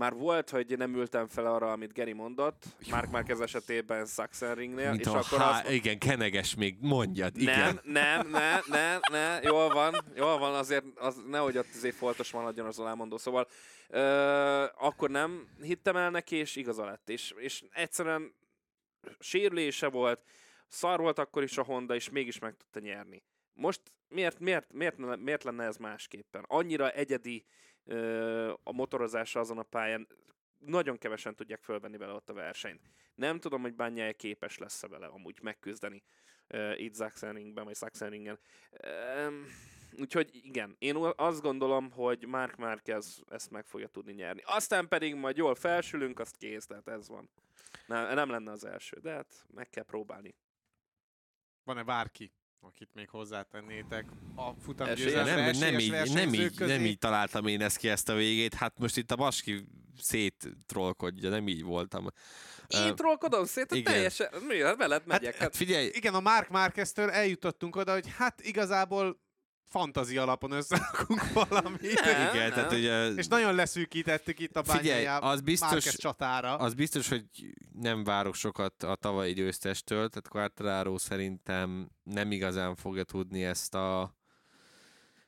már 0.00 0.14
volt, 0.14 0.50
hogy 0.50 0.76
nem 0.76 0.94
ültem 0.94 1.26
fel 1.26 1.46
arra, 1.46 1.72
amit 1.72 1.92
Geri 1.92 2.12
mondott, 2.12 2.64
Mark 2.90 3.10
Marquez 3.10 3.40
esetében 3.40 4.06
Sachsenringnél, 4.06 4.90
Mint 4.90 5.00
és 5.00 5.06
akkor 5.06 5.38
há... 5.38 5.60
az, 5.60 5.70
Igen, 5.70 5.98
keneges 5.98 6.54
még, 6.54 6.76
mondjad. 6.80 7.36
Igen. 7.36 7.80
nem, 7.84 8.28
nem, 8.28 8.28
ne, 8.30 8.58
ne, 8.66 8.98
ne, 9.10 9.40
jól 9.42 9.68
van, 9.68 10.04
jól 10.14 10.38
van, 10.38 10.54
azért 10.54 10.84
az, 10.94 11.22
nehogy 11.28 11.56
ott 11.58 11.74
azért 11.74 11.94
foltos 11.94 12.32
maradjon 12.32 12.66
az 12.66 12.78
alámondó. 12.78 13.16
Szóval 13.16 13.48
ö, 13.88 14.00
akkor 14.78 15.10
nem 15.10 15.48
hittem 15.62 15.96
el 15.96 16.10
neki, 16.10 16.36
és 16.36 16.56
igaza 16.56 16.84
lett. 16.84 17.08
És, 17.08 17.34
és 17.36 17.64
egyszerűen 17.72 18.34
sérülése 19.18 19.88
volt, 19.88 20.20
szar 20.68 21.00
volt 21.00 21.18
akkor 21.18 21.42
is 21.42 21.58
a 21.58 21.62
Honda, 21.62 21.94
és 21.94 22.10
mégis 22.10 22.38
meg 22.38 22.54
tudta 22.56 22.80
nyerni. 22.80 23.22
Most 23.52 23.80
miért, 24.08 24.38
miért, 24.38 24.72
miért, 24.72 24.96
miért 25.16 25.44
lenne 25.44 25.64
ez 25.64 25.76
másképpen? 25.76 26.44
Annyira 26.48 26.90
egyedi 26.90 27.46
a 28.62 28.72
motorozása 28.72 29.40
azon 29.40 29.58
a 29.58 29.62
pályán, 29.62 30.06
nagyon 30.58 30.98
kevesen 30.98 31.34
tudják 31.34 31.62
fölvenni 31.62 31.96
vele 31.96 32.12
ott 32.12 32.28
a 32.28 32.32
versenyt. 32.32 32.90
Nem 33.14 33.40
tudom, 33.40 33.60
hogy 33.60 33.74
Bányája 33.74 34.12
képes 34.12 34.58
lesz-e 34.58 34.88
vele 34.88 35.06
amúgy 35.06 35.38
megküzdeni 35.42 36.02
uh, 36.54 36.80
itt 36.80 36.96
Sachsenringben, 36.96 37.64
vagy 37.64 37.76
Sachsenringen. 37.76 38.38
Um, 39.26 39.46
úgyhogy 39.98 40.30
igen, 40.32 40.76
én 40.78 40.96
azt 41.16 41.40
gondolom, 41.40 41.90
hogy 41.90 42.26
Mark 42.26 42.56
Marquez 42.56 43.22
ezt 43.28 43.50
meg 43.50 43.66
fogja 43.66 43.88
tudni 43.88 44.12
nyerni. 44.12 44.42
Aztán 44.44 44.88
pedig 44.88 45.14
majd 45.14 45.36
jól 45.36 45.54
felsülünk, 45.54 46.18
azt 46.18 46.36
kész, 46.36 46.66
tehát 46.66 46.88
ez 46.88 47.08
van. 47.08 47.30
Nem, 47.86 48.14
nem 48.14 48.30
lenne 48.30 48.50
az 48.50 48.64
első, 48.64 48.98
de 49.00 49.10
hát 49.10 49.44
meg 49.54 49.68
kell 49.70 49.84
próbálni. 49.84 50.34
Van-e 51.64 51.82
bárki, 51.82 52.32
akit 52.60 52.88
még 52.94 53.08
hozzátennétek 53.08 54.04
a 54.36 54.52
futam 54.52 54.86
nem, 54.86 55.24
nem, 55.24 55.38
esélyes 55.38 55.82
így, 55.82 56.14
nem, 56.14 56.34
így, 56.34 56.54
közé? 56.54 56.72
nem 56.76 56.84
így 56.84 56.98
találtam 56.98 57.46
én 57.46 57.60
ezt 57.60 57.76
ki 57.76 57.88
ezt 57.88 58.08
a 58.08 58.14
végét. 58.14 58.54
Hát 58.54 58.78
most 58.78 58.96
itt 58.96 59.10
a 59.10 59.16
Baski 59.16 59.64
széttrollkodja, 59.98 61.30
nem 61.30 61.48
így 61.48 61.62
voltam. 61.62 62.06
Én 62.66 62.86
Ö, 62.86 62.94
trollkodom 62.94 63.44
szét, 63.44 63.72
igen. 63.72 63.92
teljesen, 63.92 64.28
mi, 64.48 64.62
hát 64.62 64.76
veled 64.76 65.02
megyek. 65.06 65.32
Hát, 65.32 65.42
hát 65.42 65.56
figyelj, 65.56 65.90
Igen, 65.92 66.14
a 66.14 66.20
Mark 66.20 66.48
Márqueztől 66.48 67.10
eljutottunk 67.10 67.76
oda, 67.76 67.92
hogy 67.92 68.06
hát 68.16 68.40
igazából 68.40 69.20
fantazi 69.70 70.16
alapon 70.16 70.50
összerakunk 70.50 71.32
valamit. 71.48 72.00
Nem, 72.00 72.34
igen, 72.34 72.52
tehát 72.52 72.72
ugye... 72.72 73.08
És 73.08 73.26
nagyon 73.26 73.54
leszűkítettük 73.54 74.38
itt 74.40 74.56
a 74.56 74.64
Figyelj, 74.64 75.06
az 75.06 75.40
biztos, 75.40 75.70
Márquez 75.70 75.96
csatára. 75.96 76.56
az 76.56 76.74
biztos, 76.74 77.08
hogy 77.08 77.24
nem 77.72 78.04
várok 78.04 78.34
sokat 78.34 78.82
a 78.82 78.94
tavalyi 78.94 79.32
győztestől, 79.32 80.08
tehát 80.08 80.28
Quartararo 80.28 80.98
szerintem 80.98 81.90
nem 82.02 82.32
igazán 82.32 82.74
fogja 82.74 83.04
tudni 83.04 83.44
ezt 83.44 83.74
a 83.74 84.18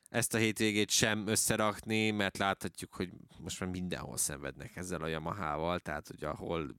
ezt 0.09 0.33
a 0.33 0.37
hétvégét 0.37 0.89
sem 0.89 1.27
összerakni, 1.27 2.11
mert 2.11 2.37
láthatjuk, 2.37 2.93
hogy 2.93 3.09
most 3.39 3.59
már 3.59 3.69
mindenhol 3.69 4.17
szenvednek 4.17 4.75
ezzel 4.75 5.01
a 5.01 5.07
Yamaha-val, 5.07 5.79
tehát 5.79 6.07
hogy 6.07 6.23
ahol 6.23 6.75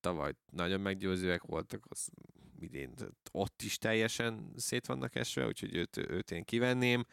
tavaly 0.00 0.32
nagyon 0.50 0.80
meggyőzőek 0.80 1.42
voltak, 1.42 1.84
az 1.88 2.08
idén 2.60 2.94
ott 3.32 3.62
is 3.62 3.78
teljesen 3.78 4.52
szét 4.56 4.86
vannak 4.86 5.14
esve, 5.14 5.46
úgyhogy 5.46 5.74
őt, 5.74 5.96
őt 5.96 6.30
én 6.30 6.44
kivenném. 6.44 7.04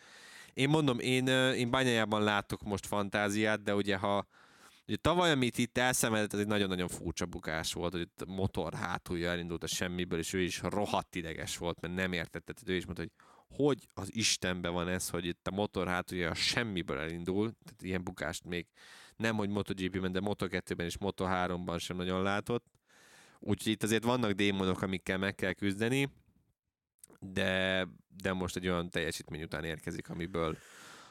Én 0.54 0.70
mondom, 0.70 1.00
én, 1.00 1.28
én 1.28 1.72
bányájában 1.72 2.24
látok 2.24 2.64
most 2.64 2.86
fantáziát, 2.86 3.64
de 3.64 3.76
ugye 3.76 3.98
ha 3.98 4.28
Ugye 4.88 4.98
tavaly, 4.98 5.32
amit 5.32 5.58
itt 5.58 5.78
elszenvedett, 5.78 6.34
ez 6.34 6.40
egy 6.40 6.48
nagyon-nagyon 6.48 6.88
furcsa 6.88 7.26
bukás 7.26 7.74
volt, 7.74 7.92
hogy 7.92 8.02
itt 8.02 8.26
motor 8.26 8.74
hátulja 8.74 9.30
elindult 9.30 9.64
a 9.64 9.68
semmiből, 9.68 10.20
és 10.20 10.34
ő 10.34 10.42
is 10.42 10.62
rohadt 10.62 11.16
ideges 11.16 11.58
volt, 11.58 11.82
mert 11.82 11.94
nem 11.94 12.14
értette, 12.14 12.54
tehát 12.54 12.70
ő 12.70 12.76
is 12.76 12.86
mondta, 12.86 13.02
hogy 13.02 13.12
hogy 13.56 13.88
az 13.94 14.16
Istenben 14.16 14.74
van 14.74 14.88
ez, 14.88 15.10
hogy 15.10 15.26
itt 15.26 15.48
a 15.48 15.52
motor 15.52 15.88
hátulja 15.88 16.30
a 16.30 16.34
semmiből 16.34 16.98
elindul, 16.98 17.52
tehát 17.64 17.82
ilyen 17.82 18.04
bukást 18.04 18.44
még 18.44 18.68
nem, 19.16 19.36
hogy 19.36 19.50
MotoGP-ben, 19.50 20.12
de 20.12 20.20
Moto2-ben 20.24 20.86
és 20.86 20.96
Moto3-ban 21.00 21.80
sem 21.80 21.98
nagyon 21.98 22.22
látott. 22.22 22.66
Úgyhogy 23.46 23.72
itt 23.72 23.84
azért 23.84 24.04
vannak 24.04 24.32
démonok, 24.32 24.82
amikkel 24.82 25.18
meg 25.18 25.36
kell 25.36 25.54
küzdeni, 25.54 26.10
de, 27.20 27.88
de 28.22 28.34
most 28.34 28.56
egy 28.56 28.68
olyan 28.68 28.90
teljesítmény 28.90 29.44
után 29.44 29.64
érkezik, 29.64 30.10
amiből, 30.10 30.58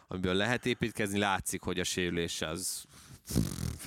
amiből 0.07 0.35
lehet 0.35 0.67
építkezni. 0.67 1.19
Látszik, 1.19 1.63
hogy 1.63 1.81
a 1.81 1.85
sérülés 1.85 2.43
az, 2.43 2.85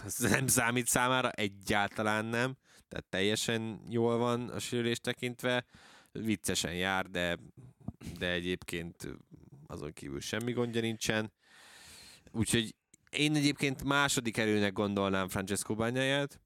az 0.05 0.17
nem 0.17 0.47
számít 0.47 0.87
számára, 0.87 1.31
egyáltalán 1.31 2.25
nem. 2.25 2.57
Tehát 2.87 3.05
teljesen 3.09 3.81
jól 3.89 4.17
van 4.17 4.49
a 4.49 4.59
sérülés 4.59 4.99
tekintve. 4.99 5.65
Viccesen 6.11 6.73
jár, 6.73 7.09
de, 7.09 7.39
de 8.17 8.31
egyébként 8.31 9.07
azon 9.67 9.93
kívül 9.93 10.19
semmi 10.19 10.51
gondja 10.51 10.81
nincsen. 10.81 11.33
Úgyhogy 12.31 12.75
én 13.09 13.35
egyébként 13.35 13.83
második 13.83 14.37
erőnek 14.37 14.73
gondolnám 14.73 15.27
Francesco 15.27 15.75
Bányáját, 15.75 16.39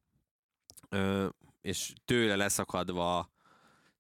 és 1.62 1.94
tőle 2.06 2.36
leszakadva 2.36 3.32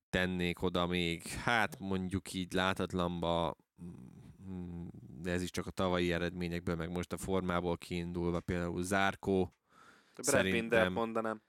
tennék 0.09 0.61
oda 0.61 0.87
még, 0.87 1.27
hát 1.27 1.79
mondjuk 1.79 2.33
így 2.33 2.53
látatlanba, 2.53 3.57
mm, 4.49 4.87
de 5.21 5.31
ez 5.31 5.41
is 5.41 5.49
csak 5.49 5.67
a 5.67 5.71
tavalyi 5.71 6.11
eredményekből, 6.13 6.75
meg 6.75 6.91
most 6.91 7.13
a 7.13 7.17
formából 7.17 7.77
kiindulva, 7.77 8.39
például 8.39 8.83
Zárkó, 8.83 9.53
Brad 10.13 10.25
Szerintem- 10.25 10.59
Binder 10.59 10.89
mondanám. 10.89 11.41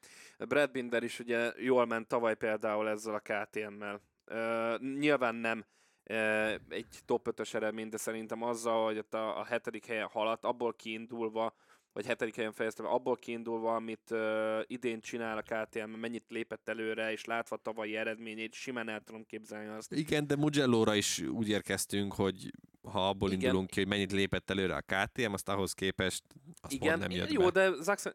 Brad 0.48 0.70
Binder 0.70 1.02
is 1.02 1.18
ugye 1.18 1.52
jól 1.56 1.86
ment 1.86 2.08
tavaly 2.08 2.36
például 2.36 2.88
ezzel 2.88 3.14
a 3.14 3.18
KTM-mel. 3.20 4.00
Uh, 4.26 4.80
nyilván 4.98 5.34
nem 5.34 5.64
uh, 6.10 6.54
egy 6.68 6.86
top 7.04 7.28
5-ös 7.30 7.54
eredmény, 7.54 7.88
de 7.88 7.96
szerintem 7.96 8.42
azzal, 8.42 8.84
hogy 8.84 8.98
ott 8.98 9.14
a, 9.14 9.38
a 9.38 9.44
hetedik 9.44 9.86
helyen 9.86 10.08
haladt, 10.08 10.44
abból 10.44 10.74
kiindulva, 10.74 11.54
vagy 11.92 12.06
hetedik 12.06 12.34
helyen 12.36 12.52
fejezte 12.52 12.82
be, 12.82 12.88
abból 12.88 13.16
kiindulva, 13.16 13.74
amit 13.74 14.10
uh, 14.10 14.60
idén 14.66 15.00
csinál 15.00 15.38
a 15.38 15.42
KTM, 15.42 15.90
mennyit 15.90 16.24
lépett 16.28 16.68
előre, 16.68 17.12
és 17.12 17.24
látva 17.24 17.56
tavalyi 17.56 17.96
eredményét, 17.96 18.52
simán 18.52 18.88
el 18.88 19.00
tudom 19.00 19.24
képzelni 19.24 19.68
azt. 19.68 19.92
Igen, 19.92 20.26
de 20.26 20.36
Mugello-ra 20.36 20.94
is 20.94 21.18
úgy 21.20 21.48
érkeztünk, 21.48 22.14
hogy 22.14 22.50
ha 22.82 23.08
abból 23.08 23.28
Igen. 23.28 23.42
Indulunk 23.42 23.70
ki, 23.70 23.80
hogy 23.80 23.88
mennyit 23.88 24.12
lépett 24.12 24.50
előre 24.50 24.76
a 24.76 24.80
KTM, 24.80 25.32
azt 25.32 25.48
ahhoz 25.48 25.72
képest 25.72 26.24
azt 26.60 26.72
Igen, 26.72 26.98
nem 26.98 27.10
jött 27.10 27.32
jó, 27.32 27.44
be. 27.44 27.50
de 27.50 27.82
Zaxen, 27.82 28.12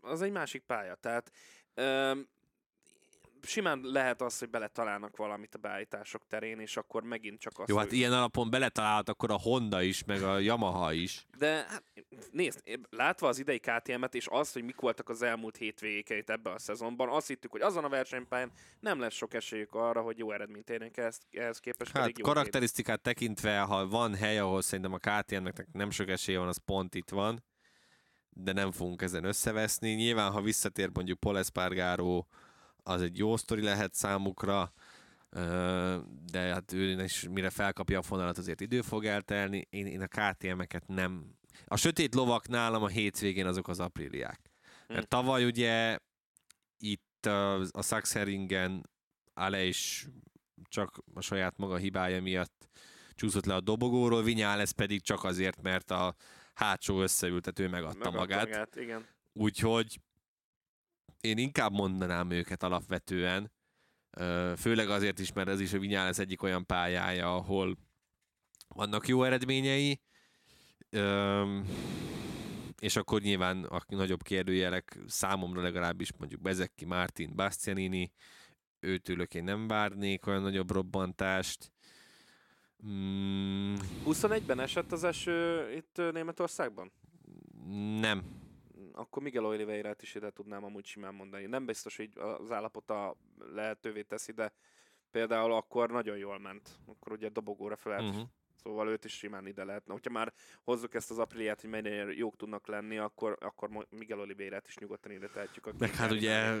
az 0.00 0.22
egy 0.22 0.32
másik 0.32 0.62
pálya, 0.62 0.94
tehát 0.94 1.30
ö, 1.74 2.12
simán 3.48 3.80
lehet 3.82 4.22
az, 4.22 4.38
hogy 4.38 4.50
beletalálnak 4.50 5.16
valamit 5.16 5.54
a 5.54 5.58
beállítások 5.58 6.26
terén, 6.26 6.58
és 6.58 6.76
akkor 6.76 7.02
megint 7.02 7.40
csak 7.40 7.58
azt, 7.58 7.68
Jó, 7.68 7.76
hát 7.76 7.92
ilyen 7.92 8.12
alapon 8.12 8.50
beletalált 8.50 9.08
akkor 9.08 9.30
a 9.30 9.38
Honda 9.38 9.82
is, 9.82 10.04
meg 10.04 10.22
a 10.22 10.38
Yamaha 10.38 10.92
is. 10.92 11.26
De 11.38 11.66
hát, 11.68 11.82
nézd, 12.30 12.62
látva 12.90 13.28
az 13.28 13.38
idei 13.38 13.58
KTM-et, 13.58 14.14
és 14.14 14.26
azt, 14.26 14.52
hogy 14.52 14.62
mik 14.62 14.80
voltak 14.80 15.08
az 15.08 15.22
elmúlt 15.22 15.56
hétvégékeit 15.56 16.30
ebben 16.30 16.52
a 16.52 16.58
szezonban, 16.58 17.08
azt 17.08 17.28
hittük, 17.28 17.50
hogy 17.50 17.60
azon 17.60 17.84
a 17.84 17.88
versenypályán 17.88 18.52
nem 18.80 19.00
lesz 19.00 19.14
sok 19.14 19.34
esélyük 19.34 19.74
arra, 19.74 20.00
hogy 20.00 20.18
jó 20.18 20.32
eredményt 20.32 20.70
érjenek 20.70 20.96
ehhez, 20.96 21.18
ehhez 21.30 21.58
képest. 21.58 21.96
Hát 21.96 22.18
jó 22.18 22.24
karakterisztikát 22.24 23.00
tekintve, 23.00 23.60
ha 23.60 23.88
van 23.88 24.14
hely, 24.14 24.38
ahol 24.38 24.62
szerintem 24.62 24.92
a 24.92 24.98
KTM-nek 24.98 25.66
nem 25.72 25.90
sok 25.90 26.08
esélye 26.08 26.38
van, 26.38 26.48
az 26.48 26.60
pont 26.64 26.94
itt 26.94 27.10
van, 27.10 27.44
de 28.30 28.52
nem 28.52 28.72
fogunk 28.72 29.02
ezen 29.02 29.24
összeveszni. 29.24 29.90
Nyilván, 29.90 30.32
ha 30.32 30.40
visszatér 30.40 30.90
mondjuk 30.92 31.20
Paul 31.20 31.38
Espargaro, 31.38 32.24
az 32.88 33.02
egy 33.02 33.18
jó 33.18 33.36
sztori 33.36 33.62
lehet 33.62 33.94
számukra, 33.94 34.72
de 36.30 36.38
hát 36.40 36.72
ő 36.72 37.02
is 37.02 37.28
mire 37.30 37.50
felkapja 37.50 37.98
a 37.98 38.02
fonalat, 38.02 38.38
azért 38.38 38.60
idő 38.60 38.80
fog 38.82 39.04
eltelni. 39.04 39.66
Én, 39.70 39.86
én 39.86 40.00
a 40.02 40.06
KTM-eket 40.06 40.86
nem... 40.86 41.36
A 41.66 41.76
sötét 41.76 42.14
lovak 42.14 42.48
nálam 42.48 42.82
a 42.82 42.88
hétvégén 42.88 43.46
azok 43.46 43.68
az 43.68 43.80
apríliák. 43.80 44.40
Mert 44.86 45.02
Hm. 45.02 45.08
tavaly 45.08 45.44
ugye 45.44 45.98
itt 46.78 47.26
a, 47.26 47.60
a 47.60 47.82
Sachsenringen 47.82 48.90
Ale 49.34 49.64
is 49.64 50.06
csak 50.62 50.98
a 51.14 51.20
saját 51.20 51.56
maga 51.56 51.76
hibája 51.76 52.22
miatt 52.22 52.68
csúszott 53.14 53.44
le 53.44 53.54
a 53.54 53.60
dobogóról, 53.60 54.22
Vinyales 54.22 54.72
pedig 54.72 55.02
csak 55.02 55.24
azért, 55.24 55.62
mert 55.62 55.90
a 55.90 56.14
hátsó 56.54 57.00
összeültető 57.00 57.68
megadta, 57.68 57.98
Megadta 57.98 58.18
magát. 58.18 58.48
magát. 58.48 58.76
Igen. 58.76 59.06
Úgyhogy 59.32 60.00
én 61.28 61.38
inkább 61.38 61.72
mondanám 61.72 62.30
őket 62.30 62.62
alapvetően, 62.62 63.52
főleg 64.56 64.90
azért 64.90 65.18
is, 65.18 65.32
mert 65.32 65.48
ez 65.48 65.60
is 65.60 65.72
a 65.72 65.78
Vinyales 65.78 66.18
egyik 66.18 66.42
olyan 66.42 66.66
pályája, 66.66 67.34
ahol 67.34 67.76
vannak 68.68 69.08
jó 69.08 69.22
eredményei, 69.22 70.00
és 72.78 72.96
akkor 72.96 73.20
nyilván 73.20 73.64
a 73.64 73.82
nagyobb 73.86 74.22
kérdőjelek 74.22 74.98
számomra 75.06 75.60
legalábbis 75.62 76.12
mondjuk 76.18 76.40
Bezeki, 76.40 76.84
Martin, 76.84 77.34
Bastianini, 77.34 78.12
őtőlök 78.80 79.34
én 79.34 79.44
nem 79.44 79.66
várnék 79.66 80.26
olyan 80.26 80.42
nagyobb 80.42 80.70
robbantást. 80.70 81.72
Mm, 82.86 83.74
21-ben 84.06 84.60
esett 84.60 84.92
az 84.92 85.04
eső 85.04 85.70
itt 85.72 86.12
Németországban? 86.12 86.92
nem. 88.00 88.22
Akkor 88.98 89.22
Miguel 89.22 89.44
Oliveirát 89.44 90.02
is 90.02 90.14
ide 90.14 90.30
tudnám 90.30 90.64
amúgy 90.64 90.84
simán 90.84 91.14
mondani. 91.14 91.46
Nem 91.46 91.66
biztos, 91.66 91.96
hogy 91.96 92.10
az 92.14 92.52
állapota 92.52 93.16
lehetővé 93.38 94.02
teszi, 94.02 94.32
de 94.32 94.52
például 95.10 95.52
akkor 95.52 95.90
nagyon 95.90 96.16
jól 96.16 96.38
ment. 96.38 96.68
Akkor 96.86 97.12
ugye 97.12 97.28
dobogóra 97.28 97.76
fel 97.76 98.04
Uh-huh. 98.04 98.28
Szóval 98.62 98.88
őt 98.88 99.04
is 99.04 99.12
simán 99.12 99.46
ide 99.46 99.64
lehetne. 99.64 99.92
Hogyha 99.92 100.10
már 100.10 100.32
hozzuk 100.62 100.94
ezt 100.94 101.10
az 101.10 101.18
apríliát, 101.18 101.60
hogy 101.60 101.70
mennyire 101.70 102.12
jók 102.12 102.36
tudnak 102.36 102.66
lenni, 102.66 102.98
akkor, 102.98 103.36
akkor 103.40 103.86
Miguel 103.90 104.20
Oliveirát 104.20 104.66
is 104.66 104.76
nyugodtan 104.76 105.12
ide 105.12 105.28
tehetjük. 105.28 105.78
Meg 105.78 105.94
hát 105.94 106.10
ugye. 106.10 106.54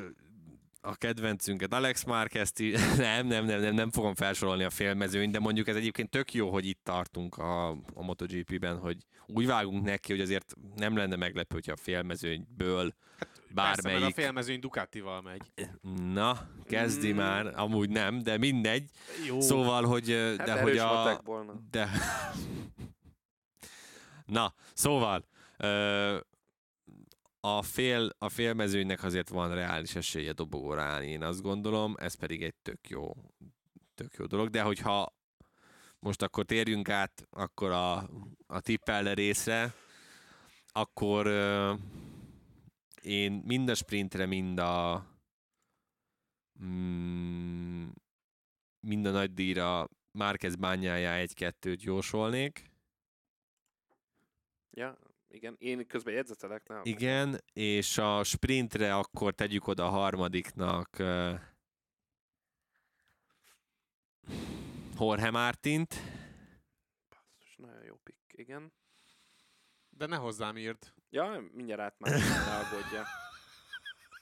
A 0.80 0.96
kedvencünket, 0.96 1.72
Alex 1.72 2.04
Marquez 2.04 2.52
nem, 2.96 3.26
nem, 3.26 3.44
nem, 3.44 3.60
nem, 3.60 3.74
nem 3.74 3.90
fogom 3.90 4.14
felsorolni 4.14 4.64
a 4.64 4.70
félmezőnyt, 4.70 5.32
de 5.32 5.38
mondjuk 5.38 5.68
ez 5.68 5.76
egyébként 5.76 6.10
tök 6.10 6.34
jó, 6.34 6.50
hogy 6.50 6.66
itt 6.66 6.80
tartunk 6.82 7.36
a, 7.36 7.68
a 7.70 8.02
MotoGP-ben, 8.02 8.78
hogy 8.78 8.96
úgy 9.26 9.46
vágunk 9.46 9.84
neki, 9.84 10.12
hogy 10.12 10.20
azért 10.20 10.54
nem 10.76 10.96
lenne 10.96 11.16
meglepő, 11.16 11.54
hogyha 11.54 11.72
a 11.72 11.76
félmezőnyből 11.76 12.94
Persze, 13.18 13.28
mert 13.54 13.76
a 13.76 13.82
bármelyik... 13.82 14.14
félmezőny 14.14 14.60
Ducatival 14.60 15.22
megy. 15.22 15.42
Na, 16.12 16.48
kezdi 16.64 17.12
Mm. 17.12 17.16
már, 17.16 17.52
amúgy 17.56 17.90
nem, 17.90 18.18
de 18.18 18.38
mindegy. 18.38 18.90
Jó. 19.26 19.40
Szóval, 19.40 19.84
hogy... 19.84 20.10
Hát 20.10 20.46
de 20.46 20.56
erős 20.56 20.62
hogy 20.62 20.78
a... 20.78 20.92
matekból, 20.92 21.44
na. 21.44 21.52
De... 21.70 21.88
Na, 24.26 24.54
szóval... 24.72 25.24
Ö, 25.56 26.18
a, 27.56 27.62
fél, 27.62 28.10
a 28.18 28.28
félmezőnynek 28.28 29.02
azért 29.02 29.28
van 29.28 29.54
reális 29.54 29.94
esélye 29.94 30.32
dobogóra 30.32 30.82
állni, 30.82 31.06
én 31.06 31.22
azt 31.22 31.42
gondolom, 31.42 31.94
ez 31.98 32.14
pedig 32.14 32.42
egy 32.42 32.54
tök 32.54 32.88
jó, 32.88 33.12
tök 33.94 34.14
jó 34.18 34.26
dolog, 34.26 34.48
de 34.48 34.62
hogyha 34.62 35.16
most 35.98 36.22
akkor 36.22 36.44
térjünk 36.44 36.88
át 36.88 37.26
akkor 37.30 37.70
a, 37.70 37.96
a 38.46 38.60
tippelne 38.60 39.14
részre, 39.14 39.74
akkor 40.66 41.26
ö, 41.26 41.74
én 43.02 43.42
mind 43.44 43.68
a 43.68 43.74
sprintre, 43.74 44.26
mind 44.26 44.58
a 44.58 45.06
mm, 46.62 47.88
mind 48.80 49.06
a 49.06 49.10
nagy 49.10 49.34
díjra 49.34 49.88
Márquez 50.10 50.54
bányájá 50.56 51.14
egy-kettőt 51.14 51.82
jósolnék. 51.82 52.70
Ja, 54.70 54.98
igen. 55.38 55.56
Én 55.58 55.86
közben 55.86 56.14
jegyzetelek, 56.14 56.68
nem? 56.68 56.80
Igen, 56.84 57.40
és 57.52 57.98
a 57.98 58.24
sprintre 58.24 58.96
akkor 58.96 59.34
tegyük 59.34 59.66
oda 59.66 59.84
a 59.86 59.88
harmadiknak 59.88 60.96
uh, 60.98 61.40
Jorge 64.98 65.30
Martint. 65.30 65.94
Basszus, 67.08 67.56
nagyon 67.56 67.84
jó 67.84 67.96
pick. 68.02 68.18
Igen. 68.32 68.72
De 69.90 70.06
ne 70.06 70.16
hozzám 70.16 70.56
írd. 70.56 70.92
Ja, 71.10 71.42
mindjárt 71.52 71.80
át 71.80 71.98
már. 71.98 72.12
Ne 72.12 72.56
aggódja. 72.56 73.04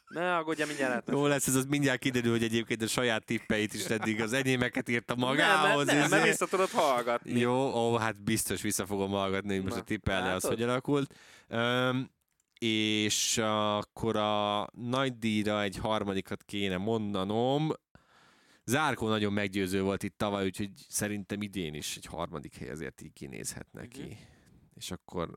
Ne 0.09 0.37
aggódja, 0.37 0.67
mindjárt 0.67 0.93
át. 0.95 1.09
Jó 1.11 1.27
lesz, 1.27 1.47
ez 1.47 1.55
az 1.55 1.65
mindjárt 1.65 2.01
kiderül, 2.01 2.31
hogy 2.31 2.43
egyébként 2.43 2.83
a 2.83 2.87
saját 2.87 3.25
tippeit 3.25 3.75
is 3.75 3.85
eddig 3.85 4.21
az 4.21 4.33
enyémeket 4.33 4.89
írta 4.89 5.15
magához. 5.15 5.87
nem, 5.87 5.99
nem, 5.99 6.09
nem 6.09 6.23
vissza 6.23 6.47
tudod 6.47 6.71
hallgatni. 6.71 7.39
Jó, 7.39 7.53
ó, 7.53 7.97
hát 7.97 8.23
biztos 8.23 8.63
vissza 8.63 8.87
fogom 8.87 9.11
hallgatni, 9.11 9.55
hogy 9.55 9.65
most 9.65 9.77
a 9.77 9.83
tippelne 9.83 10.33
az, 10.33 10.45
hogy 10.45 10.63
alakult. 10.63 11.15
Um, 11.49 12.11
és 12.59 13.39
akkor 13.39 14.17
a 14.17 14.69
nagy 14.73 15.19
díjra 15.19 15.63
egy 15.63 15.77
harmadikat 15.77 16.43
kéne 16.43 16.77
mondanom. 16.77 17.73
Zárkó 18.65 19.09
nagyon 19.09 19.33
meggyőző 19.33 19.83
volt 19.83 20.03
itt 20.03 20.19
tavaly, 20.19 20.45
úgyhogy 20.45 20.71
szerintem 20.89 21.43
idén 21.43 21.75
is 21.75 21.97
egy 21.97 22.07
harmadik 22.07 22.57
hely 22.57 22.71
azért 22.71 23.03
így 23.03 23.13
kinézhet 23.13 23.67
neki. 23.73 24.03
Mhm. 24.03 24.13
És 24.75 24.91
akkor 24.91 25.37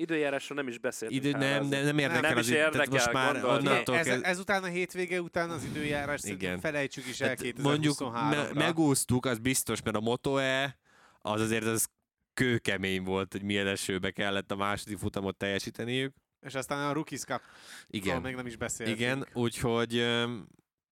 Időjárásról 0.00 0.58
nem 0.58 0.68
is 0.68 0.78
beszéltünk. 0.78 1.24
idő, 1.24 1.38
nem, 1.38 1.66
nem, 1.66 1.84
nem 1.84 1.98
érdekel 1.98 2.20
Nem 2.28 2.36
az 2.38 2.44
is 2.44 2.50
idő, 2.50 2.56
tehát 2.58 2.74
érdekel, 2.74 2.92
most 2.92 3.12
már 3.12 3.32
gondold. 3.32 3.58
onnantól 3.66 3.96
ez, 3.96 4.06
kezd- 4.06 4.24
ezután 4.24 4.62
a 4.62 4.66
hétvége 4.66 5.20
után 5.20 5.50
az 5.50 5.64
időjárás 5.64 6.20
Igen. 6.24 6.60
felejtsük 6.60 7.06
is 7.06 7.20
el 7.20 7.36
Tehát 7.36 7.54
2023-ra. 7.56 7.62
mondjuk 7.62 8.12
me- 8.12 8.52
megúsztuk, 8.54 9.26
az 9.26 9.38
biztos, 9.38 9.82
mert 9.82 9.96
a 9.96 10.00
Moto-E 10.00 10.78
az 11.18 11.40
azért 11.40 11.64
az 11.64 11.88
kőkemény 12.34 13.02
volt, 13.02 13.32
hogy 13.32 13.42
milyen 13.42 13.66
esőbe 13.66 14.10
kellett 14.10 14.50
a 14.50 14.56
második 14.56 14.98
futamot 14.98 15.36
teljesíteniük. 15.36 16.14
És 16.46 16.54
aztán 16.54 16.88
a 16.88 16.92
Rookies 16.92 17.20
Cup 17.20 17.40
Igen. 17.86 18.20
még 18.20 18.34
nem 18.34 18.46
is 18.46 18.56
beszéltünk. 18.56 18.98
Igen, 18.98 19.26
úgyhogy, 19.32 20.06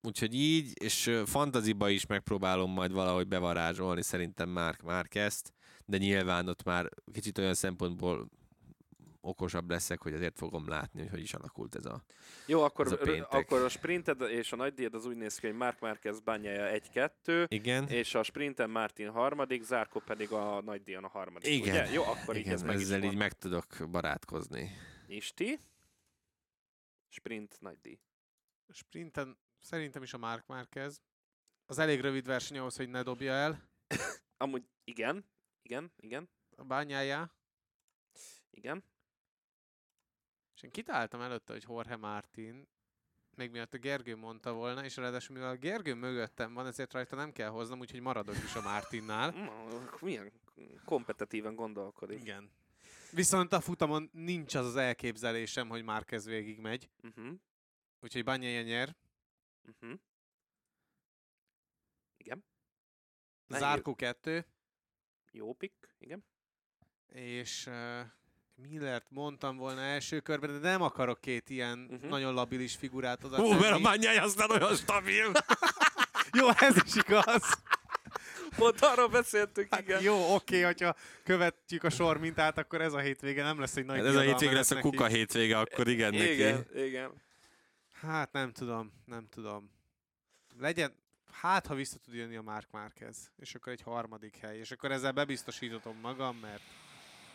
úgyhogy 0.01 0.35
így, 0.35 0.83
és 0.83 1.11
fantaziba 1.25 1.89
is 1.89 2.07
megpróbálom 2.07 2.71
majd 2.73 2.93
valahogy 2.93 3.29
bevarázsolni 3.29 4.03
szerintem 4.03 4.49
már, 4.49 4.77
már 4.85 5.09
kezd, 5.09 5.47
de 5.87 5.97
nyilván 5.97 6.49
ott 6.49 6.63
már 6.63 6.89
kicsit 7.13 7.39
olyan 7.39 7.55
szempontból 7.55 8.29
okosabb 9.21 9.71
leszek, 9.71 10.03
hogy 10.03 10.15
azért 10.15 10.37
fogom 10.39 10.69
látni, 10.69 11.01
hogy 11.01 11.11
hogy 11.11 11.21
is 11.21 11.35
alakult 11.35 11.75
ez 11.75 11.85
a... 11.85 12.05
Jó, 12.47 12.59
Ez 12.59 12.65
akkor, 12.65 12.93
a 12.93 12.97
péntek. 12.97 13.33
akkor 13.33 13.63
a 13.63 13.69
sprinted 13.69 14.21
és 14.21 14.53
a 14.53 14.57
nagy 14.57 14.75
díjad 14.75 14.95
az 14.95 15.07
úgy 15.07 15.17
néz 15.17 15.39
ki, 15.39 15.47
hogy 15.47 15.57
Mark 15.57 15.81
Marquez 15.81 16.21
bányája 16.21 16.81
1-2, 16.93 17.47
Igen, 17.49 17.89
és 17.89 18.15
a 18.15 18.23
sprinten 18.23 18.71
Martin 18.71 19.11
harmadik, 19.11 19.63
Zárko 19.63 20.01
pedig 20.01 20.33
a 20.33 20.61
nagy 20.61 20.83
díjon 20.83 21.05
a 21.05 21.09
harmadik. 21.09 21.51
Igen. 21.53 21.75
Ugye? 21.75 21.93
Jó, 21.93 22.03
akkor 22.03 22.37
így 22.37 22.47
ez 22.47 22.53
igen 22.63 22.67
meg 22.75 22.83
ezzel 22.83 23.03
így 23.03 23.17
meg 23.17 23.33
tudok 23.33 23.67
barátkozni. 23.91 24.71
Isti. 25.07 25.59
Sprint 27.09 27.57
nagy 27.61 27.79
díj. 27.81 27.99
Sprinten 28.69 29.39
szerintem 29.61 30.03
is 30.03 30.13
a 30.13 30.19
Mark 30.19 30.47
Marquez. 30.47 31.01
Az 31.67 31.79
elég 31.79 32.01
rövid 32.01 32.27
verseny 32.27 32.59
ahhoz, 32.59 32.77
hogy 32.77 32.89
ne 32.89 33.03
dobja 33.03 33.33
el 33.33 33.69
Amúgy 34.37 34.69
igen, 34.85 35.25
igen, 35.63 35.93
igen, 35.97 36.29
a 36.57 36.65
bányájá. 36.65 37.31
igen. 38.51 38.85
És 40.59 40.65
én 40.65 40.71
kitáltam 40.71 41.21
előtte, 41.21 41.53
hogy 41.53 41.65
Jorge 41.69 41.97
Martin, 41.97 42.69
még 43.37 43.51
miatt 43.51 43.75
a 43.75 43.79
Gergő 43.79 44.17
mondta 44.17 44.53
volna, 44.53 44.85
és 44.85 44.97
ráadásul 44.97 45.37
mivel 45.37 45.51
a 45.51 45.57
Gergő 45.57 45.95
mögöttem 45.95 46.55
van, 46.55 46.67
ezért 46.67 46.93
rajta 46.93 47.17
nem 47.17 47.33
kell 47.33 47.49
hoznom, 47.49 47.79
úgyhogy 47.81 48.01
maradok 48.01 48.35
is 48.35 48.55
a 48.55 48.61
Martinnál. 48.61 49.33
Mm, 49.39 49.85
Milyen 50.01 50.33
kompetitíven 50.85 51.55
gondolkodik. 51.55 52.21
Igen. 52.21 52.51
Viszont 53.13 53.53
a 53.53 53.61
futamon 53.61 54.11
nincs 54.13 54.55
az 54.55 54.67
az 54.67 54.77
elképzelésem, 54.77 55.69
hogy 55.69 55.85
Márquez 55.85 56.25
végig 56.27 56.59
megy, 56.59 56.91
Uh-huh, 57.03 57.35
úgyhogy 58.01 58.25
Banyaja 58.25 58.63
nyer. 58.63 58.97
uh-huh. 59.65 59.99
Igen, 62.17 62.45
Zárkó 63.49 63.95
2, 63.95 64.35
Jó. 64.35 65.47
jó 65.47 65.53
pick, 65.53 65.95
igen. 65.99 66.25
és 67.07 67.67
uh, 67.67 68.01
Millert 68.63 69.07
mondtam 69.09 69.57
volna 69.57 69.81
első 69.81 70.21
körben, 70.21 70.61
de 70.61 70.69
nem 70.69 70.83
akarok 70.83 71.21
két 71.21 71.51
ilyen 71.51 71.89
uh-huh. 71.91 72.11
nagyon 72.11 72.35
labilis 72.35 72.77
figurát 72.77 73.25
oda 73.25 73.37
Hú, 73.37 73.53
mert 73.53 73.75
a 73.75 73.79
bányája 73.79 74.23
aztán 74.23 74.51
olyan 74.51 74.75
stabil. 74.75 75.33
Jó, 76.39 76.49
ez 76.59 76.77
is 76.85 76.95
igaz. 76.95 77.43
Pont 78.57 78.81
arról 78.81 79.09
beszéltünk, 79.09 79.75
Hát 79.75 79.81
igen. 79.81 80.03
jó, 80.03 80.35
oké, 80.35 80.63
hogyha 80.63 80.95
követjük 81.25 81.85
a 81.85 81.91
sor 81.91 82.19
mintát, 82.19 82.59
akkor 82.59 82.81
ez 82.81 82.93
a 82.93 82.99
hétvége 82.99 83.43
nem 83.43 83.61
lesz 83.61 83.77
egy 83.77 83.85
nagy 83.85 83.97
Hát 83.97 84.07
ez 84.07 84.15
a 84.15 84.21
hétvége 84.21 84.53
lesz 84.53 84.71
a 84.71 84.75
neki. 84.75 84.89
kuka 84.89 85.07
hétvége, 85.07 85.59
akkor 85.59 85.89
igen, 85.89 86.11
neki. 86.11 86.33
igen, 86.33 86.67
igen. 86.75 87.11
Hát 87.93 88.33
nem 88.33 88.53
tudom, 88.53 88.93
nem 89.05 89.29
tudom. 89.31 89.71
Legyen, 90.59 90.95
hát 91.33 91.67
ha 91.67 91.75
vissza 91.75 91.99
tud 91.99 92.15
jönni 92.15 92.37
a 92.37 92.43
Mark 92.43 92.71
Márquez, 92.71 93.31
és 93.37 93.55
akkor 93.55 93.73
egy 93.73 93.83
harmadik 93.83 94.37
hely, 94.37 94.59
és 94.59 94.71
akkor 94.71 94.93
ezzel 94.93 95.13
bebiztosítatom 95.13 95.99
magam, 96.01 96.37
mert 96.37 96.63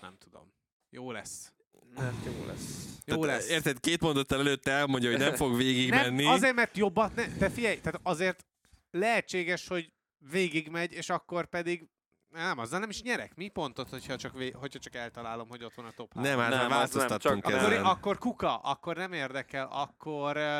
nem 0.02 0.18
tudom. 0.18 0.52
Jó 0.94 1.12
lesz. 1.12 1.52
Mert 1.96 2.26
jó 2.26 2.46
lesz. 2.46 2.98
Jó 3.06 3.22
Tehát, 3.22 3.38
lesz. 3.38 3.50
Érted, 3.50 3.80
két 3.80 4.02
mondattal 4.02 4.40
előtte 4.40 4.72
elmondja, 4.72 5.10
hogy 5.10 5.20
nem 5.20 5.36
fog 5.36 5.56
végigmenni. 5.58 6.24
Nem, 6.24 6.34
azért, 6.34 6.56
mert 6.56 6.78
jobbat, 6.78 7.16
ne, 7.16 7.28
de 7.28 7.50
figyelj, 7.50 7.80
tehát 7.80 8.00
azért 8.04 8.46
lehetséges, 8.92 9.68
hogy 9.68 9.94
végigmegy, 10.18 10.94
és 10.94 11.10
akkor 11.10 11.46
pedig 11.46 11.90
nem, 12.30 12.58
azzal 12.58 12.80
nem 12.80 12.90
is 12.90 13.02
nyerek. 13.02 13.36
Mi 13.36 13.48
pontot, 13.48 13.90
hogyha 13.90 14.18
csak, 14.18 14.34
vé, 14.34 14.50
hogyha 14.50 14.80
csak 14.80 14.96
eltalálom, 14.96 15.50
hogy 15.50 15.64
ott 15.64 15.74
van 15.74 15.86
a 15.86 15.92
top 15.92 16.14
Nem, 16.14 16.40
hát 16.40 16.50
Nem, 16.50 16.60
az 16.62 16.68
nem, 16.68 16.70
változtattunk 16.70 17.46
csak- 17.46 17.62
Akkor, 17.62 17.74
akkor 17.74 18.18
kuka, 18.18 18.58
akkor 18.58 18.96
nem 18.96 19.14
érdekel, 19.14 19.68
akkor... 19.72 20.38
Uh, 20.38 20.60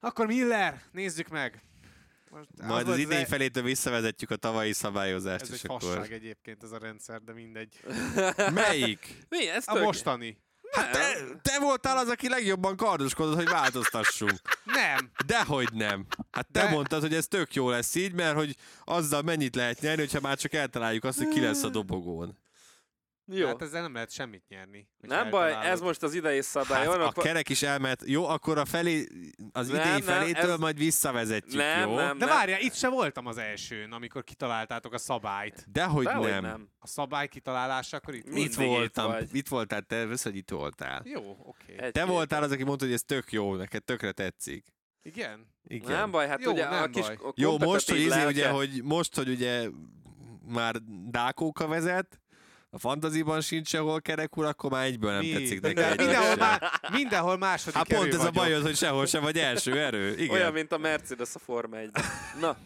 akkor 0.00 0.26
Miller, 0.26 0.82
nézzük 0.92 1.28
meg. 1.28 1.62
Most 2.30 2.48
Majd 2.62 2.80
az, 2.80 2.86
volt 2.86 2.98
idény 2.98 3.26
felétől 3.26 3.62
visszavezetjük 3.62 4.30
a 4.30 4.36
tavalyi 4.36 4.72
szabályozást, 4.72 5.42
Ez 5.42 5.52
és 5.52 5.62
egy 5.62 5.70
akkor... 5.70 5.80
fasság 5.82 6.12
egyébként 6.12 6.62
ez 6.62 6.72
a 6.72 6.78
rendszer, 6.78 7.20
de 7.22 7.32
mindegy. 7.32 7.80
Melyik? 8.54 9.26
Mi? 9.28 9.48
Ez 9.48 9.64
A 9.66 9.72
tök... 9.72 9.82
mostani. 9.82 10.38
Hát 10.70 10.92
te, 10.92 11.18
te 11.42 11.58
voltál 11.60 11.96
az, 11.98 12.08
aki 12.08 12.28
legjobban 12.28 12.76
kardoskodott, 12.76 13.34
hogy 13.34 13.48
változtassunk. 13.48 14.40
Nem. 14.64 15.10
Dehogy 15.26 15.68
nem. 15.72 16.06
Hát 16.30 16.46
te 16.52 16.62
De- 16.62 16.70
mondtad, 16.70 17.00
hogy 17.00 17.14
ez 17.14 17.26
tök 17.26 17.54
jó 17.54 17.70
lesz 17.70 17.94
így, 17.94 18.12
mert 18.12 18.34
hogy 18.36 18.56
azzal 18.84 19.22
mennyit 19.22 19.54
lehet 19.54 19.80
nyerni, 19.80 20.00
hogyha 20.02 20.20
már 20.20 20.36
csak 20.38 20.52
eltaláljuk 20.52 21.04
azt, 21.04 21.18
hogy 21.18 21.28
ki 21.28 21.40
lesz 21.40 21.62
a 21.62 21.68
dobogón. 21.68 22.38
Jó. 23.30 23.46
Hát 23.46 23.62
ezzel 23.62 23.82
nem 23.82 23.92
lehet 23.94 24.10
semmit 24.10 24.44
nyerni. 24.48 24.88
Nem 25.00 25.30
baj, 25.30 25.44
eltalálod. 25.46 25.72
ez 25.72 25.80
most 25.80 26.02
az 26.02 26.14
idei 26.14 26.42
szabály. 26.42 26.86
Hát 26.86 26.94
a 26.96 27.06
akkor- 27.06 27.24
kerek 27.24 27.48
is 27.48 27.62
elment. 27.62 28.02
Jó, 28.06 28.26
akkor 28.26 28.58
a 28.58 28.64
felé, 28.64 29.06
az 29.52 29.68
Nem, 29.68 29.76
idény 29.80 29.90
nem, 29.92 30.00
felétől 30.00 30.50
ez- 30.50 30.58
majd 30.58 30.76
visszavezetjük, 30.78 31.54
Nem, 31.54 31.88
jó? 31.88 31.94
nem. 31.94 32.18
De 32.18 32.26
várjál, 32.26 32.60
itt 32.60 32.74
se 32.74 32.88
voltam 32.88 33.26
az 33.26 33.38
elsőn, 33.38 33.92
amikor 33.92 34.24
kitaláltátok 34.24 34.92
a 34.92 34.98
szabályt. 34.98 35.64
Dehogy 35.72 36.04
Dehogy 36.04 36.30
nem. 36.30 36.42
nem. 36.42 36.68
A 36.78 36.86
szabály 36.86 37.28
kitalálásakor 37.28 38.14
itt 38.14 38.26
Itt 38.26 38.36
itt 38.36 38.54
voltam. 38.54 39.10
vagy. 39.10 39.28
Itt 39.34 39.48
voltál, 39.48 39.82
te 39.82 40.06
vesz, 40.06 40.22
hogy 40.22 40.36
itt 40.36 40.50
voltál. 40.50 41.02
Jó, 41.04 41.36
oké. 41.44 41.74
Egy- 41.78 41.92
Te 41.92 42.04
voltál 42.04 42.42
az, 42.42 42.50
aki 42.52 42.64
mondta, 42.64 42.84
hogy 42.84 42.94
ez 42.94 43.02
tök 43.02 43.32
jó, 43.32 43.54
neked 43.54 43.84
tökre 43.84 44.12
tetszik. 44.12 44.66
Igen? 45.02 45.46
Igen. 45.64 45.90
Nem 45.90 46.10
baj, 46.10 46.28
hát 46.28 46.42
Jó, 46.42 46.52
ugye 46.52 46.64
a 46.64 46.70
nem 46.80 46.90
kis 46.90 47.06
baj. 47.06 47.14
a 47.22 47.32
Jó, 47.36 47.58
most, 47.58 47.90
hogy, 47.90 48.00
izé, 48.00 48.24
ugye, 48.26 48.48
hogy 48.48 48.80
most, 48.82 49.14
hogy 49.16 49.28
ugye 49.28 49.68
már 50.46 50.74
Dákóka 51.10 51.66
vezet, 51.66 52.20
a 52.70 52.78
fantaziban 52.78 53.40
sincs 53.40 53.68
sehol 53.68 54.00
kerek 54.00 54.38
úr, 54.38 54.44
akkor 54.44 54.70
már 54.70 54.84
egyből 54.84 55.10
nem 55.12 55.20
Mi? 55.20 55.32
tetszik 55.32 55.60
De 55.60 55.68
neked. 55.72 55.98
mindenhol, 55.98 56.26
sem. 56.28 56.38
má, 56.38 56.58
mindenhol 56.92 57.36
második 57.38 57.76
Hát 57.76 57.86
pont 57.88 58.08
ez 58.08 58.14
a 58.14 58.18
vagyok. 58.18 58.32
bajod, 58.34 58.62
hogy 58.62 58.76
sehol 58.76 59.06
sem 59.06 59.22
vagy 59.22 59.38
első 59.38 59.78
erő. 59.80 60.14
Igen. 60.18 60.30
Olyan, 60.34 60.52
mint 60.52 60.72
a 60.72 60.78
Mercedes 60.78 61.28
a 61.34 61.38
Forma 61.38 61.76
1 61.76 61.90
Na, 62.40 62.56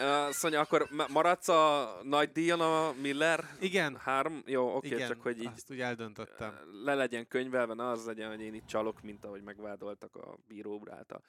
azt 0.00 0.42
mondja, 0.42 0.60
akkor 0.60 0.88
ma- 0.90 1.06
maradsz 1.08 1.48
a 1.48 1.98
nagy 2.02 2.32
díjon 2.32 2.60
a 2.60 2.92
Miller 3.00 3.44
Igen, 3.60 3.96
3? 3.96 4.42
Jó, 4.46 4.76
oké, 4.76 4.86
igen, 4.86 5.08
csak 5.08 5.22
hogy 5.22 5.38
így 5.38 5.50
azt 5.54 5.70
úgy 5.70 5.80
eldöntöttem. 5.80 6.54
le 6.84 6.94
legyen 6.94 7.28
könyvelve, 7.28 7.74
ne 7.74 7.88
az 7.88 8.06
legyen, 8.06 8.28
hogy 8.28 8.40
én 8.40 8.54
itt 8.54 8.66
csalok, 8.66 9.02
mint 9.02 9.24
ahogy 9.24 9.42
megvádoltak 9.42 10.16
a 10.16 10.38
bíró 10.48 10.86
által. 10.90 11.22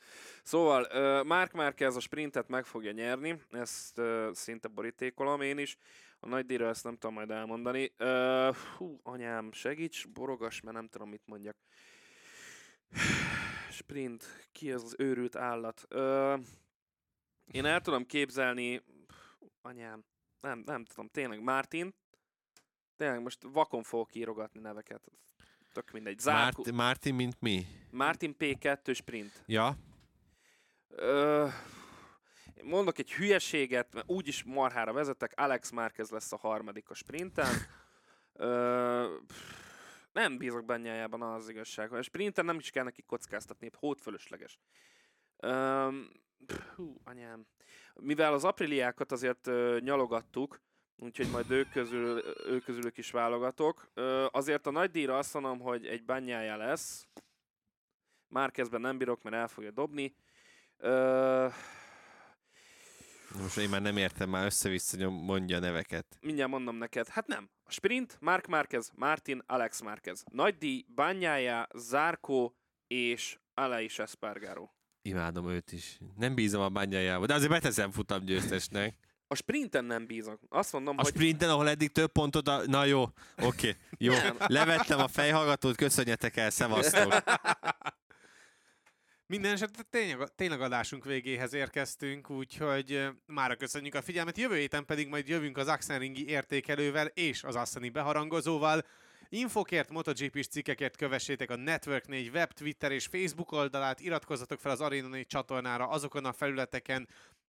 Szóval, 0.44 0.82
uh, 0.82 1.28
Mark 1.28 1.52
Marquez 1.52 1.96
a 1.96 2.00
sprintet 2.00 2.48
meg 2.48 2.66
fogja 2.66 2.92
nyerni, 2.92 3.42
ezt 3.52 3.98
uh, 3.98 4.32
szinte 4.32 4.68
borítékolom 4.68 5.42
én 5.42 5.58
is. 5.58 5.78
A 6.20 6.28
nagy 6.28 6.46
díjra 6.46 6.68
ezt 6.68 6.84
nem 6.84 6.94
tudom 6.98 7.16
majd 7.16 7.32
elmondani. 7.32 7.94
Uh, 8.00 8.56
hú, 8.56 9.00
anyám, 9.04 9.52
segíts, 9.52 10.08
borogas, 10.08 10.62
mert 10.62 10.76
nem 10.76 10.88
tudom, 10.88 11.10
mit 11.10 11.24
mondjak. 11.26 11.56
Sprint, 13.72 14.48
ki 14.52 14.72
az 14.72 14.84
az 14.84 14.96
őrült 14.98 15.36
állat? 15.36 15.88
Uh, 15.90 16.40
én 17.52 17.66
el 17.66 17.82
tudom 17.82 18.06
képzelni, 18.06 18.84
anyám, 19.62 20.04
nem, 20.42 20.64
nem 20.66 20.86
tudom, 20.86 21.08
tényleg, 21.08 21.42
Martin, 21.42 21.96
tényleg 22.96 23.22
most 23.22 23.44
vakon 23.44 23.84
fogok 23.84 24.16
írogatni 24.16 24.60
neveket. 24.60 25.12
Tök 25.74 25.92
mindegy. 25.92 26.20
Zárkó, 26.20 26.64
Márt, 26.64 26.76
Mártin, 26.76 27.16
mint 27.16 27.42
mi? 27.42 27.66
Martin 27.92 28.36
P2 28.40 28.96
sprint. 28.96 29.44
Ja, 29.46 29.78
Ö, 30.90 31.48
mondok 32.64 33.00
egy 33.00 33.14
hülyeséget, 33.14 33.94
mert 33.94 34.10
úgyis 34.10 34.44
marhára 34.44 34.94
vezetek, 34.94 35.34
Alex 35.36 35.70
Márquez 35.72 36.10
lesz 36.10 36.32
a 36.32 36.38
harmadik 36.38 36.90
a 36.90 36.94
sprinten. 36.94 37.54
Ö, 38.34 39.16
nem 40.12 40.38
bízok 40.38 40.66
bennyájában 40.66 41.22
az 41.22 41.50
igazság. 41.50 41.94
A 41.94 42.02
sprinten 42.02 42.46
nem 42.46 42.58
is 42.58 42.70
kell 42.70 42.84
neki 42.84 43.02
kockáztatni, 43.02 43.70
hót 43.78 44.02
fölösleges. 44.02 44.60
Ö, 45.38 45.90
hú, 46.76 47.02
anyám. 47.04 47.46
Mivel 47.94 48.34
az 48.34 48.44
apriliákat 48.44 49.12
azért 49.12 49.48
ö, 49.48 49.78
nyalogattuk, 49.82 50.62
úgyhogy 50.98 51.30
majd 51.32 51.52
ők, 51.52 51.70
közül, 51.72 52.24
ők 52.46 52.64
közülük 52.64 52.98
is 52.98 53.12
válogatok. 53.12 53.88
Ö, 53.94 54.26
azért 54.32 54.68
a 54.68 54.72
nagy 54.72 54.92
díjra 54.92 55.18
azt 55.18 55.34
mondom, 55.34 55.60
hogy 55.60 55.88
egy 55.88 56.04
bányája 56.04 56.58
lesz. 56.58 57.08
Márkezben 58.28 58.82
nem 58.82 58.98
bírok, 58.98 59.24
mert 59.24 59.36
el 59.36 59.48
fogja 59.48 59.72
dobni. 59.72 60.16
Ö, 60.78 61.48
most 63.42 63.58
én 63.58 63.70
már 63.70 63.82
nem 63.82 63.98
értem, 63.98 64.30
már 64.30 64.46
össze-vissza 64.46 65.10
mondja 65.10 65.58
a 65.58 65.60
neveket. 65.60 66.18
mindjárt 66.22 66.52
mondom 66.52 66.76
neked. 66.76 67.08
Hát 67.08 67.28
nem. 67.28 67.50
A 67.64 67.72
sprint, 67.72 68.18
Mark 68.22 68.48
Márquez, 68.48 68.92
Martin, 68.96 69.44
Alex 69.46 69.82
Márquez. 69.82 70.24
Nagy 70.32 70.58
díj, 70.58 70.86
Bányája, 70.96 71.68
Zárkó 71.76 72.56
és 72.88 73.40
Aleix 73.54 74.00
Espargaro. 74.00 74.70
Imádom 75.08 75.50
őt 75.50 75.72
is. 75.72 75.98
Nem 76.18 76.36
bízom 76.36 76.62
a 76.62 76.70
bányájába, 76.70 77.26
de 77.26 77.34
azért 77.34 77.52
beteszem 77.52 77.92
futam 77.92 78.26
győztesnek. 78.26 78.96
A 79.28 79.36
sprinten 79.36 79.86
nem 79.86 80.06
bízok. 80.06 80.40
Azt 80.50 80.74
mondom, 80.74 80.98
A 80.98 81.02
hogy 81.02 81.14
sprinten, 81.14 81.50
ahol 81.50 81.70
eddig 81.70 81.92
több 81.92 82.12
pontot, 82.12 82.48
a... 82.48 82.62
na 82.66 82.86
jó, 82.86 83.06
oké, 83.42 83.76
jó. 83.98 84.14
Nem. 84.14 84.38
Levettem 84.48 85.00
a 85.00 85.08
fejhallgatót, 85.08 85.76
köszönjetek 85.76 86.38
el, 86.38 86.50
szevasztok. 86.50 87.14
Minden 89.26 89.54
esetre 89.54 89.84
tényleg, 89.90 90.28
tényleg 90.36 90.62
adásunk 90.62 91.06
végéhez 91.06 91.54
érkeztünk, 91.54 92.30
úgyhogy 92.30 93.08
mára 93.26 93.56
köszönjük 93.56 93.96
a 93.96 94.02
figyelmet. 94.02 94.38
Jövő 94.38 94.56
héten 94.56 94.86
pedig 94.86 95.08
majd 95.08 95.28
jövünk 95.28 95.58
az 95.58 95.68
Axenringi 95.68 96.28
értékelővel 96.28 97.06
és 97.06 97.44
az 97.44 97.56
Assani 97.56 97.90
beharangozóval. 97.90 98.86
Infokért, 99.30 99.90
MotoGP-s 99.90 100.48
cikkekért 100.48 100.96
kövessétek 100.96 101.50
a 101.50 101.56
Network 101.56 102.08
4 102.08 102.30
web, 102.30 102.52
Twitter 102.52 102.92
és 102.92 103.06
Facebook 103.06 103.52
oldalát, 103.52 104.00
iratkozzatok 104.00 104.60
fel 104.60 104.72
az 104.72 104.82
Arena 104.82 105.08
4 105.08 105.28
csatornára 105.28 105.88
azokon 105.88 106.26
a 106.26 106.34
felületeken, 106.34 107.08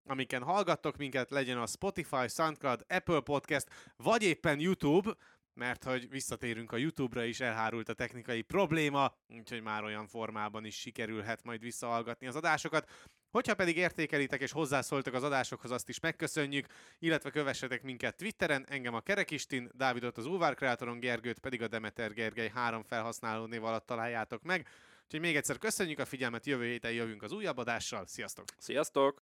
amiken 0.09 0.43
hallgattok 0.43 0.97
minket, 0.97 1.29
legyen 1.29 1.57
a 1.57 1.65
Spotify, 1.65 2.27
SoundCloud, 2.27 2.85
Apple 2.87 3.19
Podcast, 3.19 3.69
vagy 3.95 4.23
éppen 4.23 4.59
YouTube, 4.59 5.15
mert 5.53 5.83
hogy 5.83 6.09
visszatérünk 6.09 6.71
a 6.71 6.77
YouTube-ra 6.77 7.23
is, 7.23 7.39
elhárult 7.39 7.89
a 7.89 7.93
technikai 7.93 8.41
probléma, 8.41 9.17
úgyhogy 9.27 9.61
már 9.61 9.83
olyan 9.83 10.07
formában 10.07 10.65
is 10.65 10.75
sikerülhet 10.75 11.43
majd 11.43 11.61
visszahallgatni 11.61 12.27
az 12.27 12.35
adásokat. 12.35 12.89
Hogyha 13.31 13.55
pedig 13.55 13.77
értékelitek 13.77 14.41
és 14.41 14.51
hozzászóltak 14.51 15.13
az 15.13 15.23
adásokhoz, 15.23 15.71
azt 15.71 15.89
is 15.89 15.99
megköszönjük, 15.99 16.65
illetve 16.99 17.29
kövessetek 17.29 17.83
minket 17.83 18.15
Twitteren, 18.15 18.65
engem 18.69 18.93
a 18.93 18.99
Kerekistin, 18.99 19.69
Dávidot 19.73 20.17
az 20.17 20.25
Ulvár 20.25 20.55
Kreatoron, 20.55 20.99
Gergőt 20.99 21.39
pedig 21.39 21.61
a 21.61 21.67
Demeter 21.67 22.13
Gergely 22.13 22.51
három 22.53 22.83
felhasználó 22.83 23.45
név 23.45 23.63
alatt 23.63 23.85
találjátok 23.85 24.43
meg. 24.43 24.67
Úgyhogy 25.03 25.19
még 25.19 25.35
egyszer 25.35 25.57
köszönjük 25.57 25.99
a 25.99 26.05
figyelmet, 26.05 26.45
jövő 26.45 26.65
héten 26.65 26.91
jövünk 26.91 27.23
az 27.23 27.31
újabb 27.31 27.57
adással, 27.57 28.05
sziasztok! 28.05 28.45
sziasztok! 28.57 29.26